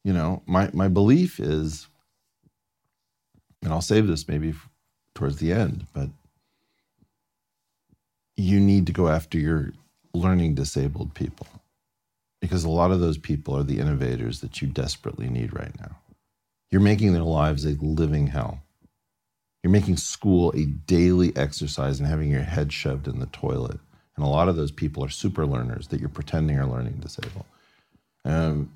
You 0.04 0.12
know, 0.12 0.42
my, 0.46 0.70
my 0.72 0.88
belief 0.88 1.40
is 1.40 1.88
and 3.62 3.72
I'll 3.72 3.80
save 3.80 4.06
this 4.06 4.28
maybe 4.28 4.54
towards 5.14 5.38
the 5.38 5.52
end, 5.52 5.86
but 5.92 6.08
you 8.36 8.60
need 8.60 8.86
to 8.86 8.92
go 8.92 9.08
after 9.08 9.38
your 9.38 9.72
learning 10.14 10.54
disabled 10.54 11.14
people 11.14 11.46
because 12.40 12.64
a 12.64 12.70
lot 12.70 12.92
of 12.92 13.00
those 13.00 13.18
people 13.18 13.56
are 13.56 13.64
the 13.64 13.80
innovators 13.80 14.40
that 14.40 14.62
you 14.62 14.68
desperately 14.68 15.28
need 15.28 15.52
right 15.52 15.78
now. 15.80 15.96
You're 16.70 16.80
making 16.80 17.12
their 17.12 17.22
lives 17.22 17.64
a 17.64 17.70
living 17.80 18.28
hell. 18.28 18.60
You're 19.62 19.72
making 19.72 19.96
school 19.96 20.52
a 20.54 20.64
daily 20.64 21.36
exercise 21.36 21.98
and 21.98 22.08
having 22.08 22.30
your 22.30 22.42
head 22.42 22.72
shoved 22.72 23.08
in 23.08 23.18
the 23.18 23.26
toilet. 23.26 23.80
And 24.14 24.24
a 24.24 24.28
lot 24.28 24.48
of 24.48 24.56
those 24.56 24.70
people 24.70 25.04
are 25.04 25.08
super 25.08 25.46
learners 25.46 25.88
that 25.88 26.00
you're 26.00 26.08
pretending 26.08 26.58
are 26.58 26.66
learning 26.66 26.98
disabled. 27.00 27.46
Um, 28.24 28.72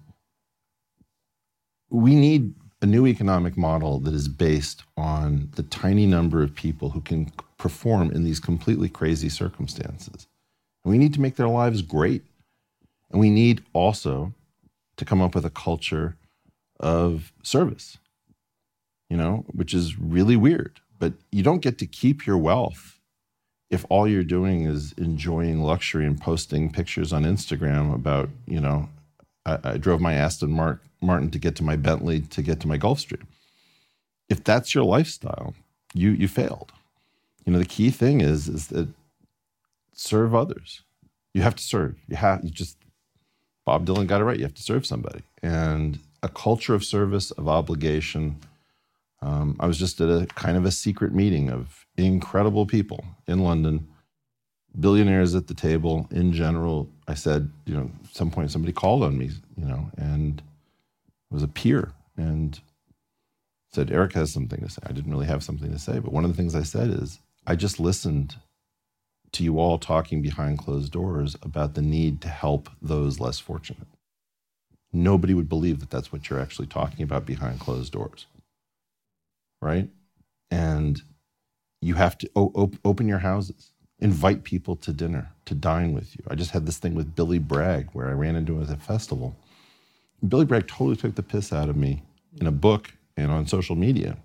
we 1.91 2.15
need 2.15 2.55
a 2.83 2.87
new 2.87 3.07
economic 3.07 3.57
model 3.57 4.01
that 4.01 4.13
is 4.13 4.27
based 4.27 4.83
on 4.97 5.49
the 5.55 5.63
tiny 5.63 6.05
number 6.05 6.43
of 6.43 6.55
people 6.55 6.91
who 6.91 7.01
can 7.01 7.33
perform 7.57 8.11
in 8.11 8.25
these 8.25 8.41
completely 8.41 8.89
crazy 8.89 9.29
circumstances. 9.29 10.27
And 10.85 10.91
we 10.91 10.99
need 10.99 11.15
to 11.15 11.21
make 11.21 11.37
their 11.37 11.49
lives 11.49 11.81
great. 11.81 12.25
And 13.11 13.21
we 13.21 13.31
need 13.31 13.63
also 13.73 14.35
to 14.97 15.05
come 15.05 15.23
up 15.23 15.35
with 15.35 15.45
a 15.45 15.51
culture 15.51 16.17
of 16.81 17.33
service, 17.43 17.99
you 19.09 19.17
know, 19.17 19.45
which 19.53 19.73
is 19.73 19.97
really 19.99 20.37
weird. 20.37 20.81
But 20.99 21.13
you 21.31 21.45
don't 21.45 21.63
get 21.63 21.79
to 21.79 21.87
keep 21.87 22.27
your 22.27 22.39
wealth 22.39 22.99
if 23.71 23.87
all 23.89 24.09
you're 24.09 24.25
doing 24.25 24.65
is 24.65 24.93
enjoying 24.99 25.63
luxury 25.63 26.05
and 26.05 26.21
posting 26.21 26.71
pictures 26.71 27.13
on 27.13 27.23
Instagram 27.23 27.95
about, 27.95 28.29
you 28.47 28.61
know, 28.61 28.89
I, 29.45 29.77
drove 29.77 30.01
my 30.01 30.15
Aston 30.15 30.53
Martin 31.01 31.31
to 31.31 31.39
get 31.39 31.57
to 31.57 31.65
my 31.65 31.77
Bentley 31.77 32.21
to 32.21 32.43
get 32.43 32.61
to 32.61 32.69
my 32.69 32.79
Gulfstream. 32.79 33.27
If 34.29 34.45
that's 34.45 34.75
your 34.75 34.85
lifestyle, 34.85 35.55
you 35.95 36.11
you 36.11 36.29
failed. 36.29 36.73
You 37.45 37.53
know, 37.53 37.59
the 37.59 37.65
key 37.65 37.91
thing 37.91 38.21
is 38.21 38.49
is 38.49 38.69
that 38.69 38.89
serve 39.93 40.35
others. 40.35 40.83
You 41.35 41.43
have 41.43 41.57
to 41.57 41.63
serve. 41.63 41.97
You 42.09 42.17
have 42.17 42.45
you 42.45 42.51
just 42.51 42.77
Bob 43.65 43.87
Dylan 43.87 44.07
got 44.07 44.21
it 44.21 44.25
right. 44.25 44.39
You 44.39 44.45
have 44.45 44.55
to 44.55 44.63
serve 44.63 44.87
somebody. 44.87 45.23
And 45.43 45.99
a 46.23 46.29
culture 46.29 46.75
of 46.75 46.85
service, 46.85 47.31
of 47.33 47.49
obligation. 47.49 48.37
Um, 49.21 49.57
I 49.61 49.67
was 49.67 49.79
just 49.79 50.01
at 50.01 50.09
a 50.09 50.27
kind 50.27 50.57
of 50.57 50.65
a 50.65 50.71
secret 50.71 51.15
meeting 51.15 51.51
of 51.51 51.87
incredible 51.97 52.67
people 52.67 53.05
in 53.27 53.41
London, 53.41 53.89
billionaires 54.79 55.35
at 55.35 55.47
the 55.47 55.55
table 55.55 56.09
in 56.11 56.33
general. 56.33 56.89
I 57.13 57.15
said, 57.15 57.51
you 57.67 57.75
know, 57.75 57.91
at 58.05 58.17
some 58.17 58.31
point 58.31 58.51
somebody 58.51 58.73
called 58.73 59.03
on 59.03 59.19
me, 59.19 59.31
you 59.59 59.67
know, 59.67 59.91
and 59.99 60.41
it 60.41 61.35
was 61.35 61.43
a 61.43 61.49
peer 61.49 61.93
and 62.17 62.59
said, 63.71 63.91
Eric 63.91 64.15
has 64.15 64.33
something 64.33 64.61
to 64.61 64.71
say. 64.71 64.81
I 64.87 64.93
didn't 64.93 65.11
really 65.11 65.27
have 65.27 65.43
something 65.43 65.71
to 65.71 65.79
say, 65.79 65.99
but 65.99 66.11
one 66.11 66.25
of 66.25 66.31
the 66.31 66.37
things 66.39 66.55
I 66.55 66.63
said 66.63 66.89
is, 66.89 67.19
I 67.47 67.55
just 67.55 67.79
listened 67.79 68.37
to 69.33 69.45
you 69.45 69.59
all 69.59 69.77
talking 69.77 70.23
behind 70.23 70.57
closed 70.57 70.91
doors 70.91 71.37
about 71.43 71.75
the 71.75 71.83
need 71.83 72.23
to 72.23 72.29
help 72.29 72.71
those 72.81 73.21
less 73.21 73.39
fortunate. 73.39 73.89
Nobody 74.91 75.35
would 75.35 75.51
believe 75.51 75.81
that 75.81 75.91
that's 75.91 76.13
what 76.13 76.31
you're 76.31 76.41
actually 76.41 76.69
talking 76.69 77.03
about 77.03 77.27
behind 77.27 77.61
closed 77.61 77.93
doors. 77.93 78.25
Right? 79.61 79.91
And 80.51 81.03
you 81.83 81.95
have 81.95 82.17
to 82.19 82.31
op- 82.35 82.81
open 82.87 83.07
your 83.07 83.19
houses, 83.19 83.72
invite 84.03 84.43
people 84.43 84.75
to 84.75 84.93
dinner, 84.93 85.31
to 85.47 85.55
dine 85.55 85.93
with 85.95 86.17
you. 86.17 86.25
I 86.29 86.35
just 86.35 86.51
had 86.51 86.67
this 86.67 86.77
thing 86.77 86.95
with 86.95 87.15
Billy 87.15 87.39
Bragg 87.39 87.89
where 87.93 88.09
I 88.09 88.13
ran 88.13 88.35
into 88.35 88.57
him 88.57 88.63
at 88.65 88.69
a 88.69 88.77
festival. 88.77 89.37
Billy 90.27 90.45
Bragg 90.45 90.67
totally 90.67 90.97
took 90.97 91.15
the 91.15 91.23
piss 91.23 91.53
out 91.53 91.69
of 91.69 91.77
me 91.77 92.03
in 92.41 92.49
a 92.49 92.53
book 92.53 92.93
and 93.17 93.31
on 93.31 93.47
social 93.47 93.77
media. 93.77 94.17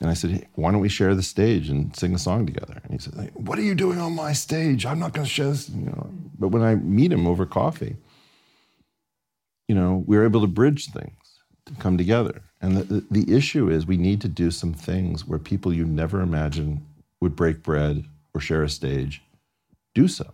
And 0.00 0.08
I 0.08 0.14
said, 0.14 0.30
hey, 0.30 0.48
why 0.54 0.72
don't 0.72 0.80
we 0.80 0.88
share 0.88 1.14
the 1.14 1.22
stage 1.22 1.68
and 1.68 1.94
sing 1.94 2.14
a 2.14 2.18
song 2.18 2.46
together? 2.46 2.80
And 2.82 2.92
he 2.92 2.98
said, 2.98 3.30
what 3.34 3.58
are 3.58 3.62
you 3.62 3.74
doing 3.74 3.98
on 3.98 4.14
my 4.14 4.32
stage? 4.32 4.86
I'm 4.86 4.98
not 4.98 5.12
going 5.12 5.26
to 5.26 5.30
share 5.30 5.48
this. 5.48 5.68
You 5.68 5.86
know, 5.86 6.10
but 6.38 6.48
when 6.48 6.62
I 6.62 6.74
meet 6.76 7.12
him 7.12 7.26
over 7.26 7.44
coffee, 7.44 7.96
you 9.68 9.74
know, 9.74 10.04
we're 10.06 10.24
able 10.24 10.40
to 10.40 10.46
bridge 10.46 10.90
things 10.90 11.40
to 11.66 11.74
come 11.74 11.98
together. 11.98 12.42
And 12.62 12.76
the, 12.76 12.84
the, 12.84 13.06
the 13.10 13.34
issue 13.36 13.68
is 13.68 13.86
we 13.86 13.96
need 13.98 14.22
to 14.22 14.28
do 14.28 14.50
some 14.50 14.72
things 14.72 15.26
where 15.26 15.38
people 15.38 15.72
you 15.72 15.84
never 15.84 16.20
imagined 16.20 16.84
would 17.20 17.36
break 17.36 17.62
bread 17.62 18.04
or 18.36 18.40
share 18.40 18.62
a 18.62 18.68
stage 18.68 19.22
do 19.96 20.06
so. 20.06 20.30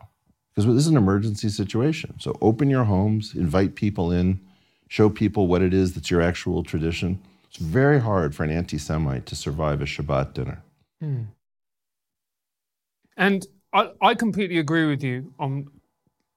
Because 0.54 0.66
this 0.66 0.84
is 0.84 0.88
an 0.88 0.96
emergency 0.96 1.48
situation. 1.48 2.18
So 2.18 2.36
open 2.42 2.68
your 2.68 2.84
homes, 2.84 3.34
invite 3.34 3.74
people 3.74 4.12
in, 4.12 4.40
show 4.88 5.08
people 5.08 5.46
what 5.46 5.62
it 5.62 5.72
is 5.72 5.94
that's 5.94 6.10
your 6.10 6.20
actual 6.20 6.62
tradition. 6.62 7.18
It's 7.48 7.56
very 7.56 8.00
hard 8.00 8.34
for 8.34 8.44
an 8.44 8.50
anti 8.50 8.76
Semite 8.76 9.24
to 9.26 9.36
survive 9.36 9.80
a 9.80 9.84
Shabbat 9.84 10.34
dinner. 10.34 10.62
Hmm. 11.00 11.22
And 13.16 13.46
I, 13.72 13.90
I 14.02 14.14
completely 14.14 14.58
agree 14.58 14.86
with 14.86 15.02
you 15.02 15.32
on 15.38 15.68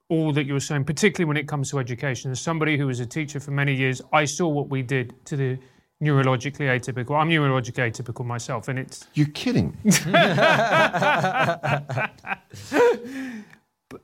all 0.08 0.32
that 0.32 0.46
you 0.46 0.52
were 0.52 0.60
saying, 0.60 0.84
particularly 0.84 1.26
when 1.26 1.36
it 1.36 1.48
comes 1.48 1.70
to 1.70 1.78
education. 1.78 2.30
As 2.30 2.40
somebody 2.40 2.78
who 2.78 2.86
was 2.86 3.00
a 3.00 3.06
teacher 3.06 3.40
for 3.40 3.50
many 3.50 3.74
years, 3.74 4.00
I 4.12 4.24
saw 4.24 4.46
what 4.48 4.68
we 4.68 4.82
did 4.82 5.14
to 5.26 5.36
the 5.36 5.58
neurologically 6.02 6.66
atypical. 6.66 7.20
I'm 7.20 7.28
neurologically 7.28 7.90
atypical 7.90 8.24
myself, 8.24 8.68
and 8.68 8.78
it's. 8.78 9.06
You're 9.14 9.28
kidding. 9.28 9.76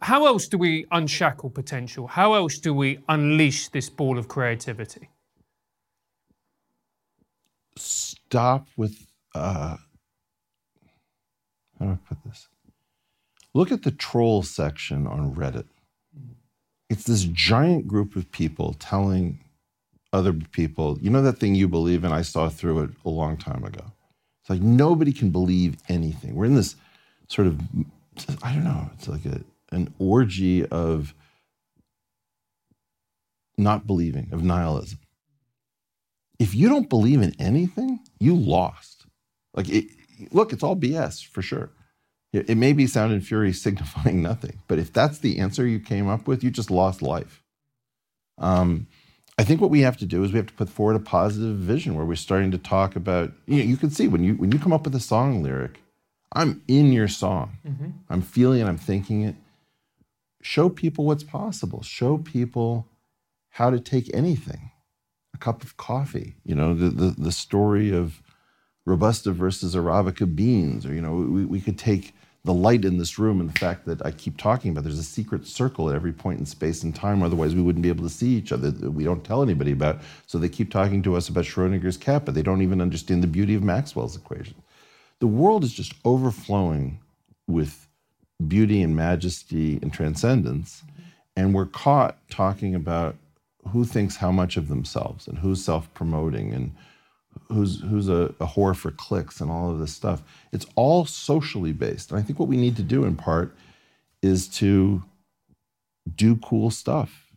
How 0.01 0.27
else 0.27 0.49
do 0.49 0.59
we 0.59 0.87
unshackle 0.93 1.51
potential? 1.51 2.07
How 2.07 2.35
else 2.35 2.59
do 2.59 2.73
we 2.73 3.01
unleash 3.09 3.69
this 3.69 3.91
ball 3.91 4.19
of 4.19 4.29
creativity? 4.29 5.11
Stop 7.77 8.69
with. 8.77 9.07
Uh, 9.35 9.77
how 11.79 11.87
do 11.87 11.93
I 11.93 11.99
put 12.09 12.19
this? 12.25 12.49
Look 13.55 13.73
at 13.73 13.83
the 13.83 13.91
troll 13.91 14.43
section 14.43 15.07
on 15.07 15.35
Reddit. 15.35 15.67
It's 16.89 17.05
this 17.05 17.25
giant 17.25 17.89
group 17.89 18.17
of 18.17 18.31
people 18.31 18.75
telling 18.75 19.43
other 20.13 20.33
people, 20.33 20.99
you 21.01 21.11
know, 21.11 21.23
that 21.23 21.39
thing 21.39 21.55
you 21.55 21.69
believe 21.69 22.05
in, 22.05 22.13
I 22.13 22.23
saw 22.23 22.49
through 22.49 22.83
it 22.83 22.91
a 23.05 23.09
long 23.09 23.37
time 23.37 23.65
ago. 23.65 23.85
It's 24.43 24.51
like 24.51 24.61
nobody 24.61 25.13
can 25.13 25.31
believe 25.31 25.77
anything. 25.89 26.35
We're 26.35 26.47
in 26.47 26.55
this 26.55 26.77
sort 27.29 27.47
of, 27.47 27.61
I 28.43 28.53
don't 28.53 28.65
know, 28.65 28.91
it's 28.95 29.09
like 29.09 29.25
a, 29.25 29.43
an 29.71 29.95
orgy 29.99 30.67
of 30.67 31.15
not 33.57 33.87
believing, 33.87 34.29
of 34.33 34.43
nihilism. 34.43 34.99
If 36.39 36.55
you 36.55 36.69
don't 36.69 36.89
believe 36.89 37.23
in 37.23 37.35
anything, 37.39 38.01
you 38.19 38.35
lost. 38.35 39.07
Like, 39.55 39.69
it, 39.69 39.87
look, 40.33 40.53
it's 40.53 40.63
all 40.63 40.77
BS 40.77 41.25
for 41.27 41.41
sure. 41.41 41.71
It 42.33 42.57
may 42.57 42.73
be 42.73 42.87
sound 42.87 43.13
and 43.13 43.25
fury 43.25 43.53
signifying 43.53 44.23
nothing, 44.23 44.59
but 44.67 44.79
if 44.79 44.93
that's 44.93 45.19
the 45.19 45.39
answer 45.39 45.67
you 45.67 45.79
came 45.81 46.09
up 46.09 46.27
with, 46.27 46.43
you 46.43 46.51
just 46.51 46.71
lost 46.71 47.03
life. 47.03 47.43
Um, 48.39 48.89
I 49.39 49.45
think 49.45 49.61
what 49.61 49.71
we 49.71 49.81
have 49.81 49.97
to 49.99 50.07
do 50.07 50.23
is 50.25 50.33
we 50.33 50.39
have 50.39 50.47
to 50.47 50.53
put 50.53 50.69
forward 50.69 50.97
a 50.97 51.01
positive 51.01 51.57
vision 51.57 51.95
where 51.95 52.05
we're 52.05 52.17
starting 52.17 52.51
to 52.51 52.59
talk 52.59 52.97
about. 52.97 53.33
You 53.47 53.59
know, 53.59 53.65
you 53.65 53.77
can 53.77 53.91
see 53.91 54.09
when 54.09 54.23
you 54.23 54.35
when 54.35 54.53
you 54.53 54.59
come 54.59 54.73
up 54.73 54.85
with 54.85 54.95
a 54.95 55.01
song 55.01 55.43
lyric, 55.43 55.81
I'm 56.33 56.63
in 56.69 56.93
your 56.93 57.09
song. 57.09 57.59
Mm-hmm. 57.67 57.91
I'm 58.11 58.23
feeling 58.23 58.61
it. 58.61 58.67
I'm 58.67 58.79
thinking 58.79 59.23
it. 59.23 59.37
Show 60.43 60.69
people 60.69 61.07
what's 61.07 61.25
possible. 61.25 61.83
Show 61.83 62.19
people 62.19 62.89
how 63.51 63.71
to 63.71 63.81
take 63.81 64.11
anything. 64.15 64.71
A 65.35 65.39
cup 65.39 65.63
of 65.63 65.77
coffee. 65.77 66.37
You 66.45 66.55
know, 66.55 66.75
the 66.75 66.91
the, 66.91 67.15
the 67.17 67.33
story 67.33 67.91
of 67.91 68.23
robusta 68.85 69.31
versus 69.31 69.75
arabica 69.75 70.35
beans, 70.35 70.85
or 70.85 70.93
you 70.93 71.01
know, 71.01 71.15
we, 71.15 71.45
we 71.47 71.61
could 71.61 71.79
take 71.79 72.15
the 72.45 72.53
light 72.53 72.85
in 72.85 72.99
this 72.99 73.19
room 73.19 73.41
and 73.41 73.49
the 73.49 73.59
fact 73.59 73.87
that 73.87 74.05
I 74.05 74.11
keep 74.11 74.37
talking 74.37 74.73
about 74.73 74.83
there's 74.83 74.99
a 74.99 75.05
secret 75.05 75.47
circle 75.47 75.89
at 75.89 75.95
every 75.95 76.13
point 76.13 76.41
in 76.41 76.47
space 76.47 76.83
and 76.83 76.95
time, 76.95 77.23
otherwise 77.23 77.55
we 77.55 77.63
wouldn't 77.63 77.85
be 77.85 77.89
able 77.89 78.03
to 78.03 78.11
see 78.11 78.31
each 78.31 78.51
other 78.51 78.71
that 78.71 78.91
we 78.91 79.05
don't 79.05 79.23
tell 79.23 79.43
anybody 79.43 79.71
about. 79.71 80.01
So 80.27 80.39
they 80.39 80.49
keep 80.49 80.71
talking 80.71 81.03
to 81.05 81.15
us 81.15 81.29
about 81.29 81.45
Schrodinger's 81.45 81.97
cat, 81.97 82.25
but 82.25 82.35
they 82.35 82.43
don't 82.43 82.63
even 82.63 82.81
understand 82.81 83.23
the 83.23 83.29
beauty 83.29 83.55
of 83.55 83.63
Maxwell's 83.63 84.17
equation. 84.17 84.57
The 85.21 85.29
world 85.29 85.63
is 85.63 85.73
just 85.73 85.95
overflowing 86.05 86.99
with 87.47 87.87
beauty 88.49 88.83
and 88.83 88.97
majesty 88.97 89.79
and 89.81 89.93
transcendence, 89.93 90.83
and 91.37 91.55
we're 91.55 91.67
caught 91.67 92.19
talking 92.29 92.75
about 92.75 93.15
who 93.69 93.85
thinks 93.85 94.17
how 94.17 94.33
much 94.33 94.57
of 94.57 94.67
themselves 94.67 95.29
and 95.29 95.39
who's 95.39 95.65
self-promoting 95.65 96.53
and 96.53 96.75
who's 97.53 97.81
who's 97.83 98.09
a, 98.09 98.35
a 98.41 98.47
whore 98.47 98.75
for 98.75 98.91
clicks 98.91 99.41
and 99.41 99.51
all 99.51 99.71
of 99.71 99.79
this 99.79 99.95
stuff. 99.95 100.23
It's 100.53 100.67
all 100.75 101.05
socially 101.05 101.73
based. 101.73 102.11
And 102.11 102.19
I 102.19 102.23
think 102.23 102.39
what 102.39 102.49
we 102.49 102.57
need 102.57 102.77
to 102.77 102.83
do 102.83 103.05
in 103.05 103.17
part 103.17 103.55
is 104.23 104.49
to 104.49 105.03
do 106.15 106.37
cool 106.37 106.71
stuff. 106.71 107.33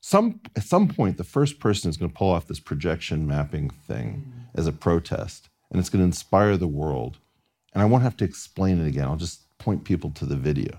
Some 0.00 0.40
at 0.56 0.62
some 0.62 0.88
point, 0.88 1.16
the 1.16 1.24
first 1.24 1.60
person 1.60 1.90
is 1.90 1.96
going 1.96 2.10
to 2.10 2.16
pull 2.16 2.30
off 2.30 2.46
this 2.46 2.60
projection 2.60 3.26
mapping 3.26 3.70
thing 3.70 4.32
as 4.54 4.66
a 4.66 4.72
protest, 4.72 5.48
and 5.70 5.78
it's 5.78 5.90
going 5.90 6.00
to 6.00 6.06
inspire 6.06 6.56
the 6.56 6.68
world. 6.68 7.18
And 7.74 7.82
I 7.82 7.86
won't 7.86 8.02
have 8.02 8.16
to 8.18 8.24
explain 8.24 8.80
it 8.80 8.88
again. 8.88 9.04
I'll 9.04 9.16
just 9.16 9.42
point 9.58 9.84
people 9.84 10.10
to 10.12 10.24
the 10.24 10.36
video. 10.36 10.78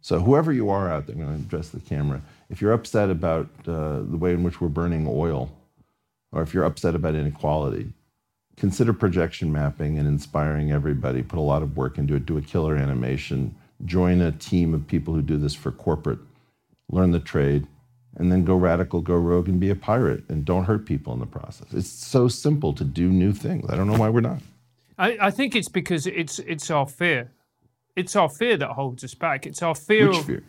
So 0.00 0.20
whoever 0.20 0.52
you 0.52 0.70
are 0.70 0.88
out 0.88 1.06
there, 1.06 1.16
I'm 1.16 1.22
going 1.22 1.36
to 1.36 1.42
address 1.42 1.70
the 1.70 1.80
camera. 1.80 2.22
If 2.48 2.62
you're 2.62 2.72
upset 2.72 3.10
about 3.10 3.48
uh, 3.66 4.00
the 4.00 4.16
way 4.16 4.32
in 4.32 4.42
which 4.42 4.60
we're 4.60 4.68
burning 4.68 5.06
oil 5.08 5.50
or 6.32 6.42
if 6.42 6.52
you're 6.54 6.64
upset 6.64 6.94
about 6.94 7.14
inequality, 7.14 7.92
consider 8.56 8.92
projection 8.92 9.52
mapping 9.52 9.98
and 9.98 10.06
inspiring 10.06 10.72
everybody. 10.72 11.22
Put 11.22 11.38
a 11.38 11.42
lot 11.42 11.62
of 11.62 11.76
work 11.76 11.98
into 11.98 12.14
it. 12.14 12.26
Do 12.26 12.38
a 12.38 12.42
killer 12.42 12.76
animation. 12.76 13.54
Join 13.84 14.20
a 14.20 14.32
team 14.32 14.74
of 14.74 14.86
people 14.86 15.14
who 15.14 15.22
do 15.22 15.36
this 15.36 15.54
for 15.54 15.70
corporate. 15.70 16.18
Learn 16.90 17.10
the 17.10 17.20
trade, 17.20 17.66
and 18.16 18.32
then 18.32 18.44
go 18.44 18.56
radical, 18.56 19.00
go 19.00 19.14
rogue, 19.14 19.48
and 19.48 19.60
be 19.60 19.70
a 19.70 19.76
pirate, 19.76 20.24
and 20.28 20.44
don't 20.44 20.64
hurt 20.64 20.86
people 20.86 21.12
in 21.12 21.20
the 21.20 21.26
process. 21.26 21.72
It's 21.72 21.88
so 21.88 22.28
simple 22.28 22.72
to 22.72 22.84
do 22.84 23.08
new 23.08 23.32
things. 23.32 23.68
I 23.70 23.76
don't 23.76 23.86
know 23.86 23.98
why 23.98 24.08
we're 24.08 24.20
not. 24.20 24.40
I, 24.98 25.16
I 25.20 25.30
think 25.30 25.54
it's 25.54 25.68
because 25.68 26.06
it's 26.06 26.38
it's 26.40 26.70
our 26.70 26.86
fear. 26.86 27.30
It's 27.94 28.16
our 28.16 28.28
fear 28.28 28.56
that 28.56 28.70
holds 28.70 29.04
us 29.04 29.14
back. 29.14 29.46
It's 29.46 29.62
our 29.62 29.74
fear. 29.74 30.08
Which 30.08 30.18
of, 30.18 30.24
fear? 30.24 30.44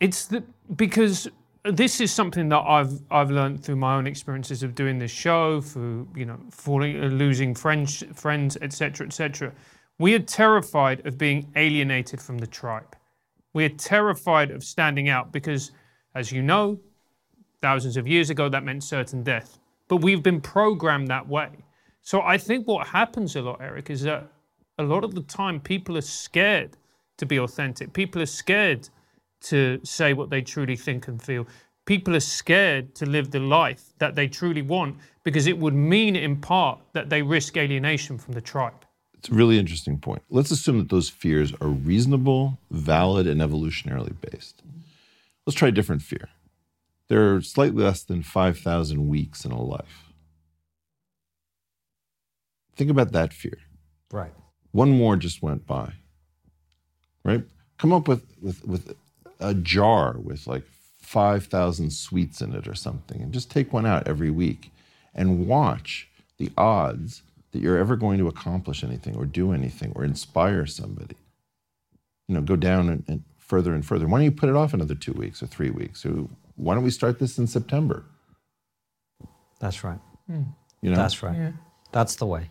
It's 0.00 0.26
the 0.26 0.42
because 0.74 1.28
this 1.64 2.00
is 2.00 2.12
something 2.12 2.48
that 2.48 2.60
I've 2.60 3.00
I've 3.10 3.30
learned 3.30 3.64
through 3.64 3.76
my 3.76 3.94
own 3.96 4.06
experiences 4.06 4.62
of 4.62 4.74
doing 4.74 4.98
this 4.98 5.10
show, 5.10 5.60
through 5.60 6.08
you 6.14 6.24
know 6.24 6.38
falling, 6.50 7.02
uh, 7.02 7.06
losing 7.06 7.54
friends, 7.54 8.02
friends, 8.14 8.56
etc., 8.60 9.06
etc. 9.06 9.52
We 9.98 10.14
are 10.14 10.18
terrified 10.18 11.06
of 11.06 11.18
being 11.18 11.50
alienated 11.54 12.20
from 12.20 12.38
the 12.38 12.46
tribe. 12.46 12.96
We 13.52 13.64
are 13.64 13.68
terrified 13.68 14.50
of 14.50 14.64
standing 14.64 15.08
out 15.08 15.30
because, 15.30 15.72
as 16.14 16.32
you 16.32 16.42
know, 16.42 16.80
thousands 17.60 17.96
of 17.96 18.08
years 18.08 18.30
ago 18.30 18.48
that 18.48 18.64
meant 18.64 18.82
certain 18.82 19.22
death. 19.22 19.58
But 19.88 19.96
we've 19.96 20.22
been 20.22 20.40
programmed 20.40 21.08
that 21.08 21.28
way. 21.28 21.50
So 22.00 22.22
I 22.22 22.38
think 22.38 22.66
what 22.66 22.88
happens 22.88 23.36
a 23.36 23.42
lot, 23.42 23.60
Eric, 23.60 23.90
is 23.90 24.02
that 24.02 24.26
a 24.78 24.82
lot 24.82 25.04
of 25.04 25.14
the 25.14 25.22
time 25.22 25.60
people 25.60 25.96
are 25.96 26.00
scared 26.00 26.76
to 27.18 27.26
be 27.26 27.38
authentic. 27.38 27.92
People 27.92 28.20
are 28.22 28.26
scared 28.26 28.88
to 29.42 29.80
say 29.82 30.12
what 30.12 30.30
they 30.30 30.42
truly 30.42 30.76
think 30.76 31.08
and 31.08 31.22
feel. 31.22 31.46
People 31.84 32.14
are 32.14 32.20
scared 32.20 32.94
to 32.94 33.06
live 33.06 33.30
the 33.30 33.40
life 33.40 33.92
that 33.98 34.14
they 34.14 34.28
truly 34.28 34.62
want 34.62 34.96
because 35.24 35.46
it 35.46 35.58
would 35.58 35.74
mean, 35.74 36.14
in 36.16 36.36
part, 36.36 36.80
that 36.92 37.10
they 37.10 37.22
risk 37.22 37.56
alienation 37.56 38.18
from 38.18 38.34
the 38.34 38.40
tribe. 38.40 38.84
It's 39.14 39.28
a 39.28 39.34
really 39.34 39.58
interesting 39.58 39.98
point. 39.98 40.22
Let's 40.30 40.50
assume 40.50 40.78
that 40.78 40.88
those 40.88 41.08
fears 41.08 41.52
are 41.60 41.68
reasonable, 41.68 42.58
valid, 42.70 43.26
and 43.26 43.40
evolutionarily 43.40 44.14
based. 44.20 44.62
Let's 45.46 45.56
try 45.56 45.68
a 45.68 45.72
different 45.72 46.02
fear. 46.02 46.28
There 47.08 47.34
are 47.34 47.40
slightly 47.40 47.84
less 47.84 48.02
than 48.02 48.22
5,000 48.22 49.08
weeks 49.08 49.44
in 49.44 49.52
a 49.52 49.60
life. 49.60 50.12
Think 52.74 52.90
about 52.90 53.12
that 53.12 53.32
fear. 53.32 53.58
Right. 54.10 54.32
One 54.72 54.90
more 54.90 55.16
just 55.16 55.42
went 55.42 55.66
by. 55.66 55.92
Right? 57.24 57.44
Come 57.78 57.92
up 57.92 58.08
with, 58.08 58.24
with, 58.40 58.64
with 58.64 58.96
a 59.42 59.54
jar 59.54 60.16
with 60.18 60.46
like 60.46 60.64
5,000 61.00 61.92
sweets 61.92 62.40
in 62.40 62.54
it 62.54 62.66
or 62.66 62.74
something 62.74 63.20
and 63.20 63.32
just 63.32 63.50
take 63.50 63.72
one 63.72 63.84
out 63.84 64.08
every 64.08 64.30
week 64.30 64.70
and 65.14 65.46
watch 65.46 66.08
the 66.38 66.50
odds 66.56 67.22
that 67.52 67.60
you're 67.60 67.76
ever 67.76 67.96
going 67.96 68.18
to 68.18 68.28
accomplish 68.28 68.82
anything 68.82 69.14
or 69.16 69.26
do 69.26 69.52
anything 69.52 69.92
or 69.94 70.04
inspire 70.04 70.64
somebody. 70.64 71.16
You 72.28 72.36
know, 72.36 72.40
go 72.40 72.56
down 72.56 72.88
and, 72.88 73.04
and 73.06 73.22
further 73.38 73.74
and 73.74 73.84
further. 73.84 74.06
Why 74.06 74.18
don't 74.18 74.24
you 74.24 74.32
put 74.32 74.48
it 74.48 74.56
off 74.56 74.72
another 74.72 74.94
two 74.94 75.12
weeks 75.12 75.42
or 75.42 75.46
three 75.46 75.70
weeks? 75.70 76.06
Or 76.06 76.26
why 76.56 76.74
don't 76.74 76.84
we 76.84 76.90
start 76.90 77.18
this 77.18 77.36
in 77.36 77.46
September? 77.46 78.04
That's 79.60 79.84
right. 79.84 79.98
You 80.80 80.90
know, 80.90 80.96
That's 80.96 81.22
right. 81.22 81.36
That's 81.92 82.16
the 82.16 82.26
way. 82.26 82.50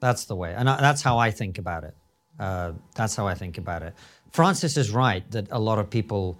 That's 0.00 0.26
the 0.26 0.36
way. 0.36 0.54
And 0.54 0.70
I, 0.70 0.80
that's 0.80 1.02
how 1.02 1.18
I 1.18 1.30
think 1.32 1.58
about 1.58 1.84
it. 1.84 1.96
Uh, 2.38 2.72
that's 2.94 3.16
how 3.16 3.26
I 3.26 3.34
think 3.34 3.58
about 3.58 3.82
it. 3.82 3.94
Francis 4.30 4.76
is 4.76 4.90
right 4.90 5.28
that 5.30 5.46
a 5.50 5.58
lot 5.58 5.78
of 5.78 5.90
people 5.90 6.38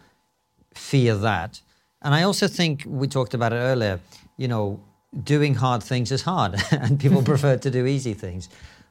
fear 0.74 1.15
that. 1.16 1.60
And 2.02 2.15
I 2.15 2.23
also 2.23 2.47
think 2.47 2.85
we 2.86 3.09
talked 3.09 3.35
about 3.35 3.52
it 3.52 3.56
earlier, 3.56 4.01
you 4.36 4.48
know, 4.48 4.81
doing 5.24 5.55
hard 5.55 5.82
things 5.82 6.12
is 6.12 6.23
hard 6.23 6.55
and 6.70 7.01
people 7.01 7.23
prefer 7.32 7.56
to 7.56 7.70
do 7.70 7.86
easy 7.86 8.15
things. 8.15 8.48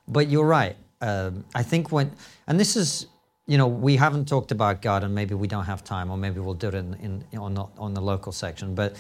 But 0.08 0.28
you're 0.28 0.46
right. 0.46 0.76
Um, 1.02 1.46
I 1.54 1.64
think 1.64 1.92
when, 1.92 2.12
and 2.48 2.60
this 2.60 2.76
is, 2.76 3.08
you 3.46 3.58
know, 3.58 3.68
we 3.68 3.96
haven't 3.96 4.28
talked 4.28 4.52
about 4.52 4.82
God 4.82 5.04
and 5.04 5.14
maybe 5.14 5.36
we 5.36 5.48
don't 5.48 5.66
have 5.66 5.84
time 5.84 6.10
or 6.12 6.18
maybe 6.18 6.40
we'll 6.40 6.54
do 6.54 6.70
it 6.70 6.74
in, 6.74 7.24
in, 7.32 7.38
on, 7.38 7.54
the, 7.54 7.66
on 7.78 7.94
the 7.94 8.02
local 8.02 8.32
section. 8.32 8.76
But 8.76 8.98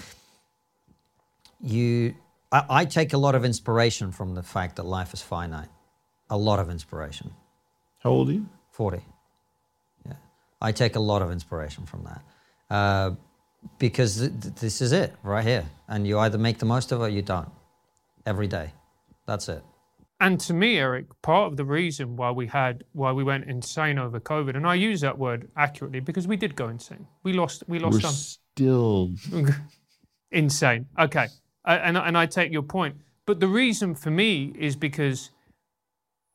you 1.61 2.15
I, 2.51 2.65
I 2.69 2.85
take 2.85 3.13
a 3.13 3.17
lot 3.17 3.35
of 3.35 3.43
inspiration 3.43 4.11
from 4.11 4.35
the 4.35 4.43
fact 4.43 4.75
that 4.77 4.83
life 4.83 5.13
is 5.13 5.21
finite 5.21 5.69
a 6.29 6.37
lot 6.37 6.59
of 6.59 6.69
inspiration 6.69 7.33
how 7.99 8.11
old 8.11 8.29
are 8.29 8.33
you? 8.33 8.45
40 8.71 8.97
yeah 8.97 9.03
i 10.61 10.71
take 10.71 10.95
a 10.95 10.99
lot 10.99 11.21
of 11.21 11.31
inspiration 11.31 11.85
from 11.85 12.03
that 12.03 12.21
uh, 12.69 13.11
because 13.79 14.19
th- 14.19 14.31
th- 14.41 14.55
this 14.55 14.81
is 14.81 14.91
it 14.91 15.15
right 15.23 15.45
here 15.45 15.65
and 15.87 16.07
you 16.07 16.19
either 16.19 16.37
make 16.37 16.57
the 16.59 16.65
most 16.65 16.91
of 16.91 17.01
it 17.01 17.03
or 17.05 17.09
you 17.09 17.21
don't 17.21 17.49
every 18.25 18.47
day 18.47 18.71
that's 19.25 19.49
it 19.49 19.63
And 20.19 20.39
to 20.47 20.53
me, 20.53 20.79
Eric, 20.79 21.05
part 21.21 21.45
of 21.51 21.57
the 21.57 21.65
reason 21.65 22.15
why 22.19 22.31
we 22.31 22.47
had 22.47 22.83
why 22.93 23.11
we 23.19 23.23
went 23.23 23.43
insane 23.55 23.97
over 23.99 24.19
COVID, 24.19 24.55
and 24.57 24.65
I 24.65 24.73
use 24.89 24.99
that 25.01 25.15
word 25.25 25.41
accurately 25.55 26.01
because 26.09 26.25
we 26.27 26.37
did 26.43 26.55
go 26.55 26.67
insane. 26.69 27.05
We 27.21 27.33
lost 27.33 27.63
we 27.67 27.77
lost 27.77 27.93
We're 27.93 28.09
some 28.09 28.19
still 28.55 29.11
insane. 30.31 30.87
Okay, 30.97 31.27
uh, 31.65 31.79
and 31.87 31.95
and 31.97 32.17
I 32.17 32.25
take 32.25 32.51
your 32.51 32.63
point, 32.63 32.95
but 33.27 33.39
the 33.39 33.47
reason 33.47 33.95
for 33.95 34.09
me 34.09 34.53
is 34.57 34.75
because 34.75 35.19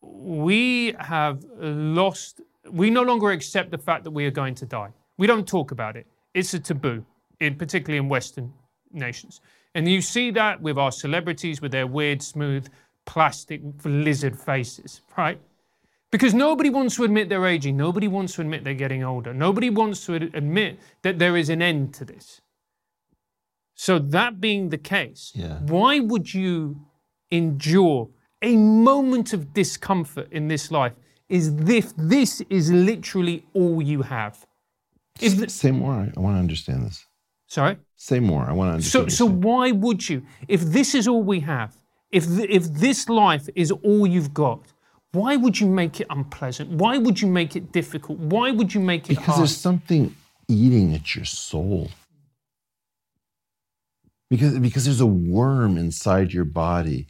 we 0.01 0.95
have 0.99 1.45
lost. 1.59 2.41
We 2.71 2.91
no 2.91 3.03
longer 3.03 3.31
accept 3.31 3.71
the 3.71 3.79
fact 3.79 4.05
that 4.05 4.11
we 4.13 4.25
are 4.27 4.31
going 4.31 4.55
to 4.57 4.67
die. 4.67 4.91
We 5.19 5.27
don't 5.27 5.47
talk 5.47 5.71
about 5.73 5.97
it. 5.97 6.07
It's 6.35 6.55
a 6.55 6.61
taboo, 6.61 7.05
in 7.41 7.57
particularly 7.57 7.99
in 7.99 8.09
Western 8.09 8.53
nations. 8.93 9.41
And 9.75 9.89
you 9.89 10.01
see 10.01 10.31
that 10.33 10.61
with 10.61 10.79
our 10.79 10.93
celebrities 10.93 11.61
with 11.61 11.73
their 11.73 11.87
weird, 11.87 12.23
smooth, 12.23 12.69
plastic 13.05 13.61
lizard 13.85 14.39
faces, 14.39 15.01
right? 15.17 15.41
Because 16.11 16.35
nobody 16.35 16.69
wants 16.71 16.97
to 16.97 17.05
admit 17.05 17.29
they're 17.31 17.47
aging. 17.47 17.77
Nobody 17.77 18.07
wants 18.07 18.35
to 18.35 18.43
admit 18.43 18.65
they're 18.65 18.75
getting 18.75 19.03
older. 19.03 19.33
Nobody 19.33 19.71
wants 19.71 20.05
to 20.07 20.15
admit 20.15 20.79
that 21.03 21.19
there 21.19 21.37
is 21.37 21.49
an 21.49 21.63
end 21.63 21.95
to 21.95 22.05
this. 22.05 22.43
So, 23.75 23.99
that 23.99 24.41
being 24.41 24.69
the 24.69 24.79
case, 24.79 25.33
Yeah. 25.35 25.59
why 25.61 25.99
would 26.01 26.35
you 26.35 26.87
endure 27.31 28.11
a 28.43 28.57
moment 28.57 29.33
of 29.33 29.53
discomfort 29.55 30.31
in 30.31 30.49
this 30.49 30.71
life? 30.71 30.93
Is 31.33 31.49
if 31.67 31.97
this 31.97 32.43
is 32.51 32.71
literally 32.71 33.47
all 33.55 33.81
you 33.81 34.03
have? 34.03 34.45
If 35.19 35.39
the, 35.39 35.49
say 35.49 35.71
more. 35.71 35.95
I, 35.95 36.13
I 36.15 36.21
want 36.21 36.37
to 36.37 36.41
understand 36.41 36.85
this. 36.85 37.07
sorry. 37.47 37.79
Say 37.97 38.21
more. 38.21 38.45
I 38.45 38.53
want 38.53 38.69
to 38.69 38.73
understand. 38.75 39.11
so 39.11 39.27
you're 39.27 39.35
why 39.37 39.71
would 39.71 40.07
you? 40.11 40.27
If 40.47 40.61
this 40.61 40.95
is 40.95 41.09
all 41.09 41.23
we 41.23 41.41
have, 41.41 41.75
if 42.11 42.27
th- 42.27 42.51
if 42.51 42.65
this 42.65 43.09
life 43.09 43.49
is 43.55 43.71
all 43.71 44.07
you've 44.07 44.35
got, 44.35 44.61
why 45.13 45.37
would 45.37 45.59
you 45.59 45.69
make 45.69 46.03
it 46.03 46.07
unpleasant? 46.11 46.69
Why 46.69 46.99
would 46.99 47.23
you 47.23 47.29
make 47.29 47.57
it 47.57 47.73
difficult? 47.73 48.19
Why 48.19 48.51
would 48.51 48.75
you 48.75 48.81
make 48.81 49.05
it 49.05 49.17
because 49.17 49.25
hard? 49.27 49.39
there's 49.41 49.57
something 49.57 50.15
eating 50.49 50.95
at 50.95 51.17
your 51.17 51.25
soul. 51.25 51.91
Because, 54.29 54.59
because 54.59 54.85
there's 54.85 55.01
a 55.01 55.07
worm 55.07 55.79
inside 55.79 56.35
your 56.35 56.45
body 56.45 57.07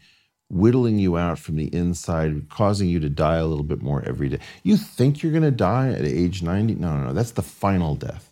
whittling 0.53 0.99
you 0.99 1.17
out 1.17 1.39
from 1.39 1.57
the 1.57 1.75
inside, 1.75 2.49
causing 2.51 2.89
you 2.89 3.01
to 3.01 3.09
die 3.09 3.37
a 3.37 3.47
little 3.47 3.65
bit 3.65 3.81
more 3.83 4.05
every 4.05 4.29
day. 4.29 4.39
You 4.63 4.77
think 4.77 5.23
you're 5.23 5.33
going 5.33 5.43
to 5.43 5.51
die 5.51 5.91
at 5.91 6.05
age 6.05 6.43
90? 6.43 6.75
No, 6.75 6.97
no, 6.97 7.07
no. 7.07 7.13
That's 7.15 7.31
the 7.33 7.43
final 7.43 7.95
death. 7.95 8.31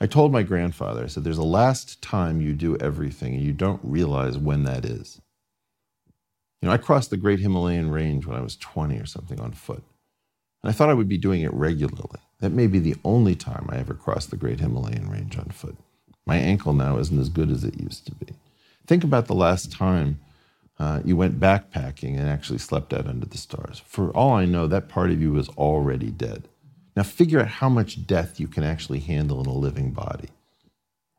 I 0.00 0.06
told 0.06 0.32
my 0.32 0.42
grandfather, 0.42 1.04
I 1.04 1.06
said, 1.06 1.22
there's 1.22 1.38
a 1.38 1.44
last 1.44 2.02
time 2.02 2.40
you 2.40 2.54
do 2.54 2.76
everything 2.78 3.34
and 3.34 3.42
you 3.42 3.52
don't 3.52 3.80
realize 3.84 4.38
when 4.38 4.64
that 4.64 4.84
is. 4.84 5.20
You 6.60 6.68
know, 6.68 6.74
I 6.74 6.78
crossed 6.78 7.10
the 7.10 7.18
Great 7.18 7.40
Himalayan 7.40 7.90
Range 7.90 8.26
when 8.26 8.38
I 8.38 8.42
was 8.42 8.56
20 8.56 8.98
or 8.98 9.06
something 9.06 9.38
on 9.38 9.52
foot. 9.52 9.84
And 10.62 10.70
I 10.70 10.72
thought 10.72 10.88
I 10.88 10.94
would 10.94 11.08
be 11.08 11.18
doing 11.18 11.42
it 11.42 11.52
regularly. 11.52 12.20
That 12.40 12.52
may 12.52 12.66
be 12.66 12.78
the 12.78 12.96
only 13.04 13.34
time 13.34 13.68
I 13.70 13.76
ever 13.76 13.92
crossed 13.92 14.30
the 14.30 14.38
Great 14.38 14.60
Himalayan 14.60 15.10
Range 15.10 15.38
on 15.38 15.50
foot. 15.50 15.76
My 16.26 16.36
ankle 16.36 16.72
now 16.72 16.96
isn't 16.96 17.18
as 17.18 17.28
good 17.28 17.50
as 17.50 17.64
it 17.64 17.78
used 17.78 18.06
to 18.06 18.14
be. 18.14 18.32
Think 18.86 19.04
about 19.04 19.26
the 19.26 19.34
last 19.34 19.70
time 19.70 20.18
uh, 20.78 21.00
you 21.04 21.16
went 21.16 21.38
backpacking 21.38 22.18
and 22.18 22.28
actually 22.28 22.58
slept 22.58 22.92
out 22.92 23.06
under 23.06 23.26
the 23.26 23.38
stars. 23.38 23.82
For 23.86 24.10
all 24.10 24.32
I 24.32 24.44
know, 24.44 24.66
that 24.66 24.88
part 24.88 25.10
of 25.10 25.20
you 25.20 25.32
was 25.32 25.48
already 25.50 26.10
dead. 26.10 26.48
Now 26.96 27.02
figure 27.02 27.40
out 27.40 27.48
how 27.48 27.68
much 27.68 28.06
death 28.06 28.40
you 28.40 28.48
can 28.48 28.64
actually 28.64 29.00
handle 29.00 29.40
in 29.40 29.46
a 29.46 29.52
living 29.52 29.90
body. 29.90 30.28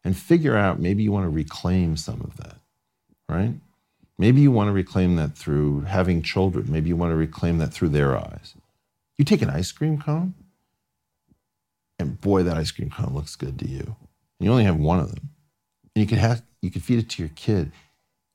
And 0.03 0.15
figure 0.15 0.55
out 0.55 0.79
maybe 0.79 1.03
you 1.03 1.11
want 1.11 1.25
to 1.25 1.29
reclaim 1.29 1.97
some 1.97 2.21
of 2.21 2.37
that, 2.37 2.57
right? 3.27 3.55
Maybe 4.17 4.41
you 4.41 4.51
want 4.51 4.67
to 4.67 4.71
reclaim 4.71 5.15
that 5.15 5.35
through 5.35 5.81
having 5.81 6.21
children. 6.21 6.71
Maybe 6.71 6.89
you 6.89 6.95
want 6.95 7.11
to 7.11 7.17
reclaim 7.17 7.57
that 7.57 7.73
through 7.73 7.89
their 7.89 8.15
eyes. 8.17 8.53
You 9.17 9.25
take 9.25 9.41
an 9.41 9.49
ice 9.49 9.71
cream 9.71 9.99
cone, 9.99 10.35
and 11.97 12.19
boy, 12.19 12.43
that 12.43 12.57
ice 12.57 12.71
cream 12.71 12.89
cone 12.89 13.13
looks 13.13 13.35
good 13.35 13.57
to 13.59 13.67
you. 13.67 13.95
And 14.39 14.45
you 14.45 14.51
only 14.51 14.65
have 14.65 14.77
one 14.77 14.99
of 14.99 15.13
them. 15.13 15.29
And 15.95 16.01
you 16.01 16.07
could 16.07 16.17
have 16.17 16.43
you 16.61 16.71
could 16.71 16.83
feed 16.83 16.99
it 16.99 17.09
to 17.11 17.21
your 17.21 17.31
kid. 17.35 17.71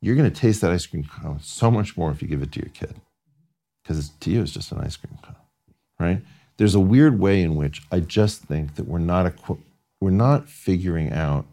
You're 0.01 0.17
going 0.17 0.31
to 0.31 0.41
taste 0.41 0.61
that 0.63 0.71
ice 0.71 0.87
cream 0.87 1.05
cone 1.05 1.41
so 1.41 1.71
much 1.71 1.97
more 1.97 2.11
if 2.11 2.23
you 2.23 2.29
give 2.29 2.43
it 2.43 2.53
to 2.53 2.61
your 2.61 2.71
kid, 2.71 2.95
because 3.83 4.09
to 4.09 4.31
you 4.31 4.43
it's 4.43 4.53
just 4.53 4.73
an 4.73 4.81
ice 4.81 4.97
cream 4.97 5.19
cone, 5.23 5.37
right? 5.99 6.23
There's 6.57 6.75
a 6.75 6.81
weird 6.81 7.19
way 7.19 7.43
in 7.43 7.55
which 7.55 7.83
I 7.91 8.01
just 8.01 8.43
think 8.43 8.75
that 8.77 8.87
we're 8.87 8.99
not 8.99 9.27
equi- 9.27 9.63
we're 10.01 10.11
not 10.11 10.49
figuring 10.49 11.13
out 11.13 11.47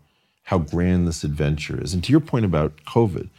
how 0.44 0.60
grand 0.60 1.08
this 1.08 1.26
adventure 1.26 1.82
is. 1.82 1.94
And 1.94 2.02
to 2.06 2.12
your 2.12 2.22
point 2.22 2.46
about 2.46 2.78
COVID, 2.86 3.30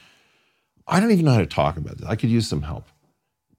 I 0.87 1.01
don't 1.01 1.11
even 1.11 1.25
know 1.25 1.33
how 1.33 1.41
to 1.41 1.47
talk 1.47 1.77
about 1.79 1.99
this. 1.99 2.09
I 2.09 2.17
could 2.17 2.31
use 2.31 2.49
some 2.49 2.63
help. 2.63 2.89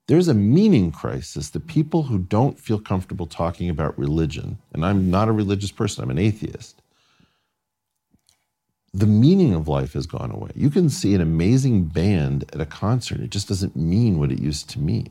There's 0.06 0.28
a 0.28 0.34
meaning 0.34 0.90
crisis 0.90 1.50
that 1.50 1.68
people 1.68 2.04
who 2.04 2.18
don't 2.18 2.58
feel 2.58 2.80
comfortable 2.80 3.26
talking 3.26 3.68
about 3.70 3.98
religion, 3.98 4.58
and 4.72 4.84
I'm 4.84 5.10
not 5.10 5.28
a 5.28 5.32
religious 5.32 5.70
person, 5.70 6.02
I'm 6.02 6.10
an 6.10 6.18
atheist. 6.18 6.79
The 8.92 9.06
meaning 9.06 9.54
of 9.54 9.68
life 9.68 9.92
has 9.92 10.06
gone 10.06 10.32
away. 10.32 10.50
You 10.54 10.68
can 10.68 10.90
see 10.90 11.14
an 11.14 11.20
amazing 11.20 11.84
band 11.84 12.44
at 12.52 12.60
a 12.60 12.66
concert, 12.66 13.20
it 13.20 13.30
just 13.30 13.48
doesn't 13.48 13.76
mean 13.76 14.18
what 14.18 14.32
it 14.32 14.40
used 14.40 14.68
to 14.70 14.80
mean. 14.80 15.10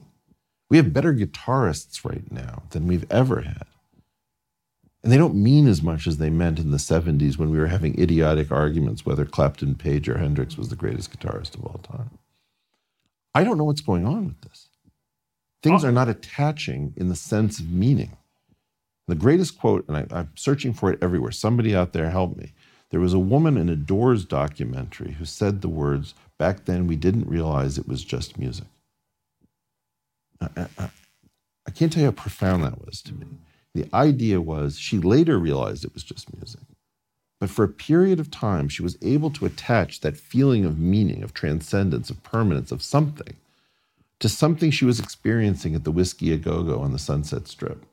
We 0.69 0.77
have 0.77 0.93
better 0.93 1.13
guitarists 1.13 2.05
right 2.05 2.29
now 2.31 2.63
than 2.71 2.87
we've 2.87 3.09
ever 3.11 3.41
had. 3.41 3.65
And 5.01 5.11
they 5.11 5.17
don't 5.17 5.41
mean 5.41 5.67
as 5.67 5.81
much 5.81 6.07
as 6.07 6.17
they 6.17 6.29
meant 6.29 6.59
in 6.59 6.71
the 6.71 6.77
70s 6.77 7.37
when 7.37 7.49
we 7.49 7.57
were 7.57 7.67
having 7.67 7.99
idiotic 7.99 8.51
arguments 8.51 9.05
whether 9.05 9.25
Clapton, 9.25 9.75
Page, 9.75 10.09
or 10.09 10.17
Hendrix 10.17 10.57
was 10.57 10.69
the 10.69 10.75
greatest 10.75 11.17
guitarist 11.17 11.55
of 11.55 11.65
all 11.65 11.79
time. 11.81 12.11
I 13.33 13.43
don't 13.45 13.57
know 13.57 13.63
what's 13.63 13.81
going 13.81 14.05
on 14.05 14.25
with 14.25 14.41
this. 14.41 14.67
Things 15.63 15.85
are 15.85 15.91
not 15.91 16.09
attaching 16.09 16.93
in 16.97 17.09
the 17.09 17.15
sense 17.15 17.59
of 17.59 17.69
meaning. 17.69 18.17
The 19.07 19.15
greatest 19.15 19.57
quote, 19.59 19.87
and 19.87 19.97
I, 19.97 20.05
I'm 20.11 20.31
searching 20.35 20.73
for 20.73 20.91
it 20.91 20.99
everywhere, 21.01 21.31
somebody 21.31 21.75
out 21.75 21.93
there 21.93 22.09
help 22.09 22.35
me. 22.37 22.53
There 22.91 22.99
was 23.01 23.13
a 23.13 23.19
woman 23.19 23.57
in 23.57 23.69
a 23.69 23.75
Doors 23.75 24.25
documentary 24.25 25.13
who 25.13 25.25
said 25.25 25.61
the 25.61 25.69
words, 25.69 26.15
Back 26.37 26.65
then 26.65 26.87
we 26.87 26.95
didn't 26.95 27.27
realize 27.29 27.77
it 27.77 27.87
was 27.87 28.03
just 28.03 28.37
music. 28.39 28.67
I, 30.41 30.67
I- 30.79 30.91
I 31.67 31.71
can't 31.71 31.93
tell 31.93 32.01
you 32.01 32.07
how 32.07 32.13
profound 32.13 32.63
that 32.63 32.85
was 32.85 33.01
to 33.03 33.13
me. 33.13 33.27
The 33.75 33.87
idea 33.93 34.41
was 34.41 34.79
she 34.79 34.97
later 34.99 35.37
realized 35.39 35.85
it 35.85 35.93
was 35.93 36.03
just 36.03 36.35
music. 36.35 36.61
But 37.39 37.49
for 37.51 37.63
a 37.63 37.69
period 37.69 38.19
of 38.19 38.31
time, 38.31 38.69
she 38.69 38.83
was 38.83 38.97
able 39.01 39.31
to 39.31 39.45
attach 39.45 40.01
that 40.01 40.17
feeling 40.17 40.65
of 40.65 40.79
meaning, 40.79 41.23
of 41.23 41.33
transcendence, 41.33 42.09
of 42.09 42.23
permanence, 42.23 42.71
of 42.71 42.81
something 42.83 43.35
to 44.19 44.29
something 44.29 44.71
she 44.71 44.85
was 44.85 44.99
experiencing 44.99 45.75
at 45.75 45.83
the 45.85 45.91
Whisky 45.91 46.33
A 46.33 46.37
Go 46.37 46.63
Go 46.63 46.79
on 46.79 46.93
the 46.93 46.99
Sunset 46.99 47.47
Strip. 47.47 47.85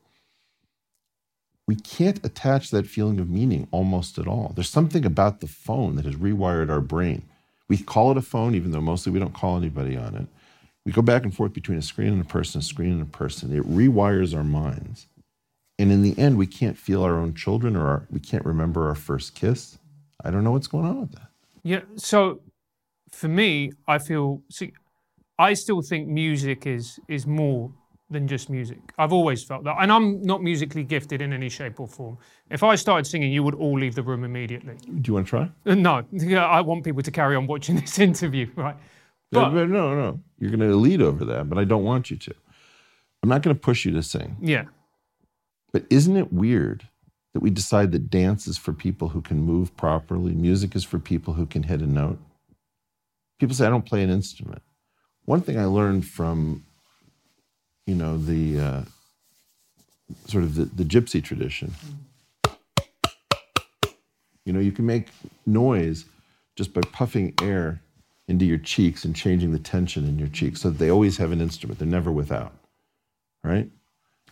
We 1.67 1.75
can't 1.75 2.25
attach 2.25 2.71
that 2.71 2.87
feeling 2.87 3.19
of 3.19 3.29
meaning 3.29 3.67
almost 3.71 4.17
at 4.17 4.27
all. 4.27 4.53
There's 4.55 4.69
something 4.69 5.05
about 5.05 5.41
the 5.41 5.47
phone 5.47 5.95
that 5.95 6.05
has 6.05 6.15
rewired 6.15 6.69
our 6.69 6.79
brain. 6.79 7.23
We 7.67 7.77
call 7.77 8.11
it 8.11 8.17
a 8.17 8.21
phone, 8.21 8.55
even 8.55 8.71
though 8.71 8.81
mostly 8.81 9.11
we 9.11 9.19
don't 9.19 9.33
call 9.33 9.57
anybody 9.57 9.97
on 9.97 10.15
it. 10.15 10.27
We 10.85 10.93
go 10.93 11.01
back 11.01 11.23
and 11.23 11.35
forth 11.35 11.51
between 11.51 11.77
a 11.77 11.81
screen 11.81 12.13
and 12.13 12.21
a 12.21 12.25
person, 12.25 12.59
a 12.59 12.61
screen 12.63 12.93
and 12.93 13.01
a 13.01 13.05
person. 13.05 13.53
It 13.53 13.69
rewires 13.69 14.33
our 14.33 14.45
minds. 14.45 15.07
And 15.77 15.91
in 15.91 16.01
the 16.01 16.17
end, 16.17 16.37
we 16.37 16.47
can't 16.47 16.77
feel 16.77 17.03
our 17.03 17.19
own 17.19 17.33
children 17.33 17.75
or 17.75 17.85
our, 17.85 18.07
we 18.09 18.21
can't 18.21 18.45
remember 18.45 18.87
our 18.87 18.95
first 18.95 19.35
kiss. 19.35 19.77
I 20.23 20.31
don't 20.31 20.45
know 20.45 20.51
what's 20.51 20.67
going 20.67 20.85
on 20.85 21.01
with 21.01 21.11
that. 21.11 21.27
Yeah. 21.63 21.81
So 21.97 22.39
for 23.11 23.27
me, 23.27 23.73
I 23.87 23.97
feel 23.97 24.41
see, 24.49 24.71
I 25.37 25.53
still 25.53 25.81
think 25.81 26.07
music 26.07 26.65
is 26.65 26.99
is 27.07 27.27
more 27.27 27.73
than 28.09 28.27
just 28.27 28.49
music. 28.49 28.79
I've 28.97 29.11
always 29.11 29.43
felt 29.43 29.63
that, 29.65 29.77
and 29.79 29.91
I'm 29.91 30.21
not 30.21 30.41
musically 30.41 30.83
gifted 30.83 31.21
in 31.21 31.33
any 31.33 31.49
shape 31.49 31.79
or 31.79 31.87
form. 31.87 32.17
If 32.49 32.63
I 32.63 32.75
started 32.75 33.05
singing, 33.05 33.31
you 33.33 33.43
would 33.43 33.55
all 33.55 33.77
leave 33.77 33.95
the 33.95 34.03
room 34.03 34.23
immediately. 34.23 34.75
Do 34.85 35.01
you 35.09 35.13
want 35.13 35.27
to 35.27 35.29
try? 35.29 35.49
No, 35.75 36.05
I 36.37 36.61
want 36.61 36.83
people 36.85 37.01
to 37.03 37.11
carry 37.11 37.35
on 37.35 37.47
watching 37.47 37.75
this 37.81 37.99
interview, 37.99 38.49
right? 38.55 38.75
But, 39.31 39.49
But 39.49 39.69
no, 39.69 39.93
no. 39.95 40.19
You're 40.39 40.51
going 40.51 40.69
to 40.69 40.75
lead 40.75 41.01
over 41.01 41.25
that, 41.25 41.49
but 41.49 41.57
I 41.57 41.65
don't 41.65 41.83
want 41.83 42.09
you 42.09 42.17
to. 42.17 42.33
I'm 43.23 43.29
not 43.29 43.41
going 43.41 43.55
to 43.55 43.59
push 43.59 43.83
you 43.83 43.91
to 43.93 44.03
sing. 44.03 44.37
yeah, 44.39 44.65
But 45.73 45.85
isn't 45.89 46.15
it 46.15 46.31
weird 46.31 46.87
that 47.33 47.41
we 47.41 47.49
decide 47.49 47.91
that 47.91 48.09
dance 48.09 48.47
is 48.47 48.57
for 48.57 48.71
people 48.71 49.09
who 49.09 49.21
can 49.21 49.41
move 49.41 49.75
properly, 49.75 50.33
music 50.33 50.75
is 50.75 50.85
for 50.85 50.97
people 50.99 51.33
who 51.33 51.45
can 51.45 51.63
hit 51.63 51.81
a 51.81 51.87
note? 51.87 52.19
People 53.39 53.53
say, 53.55 53.65
I 53.65 53.69
don't 53.69 53.85
play 53.85 54.01
an 54.01 54.09
instrument. 54.09 54.61
One 55.25 55.41
thing 55.41 55.59
I 55.59 55.65
learned 55.65 56.05
from, 56.05 56.63
you 57.87 57.95
know, 57.95 58.17
the 58.17 58.59
uh, 58.59 58.81
sort 60.27 60.43
of 60.43 60.53
the, 60.55 60.65
the 60.65 60.83
gypsy 60.83 61.23
tradition, 61.23 61.73
you 64.45 64.53
know, 64.53 64.59
you 64.59 64.71
can 64.71 64.85
make 64.85 65.07
noise 65.45 66.05
just 66.55 66.73
by 66.73 66.81
puffing 66.91 67.33
air 67.41 67.81
into 68.27 68.45
your 68.45 68.57
cheeks 68.57 69.05
and 69.05 69.15
changing 69.15 69.53
the 69.53 69.59
tension 69.59 70.05
in 70.05 70.19
your 70.19 70.27
cheeks 70.27 70.61
so 70.61 70.69
that 70.69 70.77
they 70.77 70.91
always 70.91 71.17
have 71.17 71.31
an 71.31 71.41
instrument. 71.41 71.79
They're 71.79 71.87
never 71.87 72.11
without, 72.11 72.53
right? 73.43 73.69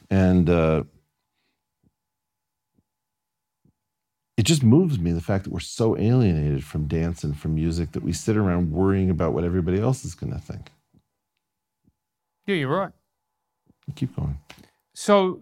And 0.10 0.50
uh, 0.50 0.84
it 4.36 4.44
just 4.44 4.64
moves 4.64 5.00
me 5.00 5.14
the 5.14 5.22
fact 5.22 5.46
that 5.46 5.54
we're 5.54 5.62
so 5.62 5.98
alienated 5.98 6.66
from 6.66 6.88
dance 6.88 7.24
and 7.24 7.38
from 7.38 7.56
music 7.56 7.94
that 7.94 8.04
we 8.04 8.12
sit 8.12 8.36
around 8.36 8.72
worrying 8.72 9.10
about 9.10 9.34
what 9.34 9.46
everybody 9.46 9.80
else 9.80 10.04
is 10.04 10.14
going 10.14 10.34
to 10.34 10.40
think. 10.40 10.72
yeah, 12.46 12.56
you're 12.56 12.70
right. 12.70 12.92
Keep 13.94 14.16
going. 14.16 14.38
So, 14.94 15.42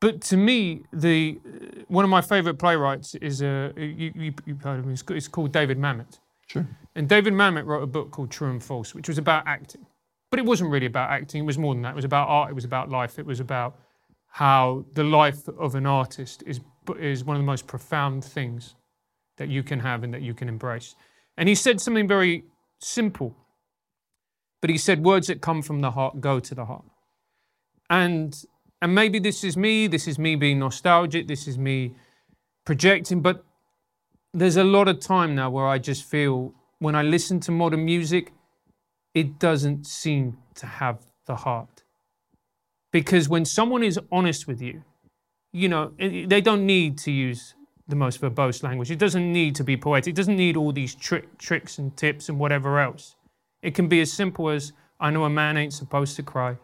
but 0.00 0.20
to 0.22 0.36
me, 0.36 0.82
the 0.92 1.38
uh, 1.46 1.82
one 1.88 2.04
of 2.04 2.10
my 2.10 2.20
favorite 2.20 2.58
playwrights 2.58 3.14
is 3.16 3.42
uh, 3.42 3.72
you, 3.76 4.12
you, 4.14 4.34
you've 4.46 4.62
heard 4.62 4.80
of 4.80 4.84
him. 4.84 4.92
It's, 4.92 5.04
it's 5.10 5.28
called 5.28 5.52
David 5.52 5.78
Mamet. 5.78 6.18
Sure. 6.48 6.66
And 6.94 7.08
David 7.08 7.34
Mamet 7.34 7.66
wrote 7.66 7.82
a 7.82 7.86
book 7.86 8.10
called 8.10 8.30
True 8.30 8.50
and 8.50 8.62
False, 8.62 8.94
which 8.94 9.08
was 9.08 9.18
about 9.18 9.44
acting. 9.46 9.86
But 10.30 10.40
it 10.40 10.46
wasn't 10.46 10.70
really 10.70 10.86
about 10.86 11.10
acting, 11.10 11.42
it 11.42 11.46
was 11.46 11.58
more 11.58 11.74
than 11.74 11.82
that. 11.82 11.90
It 11.90 11.96
was 11.96 12.04
about 12.04 12.28
art, 12.28 12.50
it 12.50 12.54
was 12.54 12.64
about 12.64 12.90
life, 12.90 13.18
it 13.18 13.26
was 13.26 13.40
about 13.40 13.78
how 14.26 14.84
the 14.94 15.04
life 15.04 15.48
of 15.48 15.74
an 15.74 15.86
artist 15.86 16.42
is, 16.46 16.60
is 16.98 17.24
one 17.24 17.36
of 17.36 17.42
the 17.42 17.46
most 17.46 17.66
profound 17.66 18.24
things 18.24 18.74
that 19.38 19.48
you 19.48 19.62
can 19.62 19.80
have 19.80 20.04
and 20.04 20.12
that 20.12 20.22
you 20.22 20.34
can 20.34 20.48
embrace. 20.48 20.94
And 21.36 21.48
he 21.48 21.54
said 21.54 21.80
something 21.80 22.06
very 22.06 22.44
simple, 22.80 23.34
but 24.60 24.70
he 24.70 24.78
said, 24.78 25.04
Words 25.04 25.28
that 25.28 25.40
come 25.40 25.62
from 25.62 25.80
the 25.80 25.92
heart 25.92 26.20
go 26.20 26.40
to 26.40 26.54
the 26.54 26.64
heart. 26.64 26.84
And, 27.90 28.36
and 28.82 28.94
maybe 28.94 29.18
this 29.18 29.44
is 29.44 29.56
me, 29.56 29.86
this 29.86 30.06
is 30.06 30.18
me 30.18 30.36
being 30.36 30.58
nostalgic, 30.58 31.26
this 31.26 31.48
is 31.48 31.56
me 31.58 31.94
projecting, 32.64 33.22
but 33.22 33.44
there's 34.34 34.56
a 34.56 34.64
lot 34.64 34.88
of 34.88 35.00
time 35.00 35.34
now 35.34 35.50
where 35.50 35.66
I 35.66 35.78
just 35.78 36.04
feel 36.04 36.54
when 36.78 36.94
I 36.94 37.02
listen 37.02 37.40
to 37.40 37.50
modern 37.50 37.84
music, 37.84 38.32
it 39.14 39.38
doesn't 39.38 39.86
seem 39.86 40.38
to 40.56 40.66
have 40.66 40.98
the 41.26 41.36
heart. 41.36 41.82
Because 42.92 43.28
when 43.28 43.44
someone 43.44 43.82
is 43.82 43.98
honest 44.12 44.46
with 44.46 44.62
you, 44.62 44.84
you 45.52 45.68
know, 45.68 45.92
they 45.98 46.40
don't 46.40 46.66
need 46.66 46.98
to 46.98 47.10
use 47.10 47.54
the 47.88 47.96
most 47.96 48.20
verbose 48.20 48.62
language. 48.62 48.90
It 48.90 48.98
doesn't 48.98 49.32
need 49.32 49.54
to 49.56 49.64
be 49.64 49.76
poetic. 49.76 50.12
It 50.12 50.16
doesn't 50.16 50.36
need 50.36 50.56
all 50.56 50.72
these 50.72 50.94
trick, 50.94 51.38
tricks 51.38 51.78
and 51.78 51.96
tips 51.96 52.28
and 52.28 52.38
whatever 52.38 52.78
else. 52.78 53.16
It 53.62 53.74
can 53.74 53.88
be 53.88 54.00
as 54.00 54.12
simple 54.12 54.48
as 54.50 54.72
I 55.00 55.10
know 55.10 55.24
a 55.24 55.30
man 55.30 55.56
ain't 55.56 55.72
supposed 55.72 56.16
to 56.16 56.22
cry, 56.22 56.56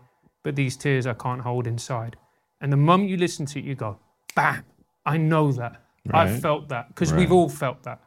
but 0.43 0.57
these 0.57 0.77
tears 0.77 1.07
I 1.07 1.15
can't 1.15 1.41
hold 1.41 1.67
inside. 1.67 2.17
And 2.61 2.73
the 2.73 2.77
moment 2.77 3.11
you 3.11 3.17
listen 3.17 3.47
to 3.47 3.59
it, 3.59 3.65
you 3.65 3.75
go, 3.75 3.99
bam, 4.35 4.65
I 5.05 5.17
know 5.17 5.53
that. 5.53 5.83
I've 6.13 6.41
felt 6.41 6.69
that 6.69 6.89
because 6.89 7.13
we've 7.13 7.33
all 7.33 7.49
felt 7.49 7.83
that, 7.85 8.01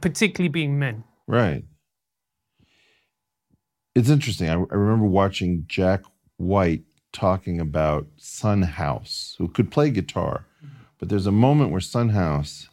particularly 0.00 0.48
being 0.48 0.78
men. 0.78 1.04
Right. 1.26 1.64
It's 3.94 4.10
interesting. 4.10 4.48
I, 4.48 4.52
I 4.52 4.74
remember 4.74 5.06
watching 5.06 5.64
Jack 5.66 6.02
White 6.36 6.82
talking 7.12 7.58
about 7.60 8.06
Son 8.16 8.62
House, 8.62 9.34
who 9.38 9.48
could 9.48 9.70
play 9.70 9.90
guitar, 9.90 10.44
but 10.98 11.08
there's 11.08 11.26
a 11.26 11.32
moment 11.32 11.70
where 11.70 11.80
Son 11.80 12.10
House 12.10 12.68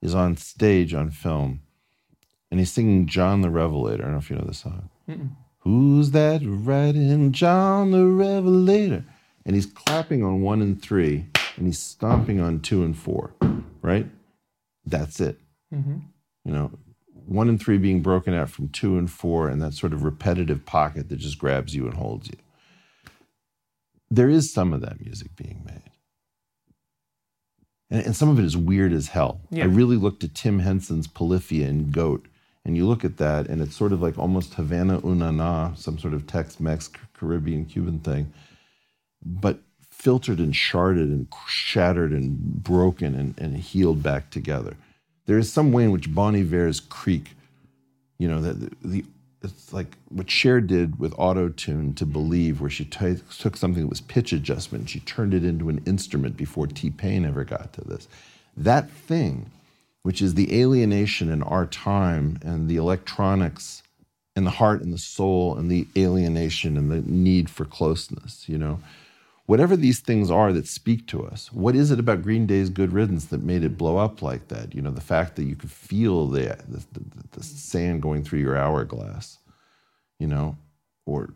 is 0.00 0.14
on 0.14 0.36
stage 0.36 0.94
on 0.94 1.10
film, 1.10 1.60
and 2.50 2.60
he's 2.60 2.72
singing 2.72 3.06
John 3.06 3.42
the 3.42 3.50
Revelator. 3.50 4.02
I 4.02 4.06
don't 4.06 4.12
know 4.12 4.18
if 4.18 4.30
you 4.30 4.36
know 4.36 4.44
the 4.46 4.54
song. 4.54 4.88
Who's 5.58 6.10
that 6.10 6.40
riding 6.44 7.32
John 7.32 7.90
the 7.90 8.06
Revelator? 8.06 9.04
And 9.46 9.54
he's 9.54 9.66
clapping 9.66 10.22
on 10.22 10.42
one 10.42 10.62
and 10.62 10.80
three, 10.80 11.26
and 11.56 11.66
he's 11.66 11.78
stomping 11.78 12.40
on 12.40 12.60
two 12.60 12.82
and 12.84 12.96
four, 12.96 13.34
right? 13.82 14.06
That's 14.86 15.20
it. 15.20 15.38
Mm-hmm. 15.72 15.98
You 16.44 16.52
know, 16.52 16.70
one 17.26 17.48
and 17.48 17.60
three 17.60 17.78
being 17.78 18.00
broken 18.00 18.34
out 18.34 18.50
from 18.50 18.68
two 18.68 18.96
and 18.98 19.10
four, 19.10 19.48
and 19.48 19.60
that 19.62 19.74
sort 19.74 19.92
of 19.92 20.02
repetitive 20.02 20.64
pocket 20.64 21.08
that 21.08 21.16
just 21.16 21.38
grabs 21.38 21.74
you 21.74 21.86
and 21.86 21.94
holds 21.94 22.28
you. 22.28 22.36
There 24.10 24.30
is 24.30 24.52
some 24.52 24.72
of 24.72 24.80
that 24.82 25.00
music 25.00 25.34
being 25.36 25.62
made. 25.66 25.90
And, 27.90 28.06
and 28.06 28.16
some 28.16 28.28
of 28.28 28.38
it 28.38 28.44
is 28.44 28.56
weird 28.56 28.92
as 28.92 29.08
hell. 29.08 29.40
Yeah. 29.50 29.64
I 29.64 29.66
really 29.66 29.96
looked 29.96 30.24
at 30.24 30.34
Tim 30.34 30.60
Henson's 30.60 31.06
Polyphia 31.06 31.68
and 31.68 31.92
Goat, 31.92 32.26
and 32.64 32.76
you 32.76 32.86
look 32.86 33.04
at 33.04 33.18
that, 33.18 33.48
and 33.48 33.60
it's 33.60 33.76
sort 33.76 33.92
of 33.92 34.00
like 34.00 34.18
almost 34.18 34.54
Havana 34.54 35.00
Unana, 35.00 35.76
some 35.76 35.98
sort 35.98 36.14
of 36.14 36.26
Tex 36.26 36.58
Mex, 36.60 36.90
Caribbean, 37.12 37.66
Cuban 37.66 37.98
thing, 38.00 38.32
but 39.24 39.58
filtered 39.90 40.38
and 40.38 40.52
sharded 40.52 41.04
and 41.04 41.28
shattered 41.46 42.12
and 42.12 42.62
broken 42.62 43.14
and, 43.14 43.38
and 43.38 43.56
healed 43.56 44.02
back 44.02 44.30
together. 44.30 44.76
There 45.26 45.38
is 45.38 45.52
some 45.52 45.72
way 45.72 45.84
in 45.84 45.92
which 45.92 46.14
Bon 46.14 46.34
Iver's 46.34 46.80
Creek, 46.80 47.32
you 48.18 48.28
know, 48.28 48.40
that 48.40 48.60
the, 48.60 48.70
the 48.82 49.04
it's 49.42 49.72
like 49.72 49.96
what 50.08 50.30
Cher 50.30 50.60
did 50.60 50.98
with 50.98 51.14
auto 51.18 51.50
tune 51.50 51.94
to 51.94 52.06
believe, 52.06 52.60
where 52.60 52.70
she 52.70 52.86
t- 52.86 53.20
took 53.38 53.56
something 53.56 53.82
that 53.82 53.88
was 53.88 54.00
pitch 54.00 54.32
adjustment 54.32 54.82
and 54.82 54.90
she 54.90 55.00
turned 55.00 55.34
it 55.34 55.44
into 55.44 55.68
an 55.68 55.82
instrument 55.86 56.36
before 56.36 56.66
T 56.66 56.90
Pain 56.90 57.24
ever 57.26 57.44
got 57.44 57.72
to 57.74 57.82
this. 57.82 58.08
That 58.56 58.90
thing, 58.90 59.50
which 60.04 60.20
is 60.20 60.34
the 60.34 60.60
alienation 60.60 61.30
in 61.30 61.42
our 61.42 61.64
time 61.64 62.38
and 62.42 62.68
the 62.68 62.76
electronics 62.76 63.82
and 64.36 64.46
the 64.46 64.50
heart 64.50 64.82
and 64.82 64.92
the 64.92 64.98
soul 64.98 65.56
and 65.56 65.70
the 65.70 65.88
alienation 65.96 66.76
and 66.76 66.90
the 66.90 67.00
need 67.10 67.48
for 67.48 67.64
closeness, 67.64 68.46
you 68.46 68.58
know. 68.58 68.78
Whatever 69.46 69.76
these 69.76 70.00
things 70.00 70.30
are 70.30 70.52
that 70.52 70.66
speak 70.66 71.06
to 71.08 71.26
us, 71.26 71.50
what 71.52 71.74
is 71.74 71.90
it 71.90 71.98
about 71.98 72.22
Green 72.22 72.46
Day's 72.46 72.68
Good 72.68 72.92
Riddance 72.92 73.26
that 73.26 73.42
made 73.42 73.64
it 73.64 73.78
blow 73.78 73.96
up 73.96 74.20
like 74.20 74.48
that? 74.48 74.74
You 74.74 74.82
know, 74.82 74.90
the 74.90 75.00
fact 75.00 75.36
that 75.36 75.44
you 75.44 75.56
could 75.56 75.70
feel 75.70 76.26
the, 76.26 76.58
the, 76.68 76.84
the, 76.92 77.24
the 77.32 77.42
sand 77.42 78.02
going 78.02 78.24
through 78.24 78.40
your 78.40 78.58
hourglass, 78.58 79.38
you 80.18 80.26
know, 80.26 80.58
or, 81.06 81.32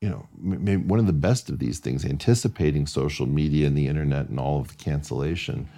you 0.00 0.08
know, 0.08 0.28
maybe 0.38 0.76
one 0.76 1.00
of 1.00 1.06
the 1.06 1.12
best 1.12 1.48
of 1.48 1.58
these 1.58 1.80
things, 1.80 2.04
anticipating 2.04 2.86
social 2.86 3.26
media 3.26 3.66
and 3.66 3.76
the 3.76 3.88
internet 3.88 4.28
and 4.28 4.38
all 4.38 4.60
of 4.60 4.68
the 4.68 4.74
cancellation, 4.74 5.68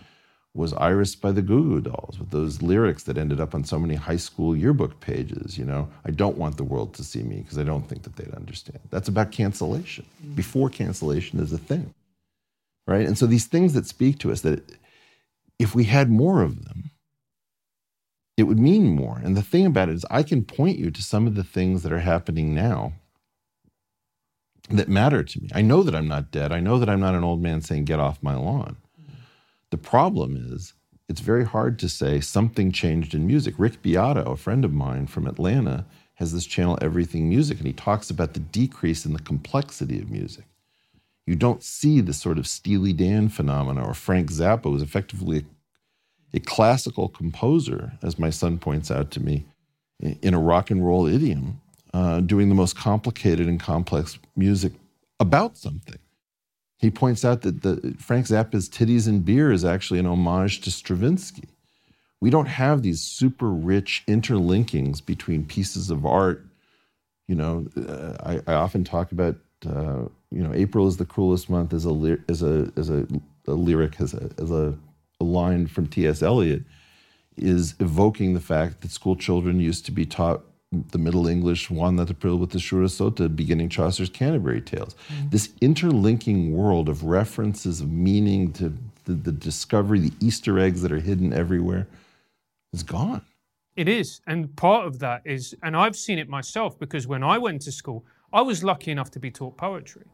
was 0.56 0.72
Iris 0.74 1.14
by 1.14 1.32
the 1.32 1.42
Goo 1.42 1.62
Goo 1.62 1.80
Dolls 1.80 2.18
with 2.18 2.30
those 2.30 2.62
lyrics 2.62 3.02
that 3.04 3.18
ended 3.18 3.40
up 3.40 3.54
on 3.54 3.64
so 3.64 3.78
many 3.78 3.94
high 3.94 4.16
school 4.16 4.56
yearbook 4.56 5.00
pages. 5.00 5.58
You 5.58 5.64
know, 5.64 5.88
I 6.04 6.10
don't 6.10 6.38
want 6.38 6.56
the 6.56 6.64
world 6.64 6.94
to 6.94 7.04
see 7.04 7.22
me 7.22 7.40
because 7.40 7.58
I 7.58 7.64
don't 7.64 7.88
think 7.88 8.02
that 8.02 8.16
they'd 8.16 8.34
understand. 8.34 8.80
That's 8.90 9.08
about 9.08 9.32
cancellation. 9.32 10.06
Mm. 10.24 10.36
Before 10.36 10.68
cancellation 10.68 11.38
is 11.40 11.52
a 11.52 11.58
thing, 11.58 11.94
right? 12.86 13.06
And 13.06 13.18
so 13.18 13.26
these 13.26 13.46
things 13.46 13.74
that 13.74 13.86
speak 13.86 14.18
to 14.20 14.32
us 14.32 14.40
that 14.40 14.62
if 15.58 15.74
we 15.74 15.84
had 15.84 16.10
more 16.10 16.42
of 16.42 16.64
them, 16.64 16.90
it 18.36 18.44
would 18.44 18.58
mean 18.58 18.94
more. 18.94 19.20
And 19.22 19.36
the 19.36 19.42
thing 19.42 19.66
about 19.66 19.88
it 19.88 19.94
is, 19.94 20.04
I 20.10 20.22
can 20.22 20.44
point 20.44 20.78
you 20.78 20.90
to 20.90 21.02
some 21.02 21.26
of 21.26 21.34
the 21.34 21.44
things 21.44 21.82
that 21.82 21.92
are 21.92 22.00
happening 22.00 22.54
now 22.54 22.92
that 24.68 24.88
matter 24.88 25.22
to 25.22 25.40
me. 25.40 25.48
I 25.54 25.62
know 25.62 25.82
that 25.82 25.94
I'm 25.94 26.08
not 26.08 26.30
dead. 26.30 26.52
I 26.52 26.60
know 26.60 26.78
that 26.78 26.88
I'm 26.88 27.00
not 27.00 27.14
an 27.14 27.24
old 27.24 27.40
man 27.40 27.62
saying, 27.62 27.84
get 27.84 28.00
off 28.00 28.22
my 28.22 28.34
lawn. 28.34 28.76
The 29.70 29.78
problem 29.78 30.36
is, 30.36 30.74
it's 31.08 31.20
very 31.20 31.44
hard 31.44 31.78
to 31.80 31.88
say 31.88 32.20
something 32.20 32.72
changed 32.72 33.14
in 33.14 33.26
music. 33.26 33.54
Rick 33.58 33.82
Beato, 33.82 34.32
a 34.32 34.36
friend 34.36 34.64
of 34.64 34.72
mine 34.72 35.06
from 35.06 35.26
Atlanta, 35.26 35.86
has 36.14 36.32
this 36.32 36.46
channel, 36.46 36.78
Everything 36.80 37.28
Music, 37.28 37.58
and 37.58 37.66
he 37.66 37.72
talks 37.72 38.10
about 38.10 38.34
the 38.34 38.40
decrease 38.40 39.04
in 39.04 39.12
the 39.12 39.18
complexity 39.20 39.98
of 39.98 40.10
music. 40.10 40.44
You 41.26 41.36
don't 41.36 41.62
see 41.62 42.00
the 42.00 42.12
sort 42.12 42.38
of 42.38 42.46
Steely 42.46 42.92
Dan 42.92 43.28
phenomena 43.28 43.84
or 43.84 43.94
Frank 43.94 44.30
Zappa 44.30 44.70
was 44.70 44.82
effectively 44.82 45.44
a, 46.32 46.36
a 46.36 46.40
classical 46.40 47.08
composer, 47.08 47.92
as 48.02 48.18
my 48.18 48.30
son 48.30 48.58
points 48.58 48.90
out 48.90 49.10
to 49.12 49.20
me, 49.20 49.44
in 50.00 50.34
a 50.34 50.40
rock 50.40 50.70
and 50.70 50.86
roll 50.86 51.06
idiom, 51.06 51.60
uh, 51.92 52.20
doing 52.20 52.48
the 52.48 52.54
most 52.54 52.76
complicated 52.76 53.46
and 53.48 53.60
complex 53.60 54.18
music 54.36 54.72
about 55.18 55.56
something. 55.56 55.98
He 56.78 56.90
points 56.90 57.24
out 57.24 57.42
that 57.42 57.62
the, 57.62 57.96
Frank 57.98 58.26
Zappa's 58.26 58.68
Titties 58.68 59.08
and 59.08 59.24
Beer 59.24 59.50
is 59.50 59.64
actually 59.64 59.98
an 59.98 60.06
homage 60.06 60.60
to 60.62 60.70
Stravinsky. 60.70 61.48
We 62.20 62.30
don't 62.30 62.46
have 62.46 62.82
these 62.82 63.00
super 63.00 63.50
rich 63.50 64.04
interlinkings 64.06 65.04
between 65.04 65.46
pieces 65.46 65.90
of 65.90 66.04
art. 66.04 66.44
You 67.28 67.34
know, 67.34 67.66
uh, 67.76 68.16
I, 68.20 68.52
I, 68.52 68.54
often 68.54 68.84
talk 68.84 69.12
about, 69.12 69.36
uh, 69.66 70.04
you 70.30 70.42
know, 70.42 70.52
April 70.54 70.86
is 70.86 70.96
the 70.96 71.04
cruelest 71.04 71.50
month 71.50 71.72
as 71.72 71.86
a, 71.86 72.18
as 72.28 72.42
a, 72.42 72.70
as 72.76 72.88
a, 72.88 73.06
a 73.48 73.52
lyric, 73.52 74.00
as, 74.00 74.14
a, 74.14 74.30
as 74.38 74.50
a, 74.50 74.74
a 75.20 75.24
line 75.24 75.66
from 75.66 75.88
T.S. 75.88 76.22
Eliot, 76.22 76.62
is 77.36 77.74
evoking 77.80 78.34
the 78.34 78.40
fact 78.40 78.80
that 78.80 78.90
school 78.90 79.16
children 79.16 79.60
used 79.60 79.84
to 79.86 79.92
be 79.92 80.06
taught 80.06 80.42
the 80.90 80.98
Middle 80.98 81.26
English 81.26 81.70
Juan 81.70 81.96
the 81.96 82.06
April 82.08 82.36
with 82.36 82.50
the 82.50 82.58
Shura 82.58 82.86
Sota, 82.86 83.34
beginning 83.34 83.68
Chaucer's 83.68 84.10
Canterbury 84.10 84.60
Tales. 84.60 84.94
Mm-hmm. 85.08 85.28
This 85.30 85.50
interlinking 85.60 86.56
world 86.56 86.88
of 86.88 87.04
references, 87.04 87.80
of 87.80 87.90
meaning 87.90 88.52
to 88.54 88.72
the, 89.04 89.14
the, 89.14 89.32
discovery, 89.32 90.00
the 90.00 90.12
Easter 90.20 90.58
eggs 90.58 90.82
that 90.82 90.92
are 90.92 91.00
hidden 91.00 91.32
everywhere, 91.32 91.86
is 92.72 92.82
gone. 92.82 93.22
It 93.76 93.88
is. 93.88 94.20
And 94.26 94.54
part 94.56 94.86
of 94.86 94.98
that 95.00 95.22
is, 95.24 95.54
and 95.62 95.76
I've 95.76 95.96
seen 95.96 96.18
it 96.18 96.28
myself 96.28 96.78
because 96.78 97.06
when 97.06 97.22
I 97.22 97.38
went 97.38 97.62
to 97.62 97.72
school, 97.72 98.04
I 98.32 98.42
was 98.42 98.64
lucky 98.64 98.90
enough 98.90 99.10
to 99.12 99.20
be 99.20 99.30
taught 99.30 99.56
poetry. 99.56 100.06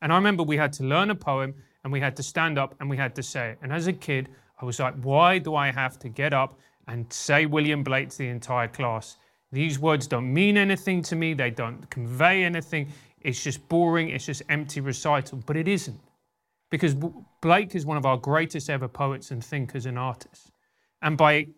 And 0.00 0.12
I 0.12 0.16
remember 0.16 0.42
we 0.42 0.56
had 0.56 0.72
to 0.74 0.84
learn 0.84 1.10
a 1.10 1.14
poem 1.14 1.54
and 1.82 1.92
we 1.92 2.00
had 2.00 2.16
to 2.16 2.22
stand 2.22 2.58
up 2.58 2.74
and 2.80 2.88
we 2.88 2.96
had 2.96 3.14
to 3.16 3.22
say 3.22 3.50
it. 3.50 3.58
And 3.62 3.72
as 3.72 3.86
a 3.86 3.92
kid, 3.92 4.28
I 4.60 4.64
was 4.64 4.78
like, 4.78 4.94
why 5.02 5.38
do 5.38 5.54
I 5.54 5.70
have 5.70 5.98
to 6.00 6.08
get 6.08 6.32
up 6.32 6.58
and 6.86 7.12
say 7.12 7.46
William 7.46 7.82
Blake 7.82 8.10
to 8.10 8.18
the 8.18 8.28
entire 8.28 8.68
class? 8.68 9.16
These 9.50 9.78
words 9.78 10.06
don't 10.06 10.32
mean 10.32 10.56
anything 10.56 11.02
to 11.02 11.16
me, 11.16 11.34
they 11.34 11.50
don't 11.50 11.88
convey 11.90 12.44
anything. 12.44 12.88
It's 13.20 13.42
just 13.42 13.66
boring, 13.68 14.10
it's 14.10 14.26
just 14.26 14.42
empty 14.48 14.80
recital. 14.80 15.42
But 15.46 15.56
it 15.56 15.68
isn't. 15.68 16.00
Because 16.70 16.94
Blake 17.40 17.74
is 17.74 17.86
one 17.86 17.96
of 17.96 18.04
our 18.04 18.18
greatest 18.18 18.68
ever 18.68 18.88
poets 18.88 19.30
and 19.30 19.42
thinkers 19.42 19.86
and 19.86 19.98
artists. 19.98 20.50
And 21.00 21.16
by 21.16 21.48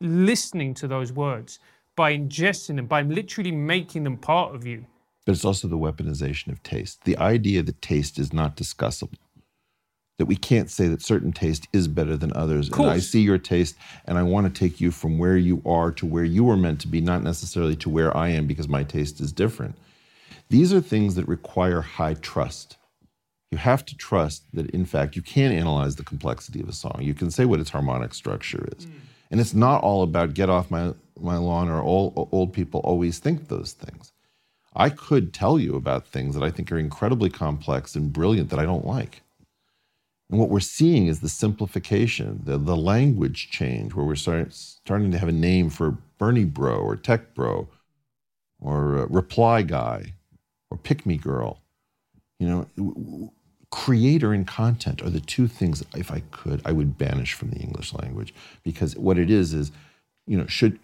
listening 0.00 0.74
to 0.74 0.88
those 0.88 1.12
words, 1.12 1.60
by 1.94 2.16
ingesting 2.16 2.76
them, 2.76 2.86
by 2.86 3.02
literally 3.02 3.52
making 3.52 4.04
them 4.04 4.16
part 4.16 4.54
of 4.54 4.66
you. 4.66 4.84
But 5.24 5.32
it's 5.32 5.44
also 5.44 5.68
the 5.68 5.78
weaponization 5.78 6.48
of 6.52 6.62
taste. 6.62 7.04
The 7.04 7.16
idea 7.18 7.62
that 7.62 7.80
taste 7.80 8.18
is 8.18 8.32
not 8.32 8.56
discussable 8.56 9.18
that 10.18 10.26
we 10.26 10.36
can't 10.36 10.70
say 10.70 10.88
that 10.88 11.02
certain 11.02 11.32
taste 11.32 11.68
is 11.72 11.88
better 11.88 12.16
than 12.16 12.32
others. 12.34 12.70
And 12.70 12.90
I 12.90 12.98
see 12.98 13.20
your 13.20 13.38
taste 13.38 13.76
and 14.06 14.16
I 14.16 14.22
want 14.22 14.52
to 14.52 14.58
take 14.58 14.80
you 14.80 14.90
from 14.90 15.18
where 15.18 15.36
you 15.36 15.60
are 15.66 15.92
to 15.92 16.06
where 16.06 16.24
you 16.24 16.44
were 16.44 16.56
meant 16.56 16.80
to 16.82 16.88
be, 16.88 17.00
not 17.00 17.22
necessarily 17.22 17.76
to 17.76 17.90
where 17.90 18.16
I 18.16 18.28
am 18.28 18.46
because 18.46 18.68
my 18.68 18.82
taste 18.82 19.20
is 19.20 19.32
different. 19.32 19.76
These 20.48 20.72
are 20.72 20.80
things 20.80 21.16
that 21.16 21.28
require 21.28 21.82
high 21.82 22.14
trust. 22.14 22.78
You 23.50 23.58
have 23.58 23.84
to 23.86 23.96
trust 23.96 24.44
that, 24.54 24.70
in 24.70 24.84
fact, 24.84 25.16
you 25.16 25.22
can 25.22 25.52
analyze 25.52 25.96
the 25.96 26.04
complexity 26.04 26.60
of 26.60 26.68
a 26.68 26.72
song. 26.72 26.98
You 27.00 27.14
can 27.14 27.30
say 27.30 27.44
what 27.44 27.60
its 27.60 27.70
harmonic 27.70 28.14
structure 28.14 28.66
is. 28.76 28.86
Mm. 28.86 28.92
And 29.30 29.40
it's 29.40 29.54
not 29.54 29.82
all 29.82 30.02
about 30.02 30.34
get 30.34 30.48
off 30.48 30.70
my, 30.70 30.94
my 31.20 31.36
lawn 31.36 31.68
or 31.68 31.82
old, 31.82 32.28
old 32.32 32.52
people 32.52 32.80
always 32.80 33.18
think 33.18 33.48
those 33.48 33.72
things. 33.72 34.12
I 34.74 34.90
could 34.90 35.32
tell 35.32 35.58
you 35.58 35.74
about 35.74 36.06
things 36.06 36.34
that 36.34 36.44
I 36.44 36.50
think 36.50 36.70
are 36.70 36.78
incredibly 36.78 37.30
complex 37.30 37.94
and 37.94 38.12
brilliant 38.12 38.50
that 38.50 38.58
I 38.58 38.64
don't 38.64 38.86
like. 38.86 39.22
And 40.30 40.40
what 40.40 40.48
we're 40.48 40.60
seeing 40.60 41.06
is 41.06 41.20
the 41.20 41.28
simplification, 41.28 42.40
the, 42.44 42.58
the 42.58 42.76
language 42.76 43.50
change, 43.50 43.94
where 43.94 44.04
we're 44.04 44.16
start, 44.16 44.52
starting 44.52 45.12
to 45.12 45.18
have 45.18 45.28
a 45.28 45.32
name 45.32 45.70
for 45.70 45.98
Bernie 46.18 46.44
Bro 46.44 46.78
or 46.78 46.96
Tech 46.96 47.34
Bro 47.34 47.68
or 48.60 48.98
uh, 48.98 49.06
Reply 49.06 49.62
Guy 49.62 50.14
or 50.70 50.78
Pick 50.78 51.06
Me 51.06 51.16
Girl. 51.16 51.60
You 52.40 52.66
know, 52.76 53.32
creator 53.70 54.32
and 54.32 54.46
content 54.46 55.00
are 55.02 55.10
the 55.10 55.20
two 55.20 55.46
things, 55.46 55.84
if 55.94 56.10
I 56.10 56.22
could, 56.32 56.60
I 56.64 56.72
would 56.72 56.98
banish 56.98 57.34
from 57.34 57.50
the 57.50 57.58
English 57.58 57.94
language 57.94 58.34
because 58.62 58.96
what 58.96 59.18
it 59.18 59.30
is 59.30 59.54
is, 59.54 59.70
you 60.26 60.36
know, 60.36 60.46
should, 60.46 60.78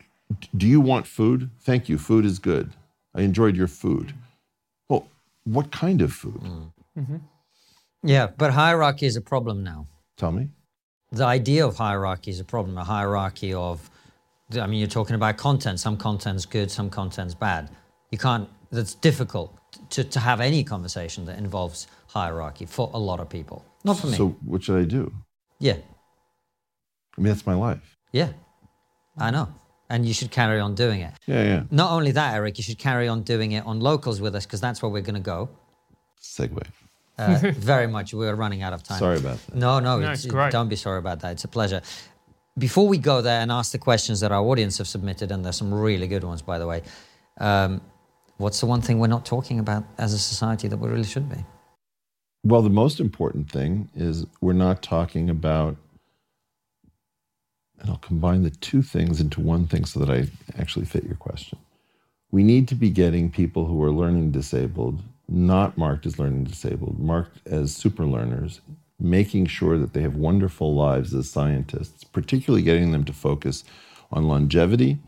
do 0.56 0.66
you 0.66 0.81
want 0.81 1.06
food? 1.06 1.51
Thank 1.60 1.89
you. 1.89 1.98
Food 1.98 2.24
is 2.24 2.39
good. 2.39 2.73
I 3.14 3.23
enjoyed 3.23 3.56
your 3.56 3.66
food. 3.66 4.14
Well, 4.89 5.09
what 5.44 5.73
kind 5.73 6.01
of 6.01 6.12
food? 6.12 6.40
Mm. 6.40 6.73
Mm-hmm. 6.98 7.16
Yeah, 8.03 8.29
but 8.37 8.53
hierarchy 8.53 9.07
is 9.07 9.16
a 9.16 9.20
problem 9.20 9.62
now. 9.62 9.87
Tell 10.16 10.33
me. 10.33 10.49
The 11.11 11.24
idea 11.24 11.66
of 11.66 11.77
hierarchy 11.77 12.31
is 12.31 12.41
a 12.41 12.45
problem. 12.45 12.79
A 12.79 12.85
hierarchy 12.85 13.53
of, 13.55 13.91
I 14.59 14.66
mean, 14.66 14.81
you're 14.81 14.89
talking 14.89 15.15
about 15.15 15.37
content. 15.37 15.79
Some 15.79 15.97
content's 15.97 16.47
good, 16.47 16.70
some 16.70 16.91
content's 16.91 17.35
bad. 17.35 17.70
You 18.11 18.19
can't. 18.19 18.49
That's 18.70 18.95
difficult 18.95 19.59
to, 19.91 20.03
to 20.05 20.19
have 20.19 20.41
any 20.41 20.65
conversation 20.65 21.27
that 21.27 21.39
involves 21.39 21.87
hierarchy 22.07 22.65
for 22.65 22.91
a 22.95 22.99
lot 22.99 23.20
of 23.20 23.29
people. 23.29 23.65
Not 23.85 23.99
for 23.99 24.07
me. 24.07 24.16
So 24.16 24.29
what 24.45 24.62
should 24.62 24.81
I 24.81 24.85
do? 24.85 25.12
Yeah. 25.59 25.77
I 27.16 27.20
mean, 27.20 27.29
that's 27.29 27.47
my 27.47 27.55
life. 27.55 27.99
Yeah, 28.12 28.31
I 29.19 29.31
know. 29.31 29.49
And 29.91 30.07
you 30.07 30.15
should 30.15 30.31
carry 30.31 30.59
on 30.59 30.74
doing 30.74 31.03
it. 31.03 31.12
Yeah, 31.27 31.43
yeah. 31.43 31.62
Not 31.70 31.91
only 31.91 32.12
that, 32.12 32.35
Eric, 32.35 32.57
you 32.57 32.65
should 32.65 32.79
carry 32.79 33.09
on 33.09 33.23
doing 33.23 33.53
it 33.53 33.66
on 33.66 33.81
locals 33.81 34.23
with 34.23 34.35
us 34.35 34.47
because 34.47 34.62
that's 34.62 34.81
where 34.81 34.91
we're 34.91 35.03
going 35.03 35.16
to 35.16 35.20
go. 35.20 35.51
Segue. 36.23 36.62
Uh, 37.23 37.53
very 37.57 37.86
much. 37.86 38.15
We're 38.15 38.35
running 38.35 38.62
out 38.62 38.73
of 38.73 38.82
time. 38.82 38.99
Sorry 38.99 39.19
about 39.19 39.39
that. 39.47 39.55
No, 39.55 39.81
no, 39.81 39.99
no 39.99 40.11
it's, 40.11 40.24
it's 40.24 40.53
don't 40.53 40.69
be 40.69 40.77
sorry 40.77 40.99
about 40.99 41.20
that. 41.20 41.32
It's 41.32 41.44
a 41.44 41.49
pleasure. 41.49 41.82
Before 42.59 42.86
we 42.86 42.99
go 42.99 43.23
there 43.23 43.40
and 43.40 43.51
ask 43.51 43.73
the 43.73 43.78
questions 43.78 44.20
that 44.20 44.31
our 44.31 44.43
audience 44.43 44.78
have 44.78 44.86
submitted, 44.86 45.32
and 45.32 45.44
there's 45.44 45.57
some 45.57 45.73
really 45.73 46.07
good 46.07 46.24
ones, 46.24 46.43
by 46.43 46.59
the 46.59 46.66
way, 46.66 46.82
um, 47.39 47.81
what's 48.36 48.61
the 48.61 48.66
one 48.66 48.82
thing 48.82 48.99
we're 48.99 49.07
not 49.07 49.24
talking 49.24 49.59
about 49.59 49.85
as 49.99 50.12
a 50.12 50.19
society 50.19 50.69
that 50.69 50.77
we 50.77 50.89
really 50.89 51.05
should 51.05 51.28
be? 51.28 51.44
Well, 52.44 52.62
the 52.62 52.70
most 52.70 53.01
important 53.01 53.51
thing 53.51 53.89
is 53.94 54.27
we're 54.40 54.53
not 54.53 54.82
talking 54.82 55.31
about, 55.31 55.77
and 57.78 57.89
I'll 57.89 57.99
combine 57.99 58.43
the 58.43 58.51
two 58.51 58.82
things 58.82 59.20
into 59.20 59.40
one 59.40 59.66
thing 59.66 59.85
so 59.85 60.01
that 60.01 60.11
I 60.11 60.27
actually 60.61 60.86
fit 60.86 61.05
your 61.05 61.15
question. 61.15 61.59
We 62.31 62.43
need 62.43 62.66
to 62.69 62.74
be 62.74 62.90
getting 62.90 63.31
people 63.31 63.66
who 63.66 63.82
are 63.82 63.93
learning 63.93 64.32
disabled 64.32 65.03
not 65.32 65.78
marked 65.78 66.06
as 66.06 66.18
learning 66.18 66.44
disabled, 66.44 66.98
marked 66.98 67.46
as 67.46 67.74
super 67.74 68.04
learners, 68.04 68.60
making 69.00 69.46
sure 69.46 69.78
that 69.78 69.92
they 69.92 70.02
have 70.02 70.14
wonderful 70.14 70.74
lives 70.74 71.14
as 71.14 71.30
scientists, 71.30 72.04
particularly 72.04 72.62
getting 72.62 72.92
them 72.92 73.04
to 73.04 73.12
focus 73.12 73.64
on 74.10 74.28
longevity 74.28 74.98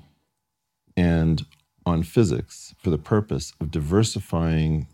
and 0.97 1.45
on 1.87 2.03
physics 2.03 2.75
for 2.79 2.91
the 2.91 2.99
purpose 2.99 3.53
of 3.61 3.71
diversifying 3.71 4.87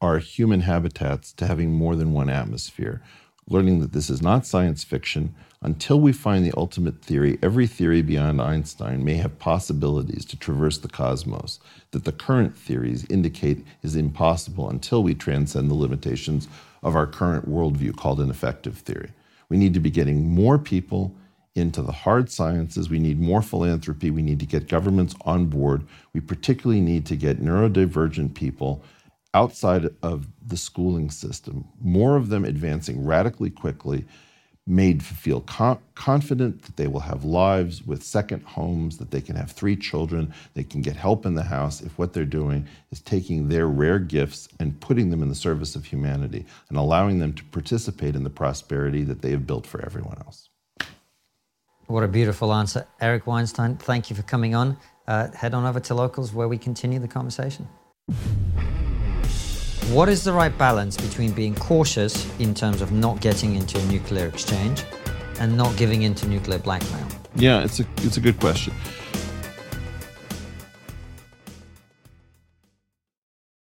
our 0.00 0.18
human 0.18 0.60
habitats 0.60 1.32
to 1.32 1.46
having 1.46 1.72
more 1.72 1.96
than 1.96 2.12
one 2.12 2.28
atmosphere, 2.28 3.00
learning 3.48 3.80
that 3.80 3.92
this 3.92 4.10
is 4.10 4.20
not 4.20 4.46
science 4.46 4.82
fiction, 4.82 5.34
until 5.64 5.98
we 5.98 6.12
find 6.12 6.44
the 6.44 6.52
ultimate 6.58 7.00
theory, 7.00 7.38
every 7.42 7.66
theory 7.66 8.02
beyond 8.02 8.40
Einstein 8.40 9.02
may 9.02 9.14
have 9.14 9.38
possibilities 9.38 10.26
to 10.26 10.38
traverse 10.38 10.76
the 10.76 10.88
cosmos 10.88 11.58
that 11.92 12.04
the 12.04 12.12
current 12.12 12.54
theories 12.54 13.06
indicate 13.08 13.64
is 13.82 13.96
impossible 13.96 14.68
until 14.68 15.02
we 15.02 15.14
transcend 15.14 15.70
the 15.70 15.74
limitations 15.74 16.48
of 16.82 16.94
our 16.94 17.06
current 17.06 17.48
worldview 17.48 17.96
called 17.96 18.20
an 18.20 18.28
effective 18.28 18.76
theory. 18.76 19.10
We 19.48 19.56
need 19.56 19.72
to 19.72 19.80
be 19.80 19.90
getting 19.90 20.28
more 20.28 20.58
people 20.58 21.14
into 21.54 21.80
the 21.80 21.92
hard 21.92 22.30
sciences. 22.30 22.90
We 22.90 22.98
need 22.98 23.18
more 23.18 23.40
philanthropy. 23.40 24.10
We 24.10 24.22
need 24.22 24.40
to 24.40 24.46
get 24.46 24.68
governments 24.68 25.14
on 25.22 25.46
board. 25.46 25.86
We 26.12 26.20
particularly 26.20 26.82
need 26.82 27.06
to 27.06 27.16
get 27.16 27.40
neurodivergent 27.40 28.34
people 28.34 28.84
outside 29.32 29.88
of 30.02 30.26
the 30.46 30.58
schooling 30.58 31.10
system, 31.10 31.64
more 31.80 32.16
of 32.16 32.28
them 32.28 32.44
advancing 32.44 33.04
radically 33.04 33.50
quickly 33.50 34.04
made 34.66 35.00
to 35.00 35.14
feel 35.14 35.42
confident 35.94 36.62
that 36.62 36.76
they 36.76 36.86
will 36.86 37.00
have 37.00 37.24
lives 37.24 37.86
with 37.86 38.02
second 38.02 38.42
homes, 38.44 38.96
that 38.96 39.10
they 39.10 39.20
can 39.20 39.36
have 39.36 39.50
three 39.50 39.76
children, 39.76 40.32
they 40.54 40.64
can 40.64 40.80
get 40.80 40.96
help 40.96 41.26
in 41.26 41.34
the 41.34 41.42
house 41.42 41.82
if 41.82 41.98
what 41.98 42.14
they're 42.14 42.24
doing 42.24 42.66
is 42.90 43.00
taking 43.00 43.48
their 43.48 43.66
rare 43.66 43.98
gifts 43.98 44.48
and 44.58 44.80
putting 44.80 45.10
them 45.10 45.22
in 45.22 45.28
the 45.28 45.34
service 45.34 45.76
of 45.76 45.84
humanity 45.84 46.46
and 46.70 46.78
allowing 46.78 47.18
them 47.18 47.32
to 47.34 47.44
participate 47.44 48.16
in 48.16 48.24
the 48.24 48.30
prosperity 48.30 49.04
that 49.04 49.20
they 49.20 49.30
have 49.30 49.46
built 49.46 49.66
for 49.66 49.84
everyone 49.84 50.16
else. 50.24 50.48
What 51.86 52.02
a 52.02 52.08
beautiful 52.08 52.54
answer. 52.54 52.86
Eric 53.00 53.26
Weinstein, 53.26 53.76
thank 53.76 54.08
you 54.08 54.16
for 54.16 54.22
coming 54.22 54.54
on. 54.54 54.78
Uh, 55.06 55.30
head 55.32 55.52
on 55.52 55.66
over 55.66 55.80
to 55.80 55.94
Locals 55.94 56.32
where 56.32 56.48
we 56.48 56.56
continue 56.56 56.98
the 56.98 57.08
conversation. 57.08 57.68
What 59.90 60.08
is 60.08 60.24
the 60.24 60.32
right 60.32 60.56
balance 60.56 60.96
between 60.96 61.32
being 61.32 61.54
cautious 61.54 62.26
in 62.38 62.54
terms 62.54 62.80
of 62.80 62.90
not 62.90 63.20
getting 63.20 63.54
into 63.54 63.78
a 63.78 63.84
nuclear 63.84 64.26
exchange 64.26 64.82
and 65.40 65.54
not 65.58 65.76
giving 65.76 66.02
into 66.02 66.26
nuclear 66.26 66.58
blackmail? 66.58 67.06
Yeah, 67.36 67.62
it's 67.62 67.80
a 67.80 67.86
it's 67.98 68.16
a 68.16 68.20
good 68.20 68.40
question. 68.40 68.72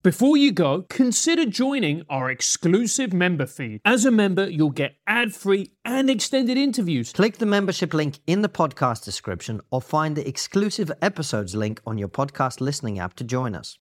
Before 0.03 0.37
you 0.37 0.53
go, 0.53 0.87
consider 0.89 1.45
joining 1.45 2.03
our 2.09 2.31
exclusive 2.31 3.13
member 3.13 3.47
feed. 3.47 3.81
As 3.85 4.05
a 4.05 4.11
member, 4.11 4.49
you'll 4.49 4.71
get 4.71 4.97
ad 5.07 5.35
free 5.35 5.73
and 5.85 6.11
extended 6.11 6.57
interviews. 6.57 7.13
Click 7.13 7.39
the 7.39 7.47
membership 7.47 7.93
link 7.93 8.19
in 8.27 8.43
the 8.43 8.49
podcast 8.49 9.05
description 9.05 9.61
or 9.71 9.81
find 9.81 10.17
the 10.17 10.27
exclusive 10.27 10.91
episodes 11.01 11.55
link 11.55 11.81
on 11.87 11.99
your 11.99 12.09
podcast 12.09 12.61
listening 12.61 12.99
app 12.99 13.15
to 13.15 13.25
join 13.25 13.55
us. 13.55 13.77